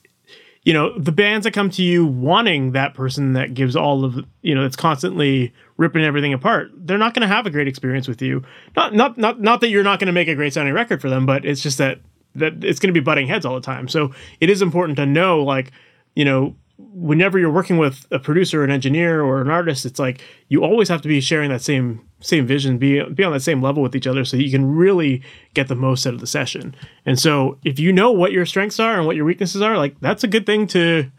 you 0.64 0.74
know 0.74 0.97
the 0.97 1.12
bands 1.12 1.43
that 1.43 1.51
come 1.51 1.70
to 1.72 1.84
you 1.84 2.05
wanting 2.05 2.74
that 2.74 2.93
person 2.93 3.34
that 3.34 3.53
gives 3.53 3.76
all 3.76 4.05
of 4.05 4.24
you 4.41 4.53
know 4.53 4.62
that's 4.62 4.76
constantly 4.76 5.53
ripping 5.78 6.03
everything 6.03 6.34
apart 6.34 6.70
they're 6.76 6.97
not 6.97 7.14
going 7.14 7.28
to 7.28 7.34
have 7.34 7.45
a 7.45 7.49
great 7.49 7.68
experience 7.68 8.07
with 8.07 8.22
you. 8.22 8.43
Not 8.76 8.93
not 8.93 9.18
not 9.18 9.41
not 9.41 9.62
that 9.62 9.70
you're 9.70 9.84
not 9.84 9.99
going 9.99 10.07
to 10.07 10.14
make 10.14 10.28
a 10.28 10.36
great 10.36 10.53
sounding 10.53 10.74
record 10.74 11.01
for 11.01 11.09
them 11.09 11.26
but 11.26 11.45
it's 11.45 11.62
just 11.62 11.78
that 11.80 11.99
that 12.36 12.64
it's 12.64 12.80
going 12.80 12.93
to 12.93 12.99
be 12.99 13.03
butting 13.03 13.28
heads 13.28 13.45
all 13.45 13.55
the 13.55 13.62
time. 13.62 13.88
So 13.88 14.14
it 14.39 14.49
is 14.49 14.62
important 14.62 14.97
to 14.97 15.05
know 15.05 15.43
like 15.43 15.72
you 16.16 16.26
know 16.26 16.55
whenever 16.94 17.40
you're 17.40 17.52
working 17.52 17.78
with 17.78 18.06
a 18.12 18.20
producer, 18.20 18.64
an 18.64 18.72
engineer, 18.72 19.22
or 19.24 19.42
an 19.42 19.50
artist, 19.50 19.86
it's 19.86 20.00
like 20.00 20.22
you 20.50 20.64
always 20.64 20.90
have 20.90 21.02
to 21.02 21.08
be 21.08 21.22
sharing 21.22 21.50
that 21.50 21.62
same 21.62 22.06
same 22.20 22.46
vision, 22.46 22.78
be 22.78 23.04
be 23.04 23.24
on 23.24 23.32
that 23.34 23.42
same 23.42 23.62
level 23.62 23.82
with 23.82 23.96
each 23.96 24.08
other, 24.08 24.26
so 24.26 24.38
you 24.38 24.52
can 24.52 24.76
really 24.76 25.22
get 25.54 25.68
the 25.68 25.76
most 25.76 26.06
out 26.06 26.14
of 26.14 26.20
the 26.20 26.28
session. 26.28 26.76
And 27.06 27.20
so, 27.20 27.58
if 27.64 27.80
you 27.80 27.92
know 27.92 28.12
what 28.12 28.32
your 28.32 28.46
strengths 28.46 28.80
are 28.80 28.98
and 28.98 29.06
what 29.06 29.16
your 29.16 29.26
weaknesses 29.26 29.62
are, 29.62 29.78
like 29.78 30.00
that's 30.00 30.24
a 30.24 30.28
good 30.28 30.46
thing 30.46 30.68
to 30.68 31.12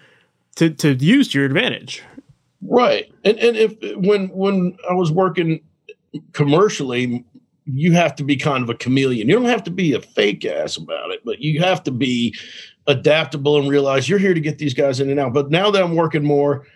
to 0.57 0.71
to 0.71 0.95
use 0.95 1.29
to 1.29 1.39
your 1.39 1.47
advantage. 1.47 2.03
Right. 2.63 3.13
And 3.25 3.39
and 3.39 3.57
if 3.57 3.77
when 3.97 4.29
when 4.29 4.77
I 4.89 4.95
was 4.95 5.11
working 5.11 5.61
commercially, 6.33 7.25
you 7.65 7.93
have 7.93 8.15
to 8.17 8.25
be 8.25 8.37
kind 8.37 8.63
of 8.63 8.71
a 8.71 8.75
chameleon. 8.75 9.29
You 9.29 9.35
don't 9.35 9.45
have 9.47 9.65
to 9.65 9.71
be 9.71 9.95
a 9.95 10.01
fake 10.01 10.45
ass 10.45 10.77
about 10.77 11.11
it, 11.11 11.21
but 11.25 11.41
you 11.41 11.61
have 11.61 11.83
to 11.85 11.91
be 11.91 12.37
adaptable 12.87 13.59
and 13.59 13.69
realize 13.69 14.09
you're 14.09 14.19
here 14.19 14.35
to 14.35 14.41
get 14.41 14.59
these 14.59 14.75
guys 14.75 15.01
in 15.01 15.11
and 15.11 15.21
out. 15.21 15.33
But 15.33 15.51
now 15.51 15.71
that 15.71 15.83
I'm 15.83 15.95
working 15.95 16.25
more 16.25 16.67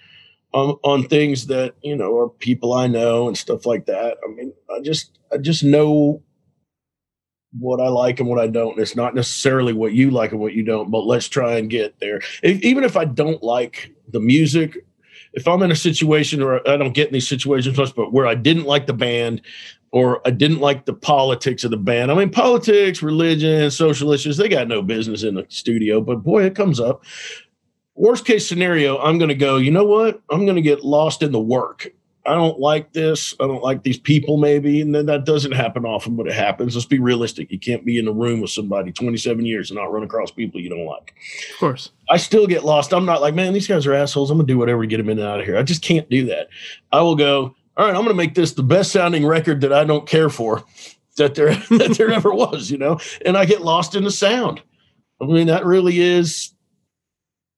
on, 0.53 1.09
things 1.09 1.49
that, 1.49 1.75
you 1.83 1.95
know, 1.95 2.17
are 2.17 2.29
people 2.29 2.73
I 2.73 2.87
know 2.87 3.27
and 3.27 3.37
stuff 3.37 3.67
like 3.67 3.87
that, 3.87 4.17
I 4.25 4.33
mean, 4.33 4.53
I 4.71 4.81
just, 4.81 5.19
I 5.31 5.37
just 5.37 5.63
know 5.63 6.23
what 7.59 7.81
I 7.81 7.89
like 7.89 8.21
and 8.21 8.29
what 8.29 8.39
I 8.39 8.47
don't. 8.47 8.73
And 8.73 8.81
it's 8.81 8.97
not 8.97 9.15
necessarily 9.15 9.73
what 9.73 9.93
you 9.93 10.11
like 10.11 10.33
and 10.33 10.41
what 10.41 10.55
you 10.55 10.65
don't, 10.65 10.91
but 10.91 11.05
let's 11.05 11.29
try 11.29 11.57
and 11.59 11.69
get 11.69 11.99
there. 12.01 12.21
If, 12.43 12.63
even 12.63 12.85
if 12.85 12.97
I 12.97 13.05
don't 13.05 13.43
like 13.43 13.93
the 14.09 14.21
music, 14.21 14.86
if 15.37 15.47
I'm 15.47 15.63
in 15.63 15.71
a 15.71 15.77
situation 15.77 16.43
or 16.43 16.67
I 16.69 16.77
don't 16.77 16.95
get 16.95 17.09
in 17.09 17.13
these 17.13 17.29
situations 17.29 17.77
much, 17.77 17.95
but 17.95 18.13
where 18.13 18.27
I 18.27 18.35
didn't 18.35 18.65
like 18.65 18.87
the 18.87 18.95
band, 18.95 19.43
or 19.93 20.21
I 20.27 20.31
didn't 20.31 20.61
like 20.61 20.85
the 20.85 20.95
politics 20.95 21.63
of 21.63 21.71
the 21.71 21.77
band. 21.77 22.11
I 22.11 22.15
mean, 22.15 22.31
politics, 22.31 23.03
religion, 23.03 23.71
social 23.71 24.13
issues, 24.13 24.37
they 24.37 24.49
got 24.49 24.69
no 24.69 24.83
business 24.83 25.23
in 25.23 25.37
the 25.37 25.47
studio, 25.49 26.01
but 26.01 26.17
boy, 26.17 26.45
it 26.45 26.55
comes 26.55 26.81
up. 26.81 27.05
Worst 27.95 28.27
case 28.27 28.47
scenario, 28.47 28.99
I'm 28.99 29.17
going 29.17 29.29
to 29.29 29.35
go, 29.35 29.57
you 29.57 29.71
know 29.71 29.85
what? 29.85 30.21
I'm 30.31 30.45
going 30.45 30.57
to 30.57 30.63
get 30.63 30.85
lost 30.85 31.23
in 31.23 31.33
the 31.33 31.41
work. 31.41 31.89
I 32.27 32.35
don't 32.35 32.59
like 32.59 32.93
this. 32.93 33.35
I 33.41 33.47
don't 33.47 33.63
like 33.63 33.83
these 33.83 33.99
people, 33.99 34.37
maybe. 34.37 34.81
And 34.81 34.95
then 34.95 35.07
that 35.07 35.25
doesn't 35.25 35.53
happen 35.53 35.85
often, 35.85 36.17
but 36.17 36.27
it 36.27 36.35
happens. 36.35 36.75
Let's 36.75 36.87
be 36.87 36.99
realistic. 36.99 37.51
You 37.53 37.59
can't 37.59 37.85
be 37.85 37.99
in 37.99 38.09
a 38.09 38.13
room 38.13 38.41
with 38.41 38.51
somebody 38.51 38.93
27 38.93 39.45
years 39.45 39.71
and 39.71 39.79
not 39.79 39.93
run 39.93 40.03
across 40.03 40.31
people 40.31 40.61
you 40.61 40.69
don't 40.69 40.87
like. 40.87 41.15
Of 41.53 41.59
course. 41.59 41.91
I 42.11 42.17
still 42.17 42.47
get 42.47 42.65
lost. 42.65 42.93
I'm 42.93 43.07
not 43.07 43.21
like, 43.21 43.35
man, 43.35 43.53
these 43.53 43.69
guys 43.69 43.87
are 43.87 43.95
assholes. 43.95 44.31
I'm 44.31 44.39
going 44.39 44.47
to 44.47 44.53
do 44.53 44.59
whatever 44.59 44.83
to 44.83 44.89
get 44.89 44.99
them 44.99 45.09
in 45.09 45.19
and 45.19 45.27
out 45.27 45.41
of 45.41 45.47
here. 45.47 45.57
I 45.57 45.63
just 45.63 45.83
can't 45.83 46.09
do 46.11 46.27
that. 46.27 46.49
I 46.93 47.01
will 47.01 47.17
go, 47.17 47.55
all 47.77 47.87
right, 47.87 47.95
I'm 47.95 48.03
going 48.03 48.09
to 48.09 48.15
make 48.15 48.35
this 48.35 48.53
the 48.53 48.63
best 48.63 48.93
sounding 48.93 49.27
record 49.27 49.61
that 49.61 49.73
I 49.73 49.85
don't 49.85 50.07
care 50.07 50.31
for 50.31 50.65
that 51.17 51.35
there 51.35 51.55
that 51.71 51.97
there 51.99 52.11
ever 52.11 52.33
was, 52.33 52.71
you 52.71 52.79
know. 52.79 52.99
And 53.25 53.37
I 53.37 53.45
get 53.45 53.63
lost 53.63 53.95
in 53.95 54.05
the 54.05 54.11
sound. 54.11 54.63
I 55.21 55.27
mean, 55.27 55.47
that 55.47 55.65
really 55.65 56.01
is 56.01 56.53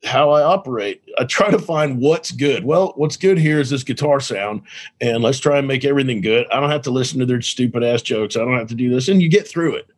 how 0.05 0.31
I 0.31 0.43
operate. 0.43 1.03
I 1.19 1.25
try 1.25 1.51
to 1.51 1.59
find 1.59 1.99
what's 2.01 2.31
good. 2.31 2.65
Well, 2.65 2.93
what's 2.97 3.17
good 3.17 3.39
here 3.39 3.61
is 3.61 3.71
this 3.71 3.83
guitar 3.83 4.21
sound, 4.21 4.63
and 5.01 5.23
let's 5.23 5.39
try 5.39 5.59
and 5.59 5.67
make 5.67 5.85
everything 5.85 6.21
good. 6.21 6.47
I 6.53 6.61
don't 6.61 6.71
have 6.71 6.83
to 6.83 6.91
listen 6.91 7.19
to 7.21 7.27
their 7.27 7.43
stupid 7.43 7.83
ass 7.83 8.03
jokes. 8.03 8.37
I 8.37 8.41
don't 8.41 8.59
have 8.59 8.69
to 8.69 8.75
do 8.75 8.91
this, 8.91 9.09
and 9.09 9.21
you 9.21 9.29
get 9.29 9.47
through 9.47 9.75
it. 9.75 9.89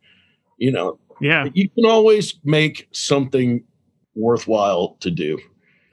You 0.57 0.71
know, 0.71 0.99
yeah. 1.19 1.47
You 1.53 1.69
can 1.69 1.85
always 1.85 2.35
make 2.43 2.87
something 2.91 3.63
worthwhile 4.15 4.97
to 5.01 5.11
do. 5.11 5.39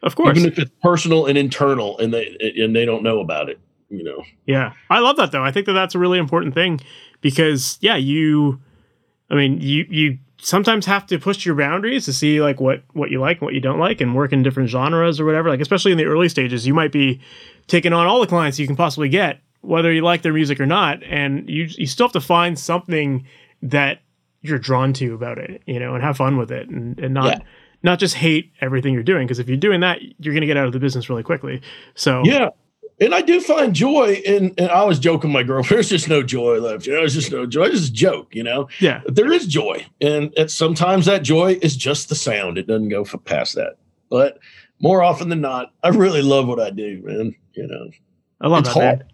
Of 0.02 0.14
course, 0.14 0.36
even 0.36 0.50
if 0.50 0.58
it's 0.58 0.70
personal 0.82 1.26
and 1.26 1.36
internal, 1.36 1.98
and 1.98 2.14
they 2.14 2.36
and 2.56 2.74
they 2.74 2.84
don't 2.84 3.02
know 3.02 3.20
about 3.20 3.48
it 3.48 3.60
you 3.90 4.04
know. 4.04 4.22
Yeah, 4.46 4.72
I 4.90 5.00
love 5.00 5.16
that 5.16 5.32
though. 5.32 5.44
I 5.44 5.50
think 5.50 5.66
that 5.66 5.72
that's 5.72 5.94
a 5.94 5.98
really 5.98 6.18
important 6.18 6.54
thing 6.54 6.80
because 7.20 7.78
yeah, 7.80 7.96
you, 7.96 8.60
I 9.30 9.34
mean, 9.34 9.60
you 9.60 9.86
you 9.88 10.18
sometimes 10.40 10.86
have 10.86 11.06
to 11.06 11.18
push 11.18 11.44
your 11.44 11.54
boundaries 11.54 12.04
to 12.04 12.12
see 12.12 12.40
like 12.40 12.60
what 12.60 12.82
what 12.92 13.10
you 13.10 13.20
like 13.20 13.38
and 13.38 13.42
what 13.42 13.54
you 13.54 13.60
don't 13.60 13.78
like 13.78 14.00
and 14.00 14.14
work 14.14 14.32
in 14.32 14.42
different 14.42 14.68
genres 14.68 15.20
or 15.20 15.24
whatever. 15.24 15.48
Like 15.48 15.60
especially 15.60 15.92
in 15.92 15.98
the 15.98 16.04
early 16.04 16.28
stages, 16.28 16.66
you 16.66 16.74
might 16.74 16.92
be 16.92 17.20
taking 17.66 17.92
on 17.92 18.06
all 18.06 18.20
the 18.20 18.26
clients 18.26 18.58
you 18.58 18.66
can 18.66 18.76
possibly 18.76 19.08
get, 19.08 19.40
whether 19.60 19.92
you 19.92 20.02
like 20.02 20.22
their 20.22 20.32
music 20.32 20.60
or 20.60 20.66
not, 20.66 21.02
and 21.02 21.48
you 21.48 21.64
you 21.70 21.86
still 21.86 22.06
have 22.06 22.12
to 22.12 22.20
find 22.20 22.58
something 22.58 23.26
that 23.62 24.00
you're 24.42 24.58
drawn 24.58 24.92
to 24.94 25.14
about 25.14 25.38
it, 25.38 25.62
you 25.66 25.80
know, 25.80 25.94
and 25.94 26.04
have 26.04 26.16
fun 26.16 26.36
with 26.36 26.52
it 26.52 26.68
and, 26.68 26.98
and 27.00 27.12
not 27.12 27.38
yeah. 27.38 27.44
not 27.82 27.98
just 27.98 28.14
hate 28.14 28.52
everything 28.60 28.94
you're 28.94 29.02
doing. 29.02 29.26
Because 29.26 29.38
if 29.38 29.48
you're 29.48 29.56
doing 29.56 29.80
that, 29.80 30.00
you're 30.18 30.34
gonna 30.34 30.46
get 30.46 30.56
out 30.56 30.66
of 30.66 30.72
the 30.72 30.80
business 30.80 31.10
really 31.10 31.22
quickly. 31.24 31.60
So 31.94 32.22
yeah. 32.24 32.50
And 33.00 33.14
I 33.14 33.22
do 33.22 33.40
find 33.40 33.74
joy 33.74 34.20
in, 34.24 34.54
and 34.58 34.70
I 34.70 34.82
was 34.84 34.98
joking 34.98 35.30
my 35.30 35.44
girlfriend, 35.44 35.76
there's 35.76 35.88
just 35.88 36.08
no 36.08 36.22
joy 36.22 36.58
left. 36.58 36.86
You 36.86 36.94
know, 36.94 37.04
it's 37.04 37.14
just 37.14 37.30
no 37.30 37.46
joy. 37.46 37.64
It's 37.64 37.80
just 37.80 37.90
a 37.90 37.94
joke, 37.94 38.34
you 38.34 38.42
know? 38.42 38.68
Yeah. 38.80 39.02
But 39.04 39.14
there 39.14 39.32
is 39.32 39.46
joy. 39.46 39.86
And 40.00 40.32
sometimes 40.48 41.06
that 41.06 41.22
joy 41.22 41.58
is 41.62 41.76
just 41.76 42.08
the 42.08 42.14
sound. 42.14 42.58
It 42.58 42.66
doesn't 42.66 42.88
go 42.88 43.04
past 43.04 43.54
that. 43.54 43.76
But 44.10 44.38
more 44.80 45.02
often 45.02 45.28
than 45.28 45.40
not, 45.40 45.72
I 45.82 45.88
really 45.88 46.22
love 46.22 46.48
what 46.48 46.60
I 46.60 46.70
do, 46.70 47.00
man. 47.04 47.34
You 47.54 47.66
know, 47.66 47.90
I 48.40 48.48
love 48.48 48.60
it's 48.60 48.74
that. 48.74 48.98
Hard. 48.98 49.12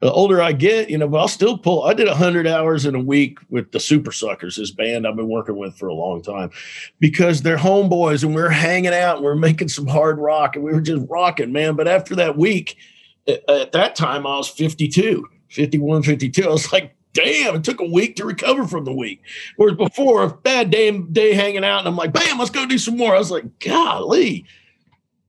The 0.00 0.12
older 0.12 0.42
I 0.42 0.52
get, 0.52 0.90
you 0.90 0.98
know, 0.98 1.08
but 1.08 1.18
I'll 1.18 1.28
still 1.28 1.56
pull. 1.56 1.84
I 1.84 1.94
did 1.94 2.06
hundred 2.06 2.46
hours 2.46 2.84
in 2.84 2.94
a 2.94 3.00
week 3.00 3.38
with 3.48 3.72
the 3.72 3.78
Supersuckers, 3.78 4.56
this 4.56 4.70
band 4.70 5.06
I've 5.06 5.16
been 5.16 5.28
working 5.28 5.56
with 5.56 5.74
for 5.78 5.88
a 5.88 5.94
long 5.94 6.20
time, 6.20 6.50
because 7.00 7.40
they're 7.40 7.56
homeboys 7.56 8.22
and 8.22 8.34
we 8.34 8.42
are 8.42 8.50
hanging 8.50 8.92
out 8.92 9.16
and 9.16 9.24
we 9.24 9.30
are 9.30 9.36
making 9.36 9.68
some 9.68 9.86
hard 9.86 10.18
rock 10.18 10.54
and 10.54 10.64
we 10.64 10.72
were 10.72 10.82
just 10.82 11.06
rocking, 11.08 11.50
man. 11.50 11.76
But 11.76 11.88
after 11.88 12.14
that 12.16 12.36
week, 12.36 12.76
at 13.26 13.72
that 13.72 13.96
time 13.96 14.26
I 14.26 14.36
was 14.36 14.48
52, 14.48 15.26
51, 15.50 16.02
52. 16.02 16.44
I 16.44 16.48
was 16.48 16.72
like, 16.72 16.94
damn, 17.12 17.56
it 17.56 17.64
took 17.64 17.80
a 17.80 17.90
week 17.90 18.16
to 18.16 18.26
recover 18.26 18.66
from 18.66 18.84
the 18.84 18.92
week. 18.92 19.22
Whereas 19.56 19.76
before, 19.76 20.22
a 20.22 20.30
bad 20.30 20.70
day, 20.70 20.90
day 20.90 21.32
hanging 21.32 21.64
out, 21.64 21.80
and 21.80 21.88
I'm 21.88 21.96
like, 21.96 22.12
bam, 22.12 22.38
let's 22.38 22.50
go 22.50 22.66
do 22.66 22.78
some 22.78 22.96
more. 22.96 23.14
I 23.14 23.18
was 23.18 23.30
like, 23.30 23.58
golly, 23.60 24.44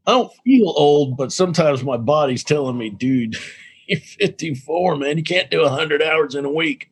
I 0.05 0.11
don't 0.11 0.31
feel 0.43 0.73
old, 0.75 1.17
but 1.17 1.31
sometimes 1.31 1.83
my 1.83 1.97
body's 1.97 2.43
telling 2.43 2.77
me, 2.77 2.89
dude, 2.89 3.35
you're 3.87 3.99
54, 3.99 4.97
man. 4.97 5.17
You 5.17 5.23
can't 5.23 5.49
do 5.49 5.61
100 5.61 6.01
hours 6.01 6.35
in 6.35 6.45
a 6.45 6.51
week. 6.51 6.91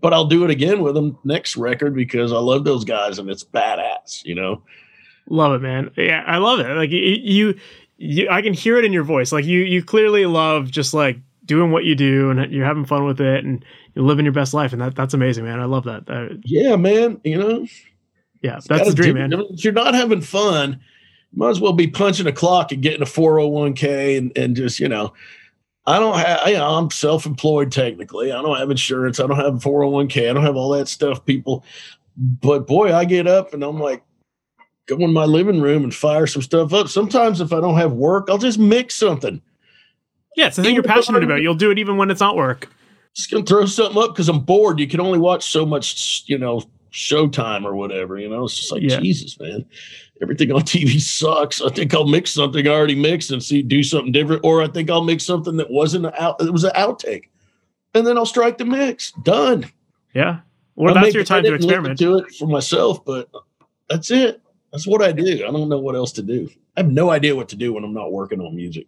But 0.00 0.12
I'll 0.12 0.26
do 0.26 0.44
it 0.44 0.50
again 0.50 0.82
with 0.82 0.94
them 0.94 1.18
next 1.24 1.56
record 1.56 1.94
because 1.94 2.30
I 2.30 2.36
love 2.36 2.64
those 2.64 2.84
guys 2.84 3.18
and 3.18 3.30
it's 3.30 3.42
badass, 3.42 4.24
you 4.24 4.34
know? 4.34 4.62
Love 5.28 5.54
it, 5.54 5.62
man. 5.62 5.90
Yeah, 5.96 6.22
I 6.26 6.36
love 6.36 6.60
it. 6.60 6.68
Like 6.68 6.90
you, 6.90 7.58
you, 7.96 8.28
I 8.30 8.42
can 8.42 8.52
hear 8.52 8.78
it 8.78 8.84
in 8.84 8.92
your 8.92 9.04
voice. 9.04 9.32
Like 9.32 9.44
you, 9.44 9.60
you 9.60 9.82
clearly 9.82 10.26
love 10.26 10.70
just 10.70 10.94
like 10.94 11.18
doing 11.44 11.70
what 11.70 11.84
you 11.84 11.94
do 11.94 12.30
and 12.30 12.52
you're 12.52 12.66
having 12.66 12.84
fun 12.84 13.04
with 13.04 13.20
it 13.20 13.44
and 13.44 13.64
you're 13.94 14.04
living 14.04 14.24
your 14.24 14.32
best 14.32 14.52
life. 14.52 14.72
And 14.72 14.82
that, 14.82 14.94
that's 14.94 15.14
amazing, 15.14 15.44
man. 15.44 15.60
I 15.60 15.64
love 15.64 15.84
that. 15.84 16.08
Uh, 16.08 16.34
yeah, 16.44 16.76
man. 16.76 17.20
You 17.24 17.38
know, 17.38 17.66
yeah, 18.42 18.60
that's 18.66 18.88
the 18.88 18.94
dream, 18.94 19.14
man. 19.14 19.32
If 19.32 19.64
you're 19.64 19.72
not 19.72 19.94
having 19.94 20.20
fun, 20.20 20.80
might 21.32 21.50
as 21.50 21.60
well 21.60 21.72
be 21.72 21.86
punching 21.86 22.26
a 22.26 22.32
clock 22.32 22.72
and 22.72 22.82
getting 22.82 23.02
a 23.02 23.06
401k 23.06 24.18
and, 24.18 24.36
and 24.36 24.56
just, 24.56 24.80
you 24.80 24.88
know, 24.88 25.12
I 25.86 25.98
don't 25.98 26.18
have, 26.18 26.48
you 26.48 26.54
know, 26.54 26.66
I'm 26.66 26.90
self 26.90 27.26
employed 27.26 27.70
technically. 27.70 28.32
I 28.32 28.42
don't 28.42 28.58
have 28.58 28.70
insurance. 28.70 29.20
I 29.20 29.26
don't 29.26 29.36
have 29.36 29.62
401k. 29.62 30.28
I 30.28 30.32
don't 30.32 30.44
have 30.44 30.56
all 30.56 30.70
that 30.70 30.88
stuff, 30.88 31.24
people. 31.24 31.64
But 32.16 32.66
boy, 32.66 32.94
I 32.94 33.04
get 33.04 33.26
up 33.26 33.54
and 33.54 33.62
I'm 33.62 33.78
like, 33.78 34.02
go 34.86 34.96
in 34.96 35.12
my 35.12 35.24
living 35.24 35.60
room 35.60 35.84
and 35.84 35.94
fire 35.94 36.26
some 36.26 36.42
stuff 36.42 36.72
up. 36.72 36.88
Sometimes 36.88 37.40
if 37.40 37.52
I 37.52 37.60
don't 37.60 37.76
have 37.76 37.92
work, 37.92 38.28
I'll 38.28 38.38
just 38.38 38.58
mix 38.58 38.94
something. 38.94 39.42
Yeah, 40.36 40.48
it's 40.48 40.56
the 40.56 40.62
thing 40.62 40.74
you're 40.74 40.84
passionate 40.84 41.24
about. 41.24 41.42
You'll 41.42 41.54
do 41.54 41.70
it 41.70 41.78
even 41.78 41.96
when 41.96 42.10
it's 42.10 42.20
not 42.20 42.36
work. 42.36 42.68
Just 43.14 43.30
gonna 43.30 43.44
throw 43.44 43.64
something 43.64 44.00
up 44.00 44.14
because 44.14 44.28
I'm 44.28 44.40
bored. 44.40 44.78
You 44.78 44.86
can 44.86 45.00
only 45.00 45.18
watch 45.18 45.50
so 45.50 45.64
much, 45.64 46.24
you 46.26 46.36
know, 46.36 46.62
Showtime 46.92 47.64
or 47.64 47.74
whatever. 47.74 48.18
You 48.18 48.28
know, 48.28 48.44
it's 48.44 48.56
just 48.56 48.72
like 48.72 48.82
yeah. 48.82 49.00
Jesus, 49.00 49.38
man. 49.40 49.64
Everything 50.22 50.52
on 50.52 50.60
TV 50.62 51.00
sucks. 51.00 51.60
I 51.60 51.70
think 51.70 51.94
I'll 51.94 52.06
mix 52.06 52.30
something 52.30 52.66
I 52.66 52.70
already 52.70 52.94
mixed 52.94 53.30
and 53.30 53.42
see 53.42 53.62
do 53.62 53.82
something 53.82 54.12
different, 54.12 54.42
or 54.44 54.62
I 54.62 54.68
think 54.68 54.90
I'll 54.90 55.04
mix 55.04 55.24
something 55.24 55.56
that 55.56 55.70
wasn't 55.70 56.06
out. 56.18 56.40
It 56.40 56.52
was 56.52 56.64
an 56.64 56.72
outtake, 56.74 57.24
and 57.94 58.06
then 58.06 58.16
I'll 58.16 58.26
strike 58.26 58.58
the 58.58 58.64
mix. 58.64 59.12
Done. 59.24 59.70
Yeah. 60.14 60.40
Well, 60.74 60.96
I 60.96 61.02
that's 61.02 61.14
your 61.14 61.24
time 61.24 61.44
to 61.44 61.54
experiment. 61.54 61.98
Do 61.98 62.18
it 62.18 62.34
for 62.34 62.46
myself, 62.46 63.04
but 63.04 63.30
that's 63.88 64.10
it. 64.10 64.40
That's 64.72 64.86
what 64.86 65.02
I 65.02 65.12
do. 65.12 65.46
I 65.46 65.50
don't 65.50 65.68
know 65.68 65.78
what 65.78 65.94
else 65.94 66.12
to 66.12 66.22
do. 66.22 66.48
I 66.76 66.80
have 66.80 66.90
no 66.90 67.10
idea 67.10 67.34
what 67.34 67.48
to 67.50 67.56
do 67.56 67.72
when 67.72 67.84
I'm 67.84 67.94
not 67.94 68.12
working 68.12 68.40
on 68.40 68.54
music. 68.54 68.86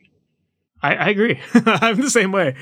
I, 0.83 0.95
I 0.95 1.09
agree. 1.09 1.41
I'm 1.55 2.01
the 2.01 2.11
same 2.11 2.31
way. 2.31 2.55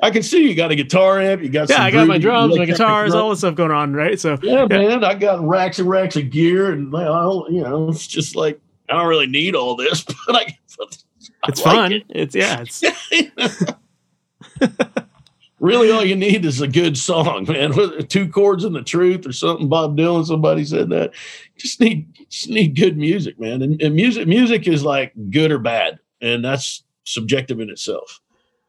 I 0.00 0.10
can 0.10 0.22
see 0.22 0.48
you 0.48 0.54
got 0.54 0.72
a 0.72 0.74
guitar 0.74 1.20
amp. 1.20 1.42
You 1.42 1.48
got 1.48 1.68
yeah. 1.68 1.82
I 1.82 1.90
got 1.90 2.08
my 2.08 2.18
drums, 2.18 2.56
my 2.56 2.64
guitars, 2.64 3.14
all 3.14 3.30
this 3.30 3.40
stuff 3.40 3.54
going 3.54 3.70
on, 3.70 3.92
right? 3.94 4.18
So 4.18 4.36
yeah, 4.42 4.66
yeah, 4.68 4.78
man. 4.78 5.04
I 5.04 5.14
got 5.14 5.46
racks 5.46 5.78
and 5.78 5.88
racks 5.88 6.16
of 6.16 6.30
gear, 6.30 6.72
and 6.72 6.94
I 6.96 7.04
don't, 7.04 7.52
you 7.52 7.62
know, 7.62 7.88
it's 7.88 8.06
just 8.06 8.34
like 8.34 8.60
I 8.88 8.94
don't 8.94 9.06
really 9.06 9.26
need 9.26 9.54
all 9.54 9.76
this, 9.76 10.02
but 10.26 10.34
I. 10.34 10.58
I 11.44 11.48
it's 11.48 11.64
like 11.64 11.74
fun. 11.74 11.92
It. 11.92 12.04
It's 12.08 12.34
yeah. 12.34 12.62
It's 12.62 12.82
really 15.62 15.90
all 15.90 16.04
you 16.04 16.16
need 16.16 16.44
is 16.44 16.60
a 16.60 16.68
good 16.68 16.98
song, 16.98 17.44
man. 17.48 17.72
Two 18.08 18.28
chords 18.28 18.64
and 18.64 18.76
the 18.76 18.82
truth 18.82 19.26
or 19.26 19.32
something. 19.32 19.68
Bob 19.68 19.96
Dylan, 19.96 20.26
somebody 20.26 20.64
said 20.64 20.90
that. 20.90 21.12
Just 21.56 21.80
need 21.80 22.12
just 22.28 22.50
need 22.50 22.76
good 22.76 22.98
music, 22.98 23.40
man. 23.40 23.62
And, 23.62 23.80
and 23.80 23.94
music 23.94 24.28
music 24.28 24.68
is 24.68 24.84
like 24.84 25.12
good 25.30 25.50
or 25.50 25.58
bad, 25.58 25.98
and 26.20 26.44
that's 26.44 26.84
subjective 27.04 27.60
in 27.60 27.70
itself. 27.70 28.20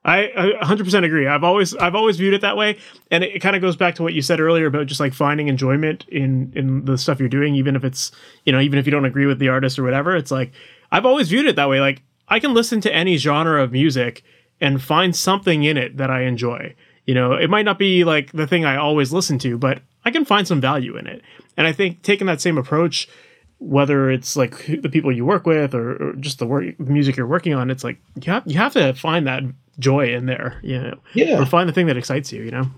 I, 0.05 0.31
I 0.35 0.65
100% 0.65 1.05
agree. 1.05 1.27
I've 1.27 1.45
always 1.45 1.73
I've 1.75 1.95
always 1.95 2.17
viewed 2.17 2.33
it 2.33 2.41
that 2.41 2.57
way, 2.57 2.77
and 3.09 3.23
it, 3.23 3.35
it 3.35 3.39
kind 3.39 3.55
of 3.55 3.61
goes 3.61 3.77
back 3.77 3.95
to 3.95 4.03
what 4.03 4.13
you 4.13 4.21
said 4.21 4.39
earlier 4.39 4.67
about 4.67 4.87
just 4.87 4.99
like 4.99 5.13
finding 5.13 5.47
enjoyment 5.47 6.05
in 6.09 6.51
in 6.55 6.85
the 6.85 6.97
stuff 6.97 7.19
you're 7.19 7.29
doing, 7.29 7.55
even 7.55 7.75
if 7.75 7.83
it's 7.83 8.11
you 8.45 8.51
know 8.51 8.59
even 8.59 8.79
if 8.79 8.85
you 8.85 8.91
don't 8.91 9.05
agree 9.05 9.25
with 9.25 9.39
the 9.39 9.49
artist 9.49 9.79
or 9.79 9.83
whatever. 9.83 10.15
It's 10.15 10.31
like 10.31 10.51
I've 10.91 11.05
always 11.05 11.29
viewed 11.29 11.45
it 11.45 11.55
that 11.55 11.69
way. 11.69 11.79
Like 11.79 12.03
I 12.27 12.39
can 12.39 12.53
listen 12.53 12.81
to 12.81 12.93
any 12.93 13.17
genre 13.17 13.63
of 13.63 13.71
music 13.71 14.23
and 14.61 14.81
find 14.81 15.15
something 15.15 15.63
in 15.63 15.77
it 15.77 15.97
that 15.97 16.09
I 16.09 16.23
enjoy. 16.23 16.75
You 17.05 17.13
know, 17.13 17.33
it 17.33 17.49
might 17.49 17.65
not 17.65 17.77
be 17.77 18.03
like 18.03 18.31
the 18.31 18.47
thing 18.47 18.65
I 18.65 18.77
always 18.77 19.11
listen 19.11 19.37
to, 19.39 19.57
but 19.57 19.81
I 20.05 20.11
can 20.11 20.25
find 20.25 20.47
some 20.47 20.61
value 20.61 20.95
in 20.97 21.07
it. 21.07 21.21
And 21.57 21.67
I 21.67 21.73
think 21.73 22.01
taking 22.01 22.27
that 22.27 22.41
same 22.41 22.57
approach 22.57 23.07
whether 23.63 24.11
it's 24.11 24.35
like 24.35 24.65
the 24.81 24.89
people 24.89 25.11
you 25.11 25.25
work 25.25 25.45
with 25.45 25.73
or, 25.73 26.09
or 26.09 26.13
just 26.13 26.39
the 26.39 26.45
work 26.45 26.65
the 26.77 26.91
music 26.91 27.15
you're 27.15 27.27
working 27.27 27.53
on 27.53 27.69
it's 27.69 27.83
like 27.83 27.97
you 28.21 28.31
have 28.31 28.43
you 28.45 28.57
have 28.57 28.73
to 28.73 28.93
find 28.93 29.25
that 29.25 29.41
joy 29.79 30.13
in 30.13 30.25
there 30.25 30.59
you 30.61 30.77
know 30.77 30.95
yeah 31.13 31.39
or 31.39 31.45
find 31.45 31.69
the 31.69 31.73
thing 31.73 31.87
that 31.87 31.95
excites 31.95 32.31
you 32.31 32.43
you 32.43 32.51
know 32.51 32.69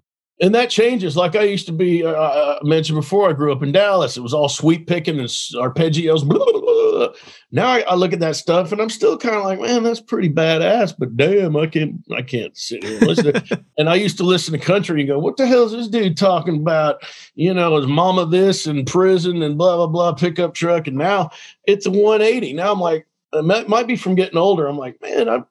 and 0.42 0.54
that 0.54 0.70
changes. 0.70 1.16
Like 1.16 1.36
i 1.36 1.44
used 1.44 1.66
to 1.68 1.72
be 1.72 2.06
uh, 2.06 2.12
i 2.12 2.14
uh, 2.14 2.20
uh, 2.20 2.60
mentioned 2.64 3.00
before 3.00 3.30
i 3.30 3.34
grew 3.34 3.52
up 3.52 3.64
in 3.64 3.72
dallas. 3.72 4.18
It 4.18 4.22
was 4.22 4.34
all 4.34 4.50
sweep 4.50 4.88
picking 4.88 5.20
and 5.20 5.28
arpeggios. 5.28 6.26
Blah, 6.26 6.44
blah, 6.46 6.62
blah, 6.62 7.14
now 7.52 7.68
I, 7.68 7.82
I, 7.82 7.96
look 7.96 8.14
at 8.14 8.20
that 8.20 8.36
stuff 8.36 8.72
and 8.72 8.82
i'm 8.82 8.90
still 8.90 9.18
kind 9.18 9.36
of 9.36 9.44
like 9.44 9.60
man 9.60 9.84
that's 9.84 10.02
pretty 10.02 10.30
badass 10.30 10.94
but 10.98 11.16
damn 11.18 11.56
i 11.58 11.68
can't 11.68 11.96
i 12.16 12.22
can't 12.22 12.56
sit 12.58 12.84
here 12.84 12.98
and 12.98 13.08
listen 13.08 13.66
and 13.78 13.90
i 13.90 13.96
used 13.96 14.18
to 14.18 14.24
listen 14.24 14.58
to 14.58 14.66
country 14.66 15.02
and 15.02 15.08
go 15.08 15.20
what 15.20 15.38
the 15.38 15.46
hell 15.48 15.66
is 15.66 15.72
this 15.72 15.88
dude 15.88 16.18
talking 16.18 16.58
about? 16.58 17.02
You 17.36 17.54
know 17.54 17.78
his 17.78 17.88
mama 17.88 18.26
this 18.26 18.68
in 18.68 18.86
prison 18.86 19.42
and 19.42 19.58
blah 19.58 19.78
blah 19.78 19.88
blah 19.88 20.14
pickup 20.14 20.54
truck. 20.54 20.88
And 20.88 20.98
now 20.98 21.30
it's 21.66 21.86
a 21.86 21.92
180 21.92 22.54
now 22.54 22.72
i'm 22.72 22.80
like 22.80 23.08
it 23.34 23.68
might 23.68 23.88
be 23.88 23.98
from 23.98 24.16
getting 24.16 24.38
older. 24.38 24.68
I'm 24.68 24.78
like 24.78 25.02
man 25.02 25.30
i 25.30 25.44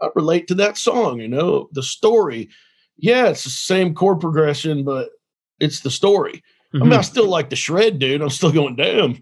I 0.00 0.10
relate 0.14 0.46
to 0.46 0.54
that 0.54 0.76
song, 0.76 1.20
you 1.20 1.26
know, 1.26 1.68
the 1.72 1.82
story 1.82 2.50
yeah, 2.98 3.28
it's 3.28 3.44
the 3.44 3.50
same 3.50 3.94
chord 3.94 4.20
progression, 4.20 4.84
but 4.84 5.10
it's 5.60 5.80
the 5.80 5.90
story. 5.90 6.42
Mm-hmm. 6.74 6.82
I 6.82 6.84
mean, 6.84 6.92
I 6.92 6.96
mm-hmm. 6.96 7.02
still 7.04 7.28
like 7.28 7.50
the 7.50 7.56
shred, 7.56 7.98
dude. 7.98 8.20
I'm 8.20 8.30
still 8.30 8.52
going, 8.52 8.76
damn, 8.76 9.20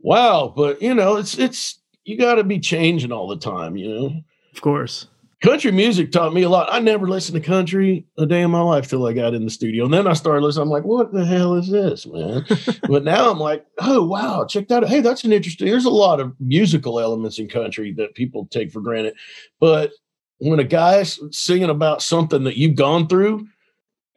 wow. 0.00 0.52
But 0.56 0.80
you 0.80 0.94
know, 0.94 1.16
it's 1.16 1.38
it's 1.38 1.80
you 2.04 2.16
got 2.16 2.36
to 2.36 2.44
be 2.44 2.58
changing 2.58 3.12
all 3.12 3.28
the 3.28 3.36
time, 3.36 3.76
you 3.76 3.88
know. 3.88 4.20
Of 4.54 4.60
course. 4.62 5.06
Country 5.42 5.72
music 5.72 6.12
taught 6.12 6.34
me 6.34 6.42
a 6.42 6.50
lot. 6.50 6.68
I 6.70 6.80
never 6.80 7.08
listened 7.08 7.42
to 7.42 7.48
country 7.48 8.04
a 8.18 8.26
day 8.26 8.42
in 8.42 8.50
my 8.50 8.60
life 8.60 8.88
till 8.88 9.06
I 9.06 9.14
got 9.14 9.32
in 9.32 9.44
the 9.44 9.50
studio. 9.50 9.86
And 9.86 9.94
then 9.94 10.06
I 10.06 10.12
started 10.12 10.42
listening. 10.42 10.64
I'm 10.64 10.68
like, 10.68 10.84
what 10.84 11.14
the 11.14 11.24
hell 11.24 11.54
is 11.54 11.70
this, 11.70 12.06
man? 12.06 12.44
but 12.88 13.04
now 13.04 13.30
I'm 13.30 13.38
like, 13.38 13.64
oh 13.78 14.04
wow, 14.04 14.44
check 14.44 14.68
that 14.68 14.84
out. 14.84 14.90
Hey, 14.90 15.00
that's 15.00 15.24
an 15.24 15.32
interesting. 15.32 15.66
There's 15.66 15.86
a 15.86 15.90
lot 15.90 16.20
of 16.20 16.34
musical 16.40 17.00
elements 17.00 17.38
in 17.38 17.48
country 17.48 17.92
that 17.94 18.14
people 18.14 18.48
take 18.50 18.70
for 18.70 18.82
granted. 18.82 19.14
But 19.60 19.92
when 20.40 20.58
a 20.58 20.64
guy's 20.64 21.20
singing 21.30 21.70
about 21.70 22.02
something 22.02 22.44
that 22.44 22.56
you've 22.56 22.74
gone 22.74 23.06
through 23.06 23.46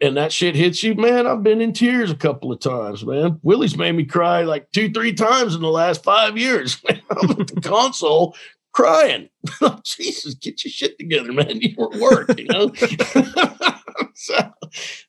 and 0.01 0.17
that 0.17 0.31
shit 0.31 0.55
hits 0.55 0.81
you, 0.81 0.95
man, 0.95 1.27
I've 1.27 1.43
been 1.43 1.61
in 1.61 1.73
tears 1.73 2.11
a 2.11 2.15
couple 2.15 2.51
of 2.51 2.59
times, 2.59 3.05
man. 3.05 3.39
Willie's 3.43 3.77
made 3.77 3.91
me 3.91 4.05
cry 4.05 4.43
like 4.43 4.71
two, 4.71 4.89
three 4.91 5.13
times 5.13 5.53
in 5.53 5.61
the 5.61 5.69
last 5.69 6.03
five 6.03 6.37
years. 6.37 6.81
I'm 6.89 7.31
at 7.31 7.47
the 7.47 7.61
console 7.61 8.35
crying. 8.71 9.29
Oh, 9.61 9.79
Jesus, 9.83 10.35
get 10.35 10.63
your 10.63 10.71
shit 10.71 10.97
together, 10.97 11.33
man. 11.33 11.59
You're 11.59 11.93
at 11.93 11.99
work, 11.99 12.39
you 12.39 12.45
know? 12.45 12.71
so, 14.15 14.53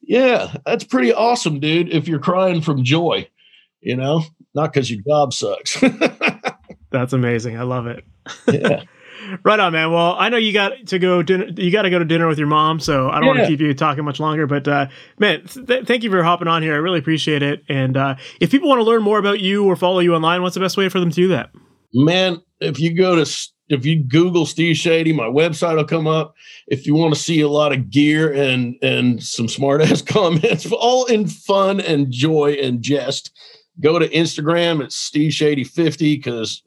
yeah, 0.02 0.56
that's 0.66 0.82
pretty 0.82 1.12
awesome, 1.12 1.60
dude. 1.60 1.92
If 1.92 2.08
you're 2.08 2.18
crying 2.18 2.60
from 2.60 2.82
joy, 2.82 3.28
you 3.80 3.96
know, 3.96 4.24
not 4.54 4.72
because 4.72 4.90
your 4.90 5.02
job 5.06 5.32
sucks. 5.32 5.80
that's 6.90 7.12
amazing. 7.12 7.56
I 7.56 7.62
love 7.62 7.86
it. 7.86 8.04
yeah 8.48 8.82
right 9.44 9.60
on, 9.60 9.72
man. 9.72 9.90
Well, 9.92 10.14
I 10.18 10.28
know 10.28 10.36
you 10.36 10.52
got 10.52 10.86
to 10.86 10.98
go 10.98 11.22
dinner. 11.22 11.46
You 11.56 11.70
got 11.70 11.82
to 11.82 11.90
go 11.90 11.98
to 11.98 12.04
dinner 12.04 12.26
with 12.28 12.38
your 12.38 12.46
mom, 12.46 12.80
so 12.80 13.08
I 13.08 13.14
don't 13.14 13.22
yeah. 13.22 13.28
want 13.28 13.38
to 13.40 13.46
keep 13.46 13.60
you 13.60 13.74
talking 13.74 14.04
much 14.04 14.20
longer. 14.20 14.46
But 14.46 14.66
uh, 14.68 14.86
man, 15.18 15.44
th- 15.46 15.86
thank 15.86 16.02
you 16.02 16.10
for 16.10 16.22
hopping 16.22 16.48
on 16.48 16.62
here. 16.62 16.74
I 16.74 16.78
really 16.78 16.98
appreciate 16.98 17.42
it. 17.42 17.62
And 17.68 17.96
uh, 17.96 18.16
if 18.40 18.50
people 18.50 18.68
want 18.68 18.80
to 18.80 18.84
learn 18.84 19.02
more 19.02 19.18
about 19.18 19.40
you 19.40 19.64
or 19.64 19.76
follow 19.76 20.00
you 20.00 20.14
online, 20.14 20.42
what's 20.42 20.54
the 20.54 20.60
best 20.60 20.76
way 20.76 20.88
for 20.88 21.00
them 21.00 21.10
to 21.10 21.16
do 21.16 21.28
that? 21.28 21.50
Man, 21.92 22.42
if 22.60 22.80
you 22.80 22.94
go 22.94 23.16
to 23.16 23.30
if 23.68 23.86
you 23.86 24.02
Google 24.02 24.46
Steve 24.46 24.76
Chadie, 24.76 25.14
my 25.14 25.24
website 25.24 25.76
will 25.76 25.84
come 25.84 26.06
up. 26.06 26.34
If 26.66 26.86
you 26.86 26.94
want 26.94 27.14
to 27.14 27.20
see 27.20 27.40
a 27.40 27.48
lot 27.48 27.72
of 27.72 27.90
gear 27.90 28.32
and 28.32 28.76
and 28.82 29.22
some 29.22 29.48
smart 29.48 29.80
ass 29.80 30.02
comments, 30.02 30.70
all 30.70 31.06
in 31.06 31.26
fun 31.26 31.80
and 31.80 32.10
joy 32.10 32.56
and 32.60 32.82
jest, 32.82 33.30
go 33.80 33.98
to 33.98 34.08
Instagram. 34.08 34.82
It's 34.82 34.96
Steve 34.96 35.32
Chadie 35.32 35.66
50 35.66 36.16
because 36.16 36.62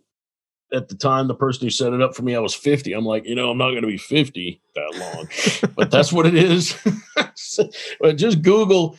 at 0.73 0.89
the 0.89 0.95
time 0.95 1.27
the 1.27 1.35
person 1.35 1.65
who 1.65 1.69
set 1.69 1.94
it 1.94 2.02
up 2.02 2.15
for 2.15 2.23
me, 2.23 2.35
I 2.35 2.39
was 2.39 2.53
50. 2.53 2.94
I'm 2.94 3.06
like, 3.06 3.26
you 3.26 3.35
know, 3.35 3.49
I'm 3.49 3.57
not 3.57 3.69
going 3.72 3.81
to 3.81 3.88
be 3.88 3.98
50 3.98 4.61
that 4.76 4.95
long, 4.95 5.72
but 5.76 5.91
that's 5.91 6.11
what 6.11 6.26
it 6.26 6.35
is. 6.35 6.76
but 7.99 8.18
just 8.18 8.41
Google. 8.41 8.98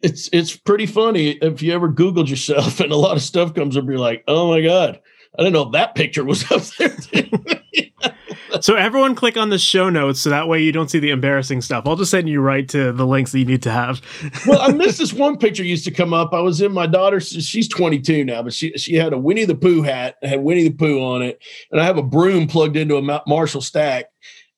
It's 0.00 0.28
it's 0.34 0.54
pretty 0.54 0.84
funny 0.84 1.30
if 1.30 1.62
you 1.62 1.72
ever 1.72 1.88
Googled 1.88 2.28
yourself 2.28 2.80
and 2.80 2.92
a 2.92 2.96
lot 2.96 3.16
of 3.16 3.22
stuff 3.22 3.54
comes 3.54 3.76
up. 3.76 3.86
You're 3.86 3.98
like, 3.98 4.22
oh 4.28 4.50
my 4.50 4.60
god 4.60 5.00
I 5.38 5.42
didn't 5.42 5.54
know 5.54 5.70
that 5.70 5.94
picture 5.94 6.24
was 6.24 6.50
up 6.50 6.62
there. 6.78 6.96
so 8.60 8.74
everyone 8.74 9.14
click 9.14 9.36
on 9.36 9.50
the 9.50 9.58
show 9.58 9.90
notes 9.90 10.20
so 10.20 10.30
that 10.30 10.48
way 10.48 10.62
you 10.62 10.72
don't 10.72 10.90
see 10.90 10.98
the 10.98 11.10
embarrassing 11.10 11.60
stuff. 11.60 11.84
I'll 11.86 11.96
just 11.96 12.10
send 12.10 12.28
you 12.28 12.40
right 12.40 12.68
to 12.70 12.92
the 12.92 13.06
links 13.06 13.32
that 13.32 13.38
you 13.38 13.44
need 13.44 13.62
to 13.62 13.70
have. 13.70 14.00
well, 14.46 14.60
I 14.60 14.72
missed 14.72 14.98
this 14.98 15.12
one 15.12 15.38
picture 15.38 15.64
used 15.64 15.84
to 15.84 15.90
come 15.90 16.12
up. 16.12 16.32
I 16.32 16.40
was 16.40 16.60
in 16.60 16.72
my 16.72 16.86
daughter's. 16.86 17.28
She's 17.28 17.68
22 17.68 18.24
now, 18.24 18.42
but 18.42 18.52
she 18.52 18.72
she 18.72 18.94
had 18.94 19.12
a 19.12 19.18
Winnie 19.18 19.44
the 19.44 19.54
Pooh 19.54 19.82
hat, 19.82 20.16
had 20.22 20.40
Winnie 20.40 20.68
the 20.68 20.74
Pooh 20.74 21.02
on 21.02 21.22
it, 21.22 21.42
and 21.70 21.80
I 21.80 21.84
have 21.84 21.98
a 21.98 22.02
broom 22.02 22.46
plugged 22.46 22.76
into 22.76 22.96
a 22.96 23.22
Marshall 23.26 23.60
stack. 23.60 24.06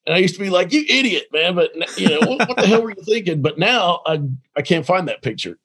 And 0.07 0.15
I 0.15 0.19
used 0.19 0.35
to 0.37 0.41
be 0.41 0.51
like, 0.51 0.73
"You 0.73 0.85
idiot, 0.89 1.27
man!" 1.33 1.57
But 1.57 1.73
you 1.99 2.09
know 2.09 2.21
what, 2.21 2.49
what 2.49 2.57
the 2.57 2.67
hell 2.67 2.83
were 2.83 2.91
you 2.91 3.03
thinking? 3.05 3.43
But 3.43 3.59
now 3.59 4.01
I 4.07 4.21
I 4.57 4.63
can't 4.63 4.87
find 4.87 5.09
that 5.09 5.23
picture 5.23 5.59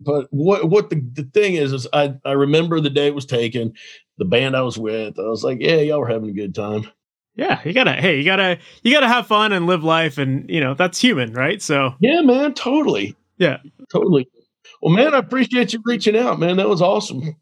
but 0.00 0.28
what 0.30 0.68
what 0.68 0.90
the, 0.90 1.02
the 1.14 1.24
thing 1.34 1.54
is 1.54 1.72
is 1.72 1.86
I, 1.92 2.14
I 2.24 2.32
remember 2.32 2.80
the 2.80 2.90
day 2.90 3.08
it 3.08 3.14
was 3.14 3.26
taken 3.26 3.74
the 4.18 4.24
band 4.24 4.56
I 4.56 4.62
was 4.62 4.78
with. 4.78 5.18
I 5.18 5.22
was 5.22 5.44
like, 5.44 5.58
yeah, 5.60 5.76
y'all 5.76 6.00
were 6.00 6.08
having 6.08 6.30
a 6.30 6.34
good 6.34 6.54
time. 6.54 6.90
Yeah, 7.38 7.60
you 7.64 7.72
gotta. 7.72 7.92
Hey, 7.92 8.18
you 8.18 8.24
gotta. 8.24 8.58
You 8.82 8.92
gotta 8.92 9.06
have 9.06 9.28
fun 9.28 9.52
and 9.52 9.66
live 9.66 9.84
life, 9.84 10.18
and 10.18 10.50
you 10.50 10.60
know 10.60 10.74
that's 10.74 11.00
human, 11.00 11.32
right? 11.32 11.62
So. 11.62 11.94
Yeah, 12.00 12.20
man. 12.20 12.52
Totally. 12.52 13.16
Yeah. 13.38 13.58
Totally. 13.92 14.28
Well, 14.82 14.92
man, 14.92 15.14
I 15.14 15.18
appreciate 15.18 15.72
you 15.72 15.80
reaching 15.84 16.16
out, 16.16 16.40
man. 16.40 16.56
That 16.56 16.68
was 16.68 16.82
awesome. 16.82 17.36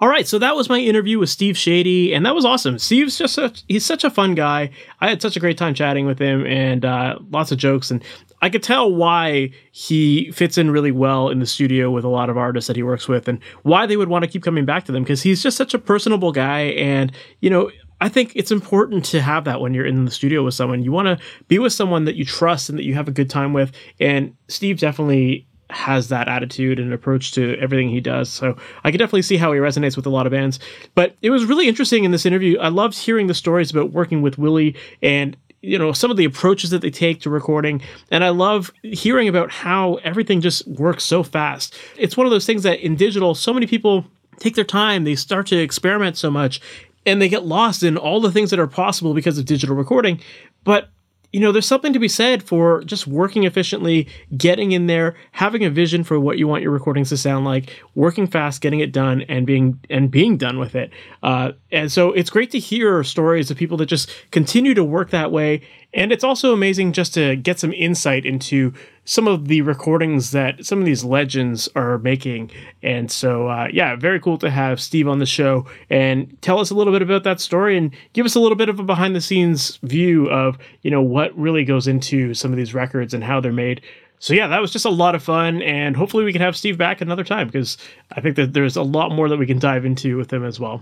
All 0.00 0.08
right, 0.08 0.26
so 0.26 0.36
that 0.40 0.56
was 0.56 0.68
my 0.68 0.80
interview 0.80 1.20
with 1.20 1.30
Steve 1.30 1.54
Chadie, 1.54 2.12
and 2.12 2.26
that 2.26 2.34
was 2.34 2.44
awesome. 2.44 2.76
Steve's 2.80 3.16
just 3.16 3.34
such, 3.34 3.62
he's 3.68 3.86
such 3.86 4.02
a 4.02 4.10
fun 4.10 4.34
guy. 4.34 4.68
I 5.00 5.08
had 5.08 5.22
such 5.22 5.36
a 5.36 5.40
great 5.40 5.56
time 5.56 5.74
chatting 5.74 6.06
with 6.06 6.18
him, 6.18 6.44
and 6.44 6.84
uh, 6.84 7.20
lots 7.30 7.52
of 7.52 7.58
jokes. 7.58 7.88
And 7.88 8.02
I 8.40 8.50
could 8.50 8.64
tell 8.64 8.92
why 8.92 9.52
he 9.70 10.32
fits 10.32 10.58
in 10.58 10.72
really 10.72 10.90
well 10.90 11.28
in 11.28 11.38
the 11.38 11.46
studio 11.46 11.88
with 11.92 12.02
a 12.02 12.08
lot 12.08 12.30
of 12.30 12.36
artists 12.36 12.66
that 12.66 12.74
he 12.74 12.82
works 12.82 13.06
with, 13.06 13.28
and 13.28 13.38
why 13.62 13.86
they 13.86 13.96
would 13.96 14.08
want 14.08 14.24
to 14.24 14.30
keep 14.30 14.42
coming 14.42 14.64
back 14.64 14.84
to 14.86 14.92
them 14.92 15.04
because 15.04 15.22
he's 15.22 15.40
just 15.40 15.56
such 15.56 15.72
a 15.72 15.78
personable 15.78 16.32
guy. 16.32 16.62
And 16.62 17.12
you 17.38 17.48
know, 17.50 17.70
I 18.02 18.08
think 18.08 18.32
it's 18.34 18.50
important 18.50 19.04
to 19.06 19.22
have 19.22 19.44
that 19.44 19.60
when 19.60 19.74
you're 19.74 19.86
in 19.86 20.04
the 20.04 20.10
studio 20.10 20.42
with 20.42 20.54
someone. 20.54 20.82
You 20.82 20.90
want 20.90 21.06
to 21.06 21.24
be 21.46 21.60
with 21.60 21.72
someone 21.72 22.04
that 22.06 22.16
you 22.16 22.24
trust 22.24 22.68
and 22.68 22.76
that 22.76 22.82
you 22.82 22.94
have 22.94 23.06
a 23.06 23.12
good 23.12 23.30
time 23.30 23.52
with. 23.52 23.70
And 24.00 24.36
Steve 24.48 24.80
definitely 24.80 25.46
has 25.70 26.08
that 26.08 26.26
attitude 26.26 26.80
and 26.80 26.92
approach 26.92 27.30
to 27.32 27.56
everything 27.60 27.90
he 27.90 28.00
does. 28.00 28.28
So 28.28 28.56
I 28.82 28.90
can 28.90 28.98
definitely 28.98 29.22
see 29.22 29.36
how 29.36 29.52
he 29.52 29.60
resonates 29.60 29.94
with 29.94 30.04
a 30.04 30.10
lot 30.10 30.26
of 30.26 30.32
bands. 30.32 30.58
But 30.96 31.16
it 31.22 31.30
was 31.30 31.44
really 31.44 31.68
interesting 31.68 32.02
in 32.02 32.10
this 32.10 32.26
interview. 32.26 32.58
I 32.58 32.68
loved 32.68 32.98
hearing 32.98 33.28
the 33.28 33.34
stories 33.34 33.70
about 33.70 33.92
working 33.92 34.20
with 34.20 34.36
Willie 34.36 34.74
and 35.00 35.36
you 35.60 35.78
know 35.78 35.92
some 35.92 36.10
of 36.10 36.16
the 36.16 36.24
approaches 36.24 36.70
that 36.70 36.82
they 36.82 36.90
take 36.90 37.20
to 37.20 37.30
recording 37.30 37.80
and 38.10 38.24
i 38.24 38.30
love 38.30 38.72
hearing 38.82 39.28
about 39.28 39.48
how 39.52 39.94
everything 40.02 40.40
just 40.40 40.66
works 40.66 41.04
so 41.04 41.22
fast 41.22 41.78
it's 41.96 42.16
one 42.16 42.26
of 42.26 42.32
those 42.32 42.44
things 42.44 42.64
that 42.64 42.80
in 42.80 42.96
digital 42.96 43.32
so 43.32 43.54
many 43.54 43.64
people 43.64 44.04
take 44.38 44.56
their 44.56 44.64
time 44.64 45.04
they 45.04 45.14
start 45.14 45.46
to 45.46 45.56
experiment 45.56 46.16
so 46.16 46.32
much 46.32 46.60
and 47.04 47.20
they 47.20 47.28
get 47.28 47.44
lost 47.44 47.82
in 47.82 47.96
all 47.96 48.20
the 48.20 48.32
things 48.32 48.50
that 48.50 48.58
are 48.58 48.66
possible 48.66 49.14
because 49.14 49.38
of 49.38 49.44
digital 49.44 49.76
recording 49.76 50.20
but 50.64 50.90
you 51.32 51.40
know, 51.40 51.50
there's 51.50 51.66
something 51.66 51.94
to 51.94 51.98
be 51.98 52.08
said 52.08 52.42
for 52.42 52.84
just 52.84 53.06
working 53.06 53.44
efficiently, 53.44 54.06
getting 54.36 54.72
in 54.72 54.86
there, 54.86 55.16
having 55.32 55.64
a 55.64 55.70
vision 55.70 56.04
for 56.04 56.20
what 56.20 56.36
you 56.36 56.46
want 56.46 56.62
your 56.62 56.72
recordings 56.72 57.08
to 57.08 57.16
sound 57.16 57.46
like, 57.46 57.70
working 57.94 58.26
fast, 58.26 58.60
getting 58.60 58.80
it 58.80 58.92
done, 58.92 59.22
and 59.22 59.46
being 59.46 59.80
and 59.88 60.10
being 60.10 60.36
done 60.36 60.58
with 60.58 60.74
it. 60.74 60.90
Uh, 61.22 61.52
and 61.70 61.90
so 61.90 62.12
it's 62.12 62.28
great 62.28 62.50
to 62.50 62.58
hear 62.58 63.02
stories 63.02 63.50
of 63.50 63.56
people 63.56 63.78
that 63.78 63.86
just 63.86 64.12
continue 64.30 64.74
to 64.74 64.84
work 64.84 65.10
that 65.10 65.32
way 65.32 65.62
and 65.94 66.12
it's 66.12 66.24
also 66.24 66.52
amazing 66.52 66.92
just 66.92 67.14
to 67.14 67.36
get 67.36 67.58
some 67.58 67.72
insight 67.72 68.24
into 68.24 68.72
some 69.04 69.26
of 69.26 69.48
the 69.48 69.60
recordings 69.62 70.30
that 70.30 70.64
some 70.64 70.78
of 70.78 70.84
these 70.84 71.04
legends 71.04 71.68
are 71.74 71.98
making. 71.98 72.50
And 72.82 73.10
so, 73.10 73.48
uh, 73.48 73.68
yeah, 73.72 73.96
very 73.96 74.20
cool 74.20 74.38
to 74.38 74.50
have 74.50 74.80
Steve 74.80 75.08
on 75.08 75.18
the 75.18 75.26
show 75.26 75.66
and 75.90 76.40
tell 76.40 76.60
us 76.60 76.70
a 76.70 76.74
little 76.74 76.92
bit 76.92 77.02
about 77.02 77.24
that 77.24 77.40
story 77.40 77.76
and 77.76 77.94
give 78.12 78.24
us 78.24 78.34
a 78.34 78.40
little 78.40 78.56
bit 78.56 78.68
of 78.68 78.78
a 78.78 78.84
behind 78.84 79.14
the 79.16 79.20
scenes 79.20 79.78
view 79.82 80.30
of, 80.30 80.56
you 80.82 80.90
know, 80.90 81.02
what 81.02 81.36
really 81.36 81.64
goes 81.64 81.86
into 81.86 82.32
some 82.32 82.52
of 82.52 82.56
these 82.56 82.74
records 82.74 83.12
and 83.12 83.24
how 83.24 83.40
they're 83.40 83.52
made. 83.52 83.82
So 84.18 84.34
yeah, 84.34 84.46
that 84.46 84.60
was 84.60 84.70
just 84.70 84.84
a 84.84 84.90
lot 84.90 85.16
of 85.16 85.22
fun, 85.24 85.62
and 85.62 85.96
hopefully 85.96 86.22
we 86.22 86.32
can 86.32 86.42
have 86.42 86.56
Steve 86.56 86.78
back 86.78 87.00
another 87.00 87.24
time 87.24 87.48
because 87.48 87.76
I 88.12 88.20
think 88.20 88.36
that 88.36 88.52
there's 88.52 88.76
a 88.76 88.82
lot 88.82 89.10
more 89.10 89.28
that 89.28 89.36
we 89.36 89.46
can 89.46 89.58
dive 89.58 89.84
into 89.84 90.16
with 90.16 90.32
him 90.32 90.44
as 90.44 90.60
well. 90.60 90.80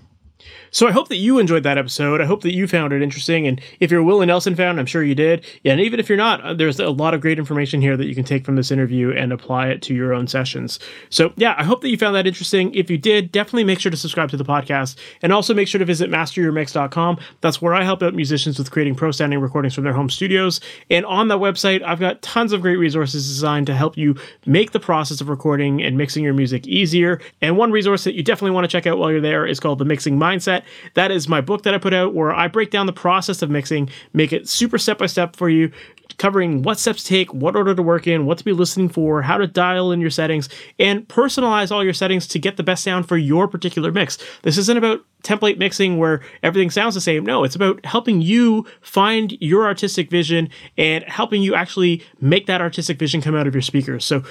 So 0.71 0.87
I 0.87 0.93
hope 0.93 1.09
that 1.09 1.17
you 1.17 1.39
enjoyed 1.39 1.63
that 1.65 1.79
episode. 1.79 2.21
I 2.21 2.27
hope 2.27 2.43
that 2.43 2.55
you 2.55 2.69
found 2.69 2.93
it 2.93 3.03
interesting. 3.03 3.47
And 3.47 3.61
if 3.81 3.91
you're 3.91 4.09
a 4.09 4.19
and 4.19 4.29
Nelson 4.29 4.55
fan, 4.55 4.79
I'm 4.79 4.87
sure 4.87 5.03
you 5.03 5.15
did. 5.15 5.45
Yeah, 5.63 5.73
and 5.73 5.81
even 5.81 5.99
if 5.99 6.09
you're 6.09 6.19
not, 6.19 6.41
uh, 6.43 6.55
there's 6.55 6.79
a 6.79 6.91
lot 6.91 7.15
of 7.15 7.21
great 7.21 7.39
information 7.39 7.81
here 7.81 7.97
that 7.97 8.07
you 8.07 8.15
can 8.15 8.25
take 8.25 8.45
from 8.45 8.57
this 8.57 8.71
interview 8.71 9.13
and 9.13 9.33
apply 9.33 9.69
it 9.69 9.83
to 9.83 9.95
your 9.95 10.13
own 10.13 10.27
sessions. 10.27 10.79
So 11.09 11.33
yeah, 11.37 11.55
I 11.59 11.65
hope 11.65 11.81
that 11.83 11.89
you 11.89 11.97
found 11.97 12.15
that 12.17 12.27
interesting. 12.27 12.75
If 12.75 12.91
you 12.91 12.99
did, 12.99 13.33
definitely 13.33 13.65
make 13.65 13.81
sure 13.81 13.91
to 13.91 13.97
subscribe 13.97 14.31
to 14.31 14.37
the 14.37 14.45
podcast 14.45 14.97
and 15.23 15.33
also 15.33 15.55
make 15.55 15.69
sure 15.69 15.79
to 15.79 15.85
visit 15.85 16.11
masteryourmix.com. 16.11 17.19
That's 17.41 17.61
where 17.61 17.75
I 17.75 17.83
help 17.83 18.03
out 18.03 18.15
musicians 18.15 18.59
with 18.59 18.71
creating 18.71 18.95
pro 18.95 19.11
sounding 19.11 19.41
recordings 19.41 19.75
from 19.75 19.85
their 19.85 19.93
home 19.93 20.11
studios. 20.11 20.61
And 20.91 21.05
on 21.07 21.29
that 21.29 21.39
website, 21.39 21.83
I've 21.83 22.01
got 22.01 22.23
tons 22.23 22.53
of 22.53 22.61
great 22.61 22.77
resources 22.77 23.27
designed 23.27 23.67
to 23.67 23.75
help 23.75 23.97
you 23.97 24.17
make 24.47 24.73
the 24.73 24.81
process 24.81 25.21
of 25.21 25.29
recording 25.29 25.83
and 25.83 25.97
mixing 25.97 26.25
your 26.25 26.35
music 26.35 26.67
easier. 26.67 27.21
And 27.41 27.57
one 27.57 27.73
resource 27.73 28.05
that 28.05 28.15
you 28.15 28.23
definitely 28.23 28.53
want 28.53 28.65
to 28.65 28.69
check 28.69 28.87
out 28.87 28.99
while 28.99 29.11
you're 29.11 29.21
there 29.21 29.47
is 29.47 29.61
called 29.61 29.79
the 29.79 29.85
Mixing 29.85 30.19
Mindset. 30.31 30.63
That 30.95 31.11
is 31.11 31.29
my 31.29 31.41
book 31.41 31.63
that 31.65 31.75
I 31.75 31.79
put 31.79 31.95
out 31.95 32.15
where 32.15 32.33
I 32.33 32.49
break 32.49 32.71
down 32.71 32.87
the 32.87 32.93
process 32.93 33.43
of 33.43 33.51
mixing, 33.51 33.91
make 34.13 34.33
it 34.33 34.49
super 34.49 34.79
step 34.79 34.99
by 34.99 35.07
step 35.07 35.37
for 35.37 35.49
you, 35.49 35.71
covering 36.19 36.63
what 36.63 36.79
steps 36.79 37.03
to 37.03 37.09
take, 37.09 37.33
what 37.33 37.57
order 37.57 37.75
to 37.75 37.83
work 37.83 38.07
in, 38.07 38.27
what 38.27 38.39
to 38.39 38.45
be 38.45 38.53
listening 38.53 38.89
for, 38.89 39.23
how 39.23 39.37
to 39.37 39.47
dial 39.47 39.93
in 39.93 40.01
your 40.01 40.11
settings, 40.11 40.49
and 40.79 41.07
personalize 41.09 41.71
all 41.71 41.85
your 41.85 41.93
settings 41.93 42.27
to 42.29 42.39
get 42.39 42.57
the 42.57 42.63
best 42.63 42.85
sound 42.85 43.09
for 43.09 43.17
your 43.17 43.49
particular 43.49 43.93
mix. 43.93 44.19
This 44.43 44.59
isn't 44.59 44.77
about 44.77 45.05
template 45.23 45.59
mixing 45.59 45.99
where 45.99 46.21
everything 46.43 46.71
sounds 46.71 46.95
the 46.95 47.01
same. 47.01 47.25
No, 47.25 47.45
it's 47.45 47.55
about 47.57 47.85
helping 47.85 48.23
you 48.23 48.67
find 48.81 49.33
your 49.41 49.65
artistic 49.65 50.11
vision 50.11 50.49
and 50.77 51.05
helping 51.05 51.43
you 51.43 51.55
actually 51.55 52.03
make 52.21 52.47
that 52.47 52.61
artistic 52.61 52.99
vision 52.99 53.21
come 53.21 53.35
out 53.35 53.47
of 53.47 53.55
your 53.55 53.63
speakers. 53.63 54.05
So 54.05 54.23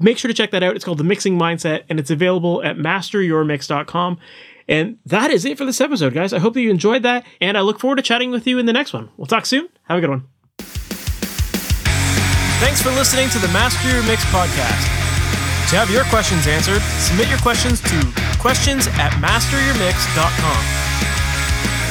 make 0.00 0.18
sure 0.18 0.28
to 0.28 0.34
check 0.34 0.50
that 0.50 0.62
out. 0.62 0.76
It's 0.76 0.84
called 0.84 0.98
The 0.98 1.04
Mixing 1.04 1.38
Mindset 1.38 1.84
and 1.88 1.98
it's 1.98 2.10
available 2.10 2.62
at 2.62 2.76
masteryourmix.com. 2.76 4.18
And 4.68 4.98
that 5.04 5.30
is 5.30 5.44
it 5.44 5.58
for 5.58 5.64
this 5.64 5.80
episode, 5.80 6.14
guys. 6.14 6.32
I 6.32 6.38
hope 6.38 6.54
that 6.54 6.62
you 6.62 6.70
enjoyed 6.70 7.02
that, 7.02 7.26
and 7.40 7.58
I 7.58 7.60
look 7.60 7.78
forward 7.78 7.96
to 7.96 8.02
chatting 8.02 8.30
with 8.30 8.46
you 8.46 8.58
in 8.58 8.66
the 8.66 8.72
next 8.72 8.92
one. 8.92 9.10
We'll 9.16 9.26
talk 9.26 9.46
soon. 9.46 9.68
Have 9.84 9.98
a 9.98 10.00
good 10.00 10.10
one. 10.10 10.24
Thanks 12.60 12.80
for 12.80 12.90
listening 12.90 13.28
to 13.30 13.38
the 13.38 13.48
Master 13.48 13.90
Your 13.92 14.02
Mix 14.04 14.24
podcast. 14.26 14.88
To 15.70 15.76
have 15.76 15.90
your 15.90 16.04
questions 16.04 16.46
answered, 16.46 16.80
submit 17.00 17.28
your 17.28 17.38
questions 17.38 17.80
to 17.82 18.00
questions 18.38 18.86
at 19.00 19.12
masteryourmix.com. 19.20 20.62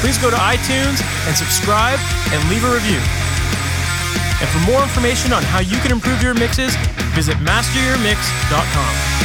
Please 0.02 0.18
go 0.18 0.30
to 0.30 0.36
iTunes 0.36 1.02
and 1.28 1.36
subscribe 1.36 2.00
and 2.32 2.50
leave 2.50 2.64
a 2.64 2.74
review. 2.74 3.00
And 4.42 4.50
for 4.50 4.60
more 4.70 4.82
information 4.84 5.32
on 5.32 5.44
how 5.44 5.60
you 5.60 5.78
can 5.78 5.92
improve 5.92 6.22
your 6.22 6.34
mixes, 6.34 6.76
visit 7.16 7.38
masteryourmix.com. 7.38 9.23